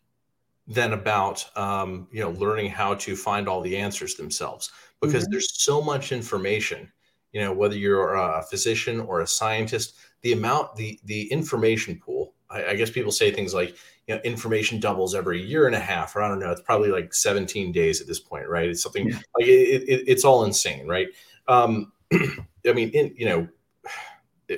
than 0.66 0.94
about 0.94 1.44
um, 1.56 2.08
you 2.10 2.20
know 2.20 2.30
learning 2.30 2.70
how 2.70 2.94
to 2.94 3.14
find 3.14 3.48
all 3.48 3.60
the 3.60 3.76
answers 3.76 4.14
themselves. 4.14 4.70
Because 5.00 5.24
mm-hmm. 5.24 5.32
there's 5.32 5.62
so 5.62 5.82
much 5.82 6.12
information 6.12 6.90
you 7.34 7.40
know 7.40 7.52
whether 7.52 7.76
you're 7.76 8.14
a 8.14 8.42
physician 8.48 9.00
or 9.00 9.20
a 9.20 9.26
scientist 9.26 9.96
the 10.22 10.32
amount 10.32 10.74
the 10.76 10.98
the 11.04 11.30
information 11.30 12.00
pool 12.02 12.33
I, 12.54 12.70
I, 12.70 12.76
guess 12.76 12.90
people 12.90 13.12
say 13.12 13.30
things 13.30 13.52
like 13.52 13.76
you 14.06 14.14
know 14.14 14.20
information 14.22 14.80
doubles 14.80 15.14
every 15.14 15.42
year 15.42 15.66
and 15.66 15.74
a 15.74 15.80
half 15.80 16.14
or 16.14 16.22
i 16.22 16.28
don't 16.28 16.38
know 16.38 16.50
it's 16.50 16.60
probably 16.60 16.90
like 16.90 17.12
17 17.12 17.72
days 17.72 18.00
at 18.00 18.06
this 18.06 18.20
point 18.20 18.48
right 18.48 18.68
it's 18.68 18.82
something 18.82 19.08
yeah. 19.08 19.16
like 19.38 19.46
it, 19.46 19.82
it, 19.88 20.04
it's 20.06 20.24
all 20.24 20.44
insane 20.44 20.86
right 20.86 21.08
um 21.48 21.92
i 22.12 22.72
mean 22.72 22.90
in 22.90 23.14
you 23.16 23.26
know 23.26 23.48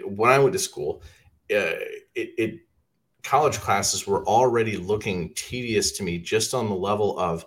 when 0.04 0.30
i 0.30 0.38
went 0.38 0.52
to 0.52 0.58
school 0.58 1.02
uh, 1.50 1.78
it, 2.14 2.34
it 2.38 2.60
college 3.22 3.58
classes 3.58 4.06
were 4.06 4.24
already 4.26 4.76
looking 4.76 5.32
tedious 5.34 5.92
to 5.92 6.02
me 6.02 6.18
just 6.18 6.54
on 6.54 6.68
the 6.68 6.74
level 6.74 7.18
of 7.18 7.44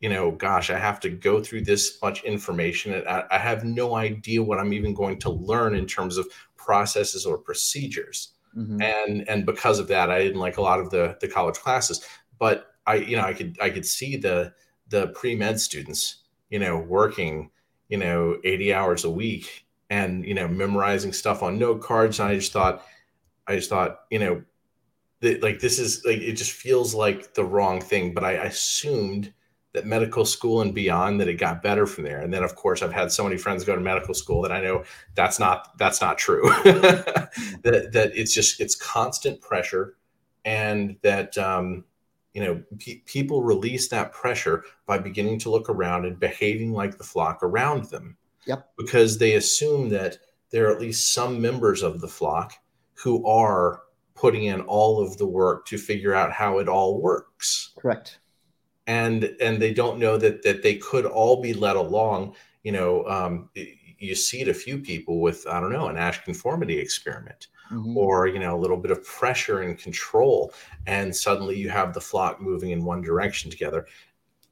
you 0.00 0.08
know, 0.08 0.30
gosh, 0.30 0.70
I 0.70 0.78
have 0.78 1.00
to 1.00 1.10
go 1.10 1.42
through 1.42 1.62
this 1.62 1.98
much 2.02 2.22
information. 2.22 2.94
And 2.94 3.08
I, 3.08 3.24
I, 3.32 3.38
have 3.38 3.64
no 3.64 3.96
idea 3.96 4.42
what 4.42 4.58
I'm 4.58 4.72
even 4.72 4.94
going 4.94 5.18
to 5.20 5.30
learn 5.30 5.74
in 5.74 5.86
terms 5.86 6.18
of 6.18 6.28
processes 6.56 7.26
or 7.26 7.36
procedures. 7.36 8.34
Mm-hmm. 8.58 8.82
And 8.82 9.28
and 9.28 9.46
because 9.46 9.78
of 9.78 9.86
that, 9.88 10.10
I 10.10 10.18
didn't 10.18 10.40
like 10.40 10.56
a 10.56 10.62
lot 10.62 10.80
of 10.80 10.90
the 10.90 11.16
the 11.20 11.28
college 11.28 11.56
classes. 11.56 12.04
But 12.38 12.66
I, 12.86 12.96
you 12.96 13.16
know, 13.16 13.22
I 13.22 13.32
could 13.32 13.56
I 13.60 13.70
could 13.70 13.86
see 13.86 14.16
the 14.16 14.52
the 14.88 15.08
pre 15.08 15.36
med 15.36 15.60
students, 15.60 16.24
you 16.50 16.58
know, 16.58 16.78
working, 16.78 17.50
you 17.88 17.98
know, 17.98 18.38
80 18.44 18.74
hours 18.74 19.04
a 19.04 19.10
week 19.10 19.66
and 19.90 20.24
you 20.24 20.34
know, 20.34 20.48
memorizing 20.48 21.12
stuff 21.12 21.42
on 21.42 21.58
note 21.58 21.82
cards. 21.82 22.18
And 22.18 22.28
I 22.28 22.34
just 22.34 22.52
thought, 22.52 22.84
I 23.46 23.54
just 23.54 23.70
thought, 23.70 24.00
you 24.10 24.18
know, 24.18 24.42
that 25.20 25.42
like 25.42 25.60
this 25.60 25.78
is 25.78 26.04
like 26.04 26.18
it 26.18 26.34
just 26.34 26.52
feels 26.52 26.94
like 26.94 27.34
the 27.34 27.44
wrong 27.44 27.80
thing. 27.80 28.12
But 28.12 28.24
I 28.24 28.32
assumed 28.32 29.32
that 29.74 29.86
medical 29.86 30.24
school 30.24 30.62
and 30.62 30.74
beyond 30.74 31.20
that 31.20 31.28
it 31.28 31.34
got 31.34 31.62
better 31.62 31.86
from 31.86 32.04
there. 32.04 32.20
And 32.20 32.32
then 32.32 32.42
of 32.42 32.54
course 32.54 32.82
i've 32.82 32.92
had 32.92 33.12
so 33.12 33.24
many 33.24 33.36
friends 33.36 33.64
go 33.64 33.74
to 33.74 33.80
medical 33.80 34.14
school 34.14 34.42
that 34.42 34.52
i 34.52 34.60
know 34.60 34.84
that's 35.14 35.38
not 35.38 35.76
that's 35.78 36.00
not 36.00 36.18
true. 36.18 36.50
That 37.62 37.90
that 37.92 38.12
it's 38.14 38.32
just 38.32 38.60
it's 38.60 38.74
constant 38.74 39.40
pressure 39.40 39.96
and 40.44 40.96
that 41.02 41.36
um, 41.38 41.84
you 42.32 42.42
know 42.42 42.62
pe- 42.78 43.02
people 43.04 43.42
release 43.42 43.88
that 43.88 44.12
pressure 44.12 44.64
by 44.86 44.98
beginning 44.98 45.38
to 45.40 45.50
look 45.50 45.68
around 45.68 46.06
and 46.06 46.18
behaving 46.18 46.72
like 46.72 46.96
the 46.96 47.04
flock 47.04 47.42
around 47.42 47.84
them. 47.90 48.16
Yep. 48.46 48.70
Because 48.78 49.18
they 49.18 49.34
assume 49.34 49.90
that 49.90 50.18
there 50.50 50.68
are 50.68 50.72
at 50.72 50.80
least 50.80 51.12
some 51.12 51.40
members 51.40 51.82
of 51.82 52.00
the 52.00 52.08
flock 52.08 52.54
who 52.94 53.26
are 53.26 53.82
putting 54.14 54.44
in 54.44 54.62
all 54.62 55.00
of 55.00 55.18
the 55.18 55.26
work 55.26 55.66
to 55.66 55.76
figure 55.76 56.14
out 56.14 56.32
how 56.32 56.58
it 56.58 56.68
all 56.68 57.00
works. 57.00 57.72
Correct 57.78 58.18
and 58.88 59.36
and 59.40 59.62
they 59.62 59.72
don't 59.72 60.00
know 60.00 60.16
that 60.16 60.42
that 60.42 60.62
they 60.62 60.74
could 60.74 61.04
all 61.04 61.40
be 61.40 61.54
led 61.54 61.76
along 61.76 62.34
you 62.64 62.72
know 62.72 63.06
um, 63.06 63.48
you 63.54 64.14
see 64.16 64.40
it 64.40 64.48
a 64.48 64.54
few 64.54 64.78
people 64.78 65.20
with 65.20 65.46
i 65.46 65.60
don't 65.60 65.72
know 65.72 65.86
an 65.86 65.96
Asch 65.96 66.24
conformity 66.24 66.78
experiment 66.78 67.46
mm-hmm. 67.70 67.96
or 67.96 68.26
you 68.26 68.40
know 68.40 68.56
a 68.56 68.58
little 68.58 68.76
bit 68.76 68.90
of 68.90 69.04
pressure 69.04 69.60
and 69.60 69.78
control 69.78 70.52
and 70.86 71.14
suddenly 71.14 71.56
you 71.56 71.68
have 71.68 71.94
the 71.94 72.00
flock 72.00 72.40
moving 72.40 72.70
in 72.70 72.84
one 72.84 73.02
direction 73.02 73.50
together 73.50 73.86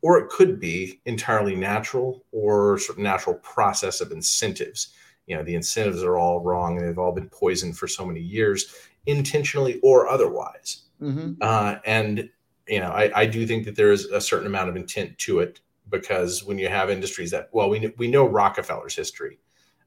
or 0.03 0.19
it 0.19 0.29
could 0.29 0.61
be 0.61 1.01
entirely 1.07 1.57
natural 1.57 2.23
or 2.31 2.79
sort 2.79 2.99
of 2.99 3.03
natural 3.03 3.37
process 3.37 4.01
of 4.01 4.13
incentives 4.13 4.93
you 5.27 5.35
know 5.35 5.43
the 5.43 5.55
incentives 5.55 6.03
are 6.03 6.19
all 6.19 6.41
wrong 6.41 6.77
they've 6.77 6.99
all 6.99 7.13
been 7.13 7.31
poisoned 7.31 7.77
for 7.77 7.89
so 7.89 8.05
many 8.05 8.21
years 8.21 8.75
intentionally 9.07 9.81
or 9.83 10.09
otherwise 10.09 10.83
mm-hmm. 11.01 11.33
uh, 11.41 11.77
and 11.87 12.29
you 12.69 12.81
know, 12.81 12.91
I, 12.91 13.11
I 13.15 13.27
do 13.27 13.47
think 13.47 13.65
that 13.65 13.77
there 13.77 13.93
is 13.93 14.07
a 14.07 14.21
certain 14.21 14.47
amount 14.47 14.69
of 14.69 14.77
intent 14.77 15.17
to 15.19 15.41
it 15.41 15.61
because 15.89 16.45
when 16.45 16.59
you 16.59 16.69
have 16.69 16.91
industries 16.91 17.31
that, 17.31 17.49
well, 17.53 17.71
we 17.71 17.93
we 17.97 18.09
know 18.09 18.27
Rockefeller's 18.27 18.97
history. 18.97 19.39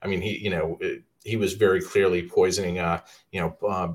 I 0.02 0.08
mean, 0.08 0.22
he 0.22 0.38
you 0.38 0.50
know 0.50 0.78
he 1.24 1.36
was 1.36 1.54
very 1.54 1.82
clearly 1.82 2.28
poisoning, 2.28 2.80
uh, 2.80 3.02
you 3.32 3.42
know, 3.42 3.68
uh, 3.68 3.94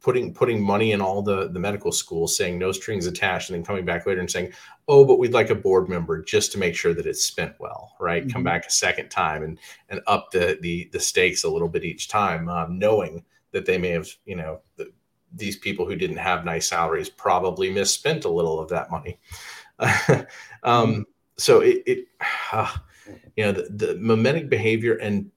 putting 0.00 0.34
putting 0.34 0.62
money 0.62 0.92
in 0.92 1.00
all 1.00 1.22
the 1.22 1.48
the 1.48 1.58
medical 1.58 1.92
schools, 1.92 2.36
saying 2.36 2.58
no 2.58 2.72
strings 2.72 3.06
attached, 3.06 3.50
and 3.50 3.56
then 3.56 3.64
coming 3.64 3.84
back 3.84 4.06
later 4.06 4.20
and 4.20 4.30
saying, 4.30 4.52
oh, 4.88 5.04
but 5.04 5.18
we'd 5.18 5.32
like 5.32 5.50
a 5.50 5.54
board 5.54 5.88
member 5.88 6.22
just 6.22 6.52
to 6.52 6.58
make 6.58 6.74
sure 6.74 6.94
that 6.94 7.06
it's 7.06 7.24
spent 7.24 7.54
well, 7.58 7.94
right? 8.00 8.22
Mm-hmm. 8.22 8.32
Come 8.32 8.44
back 8.44 8.66
a 8.66 8.70
second 8.70 9.08
time 9.08 9.42
and 9.42 9.58
and 9.88 10.00
up 10.06 10.30
the 10.30 10.58
the 10.60 10.88
the 10.92 11.00
stakes 11.00 11.44
a 11.44 11.50
little 11.50 11.68
bit 11.68 11.84
each 11.84 12.08
time, 12.08 12.48
um, 12.48 12.78
knowing 12.78 13.24
that 13.52 13.66
they 13.66 13.78
may 13.78 13.90
have, 13.90 14.08
you 14.24 14.36
know, 14.36 14.60
the, 14.76 14.92
these 15.34 15.56
people 15.56 15.86
who 15.86 15.96
didn't 15.96 16.16
have 16.16 16.44
nice 16.44 16.68
salaries 16.68 17.08
probably 17.08 17.70
misspent 17.70 18.24
a 18.24 18.30
little 18.30 18.58
of 18.60 18.68
that 18.68 18.90
money. 18.90 19.18
um, 20.62 21.06
so 21.36 21.60
it, 21.60 21.82
it 21.86 22.08
uh, 22.52 22.70
you 23.36 23.44
know, 23.44 23.52
the, 23.52 23.62
the 23.70 23.94
mimetic 23.96 24.48
behavior 24.48 24.96
and 24.96 25.30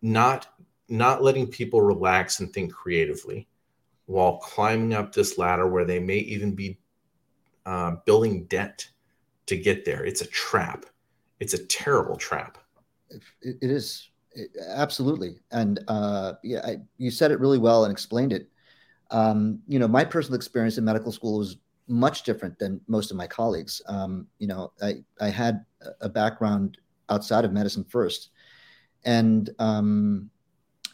not 0.00 0.48
not 0.88 1.22
letting 1.22 1.46
people 1.46 1.80
relax 1.80 2.40
and 2.40 2.52
think 2.52 2.72
creatively 2.72 3.48
while 4.06 4.38
climbing 4.38 4.92
up 4.92 5.12
this 5.12 5.38
ladder 5.38 5.66
where 5.66 5.84
they 5.86 5.98
may 5.98 6.18
even 6.18 6.54
be 6.54 6.78
uh, 7.64 7.92
building 8.04 8.44
debt 8.44 8.86
to 9.46 9.56
get 9.56 9.84
there. 9.84 10.04
It's 10.04 10.20
a 10.20 10.26
trap. 10.26 10.84
It's 11.40 11.54
a 11.54 11.64
terrible 11.66 12.16
trap. 12.16 12.58
it, 13.10 13.56
it 13.60 13.70
is 13.70 14.10
it, 14.32 14.50
absolutely, 14.68 15.40
and 15.50 15.80
uh, 15.88 16.34
yeah, 16.42 16.60
I, 16.64 16.76
you 16.98 17.10
said 17.10 17.30
it 17.30 17.40
really 17.40 17.58
well 17.58 17.84
and 17.84 17.92
explained 17.92 18.32
it 18.32 18.48
um, 19.12 19.60
you 19.68 19.78
know, 19.78 19.86
my 19.86 20.04
personal 20.04 20.36
experience 20.36 20.78
in 20.78 20.84
medical 20.84 21.12
school 21.12 21.38
was 21.38 21.58
much 21.86 22.22
different 22.22 22.58
than 22.58 22.80
most 22.88 23.10
of 23.10 23.16
my 23.16 23.26
colleagues. 23.26 23.82
Um, 23.86 24.26
you 24.38 24.46
know, 24.46 24.72
I, 24.82 25.04
I 25.20 25.28
had 25.28 25.64
a 26.00 26.08
background 26.08 26.78
outside 27.10 27.44
of 27.44 27.52
medicine 27.52 27.84
first, 27.84 28.30
and 29.04 29.50
um, 29.58 30.30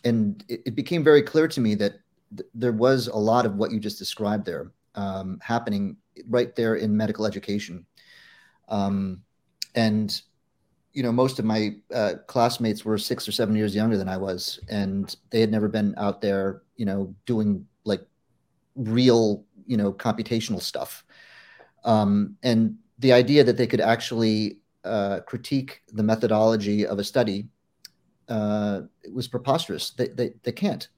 and 0.04 0.44
it, 0.48 0.62
it, 0.66 0.74
became 0.74 1.04
very 1.04 1.22
clear 1.22 1.46
to 1.48 1.60
me 1.60 1.74
that 1.76 2.00
th- 2.36 2.48
there 2.54 2.72
was 2.72 3.06
a 3.06 3.16
lot 3.16 3.46
of 3.46 3.54
what 3.54 3.70
you 3.70 3.78
just 3.78 3.98
described 3.98 4.44
there 4.44 4.72
um, 4.96 5.38
happening 5.42 5.96
right 6.28 6.56
there 6.56 6.74
in 6.74 6.96
medical 6.96 7.26
education, 7.26 7.86
um, 8.68 9.22
and 9.76 10.20
you 10.92 11.04
know, 11.04 11.12
most 11.12 11.38
of 11.38 11.44
my 11.44 11.76
uh, 11.94 12.14
classmates 12.26 12.84
were 12.84 12.98
six 12.98 13.28
or 13.28 13.30
seven 13.30 13.54
years 13.54 13.72
younger 13.72 13.96
than 13.96 14.08
I 14.08 14.16
was, 14.16 14.58
and 14.68 15.14
they 15.30 15.40
had 15.40 15.52
never 15.52 15.68
been 15.68 15.94
out 15.96 16.20
there, 16.20 16.62
you 16.74 16.86
know, 16.86 17.14
doing 17.24 17.67
like 17.88 18.06
real, 18.76 19.44
you 19.66 19.76
know, 19.76 19.92
computational 19.92 20.62
stuff. 20.62 21.04
Um, 21.84 22.36
and 22.42 22.76
the 22.98 23.12
idea 23.12 23.44
that 23.44 23.56
they 23.56 23.66
could 23.66 23.80
actually 23.80 24.58
uh, 24.84 25.20
critique 25.26 25.82
the 25.92 26.02
methodology 26.02 26.86
of 26.86 26.98
a 26.98 27.04
study 27.04 27.48
uh, 28.28 28.82
was 29.12 29.26
preposterous. 29.26 29.90
They, 29.90 30.08
they, 30.08 30.32
they 30.42 30.52
can't. 30.52 30.88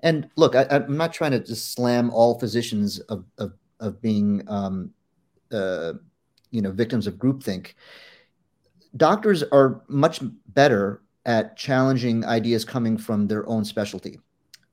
And 0.00 0.28
look, 0.36 0.54
I, 0.54 0.66
am 0.70 0.96
not 0.96 1.12
trying 1.12 1.32
to 1.32 1.40
just 1.40 1.72
slam 1.72 2.10
all 2.10 2.38
physicians 2.38 3.00
of, 3.00 3.24
of 3.38 3.52
of 3.80 4.00
being, 4.00 4.42
um, 4.48 4.90
uh, 5.52 5.94
you 6.50 6.62
know, 6.62 6.70
victims 6.70 7.06
of 7.06 7.14
groupthink. 7.14 7.74
Doctors 8.96 9.42
are 9.42 9.82
much 9.88 10.20
better 10.48 11.02
at 11.24 11.56
challenging 11.56 12.24
ideas 12.24 12.64
coming 12.64 12.96
from 12.96 13.26
their 13.26 13.46
own 13.48 13.64
specialty, 13.64 14.18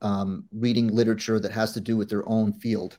um, 0.04 0.44
reading 0.52 0.88
literature 0.88 1.40
that 1.40 1.50
has 1.50 1.72
to 1.72 1.80
do 1.80 1.96
with 1.96 2.08
their 2.08 2.28
own 2.28 2.52
field, 2.52 2.98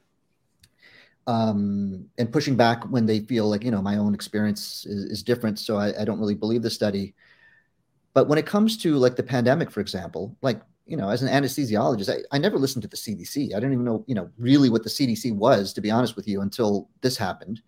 um, 1.28 2.06
and 2.18 2.32
pushing 2.32 2.56
back 2.56 2.84
when 2.86 3.06
they 3.06 3.22
feel 3.22 3.50
like, 3.50 3.64
you 3.64 3.72
know, 3.72 3.82
my 3.82 3.98
own 3.98 4.14
experience 4.14 4.86
is, 4.86 5.06
is 5.06 5.24
different, 5.24 5.58
so 5.58 5.78
I, 5.78 6.02
I 6.02 6.06
don't 6.06 6.20
really 6.20 6.36
believe 6.36 6.62
the 6.62 6.70
study. 6.70 7.16
But 8.14 8.28
when 8.28 8.38
it 8.38 8.46
comes 8.46 8.78
to 8.78 8.96
like 8.96 9.16
the 9.16 9.24
pandemic, 9.24 9.72
for 9.72 9.80
example, 9.80 10.36
like 10.42 10.62
you 10.86 10.98
know, 10.98 11.10
as 11.10 11.24
an 11.24 11.30
anesthesiologist, 11.30 12.10
I, 12.10 12.36
I 12.36 12.38
never 12.38 12.60
listened 12.60 12.84
to 12.84 12.88
the 12.88 12.96
CDC. 12.96 13.54
I 13.54 13.60
didn't 13.60 13.74
even 13.74 13.86
know, 13.86 14.04
you 14.08 14.14
know, 14.14 14.30
really 14.38 14.70
what 14.70 14.84
the 14.84 14.90
CDC 14.90 15.36
was, 15.36 15.74
to 15.74 15.82
be 15.82 15.90
honest 15.90 16.16
with 16.16 16.28
you, 16.28 16.42
until 16.42 16.90
this 17.02 17.18
happened. 17.18 17.62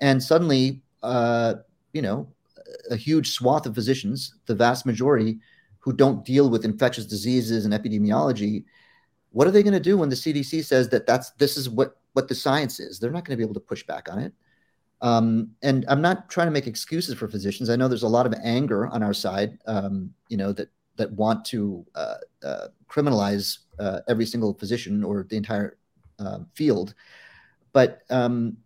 And 0.00 0.20
suddenly, 0.20 0.82
uh, 1.02 1.54
you 1.92 2.02
know, 2.02 2.28
a 2.90 2.96
huge 2.96 3.30
swath 3.30 3.66
of 3.66 3.74
physicians, 3.74 4.34
the 4.46 4.54
vast 4.54 4.86
majority 4.86 5.38
who 5.80 5.92
don't 5.92 6.24
deal 6.24 6.50
with 6.50 6.64
infectious 6.64 7.06
diseases 7.06 7.64
and 7.64 7.74
epidemiology, 7.74 8.64
what 9.30 9.46
are 9.46 9.50
they 9.50 9.62
going 9.62 9.74
to 9.74 9.80
do 9.80 9.96
when 9.96 10.08
the 10.08 10.16
CDC 10.16 10.64
says 10.64 10.88
that 10.88 11.06
that's 11.06 11.30
this 11.32 11.56
is 11.56 11.68
what 11.68 11.96
what 12.12 12.28
the 12.28 12.34
science 12.34 12.80
is? 12.80 12.98
They're 12.98 13.10
not 13.10 13.24
going 13.24 13.36
to 13.36 13.36
be 13.36 13.44
able 13.44 13.54
to 13.54 13.60
push 13.60 13.84
back 13.84 14.10
on 14.10 14.18
it. 14.18 14.32
Um, 15.00 15.50
and 15.62 15.84
I'm 15.88 16.02
not 16.02 16.28
trying 16.28 16.48
to 16.48 16.50
make 16.50 16.66
excuses 16.66 17.14
for 17.14 17.28
physicians. 17.28 17.70
I 17.70 17.76
know 17.76 17.86
there's 17.86 18.02
a 18.02 18.08
lot 18.08 18.26
of 18.26 18.34
anger 18.42 18.88
on 18.88 19.02
our 19.02 19.14
side, 19.14 19.58
um, 19.66 20.12
you 20.28 20.36
know, 20.36 20.52
that 20.52 20.70
that 20.96 21.12
want 21.12 21.44
to 21.46 21.86
uh, 21.94 22.16
uh, 22.42 22.68
criminalize 22.90 23.58
uh, 23.78 24.00
every 24.08 24.26
single 24.26 24.54
physician 24.54 25.04
or 25.04 25.24
the 25.28 25.36
entire 25.36 25.78
um, 26.18 26.48
field. 26.54 26.94
But 27.72 28.02
um, 28.10 28.56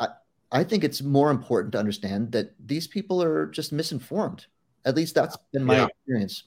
I, 0.00 0.08
I 0.50 0.64
think 0.64 0.82
it's 0.82 1.02
more 1.02 1.30
important 1.30 1.72
to 1.72 1.78
understand 1.78 2.32
that 2.32 2.54
these 2.64 2.88
people 2.88 3.22
are 3.22 3.46
just 3.46 3.72
misinformed. 3.72 4.46
At 4.88 4.96
least 4.96 5.14
that's 5.14 5.36
been 5.52 5.64
my 5.64 5.76
yeah. 5.76 5.86
experience. 5.86 6.44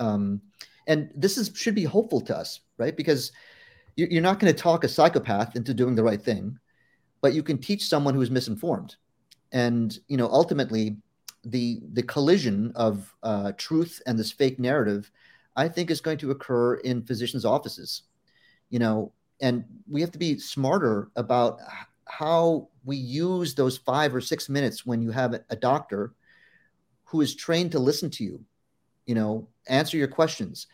Um, 0.00 0.42
and 0.88 1.10
this 1.14 1.38
is 1.38 1.52
should 1.54 1.76
be 1.76 1.84
hopeful 1.84 2.20
to 2.22 2.36
us, 2.36 2.60
right? 2.76 2.96
Because 2.96 3.30
you're 3.94 4.20
not 4.20 4.40
going 4.40 4.52
to 4.52 4.60
talk 4.60 4.82
a 4.82 4.88
psychopath 4.88 5.54
into 5.54 5.72
doing 5.72 5.94
the 5.94 6.02
right 6.02 6.20
thing, 6.20 6.58
but 7.20 7.32
you 7.34 7.44
can 7.44 7.56
teach 7.56 7.86
someone 7.86 8.12
who 8.12 8.20
is 8.20 8.32
misinformed. 8.32 8.96
And 9.52 9.96
you 10.08 10.16
know, 10.16 10.26
ultimately, 10.26 10.96
the 11.44 11.80
the 11.92 12.02
collision 12.02 12.72
of 12.74 13.14
uh, 13.22 13.52
truth 13.56 14.02
and 14.06 14.18
this 14.18 14.32
fake 14.32 14.58
narrative, 14.58 15.12
I 15.54 15.68
think, 15.68 15.92
is 15.92 16.00
going 16.00 16.18
to 16.18 16.32
occur 16.32 16.74
in 16.76 17.02
physicians' 17.02 17.44
offices. 17.44 18.02
You 18.70 18.80
know, 18.80 19.12
and 19.40 19.64
we 19.88 20.00
have 20.00 20.10
to 20.10 20.18
be 20.18 20.36
smarter 20.40 21.10
about 21.14 21.60
how 22.06 22.68
we 22.84 22.96
use 22.96 23.54
those 23.54 23.78
five 23.78 24.14
or 24.14 24.20
six 24.20 24.48
minutes 24.48 24.84
when 24.84 25.00
you 25.00 25.12
have 25.12 25.40
a 25.48 25.56
doctor 25.56 26.14
who 27.04 27.20
is 27.20 27.34
trained 27.34 27.72
to 27.72 27.78
listen 27.78 28.10
to 28.10 28.24
you, 28.24 28.44
you 29.06 29.14
know, 29.14 29.46
answer 29.68 29.96
your 29.96 30.08
questions. 30.08 30.66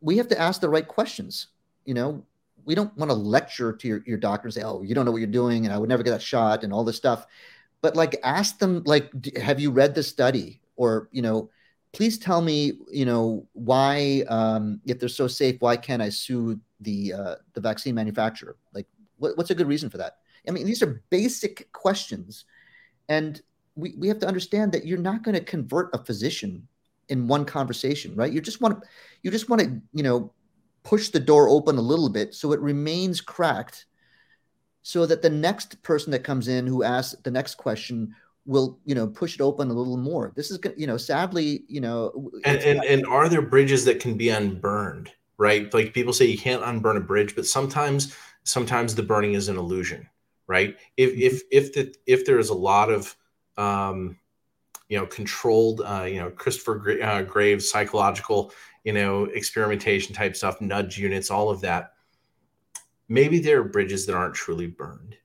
We 0.00 0.16
have 0.16 0.28
to 0.28 0.38
ask 0.38 0.60
the 0.60 0.68
right 0.68 0.86
questions. 0.86 1.48
You 1.84 1.94
know, 1.94 2.24
we 2.64 2.74
don't 2.74 2.96
want 2.96 3.10
to 3.10 3.14
lecture 3.16 3.72
to 3.72 3.88
your, 3.88 4.02
your 4.06 4.18
doctor 4.18 4.48
and 4.48 4.54
say, 4.54 4.62
oh, 4.62 4.82
you 4.82 4.94
don't 4.94 5.04
know 5.04 5.12
what 5.12 5.18
you're 5.18 5.28
doing, 5.28 5.64
and 5.64 5.72
I 5.72 5.78
would 5.78 5.88
never 5.88 6.02
get 6.02 6.10
that 6.10 6.22
shot 6.22 6.64
and 6.64 6.72
all 6.72 6.84
this 6.84 6.96
stuff. 6.96 7.26
But 7.80 7.94
like 7.94 8.18
ask 8.24 8.58
them 8.58 8.82
like 8.84 9.10
have 9.36 9.60
you 9.60 9.70
read 9.70 9.94
the 9.94 10.02
study? 10.02 10.60
Or 10.76 11.08
you 11.12 11.22
know 11.22 11.50
please 11.92 12.18
tell 12.18 12.42
me 12.42 12.72
you 12.90 13.06
know 13.06 13.46
why 13.54 14.22
um, 14.28 14.80
if 14.84 14.98
they're 14.98 15.08
so 15.08 15.26
safe 15.26 15.56
why 15.60 15.74
can't 15.74 16.02
i 16.02 16.10
sue 16.10 16.60
the 16.80 17.12
uh, 17.12 17.34
the 17.54 17.60
vaccine 17.60 17.94
manufacturer? 17.94 18.56
Like 18.74 18.86
what, 19.16 19.36
what's 19.36 19.50
a 19.50 19.54
good 19.54 19.68
reason 19.68 19.88
for 19.88 19.98
that? 19.98 20.18
I 20.46 20.50
mean 20.50 20.66
these 20.66 20.82
are 20.82 21.02
basic 21.10 21.72
questions. 21.72 22.44
And 23.08 23.40
we, 23.76 23.94
we 23.96 24.08
have 24.08 24.18
to 24.20 24.26
understand 24.26 24.72
that 24.72 24.86
you're 24.86 24.98
not 24.98 25.22
going 25.22 25.36
to 25.36 25.44
convert 25.44 25.94
a 25.94 26.04
physician 26.04 26.66
in 27.08 27.28
one 27.28 27.44
conversation 27.44 28.14
right? 28.16 28.32
You 28.32 28.40
just 28.40 28.60
want 28.60 28.82
to 28.82 28.88
you 29.22 29.30
just 29.30 29.48
want 29.48 29.62
to 29.62 29.80
you 29.92 30.02
know 30.02 30.32
push 30.82 31.10
the 31.10 31.20
door 31.20 31.48
open 31.48 31.76
a 31.76 31.82
little 31.82 32.08
bit 32.08 32.34
so 32.34 32.52
it 32.52 32.60
remains 32.60 33.20
cracked 33.20 33.86
so 34.82 35.04
that 35.04 35.20
the 35.20 35.30
next 35.30 35.82
person 35.82 36.12
that 36.12 36.22
comes 36.22 36.46
in 36.46 36.66
who 36.66 36.84
asks 36.84 37.20
the 37.22 37.30
next 37.30 37.56
question 37.56 38.14
will 38.46 38.78
you 38.84 38.94
know 38.94 39.06
push 39.06 39.34
it 39.34 39.40
open 39.40 39.68
a 39.68 39.72
little 39.72 39.96
more. 39.96 40.32
This 40.36 40.50
is 40.50 40.58
you 40.76 40.86
know 40.86 40.96
sadly 40.96 41.64
you 41.68 41.80
know 41.80 42.30
and 42.44 42.58
and, 42.62 42.84
and 42.84 43.06
are 43.06 43.28
there 43.28 43.42
bridges 43.42 43.84
that 43.84 44.00
can 44.00 44.16
be 44.16 44.30
unburned 44.30 45.10
right? 45.38 45.72
Like 45.74 45.92
people 45.92 46.14
say 46.14 46.24
you 46.24 46.38
can't 46.38 46.62
unburn 46.64 46.96
a 46.96 47.00
bridge 47.00 47.34
but 47.34 47.46
sometimes 47.46 48.16
sometimes 48.44 48.94
the 48.94 49.02
burning 49.02 49.34
is 49.34 49.48
an 49.48 49.56
illusion 49.56 50.08
right? 50.46 50.76
If 50.96 51.10
mm-hmm. 51.10 51.22
if 51.22 51.42
if 51.50 51.72
the 51.74 51.94
if 52.06 52.24
there 52.24 52.38
is 52.38 52.50
a 52.50 52.54
lot 52.54 52.90
of 52.90 53.16
um 53.56 54.18
you 54.88 54.98
know 54.98 55.06
controlled 55.06 55.82
uh 55.84 56.04
you 56.04 56.18
know 56.18 56.30
christopher 56.30 56.76
Gra- 56.76 57.00
uh, 57.00 57.22
graves 57.22 57.70
psychological 57.70 58.52
you 58.84 58.92
know 58.92 59.24
experimentation 59.24 60.14
type 60.14 60.36
stuff 60.36 60.60
nudge 60.60 60.98
units 60.98 61.30
all 61.30 61.50
of 61.50 61.60
that 61.62 61.92
maybe 63.08 63.38
there 63.38 63.60
are 63.60 63.64
bridges 63.64 64.06
that 64.06 64.14
aren't 64.14 64.34
truly 64.34 64.66
burned 64.66 65.16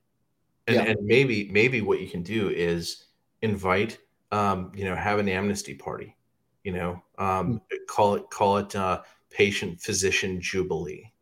and, 0.66 0.76
yeah. 0.76 0.82
and 0.82 1.04
maybe 1.04 1.48
maybe 1.52 1.80
what 1.80 2.00
you 2.00 2.08
can 2.08 2.22
do 2.22 2.48
is 2.50 3.04
invite 3.42 3.98
um, 4.30 4.72
you 4.74 4.84
know 4.84 4.96
have 4.96 5.18
an 5.18 5.28
amnesty 5.28 5.74
party 5.74 6.16
you 6.64 6.72
know 6.72 7.02
um, 7.18 7.54
mm. 7.54 7.60
call 7.88 8.14
it 8.14 8.24
call 8.30 8.58
it 8.58 8.74
uh, 8.74 9.02
patient 9.30 9.80
physician 9.80 10.40
jubilee 10.40 11.12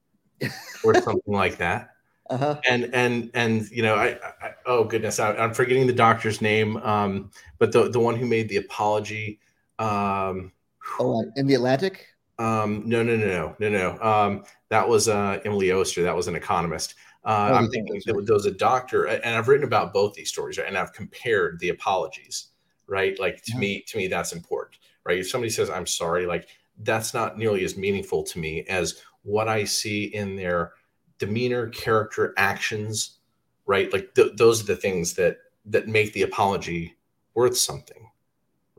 or 0.84 0.94
something 0.94 1.34
like 1.34 1.58
that 1.58 1.90
uh-huh. 2.30 2.60
and 2.68 2.94
and 2.94 3.30
and 3.34 3.68
you 3.70 3.82
know 3.82 3.96
I, 3.96 4.18
I 4.40 4.54
oh 4.66 4.84
goodness 4.84 5.18
I, 5.18 5.34
am 5.34 5.52
forgetting 5.52 5.86
the 5.86 5.92
doctor's 5.92 6.40
name 6.40 6.76
um, 6.78 7.30
but 7.58 7.72
the 7.72 7.90
the 7.90 8.00
one 8.00 8.16
who 8.16 8.26
made 8.26 8.48
the 8.48 8.56
apology 8.56 9.40
um, 9.78 10.52
oh 10.98 11.24
in 11.36 11.46
the 11.46 11.54
atlantic 11.54 12.06
um, 12.40 12.84
no, 12.86 13.02
no, 13.02 13.16
no, 13.16 13.26
no, 13.26 13.56
no, 13.58 13.68
no. 13.68 14.02
Um, 14.02 14.44
that 14.70 14.88
was 14.88 15.08
uh, 15.08 15.40
Emily 15.44 15.72
Oster. 15.72 16.02
That 16.02 16.16
was 16.16 16.26
an 16.26 16.34
economist. 16.34 16.94
Uh, 17.22 17.50
oh, 17.52 17.54
I'm 17.54 17.68
thinking 17.68 18.00
there, 18.06 18.14
there 18.22 18.34
was 18.34 18.46
a 18.46 18.50
doctor, 18.50 19.04
and 19.04 19.36
I've 19.36 19.46
written 19.46 19.66
about 19.66 19.92
both 19.92 20.14
these 20.14 20.30
stories, 20.30 20.56
right? 20.56 20.66
and 20.66 20.78
I've 20.78 20.94
compared 20.94 21.60
the 21.60 21.68
apologies, 21.68 22.46
right? 22.86 23.18
Like 23.20 23.42
to 23.42 23.52
yeah. 23.52 23.58
me, 23.58 23.82
to 23.88 23.98
me, 23.98 24.08
that's 24.08 24.32
important, 24.32 24.78
right? 25.04 25.18
If 25.18 25.28
somebody 25.28 25.50
says 25.50 25.68
I'm 25.68 25.86
sorry, 25.86 26.24
like 26.24 26.48
that's 26.78 27.12
not 27.12 27.36
nearly 27.36 27.62
as 27.62 27.76
meaningful 27.76 28.22
to 28.22 28.38
me 28.38 28.64
as 28.70 29.02
what 29.22 29.48
I 29.48 29.64
see 29.64 30.04
in 30.04 30.34
their 30.34 30.72
demeanor, 31.20 31.68
character, 31.68 32.34
actions, 32.36 33.18
right? 33.66 33.92
Like 33.92 34.14
th- 34.16 34.32
those 34.36 34.60
are 34.60 34.66
the 34.66 34.76
things 34.76 35.14
that 35.14 35.36
that 35.66 35.86
make 35.86 36.12
the 36.12 36.22
apology 36.22 36.96
worth 37.34 37.56
something 37.56 38.10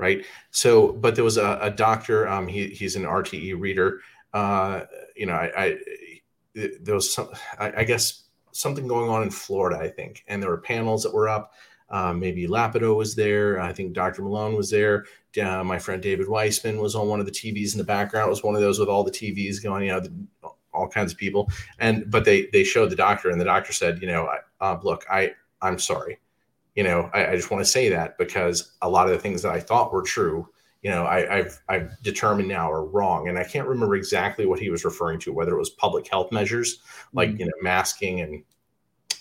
right? 0.02 0.26
So, 0.50 0.94
but 0.94 1.14
there 1.14 1.24
was 1.24 1.38
a, 1.38 1.60
a 1.62 1.70
doctor. 1.70 2.28
Um, 2.28 2.48
he, 2.48 2.70
he's 2.70 2.96
an 2.96 3.04
RTE 3.04 3.58
reader. 3.60 4.00
Uh, 4.34 4.82
you 5.16 5.28
know, 5.28 5.34
I, 5.34 5.52
I 5.56 5.78
there 6.56 6.96
was 6.96 7.14
some, 7.14 7.30
I, 7.60 7.72
I, 7.78 7.84
guess 7.84 8.24
something 8.52 8.88
going 8.88 9.10
on 9.10 9.24
in 9.24 9.30
Florida, 9.30 9.78
I 9.78 9.90
think, 9.90 10.24
and 10.28 10.42
there 10.42 10.50
were 10.50 10.58
panels 10.58 11.04
that 11.04 11.14
were 11.14 11.30
up. 11.30 11.54
Um, 11.90 12.20
maybe 12.20 12.48
Ladapo 12.48 12.96
was 12.96 13.16
there. 13.16 13.60
I 13.60 13.74
think 13.74 13.94
Dr. 13.94 14.22
Malone 14.24 14.56
was 14.56 14.70
there. 14.70 15.06
Uh, 15.42 15.64
my 15.64 15.78
friend 15.78 16.02
David 16.02 16.28
Wiseman 16.28 16.80
was 16.80 16.96
on 16.96 17.08
one 17.08 17.20
of 17.20 17.26
the 17.26 17.32
TVs 17.32 17.74
in 17.74 17.78
the 17.78 17.84
background. 17.84 18.28
It 18.28 18.32
was 18.32 18.44
one 18.44 18.56
of 18.56 18.62
those 18.62 18.80
with 18.80 18.90
all 18.90 19.04
the 19.04 19.12
TVs 19.12 19.62
going, 19.62 19.84
you 19.84 19.92
know, 19.92 20.00
the, 20.00 20.14
all 20.74 20.88
kinds 20.88 21.12
of 21.12 21.18
people. 21.18 21.50
And 21.80 22.10
but 22.10 22.26
they 22.26 22.48
they 22.54 22.64
showed 22.64 22.90
the 22.90 22.96
doctor, 22.96 23.30
and 23.30 23.40
the 23.40 23.46
doctor 23.46 23.74
said, 23.74 24.02
you 24.02 24.08
know, 24.08 24.30
uh, 24.60 24.78
look, 24.84 25.06
I 25.10 25.32
I'm 25.62 25.80
sorry 25.80 26.20
you 26.76 26.84
know, 26.84 27.10
I, 27.14 27.28
I 27.28 27.36
just 27.36 27.52
want 27.52 27.64
to 27.64 27.70
say 27.70 27.90
that 27.90 28.18
because 28.18 28.74
a 28.82 28.90
lot 28.90 29.08
of 29.08 29.14
the 29.14 29.20
things 29.20 29.42
that 29.42 29.52
I 29.52 29.60
thought 29.60 29.92
were 29.92 30.04
true, 30.04 30.48
you 30.82 30.90
know, 30.90 31.06
I, 31.06 31.38
have 31.38 31.60
I've 31.70 32.02
determined 32.02 32.48
now 32.48 32.72
are 32.72 32.86
wrong, 32.86 33.28
and 33.28 33.38
I 33.38 33.44
can't 33.44 33.68
remember 33.68 33.96
exactly 33.96 34.46
what 34.46 34.60
he 34.60 34.70
was 34.70 34.86
referring 34.86 35.20
to, 35.20 35.34
whether 35.34 35.54
it 35.54 35.60
was 35.60 35.70
public 35.70 36.08
health 36.08 36.32
measures 36.32 36.80
like 37.14 37.30
mm-hmm. 37.30 37.42
you 37.42 37.46
know 37.46 37.52
masking 37.62 38.22
and 38.22 38.44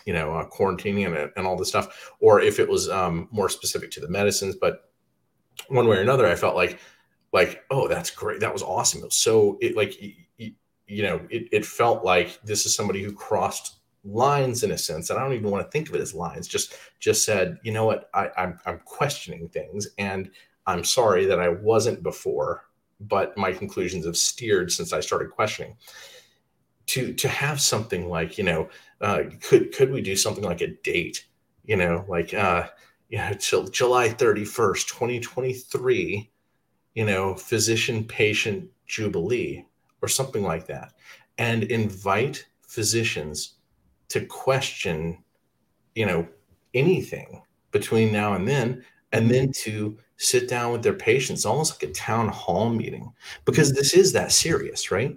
you 0.07 0.15
know 0.15 0.35
uh, 0.35 0.49
quarantining 0.49 1.07
and, 1.07 1.31
and 1.37 1.47
all 1.47 1.57
this 1.57 1.69
stuff, 1.69 2.13
or 2.21 2.41
if 2.41 2.59
it 2.61 2.69
was 2.69 2.89
um, 2.89 3.29
more 3.31 3.49
specific 3.49 3.91
to 3.91 4.01
the 4.01 4.09
medicines. 4.09 4.57
But 4.59 4.91
one 5.69 5.87
way 5.87 5.99
or 5.99 6.01
another, 6.01 6.27
I 6.27 6.35
felt 6.35 6.57
like 6.57 6.79
like 7.33 7.63
oh 7.71 7.89
that's 7.89 8.11
great, 8.11 8.41
that 8.41 8.53
was 8.53 8.63
awesome. 8.63 9.03
It 9.03 9.07
was 9.07 9.17
so 9.17 9.59
it 9.61 9.77
like 9.77 10.01
you, 10.91 11.03
know 11.03 11.21
it, 11.31 11.49
it 11.53 11.65
felt 11.65 12.05
like 12.05 12.41
this 12.43 12.67
is 12.67 12.75
somebody 12.75 13.03
who 13.03 13.13
crossed 13.13 13.77
lines 14.05 14.63
in 14.63 14.71
a 14.71 14.79
sense 14.79 15.11
and 15.11 15.19
i 15.19 15.23
don't 15.23 15.35
even 15.35 15.51
want 15.51 15.65
to 15.65 15.71
think 15.71 15.89
of 15.89 15.95
it 15.95 16.01
as 16.01 16.15
lines 16.15 16.49
just 16.49 16.75
just 17.01 17.25
said 17.25 17.59
you 17.63 17.71
know 17.71 17.85
what? 17.85 18.09
I, 18.15 18.31
I'm, 18.37 18.59
I'm 18.65 18.79
questioning 18.81 19.49
things 19.49 19.89
and 19.99 20.31
i'm 20.67 20.85
sorry 20.85 21.27
that 21.27 21.39
i 21.39 21.49
wasn't 21.49 22.03
before 22.03 22.65
but 23.01 23.37
my 23.37 23.53
conclusions 23.53 24.05
have 24.07 24.17
steered 24.17 24.71
since 24.71 24.93
i 24.93 25.01
started 25.01 25.31
questioning. 25.31 25.77
To 26.87 27.13
to 27.15 27.29
have 27.29 27.61
something 27.61 28.09
like 28.09 28.37
you 28.37 28.45
know 28.45 28.69
uh, 29.01 29.25
could 29.41 29.73
could 29.73 29.93
we 29.93 30.01
do 30.01 30.17
something 30.17 30.43
like 30.43 30.61
a 30.61 30.75
date 30.83 31.25
you 31.65 31.77
know 31.77 32.05
like 32.09 32.35
uh 32.35 32.67
you 33.09 33.19
know 33.19 33.33
till 33.39 33.69
july 33.69 34.09
31st 34.09 34.89
2023 34.89 36.31
you 36.95 37.05
know 37.05 37.35
physician 37.37 38.03
patient 38.03 38.69
jubilee 38.87 39.65
or 40.03 40.09
something 40.09 40.43
like 40.43 40.67
that 40.67 40.93
and 41.39 41.65
invite 41.65 42.47
physicians 42.67 43.55
to 44.09 44.25
question 44.27 45.23
you 45.95 46.07
know 46.07 46.27
anything 46.75 47.43
between 47.73 48.13
now 48.13 48.35
and 48.35 48.47
then 48.47 48.85
and 49.13 49.31
then 49.31 49.51
to 49.53 49.99
sit 50.17 50.49
down 50.49 50.73
with 50.73 50.83
their 50.83 50.95
patients 50.95 51.45
almost 51.45 51.73
like 51.73 51.91
a 51.91 51.93
town 51.93 52.29
hall 52.29 52.69
meeting 52.69 53.13
because 53.45 53.73
this 53.73 53.95
is 53.95 54.13
that 54.13 54.33
serious 54.33 54.91
right? 54.91 55.17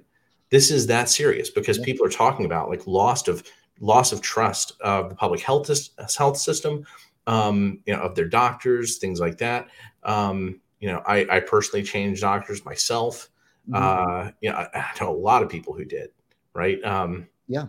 This 0.50 0.70
is 0.72 0.88
that 0.88 1.10
serious 1.10 1.50
because 1.50 1.80
people 1.80 2.06
are 2.06 2.12
talking 2.12 2.46
about 2.46 2.70
like 2.70 2.86
loss 2.88 3.28
of 3.28 3.44
loss 3.80 4.12
of 4.12 4.22
trust 4.22 4.74
of 4.82 5.10
the 5.10 5.16
public 5.16 5.42
health 5.42 5.70
health 6.16 6.38
system 6.38 6.86
um, 7.28 7.80
you 7.86 7.94
know 7.94 8.02
of 8.02 8.16
their 8.16 8.28
doctors 8.28 8.98
things 8.98 9.20
like 9.20 9.38
that. 9.40 9.68
Um, 10.04 10.62
you 10.80 10.92
know 10.92 11.02
I, 11.06 11.26
I 11.30 11.40
personally 11.40 11.84
changed 11.84 12.22
doctors 12.22 12.66
myself 12.66 13.30
mm-hmm. 13.70 13.76
uh, 13.76 14.32
you 14.42 14.50
know 14.50 14.56
I, 14.56 14.70
I, 14.74 14.92
know 15.00 15.12
a 15.12 15.18
lot 15.18 15.44
of 15.44 15.50
people 15.50 15.74
who 15.74 15.86
did 15.86 16.10
right 16.54 16.84
um, 16.84 17.28
yeah 17.48 17.66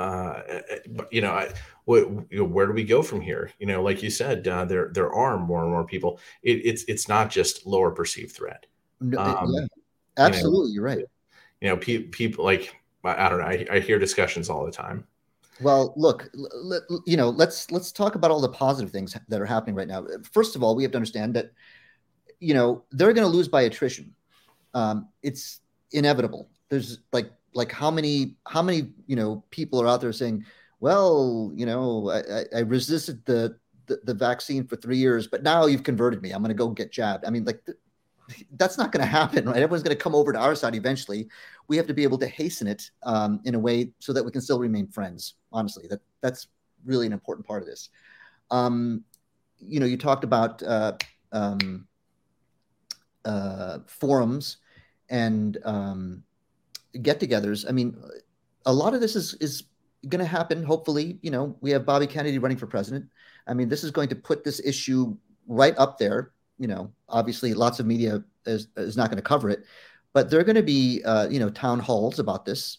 uh, 0.00 0.62
you 1.10 1.20
know, 1.20 1.32
I, 1.32 1.52
what, 1.84 2.04
where 2.32 2.66
do 2.66 2.72
we 2.72 2.84
go 2.84 3.02
from 3.02 3.20
here? 3.20 3.50
You 3.58 3.66
know, 3.66 3.82
like 3.82 4.02
you 4.02 4.08
said, 4.08 4.48
uh, 4.48 4.64
there 4.64 4.88
there 4.94 5.12
are 5.12 5.38
more 5.38 5.62
and 5.62 5.70
more 5.70 5.84
people. 5.84 6.18
It, 6.42 6.64
it's 6.64 6.84
it's 6.84 7.06
not 7.06 7.28
just 7.28 7.66
lower 7.66 7.90
perceived 7.90 8.34
threat. 8.34 8.64
Um, 9.02 9.14
yeah, 9.18 9.66
absolutely, 10.16 10.72
you 10.72 10.80
know, 10.80 10.84
you're 10.84 10.84
right. 10.84 11.04
You 11.60 11.68
know, 11.68 11.76
pe- 11.76 12.04
people 12.04 12.46
like 12.46 12.74
I, 13.04 13.28
don't 13.28 13.40
know. 13.40 13.44
I, 13.44 13.66
I 13.70 13.80
hear 13.80 13.98
discussions 13.98 14.48
all 14.48 14.64
the 14.64 14.72
time. 14.72 15.06
Well, 15.60 15.92
look, 15.96 16.30
l- 16.34 17.02
you 17.06 17.18
know, 17.18 17.28
let's 17.28 17.70
let's 17.70 17.92
talk 17.92 18.14
about 18.14 18.30
all 18.30 18.40
the 18.40 18.48
positive 18.48 18.90
things 18.90 19.14
that 19.28 19.40
are 19.40 19.46
happening 19.46 19.74
right 19.74 19.88
now. 19.88 20.06
First 20.32 20.56
of 20.56 20.62
all, 20.62 20.74
we 20.74 20.82
have 20.82 20.92
to 20.92 20.98
understand 20.98 21.34
that, 21.34 21.50
you 22.38 22.54
know, 22.54 22.84
they're 22.90 23.12
going 23.12 23.30
to 23.30 23.36
lose 23.36 23.48
by 23.48 23.62
attrition. 23.62 24.14
Um, 24.74 25.08
it's 25.22 25.60
inevitable. 25.92 26.48
There's 26.68 26.98
like 27.12 27.30
like 27.54 27.72
how 27.72 27.90
many 27.90 28.36
how 28.46 28.62
many 28.62 28.92
you 29.06 29.16
know 29.16 29.44
people 29.50 29.80
are 29.82 29.88
out 29.88 30.00
there 30.00 30.12
saying 30.12 30.44
well 30.80 31.50
you 31.54 31.66
know 31.66 32.10
i, 32.10 32.44
I 32.56 32.60
resisted 32.60 33.24
the, 33.24 33.56
the, 33.86 34.00
the 34.04 34.14
vaccine 34.14 34.66
for 34.66 34.76
three 34.76 34.96
years 34.96 35.26
but 35.26 35.42
now 35.42 35.66
you've 35.66 35.82
converted 35.82 36.22
me. 36.22 36.30
I'm 36.30 36.42
going 36.42 36.50
to 36.50 36.54
go 36.54 36.68
get 36.68 36.92
jabbed. 36.92 37.24
I 37.24 37.30
mean 37.30 37.44
like 37.44 37.60
that's 38.52 38.78
not 38.78 38.92
going 38.92 39.04
to 39.04 39.10
happen 39.10 39.46
right? 39.46 39.56
Everyone's 39.56 39.82
going 39.82 39.96
to 39.96 40.02
come 40.02 40.14
over 40.14 40.32
to 40.32 40.38
our 40.38 40.54
side 40.54 40.74
eventually. 40.74 41.28
We 41.68 41.76
have 41.76 41.86
to 41.86 41.94
be 41.94 42.04
able 42.04 42.18
to 42.18 42.26
hasten 42.26 42.66
it 42.66 42.90
um, 43.02 43.40
in 43.44 43.54
a 43.54 43.58
way 43.58 43.92
so 43.98 44.12
that 44.12 44.24
we 44.24 44.30
can 44.30 44.40
still 44.40 44.58
remain 44.58 44.86
friends 44.86 45.34
honestly. 45.52 45.86
That 45.88 46.00
that's 46.20 46.48
really 46.84 47.06
an 47.06 47.12
important 47.12 47.46
part 47.46 47.62
of 47.62 47.68
this. 47.68 47.90
Um, 48.50 49.04
you 49.58 49.80
know 49.80 49.86
you 49.86 49.96
talked 49.96 50.24
about 50.24 50.62
uh, 50.62 50.92
um, 51.32 51.86
uh, 53.24 53.78
forums 53.86 54.58
and 55.10 55.58
um, 55.64 56.22
get-togethers. 57.02 57.68
I 57.68 57.72
mean, 57.72 57.96
a 58.66 58.72
lot 58.72 58.94
of 58.94 59.00
this 59.00 59.16
is 59.16 59.34
is 59.34 59.64
going 60.08 60.20
to 60.20 60.26
happen. 60.26 60.62
Hopefully, 60.62 61.18
you 61.22 61.30
know, 61.30 61.56
we 61.60 61.70
have 61.72 61.84
Bobby 61.84 62.06
Kennedy 62.06 62.38
running 62.38 62.56
for 62.56 62.66
president. 62.66 63.06
I 63.46 63.54
mean, 63.54 63.68
this 63.68 63.84
is 63.84 63.90
going 63.90 64.08
to 64.08 64.16
put 64.16 64.44
this 64.44 64.60
issue 64.64 65.16
right 65.46 65.74
up 65.76 65.98
there. 65.98 66.32
You 66.58 66.68
know, 66.68 66.92
obviously, 67.08 67.54
lots 67.54 67.80
of 67.80 67.86
media 67.86 68.22
is, 68.46 68.68
is 68.76 68.96
not 68.96 69.10
going 69.10 69.16
to 69.16 69.22
cover 69.22 69.50
it, 69.50 69.64
but 70.12 70.30
there 70.30 70.40
are 70.40 70.44
going 70.44 70.56
to 70.56 70.62
be 70.62 71.02
uh, 71.04 71.28
you 71.28 71.40
know 71.40 71.50
town 71.50 71.80
halls 71.80 72.18
about 72.18 72.44
this, 72.44 72.78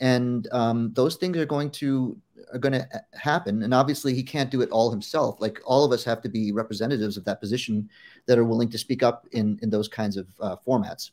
and 0.00 0.48
um, 0.52 0.92
those 0.94 1.16
things 1.16 1.36
are 1.36 1.46
going 1.46 1.70
to 1.72 2.18
are 2.52 2.58
going 2.58 2.72
to 2.72 2.86
happen. 3.14 3.62
And 3.62 3.72
obviously, 3.72 4.14
he 4.14 4.22
can't 4.22 4.50
do 4.50 4.60
it 4.60 4.70
all 4.70 4.90
himself. 4.90 5.40
Like 5.40 5.60
all 5.64 5.84
of 5.84 5.92
us 5.92 6.04
have 6.04 6.20
to 6.22 6.28
be 6.28 6.52
representatives 6.52 7.16
of 7.16 7.24
that 7.24 7.40
position 7.40 7.88
that 8.26 8.38
are 8.38 8.44
willing 8.44 8.70
to 8.70 8.78
speak 8.78 9.02
up 9.02 9.26
in 9.32 9.58
in 9.62 9.70
those 9.70 9.88
kinds 9.88 10.16
of 10.16 10.26
uh, 10.40 10.56
formats. 10.66 11.10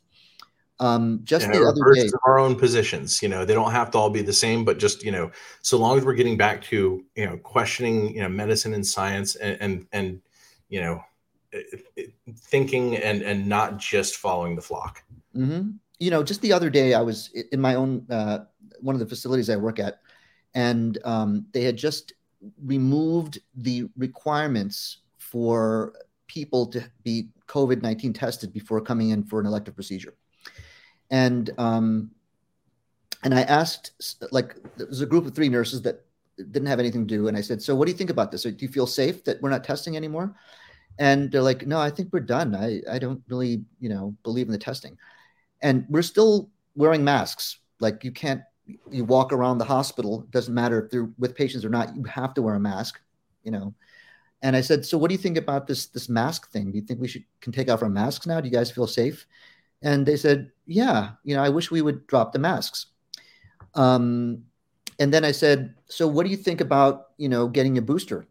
Um, 0.80 1.20
just 1.22 1.46
the 1.50 1.64
other 1.64 1.92
day, 1.94 2.08
our 2.26 2.38
own 2.38 2.56
positions. 2.56 3.22
You 3.22 3.28
know, 3.28 3.44
they 3.44 3.54
don't 3.54 3.70
have 3.70 3.90
to 3.92 3.98
all 3.98 4.10
be 4.10 4.22
the 4.22 4.32
same, 4.32 4.64
but 4.64 4.78
just 4.78 5.04
you 5.04 5.12
know, 5.12 5.30
so 5.60 5.78
long 5.78 5.96
as 5.96 6.04
we're 6.04 6.14
getting 6.14 6.36
back 6.36 6.62
to 6.64 7.04
you 7.14 7.26
know 7.26 7.36
questioning 7.36 8.14
you 8.14 8.22
know 8.22 8.28
medicine 8.28 8.74
and 8.74 8.86
science 8.86 9.36
and 9.36 9.56
and, 9.60 9.86
and 9.92 10.20
you 10.68 10.80
know 10.80 11.00
thinking 12.36 12.96
and 12.96 13.22
and 13.22 13.46
not 13.46 13.78
just 13.78 14.16
following 14.16 14.56
the 14.56 14.62
flock. 14.62 15.04
Mm-hmm. 15.36 15.70
You 16.00 16.10
know, 16.10 16.22
just 16.24 16.40
the 16.40 16.52
other 16.52 16.70
day, 16.70 16.94
I 16.94 17.00
was 17.00 17.30
in 17.52 17.60
my 17.60 17.76
own 17.76 18.04
uh, 18.10 18.40
one 18.80 18.96
of 18.96 19.00
the 19.00 19.06
facilities 19.06 19.50
I 19.50 19.56
work 19.56 19.78
at, 19.78 20.00
and 20.54 20.98
um, 21.04 21.46
they 21.52 21.62
had 21.62 21.76
just 21.76 22.14
removed 22.64 23.38
the 23.54 23.88
requirements 23.96 24.98
for 25.18 25.92
people 26.26 26.66
to 26.66 26.82
be 27.04 27.28
COVID 27.46 27.82
nineteen 27.82 28.12
tested 28.12 28.52
before 28.52 28.80
coming 28.80 29.10
in 29.10 29.22
for 29.22 29.38
an 29.38 29.46
elective 29.46 29.76
procedure 29.76 30.14
and 31.12 31.50
um, 31.58 32.10
and 33.22 33.32
I 33.34 33.42
asked 33.42 34.16
like 34.32 34.56
there's 34.76 35.02
a 35.02 35.06
group 35.06 35.26
of 35.26 35.34
three 35.34 35.48
nurses 35.48 35.82
that 35.82 36.04
didn't 36.36 36.66
have 36.66 36.80
anything 36.80 37.06
to 37.06 37.14
do, 37.14 37.28
and 37.28 37.36
I 37.36 37.42
said, 37.42 37.62
"So 37.62 37.76
what 37.76 37.86
do 37.86 37.92
you 37.92 37.98
think 37.98 38.10
about 38.10 38.32
this? 38.32 38.42
Do 38.42 38.56
you 38.58 38.68
feel 38.68 38.86
safe 38.86 39.22
that 39.24 39.40
we're 39.40 39.50
not 39.50 39.62
testing 39.62 39.96
anymore?" 39.96 40.34
And 40.98 41.30
they're 41.30 41.42
like, 41.42 41.66
"No, 41.66 41.78
I 41.78 41.90
think 41.90 42.12
we're 42.12 42.20
done. 42.20 42.56
I 42.56 42.80
I 42.90 42.98
don't 42.98 43.22
really 43.28 43.64
you 43.78 43.90
know 43.90 44.16
believe 44.24 44.46
in 44.46 44.52
the 44.52 44.58
testing, 44.58 44.98
and 45.60 45.84
we're 45.88 46.02
still 46.02 46.50
wearing 46.74 47.04
masks. 47.04 47.58
Like 47.78 48.02
you 48.02 48.10
can't 48.10 48.40
you 48.90 49.04
walk 49.04 49.32
around 49.32 49.58
the 49.58 49.64
hospital. 49.66 50.22
It 50.22 50.30
doesn't 50.30 50.54
matter 50.54 50.82
if 50.82 50.90
they're 50.90 51.10
with 51.18 51.36
patients 51.36 51.64
or 51.64 51.70
not. 51.70 51.94
You 51.94 52.04
have 52.04 52.32
to 52.34 52.42
wear 52.42 52.54
a 52.54 52.60
mask. 52.60 53.00
You 53.44 53.52
know." 53.52 53.74
And 54.40 54.56
I 54.56 54.62
said, 54.62 54.84
"So 54.86 54.96
what 54.96 55.08
do 55.08 55.14
you 55.14 55.22
think 55.22 55.36
about 55.36 55.66
this 55.66 55.86
this 55.86 56.08
mask 56.08 56.50
thing? 56.50 56.72
Do 56.72 56.78
you 56.78 56.84
think 56.84 57.00
we 57.00 57.08
should 57.08 57.24
can 57.42 57.52
take 57.52 57.70
off 57.70 57.82
our 57.82 57.90
masks 57.90 58.26
now? 58.26 58.40
Do 58.40 58.48
you 58.48 58.54
guys 58.54 58.70
feel 58.70 58.86
safe?" 58.86 59.26
And 59.82 60.06
they 60.06 60.16
said, 60.16 60.50
yeah, 60.66 61.10
you 61.24 61.34
know, 61.34 61.42
I 61.42 61.48
wish 61.48 61.70
we 61.70 61.82
would 61.82 62.06
drop 62.06 62.32
the 62.32 62.38
masks. 62.38 62.86
Um, 63.74 64.44
and 64.98 65.12
then 65.12 65.24
I 65.24 65.32
said, 65.32 65.74
so 65.86 66.06
what 66.06 66.24
do 66.24 66.30
you 66.30 66.36
think 66.36 66.60
about, 66.60 67.08
you 67.16 67.28
know, 67.28 67.48
getting 67.48 67.78
a 67.78 67.82
booster? 67.82 68.26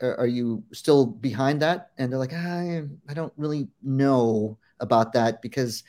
Are, 0.00 0.20
are 0.20 0.26
you 0.26 0.64
still 0.72 1.06
behind 1.06 1.62
that? 1.62 1.90
And 1.98 2.10
they're 2.10 2.18
like, 2.18 2.32
I, 2.32 2.82
I 3.08 3.14
don't 3.14 3.32
really 3.36 3.68
know 3.82 4.58
about 4.80 5.12
that 5.12 5.42
because 5.42 5.84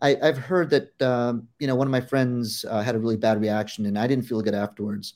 I, 0.00 0.16
have 0.22 0.38
heard 0.38 0.70
that, 0.70 1.02
um, 1.02 1.48
you 1.58 1.66
know, 1.66 1.74
one 1.74 1.86
of 1.86 1.92
my 1.92 2.00
friends 2.00 2.64
uh, 2.68 2.82
had 2.82 2.94
a 2.94 2.98
really 2.98 3.16
bad 3.16 3.40
reaction 3.40 3.86
and 3.86 3.98
I 3.98 4.06
didn't 4.06 4.24
feel 4.24 4.40
good 4.40 4.54
afterwards. 4.54 5.14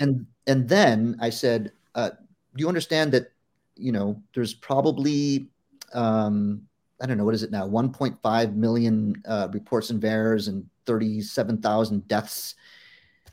And, 0.00 0.26
and 0.46 0.68
then 0.68 1.16
I 1.20 1.30
said, 1.30 1.72
uh, 1.94 2.10
do 2.10 2.62
you 2.62 2.68
understand 2.68 3.12
that, 3.12 3.32
you 3.76 3.92
know, 3.92 4.22
there's 4.34 4.54
probably, 4.54 5.48
um, 5.92 6.62
I 7.00 7.06
don't 7.06 7.18
know, 7.18 7.24
what 7.24 7.34
is 7.34 7.42
it 7.42 7.50
now? 7.50 7.66
1.5 7.68 8.54
million 8.54 9.22
uh, 9.26 9.48
reports 9.52 9.90
and 9.90 10.00
VAERS 10.00 10.48
and 10.48 10.68
37,000 10.86 12.06
deaths. 12.08 12.54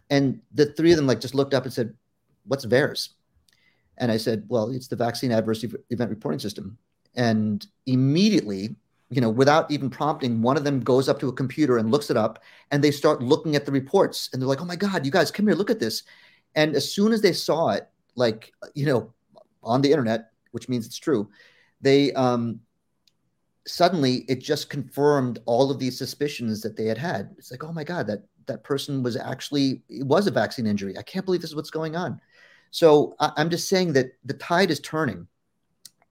And 0.10 0.42
the 0.54 0.68
three 0.74 0.92
of 0.92 0.98
them 0.98 1.08
like 1.08 1.22
just 1.22 1.36
looked 1.36 1.54
up 1.54 1.64
and 1.64 1.74
said, 1.74 1.94
what's 2.46 2.66
VAERS? 2.66 3.10
And 3.98 4.12
I 4.12 4.18
said, 4.18 4.46
well, 4.48 4.72
it's 4.72 4.88
the 4.88 4.96
vaccine 4.96 5.32
adverse 5.32 5.64
event 5.64 6.10
reporting 6.10 6.40
system. 6.40 6.78
And 7.16 7.66
immediately, 7.86 8.76
you 9.10 9.22
know, 9.22 9.30
without 9.30 9.70
even 9.70 9.90
prompting, 9.90 10.42
one 10.42 10.58
of 10.58 10.64
them 10.64 10.80
goes 10.80 11.08
up 11.08 11.20
to 11.20 11.28
a 11.28 11.34
computer 11.34 11.78
and 11.78 11.92
looks 11.92 12.10
it 12.10 12.18
up 12.18 12.40
and 12.72 12.84
they 12.84 12.92
start 12.92 13.22
looking 13.22 13.56
at 13.56 13.66
the 13.66 13.72
reports 13.72 14.30
and 14.32 14.42
they're 14.42 14.50
like, 14.50 14.62
oh 14.62 14.66
my 14.66 14.76
God, 14.76 15.06
you 15.06 15.12
guys 15.12 15.30
come 15.30 15.46
here, 15.46 15.56
look 15.56 15.70
at 15.70 15.80
this. 15.80 16.04
And 16.56 16.76
as 16.76 16.92
soon 16.92 17.12
as 17.12 17.22
they 17.22 17.34
saw 17.34 17.70
it, 17.70 17.88
like, 18.16 18.54
you 18.74 18.86
know, 18.86 19.14
on 19.64 19.82
the 19.82 19.92
internet, 19.92 20.32
which 20.52 20.68
means 20.68 20.86
it's 20.86 20.98
true, 20.98 21.30
they 21.82 22.12
um, 22.14 22.60
suddenly 23.68 24.26
it 24.28 24.40
just 24.40 24.70
confirmed 24.70 25.40
all 25.46 25.70
of 25.70 25.80
these 25.80 25.98
suspicions 25.98 26.62
that 26.62 26.76
they 26.76 26.86
had 26.86 26.98
had. 26.98 27.30
It's 27.38 27.52
like, 27.52 27.64
oh 27.64 27.72
my 27.72 27.84
God, 27.84 28.08
that 28.08 28.24
that 28.48 28.64
person 28.64 29.04
was 29.04 29.16
actually 29.16 29.82
it 29.90 30.06
was 30.06 30.28
a 30.28 30.32
vaccine 30.32 30.68
injury. 30.68 30.98
I 30.98 31.04
can't 31.04 31.26
believe 31.26 31.42
this 31.42 31.52
is 31.52 31.56
what's 31.56 31.70
going 31.70 31.96
on. 31.96 32.20
So 32.72 33.16
I, 33.20 33.32
am 33.38 33.50
just 33.50 33.70
saying 33.70 33.94
that 33.94 34.14
the 34.26 34.34
tide 34.34 34.72
is 34.72 34.80
turning, 34.80 35.28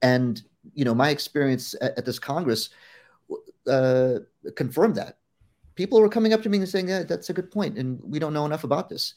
and 0.03 0.41
you 0.75 0.85
know 0.85 0.95
my 0.95 1.11
experience 1.11 1.75
at, 1.81 1.99
at 1.99 2.05
this 2.05 2.19
Congress 2.19 2.71
uh, 3.67 4.21
confirmed 4.57 4.97
that. 4.97 5.19
People 5.75 6.01
were 6.01 6.09
coming 6.09 6.35
up 6.35 6.43
to 6.43 6.49
me 6.49 6.59
and 6.59 6.69
saying, 6.69 6.89
yeah, 6.89 7.03
"That's 7.03 7.31
a 7.31 7.35
good 7.35 7.51
point, 7.51 7.79
and 7.79 7.99
we 8.03 8.19
don't 8.19 8.35
know 8.35 8.47
enough 8.47 8.65
about 8.65 8.89
this." 8.89 9.15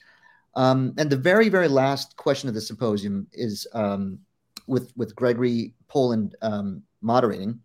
Um, 0.56 0.94
and 0.98 1.10
the 1.10 1.18
very, 1.18 1.50
very 1.50 1.68
last 1.68 2.16
question 2.16 2.48
of 2.48 2.56
the 2.56 2.62
symposium 2.62 3.28
is 3.34 3.68
um, 3.74 4.20
with 4.68 4.94
with 4.96 5.16
Gregory 5.16 5.74
Poland 5.88 6.36
um, 6.42 6.82
moderating 7.02 7.60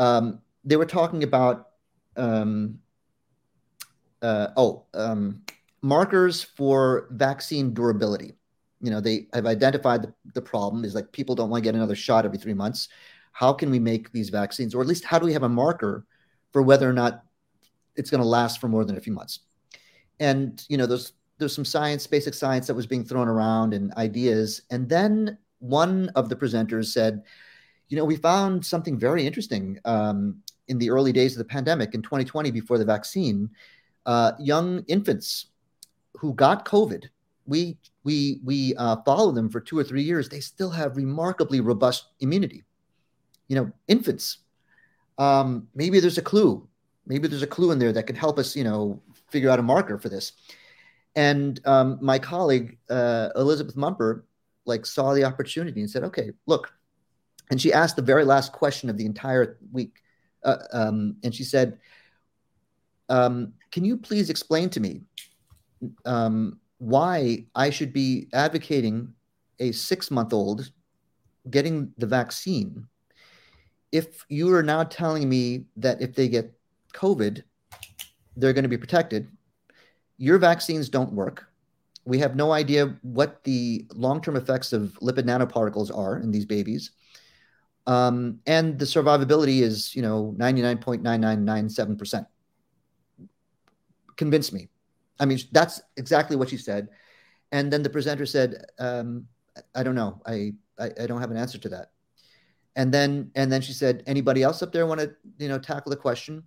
um, 0.00 0.40
they 0.64 0.76
were 0.76 0.86
talking 0.86 1.22
about 1.22 1.68
um, 2.16 2.78
uh, 4.22 4.48
oh 4.56 4.84
um, 4.94 5.42
markers 5.82 6.42
for 6.42 7.08
vaccine 7.10 7.74
durability. 7.74 8.32
You 8.80 8.90
know, 8.90 9.00
they 9.00 9.26
have 9.34 9.44
identified 9.44 10.02
the, 10.02 10.14
the 10.32 10.40
problem 10.40 10.84
is 10.84 10.94
like 10.94 11.12
people 11.12 11.34
don't 11.34 11.50
want 11.50 11.62
to 11.62 11.68
get 11.68 11.74
another 11.74 11.94
shot 11.94 12.24
every 12.24 12.38
three 12.38 12.54
months. 12.54 12.88
How 13.32 13.52
can 13.52 13.70
we 13.70 13.78
make 13.78 14.10
these 14.10 14.30
vaccines, 14.30 14.74
or 14.74 14.80
at 14.80 14.88
least 14.88 15.04
how 15.04 15.18
do 15.18 15.26
we 15.26 15.34
have 15.34 15.42
a 15.42 15.48
marker 15.48 16.06
for 16.50 16.62
whether 16.62 16.88
or 16.88 16.94
not 16.94 17.22
it's 17.94 18.10
going 18.10 18.22
to 18.22 18.26
last 18.26 18.58
for 18.58 18.68
more 18.68 18.86
than 18.86 18.96
a 18.96 19.00
few 19.00 19.12
months? 19.12 19.40
And 20.18 20.64
you 20.70 20.78
know, 20.78 20.86
there's 20.86 21.12
there's 21.36 21.54
some 21.54 21.64
science, 21.66 22.06
basic 22.06 22.32
science 22.32 22.66
that 22.68 22.74
was 22.74 22.86
being 22.86 23.04
thrown 23.04 23.28
around 23.28 23.74
and 23.74 23.92
ideas. 23.94 24.62
And 24.70 24.88
then 24.88 25.36
one 25.58 26.08
of 26.14 26.30
the 26.30 26.36
presenters 26.36 26.86
said, 26.86 27.22
you 27.90 27.96
know, 27.96 28.04
we 28.04 28.16
found 28.16 28.64
something 28.64 28.98
very 28.98 29.26
interesting 29.26 29.78
um, 29.84 30.42
in 30.68 30.78
the 30.78 30.88
early 30.88 31.12
days 31.12 31.32
of 31.32 31.38
the 31.38 31.44
pandemic 31.44 31.94
in 31.94 32.00
2020 32.00 32.50
before 32.50 32.78
the 32.78 32.84
vaccine. 32.84 33.50
Uh, 34.06 34.32
young 34.38 34.82
infants 34.88 35.46
who 36.16 36.32
got 36.32 36.64
COVID 36.64 37.04
we 37.50 37.76
we 38.04 38.40
we 38.44 38.74
uh, 38.76 38.96
follow 39.04 39.32
them 39.32 39.50
for 39.50 39.60
two 39.60 39.78
or 39.78 39.84
three 39.84 40.02
years, 40.02 40.28
they 40.28 40.40
still 40.40 40.70
have 40.70 40.96
remarkably 40.96 41.60
robust 41.60 42.06
immunity. 42.20 42.62
You 43.48 43.56
know, 43.56 43.72
infants. 43.88 44.38
Um, 45.18 45.68
maybe 45.74 46.00
there's 46.00 46.16
a 46.16 46.22
clue. 46.22 46.66
Maybe 47.06 47.28
there's 47.28 47.42
a 47.42 47.46
clue 47.46 47.72
in 47.72 47.78
there 47.78 47.92
that 47.92 48.06
can 48.06 48.16
help 48.16 48.38
us, 48.38 48.54
you 48.54 48.64
know, 48.64 49.02
figure 49.28 49.50
out 49.50 49.58
a 49.58 49.62
marker 49.62 49.98
for 49.98 50.08
this. 50.08 50.32
And 51.16 51.60
um, 51.66 51.98
my 52.00 52.18
colleague 52.18 52.78
uh, 52.88 53.30
Elizabeth 53.34 53.76
Mumper 53.76 54.24
like 54.64 54.86
saw 54.86 55.12
the 55.12 55.24
opportunity 55.24 55.80
and 55.80 55.90
said, 55.90 56.04
"Okay, 56.04 56.30
look." 56.46 56.72
And 57.50 57.60
she 57.60 57.72
asked 57.72 57.96
the 57.96 58.02
very 58.02 58.24
last 58.24 58.52
question 58.52 58.88
of 58.88 58.96
the 58.96 59.06
entire 59.06 59.58
week, 59.72 59.96
uh, 60.44 60.58
um, 60.72 61.16
and 61.24 61.34
she 61.34 61.44
said, 61.44 61.78
um, 63.08 63.54
"Can 63.72 63.84
you 63.84 63.96
please 63.96 64.30
explain 64.30 64.70
to 64.70 64.80
me 64.80 65.02
um, 66.04 66.60
why 66.78 67.46
I 67.54 67.70
should 67.70 67.92
be 67.92 68.28
advocating 68.32 69.12
a 69.58 69.72
six-month-old 69.72 70.70
getting 71.50 71.92
the 71.98 72.06
vaccine 72.06 72.86
if 73.92 74.24
you 74.28 74.54
are 74.54 74.62
now 74.62 74.84
telling 74.84 75.28
me 75.28 75.64
that 75.76 76.00
if 76.00 76.14
they 76.14 76.28
get 76.28 76.56
COVID, 76.94 77.42
they're 78.36 78.52
going 78.52 78.62
to 78.62 78.68
be 78.68 78.78
protected?" 78.78 79.28
your 80.20 80.36
vaccines 80.36 80.90
don't 80.90 81.14
work. 81.14 81.46
We 82.04 82.18
have 82.18 82.36
no 82.36 82.52
idea 82.52 82.94
what 83.00 83.42
the 83.42 83.86
long 83.94 84.20
term 84.20 84.36
effects 84.36 84.72
of 84.74 84.98
lipid 85.00 85.24
nanoparticles 85.24 85.96
are 85.96 86.18
in 86.18 86.30
these 86.30 86.44
babies. 86.44 86.90
Um, 87.90 88.38
and 88.46 88.78
the 88.78 88.84
survivability 88.84 89.62
is, 89.62 89.96
you 89.96 90.02
know, 90.02 90.32
99.9997%. 90.38 92.24
Convince 94.14 94.52
me. 94.52 94.68
I 95.18 95.24
mean, 95.24 95.40
that's 95.50 95.80
exactly 95.96 96.36
what 96.36 96.50
she 96.50 96.56
said. 96.56 96.88
And 97.50 97.72
then 97.72 97.82
the 97.82 97.90
presenter 97.90 98.26
said, 98.26 98.64
um, 98.78 99.26
I 99.74 99.82
don't 99.82 99.96
know. 99.96 100.22
I, 100.24 100.52
I, 100.78 100.90
I 101.00 101.06
don't 101.08 101.20
have 101.20 101.32
an 101.32 101.36
answer 101.36 101.58
to 101.58 101.68
that. 101.70 101.90
And 102.76 102.94
then 102.94 103.32
and 103.34 103.50
then 103.50 103.60
she 103.60 103.72
said, 103.72 104.04
anybody 104.06 104.44
else 104.44 104.62
up 104.62 104.70
there 104.70 104.86
want 104.86 105.00
to, 105.00 105.10
you 105.38 105.48
know, 105.48 105.58
tackle 105.58 105.90
the 105.90 105.96
question? 105.96 106.44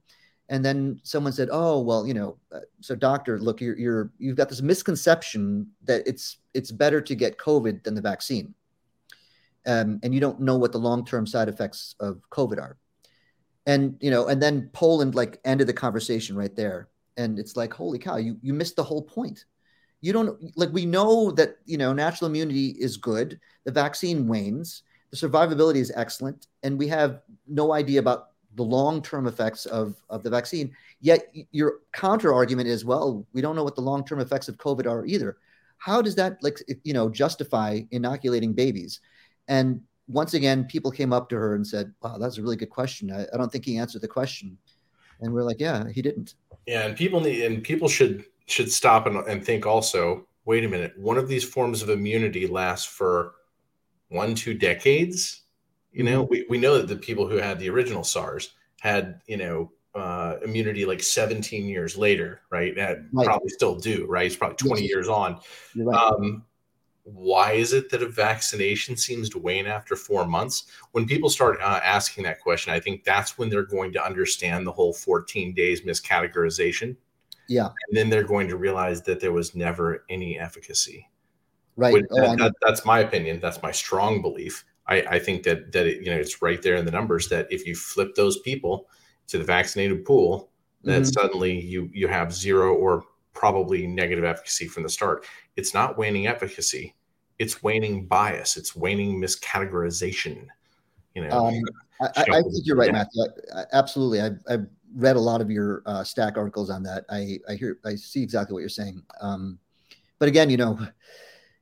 and 0.49 0.63
then 0.63 0.99
someone 1.03 1.31
said 1.31 1.47
oh 1.53 1.79
well 1.79 2.05
you 2.05 2.13
know 2.13 2.35
uh, 2.53 2.59
so 2.81 2.93
doctor 2.95 3.39
look 3.39 3.61
you're, 3.61 3.77
you're 3.77 4.11
you've 4.19 4.35
got 4.35 4.49
this 4.49 4.61
misconception 4.61 5.65
that 5.85 6.05
it's 6.05 6.39
it's 6.53 6.69
better 6.69 6.99
to 6.99 7.15
get 7.15 7.37
covid 7.37 7.81
than 7.83 7.95
the 7.95 8.01
vaccine 8.01 8.53
um, 9.65 9.99
and 10.03 10.13
you 10.13 10.19
don't 10.19 10.39
know 10.39 10.57
what 10.57 10.71
the 10.71 10.77
long-term 10.77 11.25
side 11.25 11.49
effects 11.49 11.95
of 11.99 12.21
covid 12.29 12.59
are 12.59 12.77
and 13.65 13.97
you 13.99 14.11
know 14.11 14.27
and 14.27 14.41
then 14.41 14.69
poland 14.73 15.15
like 15.15 15.39
ended 15.45 15.67
the 15.67 15.73
conversation 15.73 16.35
right 16.35 16.55
there 16.55 16.89
and 17.17 17.39
it's 17.39 17.55
like 17.55 17.73
holy 17.73 17.99
cow 17.99 18.17
you 18.17 18.37
you 18.41 18.53
missed 18.53 18.75
the 18.75 18.83
whole 18.83 19.01
point 19.01 19.45
you 20.01 20.11
don't 20.11 20.37
like 20.57 20.71
we 20.73 20.85
know 20.85 21.31
that 21.31 21.57
you 21.65 21.77
know 21.77 21.93
natural 21.93 22.29
immunity 22.29 22.69
is 22.79 22.97
good 22.97 23.39
the 23.63 23.71
vaccine 23.71 24.27
wanes 24.27 24.83
the 25.11 25.17
survivability 25.17 25.77
is 25.77 25.91
excellent 25.95 26.47
and 26.63 26.77
we 26.77 26.87
have 26.87 27.21
no 27.47 27.73
idea 27.73 27.99
about 27.99 28.29
the 28.55 28.63
long-term 28.63 29.27
effects 29.27 29.65
of, 29.65 29.95
of 30.09 30.23
the 30.23 30.29
vaccine. 30.29 30.75
Yet 31.01 31.33
your 31.51 31.79
counter 31.91 32.33
argument 32.33 32.67
is, 32.67 32.85
well, 32.85 33.25
we 33.33 33.41
don't 33.41 33.55
know 33.55 33.63
what 33.63 33.75
the 33.75 33.81
long-term 33.81 34.19
effects 34.19 34.47
of 34.47 34.57
COVID 34.57 34.85
are 34.85 35.05
either. 35.05 35.37
How 35.77 36.01
does 36.01 36.15
that 36.15 36.41
like 36.41 36.59
you 36.83 36.93
know 36.93 37.09
justify 37.09 37.81
inoculating 37.91 38.53
babies? 38.53 39.01
And 39.47 39.81
once 40.07 40.33
again, 40.33 40.65
people 40.65 40.91
came 40.91 41.13
up 41.13 41.29
to 41.29 41.35
her 41.35 41.55
and 41.55 41.65
said, 41.65 41.93
"Wow, 42.01 42.17
that's 42.17 42.37
a 42.37 42.41
really 42.41 42.55
good 42.55 42.69
question. 42.69 43.11
I, 43.11 43.25
I 43.33 43.37
don't 43.37 43.51
think 43.51 43.65
he 43.65 43.77
answered 43.77 44.01
the 44.01 44.07
question." 44.07 44.57
And 45.21 45.33
we're 45.33 45.43
like, 45.43 45.59
"Yeah, 45.59 45.87
he 45.89 46.01
didn't." 46.01 46.35
Yeah, 46.65 46.85
and 46.85 46.95
people 46.95 47.19
need 47.21 47.43
and 47.43 47.63
people 47.63 47.87
should 47.87 48.25
should 48.45 48.71
stop 48.71 49.07
and, 49.07 49.17
and 49.27 49.43
think 49.43 49.65
also. 49.65 50.27
Wait 50.45 50.65
a 50.65 50.67
minute. 50.67 50.91
One 50.97 51.17
of 51.17 51.29
these 51.29 51.45
forms 51.45 51.81
of 51.81 51.89
immunity 51.89 52.47
lasts 52.47 52.85
for 52.85 53.35
one 54.09 54.35
two 54.35 54.53
decades 54.53 55.43
you 55.93 56.03
know, 56.03 56.23
mm-hmm. 56.23 56.31
we, 56.31 56.45
we 56.49 56.57
know 56.57 56.77
that 56.77 56.87
the 56.87 56.95
people 56.95 57.27
who 57.27 57.37
had 57.37 57.59
the 57.59 57.69
original 57.69 58.03
SARS 58.03 58.53
had, 58.81 59.21
you 59.27 59.37
know, 59.37 59.71
uh, 59.95 60.37
immunity 60.43 60.85
like 60.85 61.03
17 61.03 61.67
years 61.67 61.95
later, 61.95 62.41
right? 62.49 62.75
And 62.77 63.07
right. 63.13 63.25
probably 63.25 63.49
still 63.49 63.75
do, 63.75 64.07
right? 64.07 64.25
It's 64.25 64.35
probably 64.35 64.57
20 64.57 64.81
yes. 64.81 64.89
years 64.89 65.07
on. 65.07 65.39
Right. 65.75 65.95
Um, 65.95 66.43
why 67.03 67.53
is 67.53 67.73
it 67.73 67.89
that 67.89 68.01
a 68.01 68.07
vaccination 68.07 68.95
seems 68.95 69.29
to 69.29 69.39
wane 69.39 69.67
after 69.67 69.95
four 69.95 70.25
months? 70.25 70.65
When 70.91 71.05
people 71.05 71.29
start 71.29 71.59
uh, 71.61 71.81
asking 71.83 72.23
that 72.23 72.39
question, 72.39 72.73
I 72.73 72.79
think 72.79 73.03
that's 73.03 73.37
when 73.37 73.49
they're 73.49 73.65
going 73.65 73.91
to 73.93 74.05
understand 74.05 74.65
the 74.65 74.71
whole 74.71 74.93
14 74.93 75.53
days 75.53 75.81
miscategorization. 75.81 76.95
Yeah. 77.49 77.65
And 77.65 77.97
then 77.97 78.09
they're 78.09 78.23
going 78.23 78.47
to 78.47 78.55
realize 78.55 79.01
that 79.03 79.19
there 79.19 79.33
was 79.33 79.53
never 79.53 80.05
any 80.09 80.39
efficacy. 80.39 81.09
Right. 81.75 81.93
Which, 81.93 82.05
oh, 82.11 82.35
that, 82.37 82.53
that's 82.61 82.85
my 82.85 82.99
opinion. 82.99 83.39
That's 83.41 83.61
my 83.61 83.71
strong 83.71 84.21
belief. 84.21 84.63
I, 84.87 85.01
I 85.01 85.19
think 85.19 85.43
that 85.43 85.71
that 85.71 85.87
it, 85.87 86.03
you 86.03 86.11
know 86.11 86.17
it's 86.17 86.41
right 86.41 86.61
there 86.61 86.75
in 86.75 86.85
the 86.85 86.91
numbers 86.91 87.29
that 87.29 87.47
if 87.49 87.65
you 87.65 87.75
flip 87.75 88.15
those 88.15 88.39
people 88.39 88.89
to 89.27 89.37
the 89.37 89.43
vaccinated 89.43 90.05
pool, 90.05 90.51
that 90.83 91.03
mm-hmm. 91.03 91.21
suddenly 91.21 91.59
you 91.59 91.89
you 91.93 92.07
have 92.07 92.33
zero 92.33 92.73
or 92.73 93.05
probably 93.33 93.87
negative 93.87 94.23
efficacy 94.23 94.67
from 94.67 94.83
the 94.83 94.89
start. 94.89 95.25
It's 95.55 95.73
not 95.73 95.97
waning 95.97 96.27
efficacy; 96.27 96.95
it's 97.39 97.63
waning 97.63 98.05
bias. 98.05 98.57
It's 98.57 98.75
waning 98.75 99.21
miscategorization. 99.21 100.47
You 101.15 101.27
know, 101.27 101.47
um, 101.47 101.61
I, 102.01 102.09
I, 102.17 102.41
think 102.41 102.65
you're 102.65 102.75
right, 102.75 102.87
yeah. 102.87 103.05
Mathew. 103.15 103.23
I, 103.55 103.63
absolutely, 103.73 104.21
I've, 104.21 104.39
I've, 104.49 104.67
read 104.95 105.15
a 105.15 105.19
lot 105.19 105.41
of 105.41 105.49
your 105.49 105.81
uh, 105.87 106.03
stack 106.03 106.37
articles 106.37 106.69
on 106.69 106.83
that. 106.83 107.05
I 107.09 107.39
I 107.49 107.55
hear 107.55 107.79
I 107.85 107.95
see 107.95 108.21
exactly 108.21 108.53
what 108.53 108.59
you're 108.59 108.69
saying. 108.69 109.01
Um, 109.21 109.59
but 110.19 110.27
again, 110.27 110.49
you 110.49 110.57
know, 110.57 110.79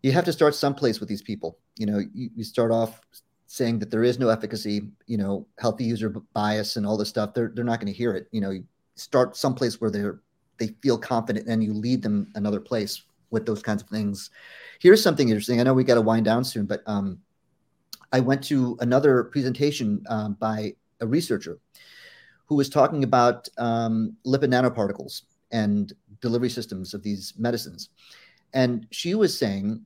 you 0.04 0.12
have 0.12 0.26
to 0.26 0.34
start 0.34 0.56
someplace 0.56 1.00
with 1.00 1.10
these 1.10 1.22
people. 1.22 1.58
You 1.78 1.86
know, 1.86 2.00
you, 2.14 2.30
you 2.36 2.44
start 2.44 2.72
off 2.72 3.00
saying 3.48 3.80
that 3.80 3.92
there 3.92 4.04
is 4.04 4.20
no 4.20 4.30
efficacy, 4.30 4.82
you 5.08 5.18
know, 5.18 5.46
healthy 5.60 5.84
user 5.84 6.10
bias 6.34 6.76
and 6.76 6.86
all 6.86 6.98
this 6.98 7.10
stuff. 7.10 7.34
They're 7.34 7.52
they're 7.54 7.64
not 7.64 7.80
going 7.80 7.92
to 7.92 7.98
hear 7.98 8.14
it. 8.14 8.28
You 8.32 8.42
know, 8.42 8.52
you 8.52 8.64
start 8.96 9.36
someplace 9.36 9.82
where 9.82 9.92
they're 9.92 10.22
they 10.62 10.76
feel 10.84 10.98
confident, 10.98 11.48
and 11.48 11.64
you 11.64 11.74
lead 11.74 12.04
them 12.04 12.32
another 12.36 12.60
place 12.60 13.02
with 13.32 13.48
those 13.48 13.64
kinds 13.64 13.82
of 13.82 13.90
things. 13.90 14.30
Here's 14.80 15.02
something 15.02 15.30
interesting. 15.30 15.60
I 15.60 15.64
know 15.64 15.74
we 15.74 15.84
got 15.84 15.96
to 15.96 16.02
wind 16.02 16.26
down 16.26 16.44
soon, 16.44 16.68
but 16.68 16.84
um, 16.86 17.20
I 18.12 18.20
went 18.20 18.44
to 18.46 18.78
another 18.80 19.24
presentation 19.24 20.04
um, 20.08 20.34
by 20.34 20.76
a 21.00 21.08
researcher 21.08 21.58
who 22.46 22.56
was 22.56 22.70
talking 22.70 23.04
about 23.04 23.50
um, 23.58 24.16
lipid 24.24 24.50
nanoparticles 24.50 25.24
and 25.52 25.94
delivery 26.22 26.50
systems 26.50 26.94
of 26.94 27.02
these 27.02 27.34
medicines. 27.40 27.90
And 28.54 28.86
she 28.92 29.16
was 29.16 29.36
saying 29.36 29.84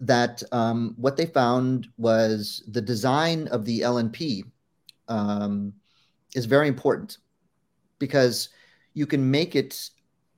that 0.00 0.42
um, 0.50 0.94
what 0.96 1.16
they 1.16 1.26
found 1.26 1.86
was 1.96 2.64
the 2.66 2.80
design 2.80 3.46
of 3.48 3.64
the 3.64 3.82
LNP 3.82 4.42
um, 5.06 5.72
is 6.34 6.44
very 6.44 6.66
important 6.66 7.18
because 8.00 8.48
you 8.96 9.06
can 9.06 9.30
make 9.30 9.54
it. 9.54 9.90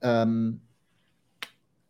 Um, 0.03 0.59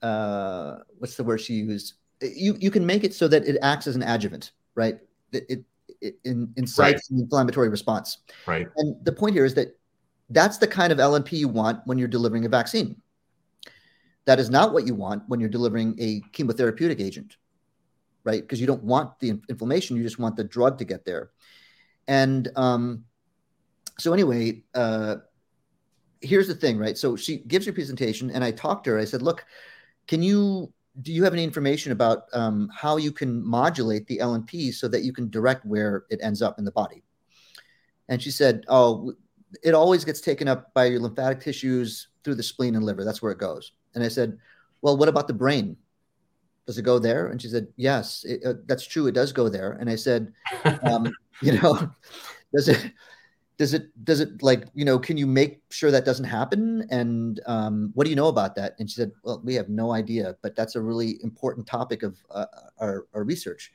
uh, 0.01 0.77
what's 0.99 1.17
the 1.17 1.23
word 1.23 1.41
she 1.41 1.55
used? 1.55 1.95
You 2.21 2.55
you 2.59 2.71
can 2.71 2.85
make 2.85 3.03
it 3.03 3.13
so 3.13 3.27
that 3.27 3.45
it 3.45 3.57
acts 3.61 3.87
as 3.87 3.95
an 3.95 4.03
adjuvant, 4.03 4.51
right? 4.75 4.99
It, 5.31 5.45
it, 5.49 5.63
it 5.99 6.19
in, 6.23 6.53
incites 6.55 6.77
right. 6.77 7.17
an 7.17 7.19
inflammatory 7.23 7.69
response. 7.69 8.19
Right. 8.45 8.67
And 8.77 8.95
the 9.03 9.11
point 9.11 9.33
here 9.33 9.45
is 9.45 9.55
that 9.55 9.77
that's 10.29 10.57
the 10.57 10.67
kind 10.67 10.93
of 10.93 10.99
LNP 10.99 11.33
you 11.33 11.47
want 11.47 11.81
when 11.85 11.97
you're 11.97 12.07
delivering 12.07 12.45
a 12.45 12.49
vaccine. 12.49 13.01
That 14.25 14.39
is 14.39 14.49
not 14.49 14.71
what 14.71 14.85
you 14.85 14.93
want 14.93 15.23
when 15.27 15.39
you're 15.39 15.49
delivering 15.49 15.95
a 15.99 16.21
chemotherapeutic 16.31 17.01
agent 17.01 17.35
right? 18.23 18.41
Because 18.41 18.61
you 18.61 18.67
don't 18.67 18.83
want 18.83 19.17
the 19.19 19.39
inflammation, 19.49 19.97
you 19.97 20.03
just 20.03 20.19
want 20.19 20.35
the 20.35 20.43
drug 20.43 20.77
to 20.79 20.85
get 20.85 21.05
there. 21.05 21.31
And 22.07 22.47
um, 22.55 23.05
so, 23.97 24.13
anyway, 24.13 24.63
uh, 24.73 25.17
here's 26.21 26.47
the 26.47 26.55
thing, 26.55 26.77
right? 26.77 26.97
So 26.97 27.15
she 27.15 27.37
gives 27.39 27.65
her 27.65 27.73
presentation, 27.73 28.31
and 28.31 28.43
I 28.43 28.51
talked 28.51 28.85
to 28.85 28.91
her. 28.91 28.99
I 28.99 29.05
said, 29.05 29.21
"Look, 29.21 29.45
can 30.07 30.21
you 30.21 30.71
do 31.01 31.13
you 31.13 31.23
have 31.23 31.33
any 31.33 31.43
information 31.43 31.91
about 31.91 32.23
um, 32.33 32.69
how 32.75 32.97
you 32.97 33.11
can 33.11 33.43
modulate 33.45 34.07
the 34.07 34.17
LNP 34.17 34.73
so 34.73 34.87
that 34.87 35.03
you 35.03 35.13
can 35.13 35.29
direct 35.29 35.65
where 35.65 36.05
it 36.09 36.19
ends 36.21 36.41
up 36.41 36.59
in 36.59 36.65
the 36.65 36.71
body?" 36.71 37.03
And 38.07 38.21
she 38.21 38.31
said, 38.31 38.63
"Oh, 38.67 39.13
it 39.63 39.73
always 39.73 40.05
gets 40.05 40.21
taken 40.21 40.47
up 40.47 40.73
by 40.73 40.85
your 40.85 40.99
lymphatic 40.99 41.41
tissues 41.41 42.09
through 42.23 42.35
the 42.35 42.43
spleen 42.43 42.75
and 42.75 42.85
liver. 42.85 43.03
That's 43.03 43.21
where 43.21 43.31
it 43.31 43.39
goes." 43.39 43.73
And 43.95 44.03
I 44.03 44.07
said, 44.07 44.37
"Well, 44.81 44.97
what 44.97 45.09
about 45.09 45.27
the 45.27 45.33
brain? 45.33 45.77
does 46.69 46.77
it 46.77 46.83
go 46.83 46.99
there? 46.99 47.29
And 47.29 47.41
she 47.41 47.47
said, 47.47 47.65
yes, 47.77 48.23
it, 48.25 48.45
uh, 48.45 48.53
that's 48.67 48.85
true. 48.85 49.07
It 49.07 49.13
does 49.13 49.31
go 49.31 49.49
there. 49.49 49.71
And 49.79 49.89
I 49.89 49.95
said, 49.95 50.31
um, 50.83 51.11
you 51.41 51.53
know, 51.53 51.89
does 52.55 52.69
it, 52.69 52.91
does 53.59 53.73
it, 53.73 53.83
does 54.05 54.21
it 54.21 54.41
like, 54.41 54.63
you 54.73 54.85
know, 54.85 54.97
can 54.97 55.17
you 55.17 55.27
make 55.27 55.61
sure 55.69 55.91
that 55.91 56.05
doesn't 56.05 56.25
happen? 56.25 56.87
And 56.89 57.41
um, 57.45 57.91
what 57.93 58.05
do 58.05 58.09
you 58.09 58.15
know 58.15 58.29
about 58.29 58.55
that? 58.55 58.75
And 58.79 58.89
she 58.89 58.95
said, 58.95 59.11
well, 59.21 59.41
we 59.43 59.53
have 59.55 59.67
no 59.67 59.91
idea, 59.91 60.37
but 60.41 60.55
that's 60.55 60.75
a 60.75 60.81
really 60.81 61.19
important 61.21 61.67
topic 61.67 62.01
of 62.01 62.17
uh, 62.31 62.45
our, 62.79 63.05
our 63.13 63.23
research. 63.25 63.71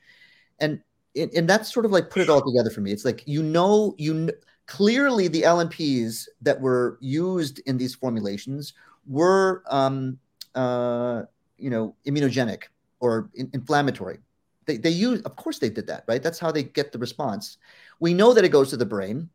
And, 0.59 0.81
and 1.15 1.47
that's 1.47 1.71
sort 1.71 1.85
of 1.85 1.91
like 1.91 2.09
put 2.09 2.23
it 2.23 2.29
all 2.29 2.41
together 2.41 2.71
for 2.71 2.81
me. 2.81 2.91
It's 2.91 3.05
like, 3.05 3.23
you 3.27 3.43
know, 3.43 3.95
you 3.97 4.31
clearly 4.65 5.27
the 5.27 5.43
LNPs 5.43 6.27
that 6.41 6.59
were 6.59 6.97
used 6.99 7.59
in 7.67 7.77
these 7.77 7.93
formulations 7.93 8.73
were 9.07 9.63
um, 9.69 10.17
uh, 10.55 11.23
you 11.57 11.69
know, 11.69 11.95
immunogenic 12.07 12.63
or 12.99 13.29
in, 13.35 13.49
inflammatory. 13.53 14.17
They, 14.65 14.77
they 14.77 14.89
use, 14.89 15.21
of 15.21 15.35
course, 15.35 15.59
they 15.59 15.69
did 15.69 15.85
that, 15.87 16.05
right? 16.07 16.23
That's 16.23 16.39
how 16.39 16.51
they 16.51 16.63
get 16.63 16.91
the 16.91 16.97
response. 16.97 17.57
We 17.99 18.13
know 18.15 18.33
that 18.33 18.43
it 18.43 18.49
goes 18.49 18.71
to 18.71 18.77
the 18.77 18.85
brain, 18.85 19.29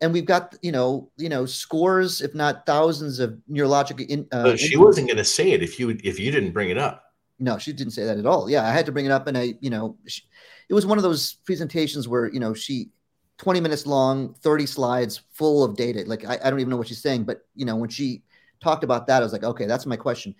and 0.00 0.12
we've 0.12 0.24
got 0.24 0.56
you 0.62 0.72
know, 0.72 1.10
you 1.16 1.28
know, 1.28 1.46
scores, 1.46 2.20
if 2.20 2.34
not 2.34 2.66
thousands, 2.66 3.18
of 3.18 3.38
neurologic. 3.50 4.04
In, 4.08 4.26
uh, 4.32 4.56
she 4.56 4.76
wasn't 4.76 5.08
going 5.08 5.16
to 5.18 5.24
say 5.24 5.52
it 5.52 5.62
if 5.62 5.78
you 5.78 5.98
if 6.04 6.18
you 6.18 6.30
didn't 6.30 6.52
bring 6.52 6.70
it 6.70 6.78
up. 6.78 7.04
No, 7.38 7.58
she 7.58 7.72
didn't 7.72 7.92
say 7.92 8.04
that 8.04 8.18
at 8.18 8.26
all. 8.26 8.50
Yeah, 8.50 8.66
I 8.66 8.72
had 8.72 8.86
to 8.86 8.92
bring 8.92 9.06
it 9.06 9.12
up, 9.12 9.26
and 9.26 9.38
I, 9.38 9.54
you 9.60 9.70
know, 9.70 9.96
she, 10.06 10.22
it 10.68 10.74
was 10.74 10.86
one 10.86 10.98
of 10.98 11.02
those 11.02 11.34
presentations 11.44 12.08
where 12.08 12.30
you 12.32 12.40
know 12.40 12.54
she 12.54 12.90
20 13.38 13.60
minutes 13.60 13.86
long 13.86 14.34
30 14.34 14.66
slides 14.66 15.22
full 15.32 15.64
of 15.64 15.76
data 15.76 16.04
like 16.06 16.24
I, 16.24 16.38
I, 16.42 16.50
don't 16.50 16.60
even 16.60 16.70
know 16.70 16.76
what 16.76 16.88
she's 16.88 17.02
saying 17.02 17.24
but 17.24 17.46
you 17.54 17.64
know 17.64 17.76
when 17.76 17.88
she 17.88 18.22
talked 18.60 18.84
about 18.84 19.06
that 19.06 19.20
i 19.20 19.24
was 19.24 19.32
like 19.32 19.44
okay 19.44 19.66
that's 19.66 19.86
my 19.86 19.96
question 19.96 20.34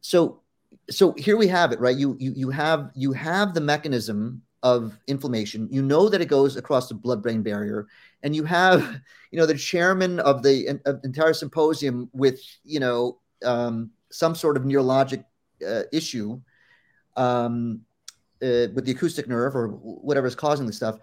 so 0.00 0.40
so 0.90 1.12
here 1.12 1.36
we 1.36 1.46
have 1.46 1.72
it 1.72 1.80
right 1.80 1.96
you 1.96 2.16
you 2.18 2.32
you 2.34 2.50
have 2.50 2.90
you 2.94 3.12
have 3.12 3.54
the 3.54 3.60
mechanism 3.60 4.42
of 4.62 4.98
inflammation. 5.06 5.68
You 5.70 5.82
know 5.82 6.08
that 6.08 6.20
it 6.20 6.26
goes 6.26 6.56
across 6.56 6.88
the 6.88 6.94
blood 6.94 7.22
brain 7.22 7.42
barrier 7.42 7.86
and 8.22 8.34
you 8.36 8.44
have 8.44 9.00
you 9.30 9.38
know 9.38 9.46
the 9.46 9.56
chairman 9.56 10.20
of 10.20 10.42
the 10.42 10.80
of 10.84 11.00
entire 11.04 11.32
symposium 11.32 12.10
with 12.12 12.40
you 12.64 12.80
know 12.80 13.18
um, 13.44 13.90
some 14.10 14.34
sort 14.34 14.56
of 14.56 14.64
neurologic 14.64 15.24
uh, 15.66 15.82
issue 15.92 16.40
um, 17.16 17.80
uh, 18.42 18.68
with 18.74 18.84
the 18.84 18.92
acoustic 18.92 19.28
nerve 19.28 19.56
or 19.56 19.68
whatever 19.68 20.26
is 20.26 20.34
causing 20.34 20.66
the 20.66 20.72
stuff. 20.72 20.98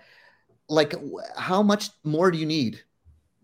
Like 0.69 0.93
how 1.35 1.63
much 1.63 1.89
more 2.03 2.31
do 2.31 2.37
you 2.37 2.45
need? 2.45 2.81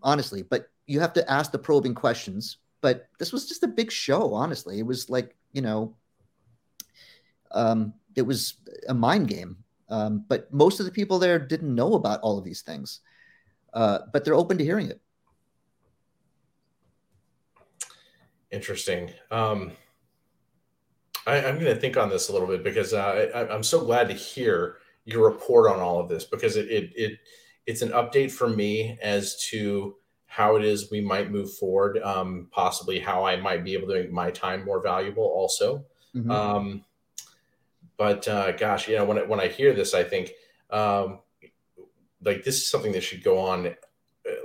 Honestly 0.01 0.43
but 0.43 0.67
you 0.85 0.99
have 0.99 1.13
to 1.13 1.31
ask 1.31 1.51
the 1.51 1.59
probing 1.59 1.95
questions. 1.95 2.57
But 2.81 3.07
this 3.17 3.31
was 3.31 3.47
just 3.47 3.63
a 3.63 3.67
big 3.67 3.89
show 3.91 4.33
honestly. 4.33 4.77
It 4.79 4.85
was 4.85 5.09
like 5.09 5.35
you 5.53 5.61
know 5.61 5.95
um, 7.51 7.93
it 8.15 8.23
was 8.23 8.55
a 8.89 8.93
mind 8.93 9.27
game 9.27 9.62
um, 9.93 10.25
but 10.27 10.51
most 10.53 10.79
of 10.79 10.85
the 10.85 10.91
people 10.91 11.19
there 11.19 11.39
didn't 11.39 11.73
know 11.73 11.93
about 11.93 12.19
all 12.21 12.37
of 12.37 12.43
these 12.43 12.61
things 12.61 13.01
uh, 13.73 13.99
but 14.11 14.23
they're 14.23 14.35
open 14.35 14.57
to 14.57 14.63
hearing 14.63 14.89
it 14.89 14.99
interesting 18.51 19.11
um, 19.31 19.71
I, 21.25 21.37
am 21.37 21.55
going 21.55 21.73
to 21.73 21.79
think 21.79 21.97
on 21.97 22.09
this 22.09 22.29
a 22.29 22.33
little 22.33 22.47
bit 22.47 22.63
because 22.63 22.93
uh, 22.93 23.29
I, 23.33 23.53
i'm 23.53 23.63
so 23.63 23.83
glad 23.83 24.07
to 24.09 24.13
hear 24.13 24.77
your 25.05 25.29
report 25.29 25.71
on 25.71 25.79
all 25.79 25.99
of 25.99 26.09
this 26.09 26.23
because 26.23 26.55
it, 26.55 26.69
it, 26.69 26.91
it 26.95 27.19
it's 27.65 27.81
an 27.81 27.89
update 27.89 28.31
for 28.31 28.49
me 28.49 28.97
as 29.01 29.37
to 29.49 29.95
how 30.33 30.55
it 30.55 30.65
is 30.65 30.89
we 30.89 30.99
might 30.99 31.29
move 31.29 31.53
forward, 31.53 32.01
um, 32.01 32.47
possibly 32.51 32.99
how 32.99 33.23
I 33.23 33.35
might 33.35 33.63
be 33.63 33.73
able 33.73 33.87
to 33.89 34.01
make 34.01 34.11
my 34.11 34.31
time 34.31 34.65
more 34.65 34.81
valuable 34.81 35.23
also. 35.23 35.85
Mm-hmm. 36.15 36.31
Um, 36.31 36.85
but 37.97 38.27
uh, 38.27 38.51
gosh, 38.53 38.87
you 38.87 38.95
know, 38.95 39.05
when, 39.05 39.17
when 39.27 39.39
I 39.39 39.47
hear 39.47 39.73
this, 39.73 39.93
I 39.93 40.03
think 40.03 40.31
um, 40.69 41.19
like 42.23 42.43
this 42.43 42.57
is 42.57 42.67
something 42.67 42.91
that 42.93 43.03
should 43.03 43.23
go 43.23 43.39
on 43.39 43.67
uh, 43.67 43.71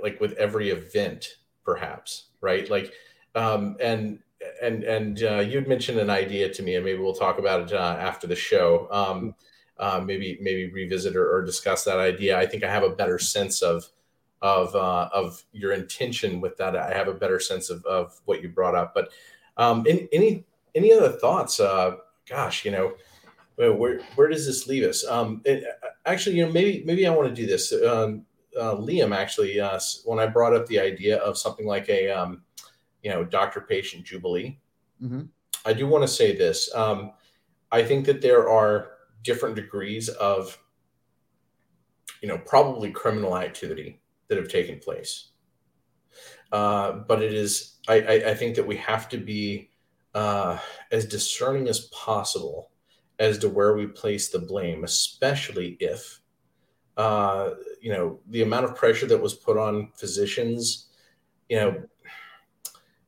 like 0.01 0.19
with 0.19 0.33
every 0.33 0.69
event, 0.69 1.37
perhaps, 1.63 2.25
right? 2.41 2.69
Like, 2.69 2.93
um, 3.35 3.77
and 3.79 4.19
and 4.61 4.83
and 4.83 5.23
uh, 5.23 5.39
you'd 5.39 5.67
mentioned 5.67 5.99
an 5.99 6.09
idea 6.09 6.49
to 6.49 6.63
me, 6.63 6.75
and 6.75 6.85
maybe 6.85 6.99
we'll 6.99 7.13
talk 7.13 7.39
about 7.39 7.61
it 7.61 7.73
uh, 7.73 7.97
after 7.99 8.27
the 8.27 8.35
show. 8.35 8.87
Um, 8.91 9.35
uh, 9.77 10.01
maybe 10.03 10.37
maybe 10.41 10.69
revisit 10.71 11.15
or, 11.15 11.33
or, 11.33 11.41
discuss 11.41 11.85
that 11.85 11.99
idea. 11.99 12.37
I 12.37 12.45
think 12.45 12.65
I 12.65 12.69
have 12.69 12.83
a 12.83 12.89
better 12.89 13.17
sense 13.17 13.61
of 13.61 13.87
of 14.41 14.75
uh, 14.75 15.09
of 15.13 15.43
your 15.53 15.71
intention 15.71 16.41
with 16.41 16.57
that. 16.57 16.75
I 16.75 16.93
have 16.93 17.07
a 17.07 17.13
better 17.13 17.39
sense 17.39 17.69
of, 17.69 17.85
of 17.85 18.19
what 18.25 18.41
you 18.41 18.49
brought 18.49 18.75
up. 18.75 18.93
But 18.93 19.09
um, 19.57 19.85
in, 19.87 20.09
any 20.11 20.45
any 20.75 20.93
other 20.93 21.11
thoughts? 21.11 21.59
Uh, 21.59 21.95
gosh, 22.27 22.65
you 22.65 22.71
know, 22.71 22.93
where 23.67 23.99
where 24.15 24.27
does 24.27 24.45
this 24.45 24.67
leave 24.67 24.83
us? 24.83 25.05
Um, 25.05 25.41
it, 25.45 25.63
actually, 26.05 26.37
you 26.37 26.45
know, 26.45 26.51
maybe 26.51 26.83
maybe 26.85 27.05
I 27.05 27.11
want 27.11 27.27
to 27.29 27.41
do 27.41 27.47
this. 27.47 27.73
Um, 27.73 28.25
uh, 28.57 28.75
Liam, 28.75 29.15
actually, 29.15 29.59
uh, 29.59 29.79
when 30.05 30.19
I 30.19 30.25
brought 30.25 30.55
up 30.55 30.65
the 30.67 30.79
idea 30.79 31.17
of 31.17 31.37
something 31.37 31.65
like 31.65 31.87
a 31.89 32.09
um, 32.09 32.43
you 33.03 33.11
know 33.11 33.23
doctor 33.23 33.61
patient 33.61 34.05
jubilee, 34.05 34.59
mm-hmm. 35.01 35.23
I 35.65 35.73
do 35.73 35.87
want 35.87 36.03
to 36.03 36.07
say 36.07 36.35
this. 36.35 36.73
Um, 36.73 37.11
I 37.71 37.83
think 37.83 38.05
that 38.05 38.21
there 38.21 38.49
are 38.49 38.91
different 39.23 39.55
degrees 39.55 40.09
of 40.09 40.57
you 42.21 42.27
know 42.27 42.37
probably 42.37 42.91
criminal 42.91 43.37
activity 43.37 44.01
that 44.27 44.37
have 44.37 44.47
taken 44.47 44.79
place 44.79 45.29
uh, 46.51 46.91
but 46.91 47.21
it 47.21 47.33
is 47.33 47.77
I, 47.87 48.01
I, 48.01 48.13
I, 48.29 48.35
think 48.35 48.55
that 48.55 48.65
we 48.65 48.77
have 48.77 49.09
to 49.09 49.17
be 49.17 49.69
uh, 50.13 50.57
as 50.91 51.05
discerning 51.05 51.67
as 51.67 51.81
possible 51.91 52.71
as 53.19 53.37
to 53.37 53.49
where 53.49 53.75
we 53.75 53.85
place 53.85 54.29
the 54.29 54.39
blame 54.39 54.83
especially 54.83 55.77
if 55.79 56.21
uh, 56.97 57.51
you 57.81 57.91
know 57.91 58.19
the 58.27 58.41
amount 58.41 58.65
of 58.65 58.75
pressure 58.75 59.05
that 59.05 59.21
was 59.21 59.33
put 59.33 59.57
on 59.57 59.89
physicians 59.95 60.87
you 61.47 61.57
know 61.57 61.83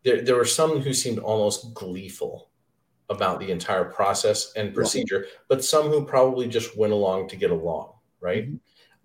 there, 0.03 0.21
there 0.21 0.35
were 0.35 0.45
some 0.45 0.79
who 0.79 0.93
seemed 0.93 1.19
almost 1.19 1.73
gleeful 1.73 2.49
about 3.09 3.39
the 3.39 3.51
entire 3.51 3.83
process 3.83 4.53
and 4.55 4.73
procedure, 4.73 5.27
but 5.47 5.63
some 5.63 5.89
who 5.89 6.05
probably 6.05 6.47
just 6.47 6.77
went 6.77 6.93
along 6.93 7.27
to 7.27 7.35
get 7.35 7.51
along, 7.51 7.91
right? 8.19 8.47
Mm-hmm. 8.47 8.55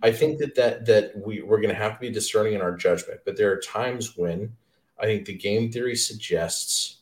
I 0.02 0.12
think 0.12 0.38
that 0.38 0.54
that 0.54 0.86
that 0.86 1.12
we 1.16 1.42
we're 1.42 1.60
going 1.60 1.74
to 1.74 1.82
have 1.82 1.94
to 1.94 2.00
be 2.00 2.10
discerning 2.10 2.54
in 2.54 2.62
our 2.62 2.76
judgment, 2.76 3.20
but 3.24 3.36
there 3.36 3.50
are 3.50 3.60
times 3.60 4.16
when 4.16 4.52
I 4.98 5.06
think 5.06 5.24
the 5.24 5.34
game 5.34 5.72
theory 5.72 5.96
suggests 5.96 6.98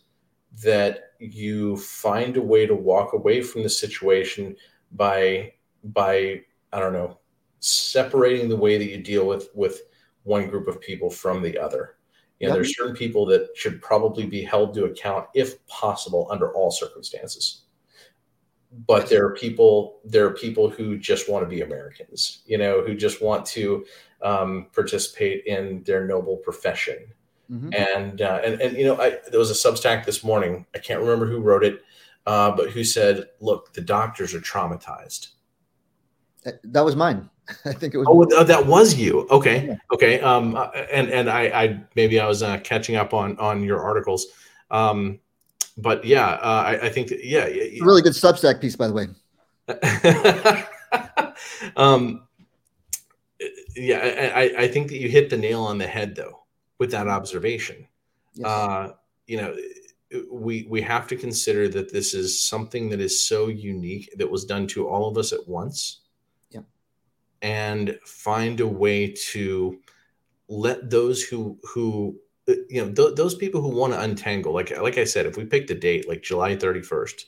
that 0.62 1.12
you 1.18 1.76
find 1.76 2.36
a 2.36 2.42
way 2.42 2.66
to 2.66 2.74
walk 2.74 3.12
away 3.12 3.42
from 3.42 3.62
the 3.62 3.68
situation 3.68 4.56
by 4.92 5.52
by 5.84 6.40
I 6.72 6.80
don't 6.80 6.92
know 6.92 7.18
separating 7.60 8.48
the 8.48 8.56
way 8.56 8.78
that 8.78 8.90
you 8.90 8.98
deal 8.98 9.26
with 9.26 9.48
with 9.54 9.82
one 10.22 10.48
group 10.48 10.68
of 10.68 10.80
people 10.80 11.10
from 11.10 11.42
the 11.42 11.58
other 11.58 11.96
you 12.40 12.48
know, 12.48 12.54
yep. 12.54 12.62
there's 12.62 12.76
certain 12.76 12.96
people 12.96 13.26
that 13.26 13.50
should 13.54 13.80
probably 13.80 14.26
be 14.26 14.42
held 14.42 14.74
to 14.74 14.84
account 14.84 15.28
if 15.34 15.64
possible 15.66 16.26
under 16.30 16.52
all 16.52 16.70
circumstances. 16.70 17.62
But 18.86 19.08
there 19.08 19.24
are 19.24 19.34
people, 19.34 20.00
there 20.04 20.26
are 20.26 20.32
people 20.32 20.68
who 20.68 20.98
just 20.98 21.30
want 21.30 21.44
to 21.44 21.48
be 21.48 21.62
Americans, 21.62 22.42
you 22.44 22.58
know, 22.58 22.82
who 22.82 22.96
just 22.96 23.22
want 23.22 23.46
to 23.46 23.86
um, 24.20 24.66
participate 24.74 25.44
in 25.46 25.84
their 25.84 26.04
noble 26.04 26.36
profession. 26.36 27.06
Mm-hmm. 27.50 27.74
And, 27.74 28.22
uh, 28.22 28.40
and, 28.44 28.60
and, 28.60 28.76
you 28.76 28.84
know, 28.84 29.00
I, 29.00 29.18
there 29.30 29.38
was 29.38 29.50
a 29.50 29.54
Substack 29.54 30.04
this 30.04 30.24
morning. 30.24 30.66
I 30.74 30.78
can't 30.78 31.00
remember 31.00 31.26
who 31.26 31.40
wrote 31.40 31.64
it, 31.64 31.82
uh, 32.26 32.50
but 32.52 32.70
who 32.70 32.84
said, 32.84 33.28
look, 33.40 33.72
the 33.74 33.80
doctors 33.80 34.34
are 34.34 34.40
traumatized. 34.40 35.28
That 36.64 36.84
was 36.84 36.96
mine. 36.96 37.30
I 37.64 37.72
think 37.72 37.94
it 37.94 37.98
was. 37.98 38.06
Oh, 38.08 38.38
uh, 38.38 38.44
that 38.44 38.66
was 38.66 38.94
you. 38.94 39.26
Okay, 39.30 39.66
yeah. 39.66 39.76
okay. 39.92 40.20
Um, 40.20 40.56
uh, 40.56 40.70
and 40.92 41.10
and 41.10 41.28
I, 41.28 41.42
I 41.48 41.80
maybe 41.94 42.18
I 42.18 42.26
was 42.26 42.42
uh, 42.42 42.58
catching 42.58 42.96
up 42.96 43.12
on 43.12 43.38
on 43.38 43.62
your 43.62 43.82
articles. 43.82 44.26
Um, 44.70 45.20
but 45.76 46.04
yeah, 46.04 46.26
uh, 46.26 46.64
I, 46.66 46.86
I 46.86 46.88
think 46.88 47.08
that, 47.08 47.24
yeah, 47.24 47.44
really 47.80 48.02
good 48.02 48.12
Substack 48.12 48.60
piece, 48.60 48.76
by 48.76 48.88
the 48.88 48.94
way. 48.94 49.08
um, 51.76 52.26
yeah, 53.76 54.32
I, 54.34 54.54
I 54.58 54.68
think 54.68 54.88
that 54.88 54.98
you 54.98 55.08
hit 55.08 55.30
the 55.30 55.36
nail 55.36 55.62
on 55.62 55.78
the 55.78 55.86
head 55.86 56.14
though 56.14 56.43
with 56.84 56.90
that 56.90 57.08
observation. 57.08 57.88
Yes. 58.34 58.46
Uh, 58.46 58.92
you 59.26 59.38
know, 59.38 59.56
we 60.30 60.66
we 60.68 60.82
have 60.82 61.06
to 61.08 61.16
consider 61.16 61.66
that 61.66 61.90
this 61.90 62.12
is 62.12 62.46
something 62.46 62.90
that 62.90 63.00
is 63.00 63.26
so 63.26 63.48
unique 63.48 64.12
that 64.18 64.30
was 64.30 64.44
done 64.44 64.66
to 64.66 64.86
all 64.86 65.08
of 65.08 65.16
us 65.16 65.32
at 65.32 65.48
once 65.48 66.00
Yeah. 66.50 66.60
and 67.40 67.98
find 68.04 68.60
a 68.60 68.66
way 68.66 69.14
to 69.32 69.80
let 70.48 70.90
those 70.90 71.22
who 71.22 71.58
who 71.64 72.16
you 72.46 72.84
know 72.84 72.92
th- 72.92 73.16
those 73.16 73.34
people 73.34 73.62
who 73.62 73.70
want 73.70 73.94
to 73.94 74.00
untangle 74.00 74.52
like 74.52 74.70
like 74.78 74.98
i 74.98 75.04
said 75.04 75.24
if 75.24 75.38
we 75.38 75.44
picked 75.46 75.70
a 75.70 75.74
date 75.74 76.06
like 76.06 76.22
july 76.22 76.54
31st 76.54 77.24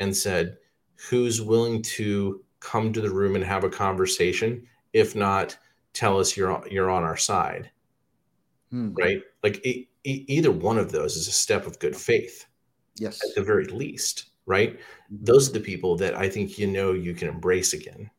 and 0.00 0.14
said 0.14 0.56
who's 1.08 1.40
willing 1.40 1.80
to 1.82 2.42
come 2.58 2.92
to 2.92 3.00
the 3.00 3.14
room 3.18 3.36
and 3.36 3.44
have 3.44 3.62
a 3.62 3.70
conversation 3.70 4.66
if 4.92 5.14
not 5.14 5.56
tell 5.92 6.18
us 6.18 6.36
you're 6.36 6.60
you're 6.68 6.90
on 6.90 7.04
our 7.04 7.16
side 7.16 7.70
hmm. 8.70 8.92
right 8.94 9.22
like 9.42 9.64
e- 9.64 9.88
e- 10.04 10.24
either 10.28 10.50
one 10.50 10.78
of 10.78 10.92
those 10.92 11.16
is 11.16 11.28
a 11.28 11.32
step 11.32 11.66
of 11.66 11.78
good 11.78 11.96
faith 11.96 12.46
yes 12.96 13.20
at 13.24 13.34
the 13.34 13.42
very 13.42 13.66
least 13.66 14.30
right 14.46 14.74
mm-hmm. 14.74 15.24
those 15.24 15.48
are 15.48 15.52
the 15.52 15.60
people 15.60 15.96
that 15.96 16.14
i 16.14 16.28
think 16.28 16.58
you 16.58 16.66
know 16.66 16.92
you 16.92 17.14
can 17.14 17.28
embrace 17.28 17.72
again 17.72 18.10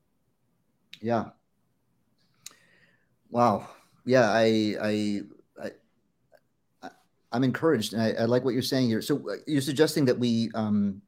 yeah. 1.01 1.25
Wow. 3.29 3.67
Yeah, 4.05 4.29
I, 4.29 4.75
I, 4.81 5.21
I, 6.83 6.89
I'm 7.31 7.43
encouraged, 7.43 7.93
and 7.93 8.01
I, 8.01 8.23
I 8.23 8.25
like 8.25 8.43
what 8.43 8.53
you're 8.53 8.61
saying 8.63 8.87
here. 8.87 9.01
So 9.01 9.17
uh, 9.29 9.35
you're 9.45 9.61
suggesting 9.61 10.05
that 10.05 10.17
we 10.17 10.49
um, 10.55 11.01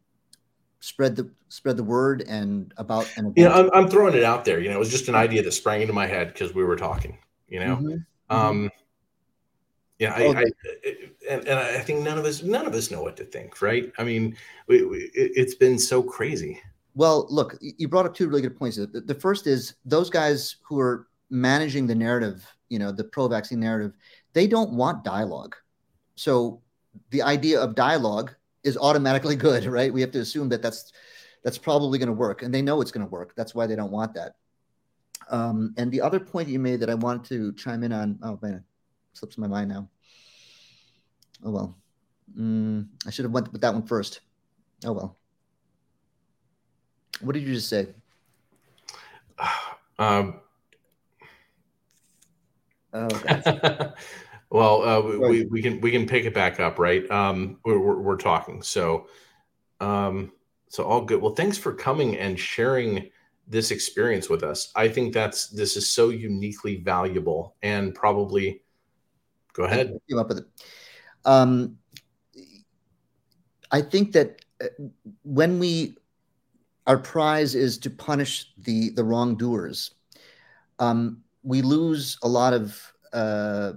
spread 0.80 1.15
the 1.15 1.30
spread 1.49 1.77
the 1.77 1.84
word 1.84 2.23
and 2.27 2.73
about 2.77 3.11
and 3.18 3.27
about- 3.27 3.38
you 3.38 3.45
know, 3.45 3.51
I'm, 3.51 3.69
I'm 3.73 3.89
throwing 3.89 4.15
it 4.15 4.23
out 4.23 4.45
there. 4.45 4.59
You 4.59 4.69
know, 4.69 4.76
it 4.76 4.80
was 4.80 4.91
just 4.91 5.09
an 5.09 5.15
idea 5.15 5.41
that 5.41 5.51
sprang 5.51 5.81
into 5.81 5.93
my 5.93 6.05
head 6.05 6.27
because 6.27 6.53
we 6.53 6.63
were 6.63 6.76
talking. 6.76 7.18
You 7.47 7.59
know, 7.59 7.76
mm-hmm. 7.77 8.35
um, 8.35 8.69
Yeah, 10.02 10.15
I, 10.15 10.23
I, 10.23 10.44
and, 11.30 11.48
and 11.48 11.60
I 11.60 11.78
think 11.78 11.99
none 11.99 12.18
of 12.18 12.26
us 12.26 12.41
none 12.41 12.65
of 12.65 12.73
us 12.73 12.90
know 12.90 13.03
what 13.03 13.15
to 13.18 13.23
think, 13.23 13.61
right? 13.61 13.91
I 13.99 14.03
mean, 14.03 14.36
we, 14.65 14.84
we, 14.84 15.11
it's 15.14 15.53
been 15.53 15.78
so 15.78 16.02
crazy. 16.02 16.60
Well, 16.95 17.28
look, 17.30 17.56
you 17.61 17.88
brought 17.88 18.07
up 18.07 18.15
two 18.15 18.28
really 18.28 18.41
good 18.41 18.57
points. 18.57 18.78
The, 18.78 18.88
the 18.88 19.14
first 19.14 19.45
is 19.45 19.76
those 19.86 20.10
guys 20.10 20.56
who 20.64 20.80
are 20.80 21.06
managing 21.30 21.86
the 21.86 21.94
narrative, 21.94 22.44
you 22.69 22.80
know, 22.80 22.91
the 22.91 23.03
pro-vaccine 23.03 23.60
narrative, 23.60 23.94
they 24.34 24.48
don't 24.48 24.72
want 24.72 25.03
dialogue. 25.03 25.56
So 26.15 26.64
the 27.11 27.22
idea 27.22 27.61
of 27.61 27.76
dialogue 27.76 28.34
is 28.64 28.80
automatically 28.80 29.36
good, 29.48 29.65
right? 29.65 29.94
We 29.94 30.02
have 30.02 30.11
to 30.14 30.19
assume 30.19 30.49
that 30.49 30.64
that's 30.64 30.94
that's 31.44 31.60
probably 31.60 31.99
going 31.99 32.07
to 32.07 32.14
work, 32.14 32.41
and 32.41 32.52
they 32.52 32.64
know 32.64 32.82
it's 32.82 32.91
going 32.91 33.06
to 33.06 33.11
work. 33.11 33.36
That's 33.36 33.53
why 33.53 33.68
they 33.68 33.76
don't 33.76 33.91
want 33.91 34.15
that. 34.15 34.34
Um, 35.30 35.76
and 35.78 35.91
the 35.91 36.02
other 36.02 36.19
point 36.19 36.49
you 36.49 36.57
made 36.57 36.80
that 36.80 36.90
I 36.90 36.95
wanted 36.95 37.26
to 37.26 37.53
chime 37.53 37.84
in 37.84 37.91
on, 37.91 38.18
oh 38.23 38.40
man, 38.41 38.64
slips 39.13 39.38
my 39.38 39.47
mind 39.47 39.69
now. 39.69 39.89
Oh 41.43 41.51
well, 41.51 41.77
mm, 42.38 42.88
I 43.05 43.09
should 43.09 43.25
have 43.25 43.31
went 43.31 43.51
with 43.51 43.61
that 43.61 43.73
one 43.73 43.83
first. 43.83 44.21
Oh 44.85 44.93
well. 44.93 45.17
What 47.21 47.33
did 47.33 47.43
you 47.43 47.53
just 47.53 47.69
say? 47.69 47.88
Um, 49.99 50.39
oh, 52.91 53.07
well, 54.49 54.81
uh, 54.81 55.01
we, 55.29 55.45
we 55.45 55.61
can 55.61 55.79
we 55.79 55.91
can 55.91 56.07
pick 56.07 56.25
it 56.25 56.33
back 56.33 56.59
up, 56.59 56.79
right? 56.79 57.09
Um, 57.11 57.59
we're, 57.63 57.77
we're, 57.77 57.99
we're 58.01 58.17
talking, 58.17 58.63
so 58.63 59.05
um, 59.79 60.31
so 60.69 60.83
all 60.83 61.01
good. 61.01 61.21
Well, 61.21 61.35
thanks 61.35 61.59
for 61.59 61.71
coming 61.71 62.17
and 62.17 62.39
sharing 62.39 63.11
this 63.47 63.69
experience 63.69 64.27
with 64.27 64.41
us. 64.41 64.71
I 64.75 64.88
think 64.88 65.13
that's 65.13 65.49
this 65.49 65.77
is 65.77 65.88
so 65.88 66.09
uniquely 66.09 66.77
valuable 66.77 67.57
and 67.61 67.93
probably. 67.93 68.63
Go 69.53 69.64
ahead. 69.64 69.98
Came 70.10 70.19
up 70.19 70.30
with 70.30 70.40
it. 70.40 70.45
Um, 71.26 71.78
I 73.72 73.82
think 73.82 74.11
that 74.14 74.41
uh, 74.61 74.68
when 75.23 75.60
we 75.60 75.98
our 76.88 76.98
prize 76.98 77.56
is 77.56 77.78
to 77.80 77.90
punish 77.90 78.52
the 78.57 78.90
the 78.91 79.03
wrongdoers. 79.03 79.91
Um, 80.80 81.23
we 81.44 81.61
lose 81.61 82.18
a 82.23 82.28
lot 82.28 82.53
of 82.53 82.94
uh, 83.14 83.73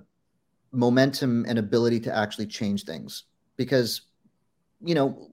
momentum 0.73 1.45
and 1.49 1.59
ability 1.59 2.01
to 2.01 2.17
actually 2.17 2.47
change 2.47 2.85
things 2.85 3.25
because, 3.57 4.03
you 4.83 4.95
know, 4.95 5.31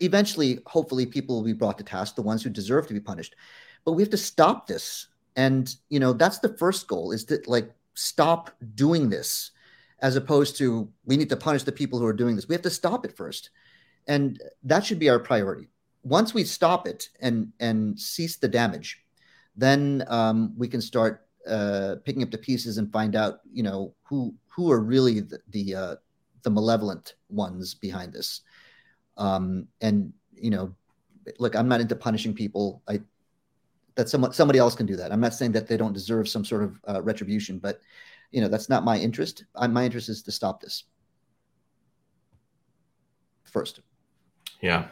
eventually, 0.00 0.60
hopefully, 0.66 1.06
people 1.06 1.36
will 1.36 1.44
be 1.44 1.52
brought 1.52 1.78
to 1.78 1.84
task, 1.84 2.14
the 2.14 2.22
ones 2.22 2.42
who 2.42 2.50
deserve 2.50 2.86
to 2.88 2.94
be 2.94 3.00
punished. 3.00 3.34
But 3.84 3.92
we 3.92 4.02
have 4.02 4.10
to 4.10 4.16
stop 4.16 4.66
this, 4.66 5.08
and 5.36 5.74
you 5.88 6.00
know, 6.00 6.12
that's 6.12 6.38
the 6.38 6.56
first 6.56 6.86
goal: 6.88 7.12
is 7.12 7.24
to 7.26 7.40
like 7.46 7.70
stop 7.94 8.50
doing 8.74 9.08
this, 9.08 9.52
as 10.00 10.16
opposed 10.16 10.56
to 10.58 10.88
we 11.04 11.16
need 11.16 11.28
to 11.30 11.36
punish 11.36 11.62
the 11.62 11.72
people 11.72 11.98
who 11.98 12.06
are 12.06 12.12
doing 12.12 12.36
this. 12.36 12.48
We 12.48 12.54
have 12.54 12.62
to 12.62 12.70
stop 12.70 13.04
it 13.04 13.16
first, 13.16 13.50
and 14.06 14.40
that 14.64 14.84
should 14.84 14.98
be 14.98 15.08
our 15.08 15.18
priority 15.18 15.68
once 16.06 16.32
we 16.32 16.44
stop 16.44 16.86
it 16.86 17.08
and 17.20 17.52
and 17.58 17.98
cease 17.98 18.36
the 18.36 18.46
damage, 18.48 19.02
then 19.56 20.04
um, 20.06 20.54
we 20.56 20.68
can 20.68 20.80
start 20.80 21.26
uh, 21.48 21.96
picking 22.04 22.22
up 22.22 22.30
the 22.30 22.38
pieces 22.38 22.78
and 22.78 22.92
find 22.92 23.16
out, 23.16 23.40
you 23.52 23.64
know, 23.64 23.92
who 24.04 24.32
who 24.46 24.70
are 24.70 24.80
really 24.80 25.20
the 25.20 25.40
the, 25.50 25.74
uh, 25.74 25.96
the 26.42 26.50
malevolent 26.50 27.14
ones 27.28 27.74
behind 27.74 28.12
this. 28.12 28.42
Um, 29.16 29.66
and 29.80 30.12
you 30.34 30.50
know, 30.50 30.74
look, 31.40 31.56
I'm 31.56 31.68
not 31.68 31.80
into 31.80 31.96
punishing 31.96 32.34
people. 32.34 32.82
I 32.86 33.00
that 33.96 34.08
someone 34.08 34.32
somebody 34.32 34.60
else 34.60 34.76
can 34.76 34.86
do 34.86 34.94
that. 34.96 35.10
I'm 35.10 35.20
not 35.20 35.34
saying 35.34 35.52
that 35.52 35.66
they 35.66 35.76
don't 35.76 35.92
deserve 35.92 36.28
some 36.28 36.44
sort 36.44 36.62
of 36.62 36.80
uh, 36.86 37.02
retribution, 37.02 37.58
but 37.58 37.80
you 38.30 38.40
know, 38.40 38.48
that's 38.48 38.68
not 38.68 38.84
my 38.84 38.98
interest. 38.98 39.44
My 39.68 39.84
interest 39.84 40.08
is 40.08 40.22
to 40.22 40.32
stop 40.32 40.60
this 40.60 40.84
first. 43.44 43.80
Yeah, 44.60 44.86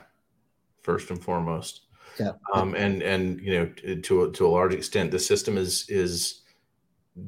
first 0.83 1.11
and 1.11 1.23
foremost. 1.23 1.83
Yeah. 2.19 2.33
Um, 2.55 2.75
and 2.75 3.03
and 3.03 3.41
you 3.41 3.53
know 3.59 3.67
to 4.03 4.31
to 4.31 4.47
a 4.47 4.49
large 4.49 4.75
extent, 4.75 5.11
the 5.11 5.19
system 5.19 5.59
is 5.59 5.89
is 5.89 6.43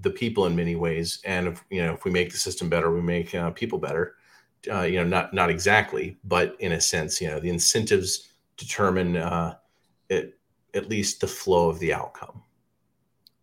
the 0.02 0.10
people 0.10 0.46
in 0.46 0.56
many 0.56 0.76
ways. 0.76 1.20
And 1.24 1.48
if 1.48 1.64
you 1.70 1.82
know 1.82 1.92
if 1.94 2.04
we 2.04 2.10
make 2.10 2.30
the 2.30 2.38
system 2.38 2.68
better, 2.68 2.92
we 2.92 3.02
make 3.02 3.34
uh, 3.34 3.50
people 3.50 3.78
better. 3.78 4.14
Uh, 4.70 4.82
you 4.82 4.98
know, 4.98 5.04
not 5.04 5.34
not 5.34 5.50
exactly, 5.50 6.16
but 6.24 6.56
in 6.60 6.72
a 6.72 6.80
sense, 6.80 7.20
you 7.20 7.28
know, 7.28 7.40
the 7.40 7.50
incentives 7.50 8.30
determine 8.56 9.16
uh, 9.16 9.56
it, 10.08 10.38
at 10.74 10.88
least 10.88 11.20
the 11.20 11.26
flow 11.26 11.68
of 11.68 11.78
the 11.78 11.92
outcome. 11.92 12.42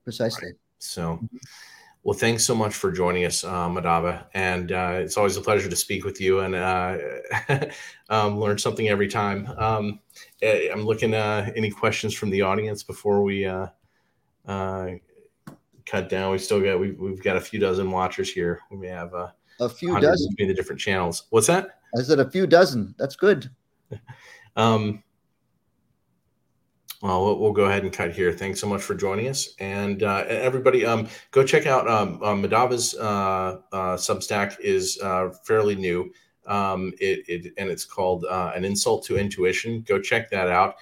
Precisely. 0.03 0.47
Right? 0.47 0.55
So. 0.79 1.01
Mm-hmm 1.01 1.37
well, 2.03 2.17
thanks 2.17 2.45
so 2.45 2.53
much 2.53 2.73
for 2.73 2.91
joining 2.91 3.23
us, 3.23 3.43
uh, 3.45 3.69
Madhava. 3.69 4.25
And 4.33 4.71
uh, 4.73 4.95
it's 4.97 5.15
always 5.15 5.37
a 5.37 5.41
pleasure 5.41 5.69
to 5.69 5.75
speak 5.75 6.03
with 6.03 6.19
you 6.19 6.41
and 6.41 6.53
uh, 6.53 6.97
um, 8.09 8.39
learn 8.39 8.57
something 8.57 8.89
every 8.89 9.07
time. 9.07 9.47
Um, 9.57 9.99
eh, 10.41 10.67
I'm 10.71 10.85
looking 10.85 11.13
uh, 11.13 11.49
any 11.55 11.71
questions 11.71 12.13
from 12.13 12.29
the 12.29 12.41
audience 12.41 12.83
before 12.83 13.23
we 13.23 13.45
uh, 13.45 13.67
uh, 14.45 14.87
cut 15.85 16.09
down. 16.09 16.31
We 16.33 16.39
still 16.39 16.61
got 16.61 16.77
we've, 16.77 16.99
we've 16.99 17.23
got 17.23 17.37
a 17.37 17.41
few 17.41 17.59
dozen 17.59 17.89
watchers 17.89 18.31
here. 18.31 18.59
We 18.69 18.77
may 18.77 18.89
have 18.89 19.13
uh, 19.13 19.29
a 19.61 19.69
few 19.69 19.97
dozen 20.01 20.29
between 20.31 20.49
the 20.49 20.53
different 20.53 20.81
channels. 20.81 21.23
What's 21.29 21.47
that? 21.47 21.79
I 21.97 22.01
said 22.01 22.19
a 22.19 22.29
few 22.29 22.47
dozen. 22.47 22.95
That's 22.97 23.15
good. 23.15 23.49
um, 24.57 25.03
well, 27.03 27.37
we'll 27.37 27.51
go 27.51 27.65
ahead 27.65 27.83
and 27.83 27.91
cut 27.91 28.13
here. 28.13 28.31
Thanks 28.31 28.61
so 28.61 28.67
much 28.67 28.81
for 28.81 28.95
joining 28.95 29.27
us, 29.27 29.49
and 29.59 30.03
uh, 30.03 30.23
everybody, 30.25 30.85
um, 30.85 31.09
go 31.31 31.43
check 31.43 31.65
out 31.65 31.85
um, 31.85 32.17
uh, 32.23 32.33
Madhava's 32.33 32.95
uh, 32.95 33.59
uh, 33.73 33.97
Substack 33.97 34.57
is 34.61 34.97
uh, 35.03 35.31
fairly 35.43 35.75
new. 35.75 36.13
Um, 36.47 36.93
it, 37.01 37.27
it, 37.27 37.53
and 37.57 37.69
it's 37.69 37.83
called 37.83 38.23
uh, 38.23 38.53
an 38.55 38.63
insult 38.63 39.03
to 39.05 39.17
intuition. 39.17 39.81
Go 39.81 39.99
check 39.99 40.29
that 40.29 40.47
out. 40.47 40.75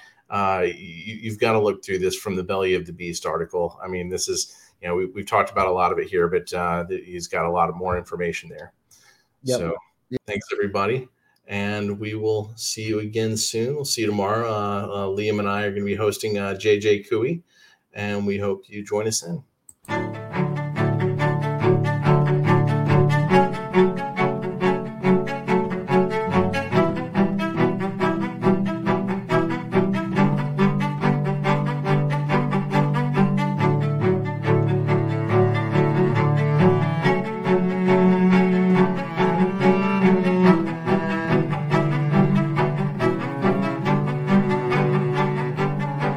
you, 0.77 1.31
have 1.31 1.39
got 1.39 1.53
to 1.53 1.60
look 1.60 1.84
through 1.84 1.98
this 1.98 2.15
from 2.15 2.35
the 2.35 2.43
belly 2.43 2.76
of 2.76 2.85
the 2.85 2.93
beast 2.93 3.26
article. 3.26 3.80
I 3.84 3.88
mean, 3.88 4.07
this 4.07 4.30
is 4.30 4.56
you 4.80 4.88
know 4.88 4.95
we, 4.95 5.07
we've 5.07 5.26
talked 5.26 5.49
about 5.49 5.65
a 5.65 5.72
lot 5.72 5.91
of 5.91 5.98
it 5.98 6.07
here, 6.07 6.27
but 6.27 6.48
he's 6.88 7.27
got 7.27 7.48
a 7.48 7.52
lot 7.52 7.68
of 7.68 7.76
more 7.76 7.98
information 7.98 8.48
there. 8.48 8.73
Yep. 9.41 9.60
So, 9.60 9.76
yep. 10.11 10.22
thanks 10.27 10.45
everybody 10.53 11.07
and 11.47 11.99
we 11.99 12.15
will 12.15 12.53
see 12.55 12.84
you 12.84 12.99
again 12.99 13.38
soon. 13.38 13.76
We'll 13.76 13.85
see 13.85 14.01
you 14.01 14.07
tomorrow. 14.07 14.49
Uh, 14.49 14.88
uh, 14.88 15.07
Liam 15.07 15.39
and 15.39 15.49
I 15.49 15.63
are 15.63 15.72
going 15.72 15.81
to 15.81 15.85
be 15.85 15.95
hosting 15.95 16.38
uh, 16.38 16.53
JJ 16.53 17.09
Couey, 17.09 17.43
and 17.93 18.26
we 18.26 18.38
hope 18.39 18.63
you 18.68 18.84
join 18.84 19.07
us 19.07 19.23
in. 19.23 19.43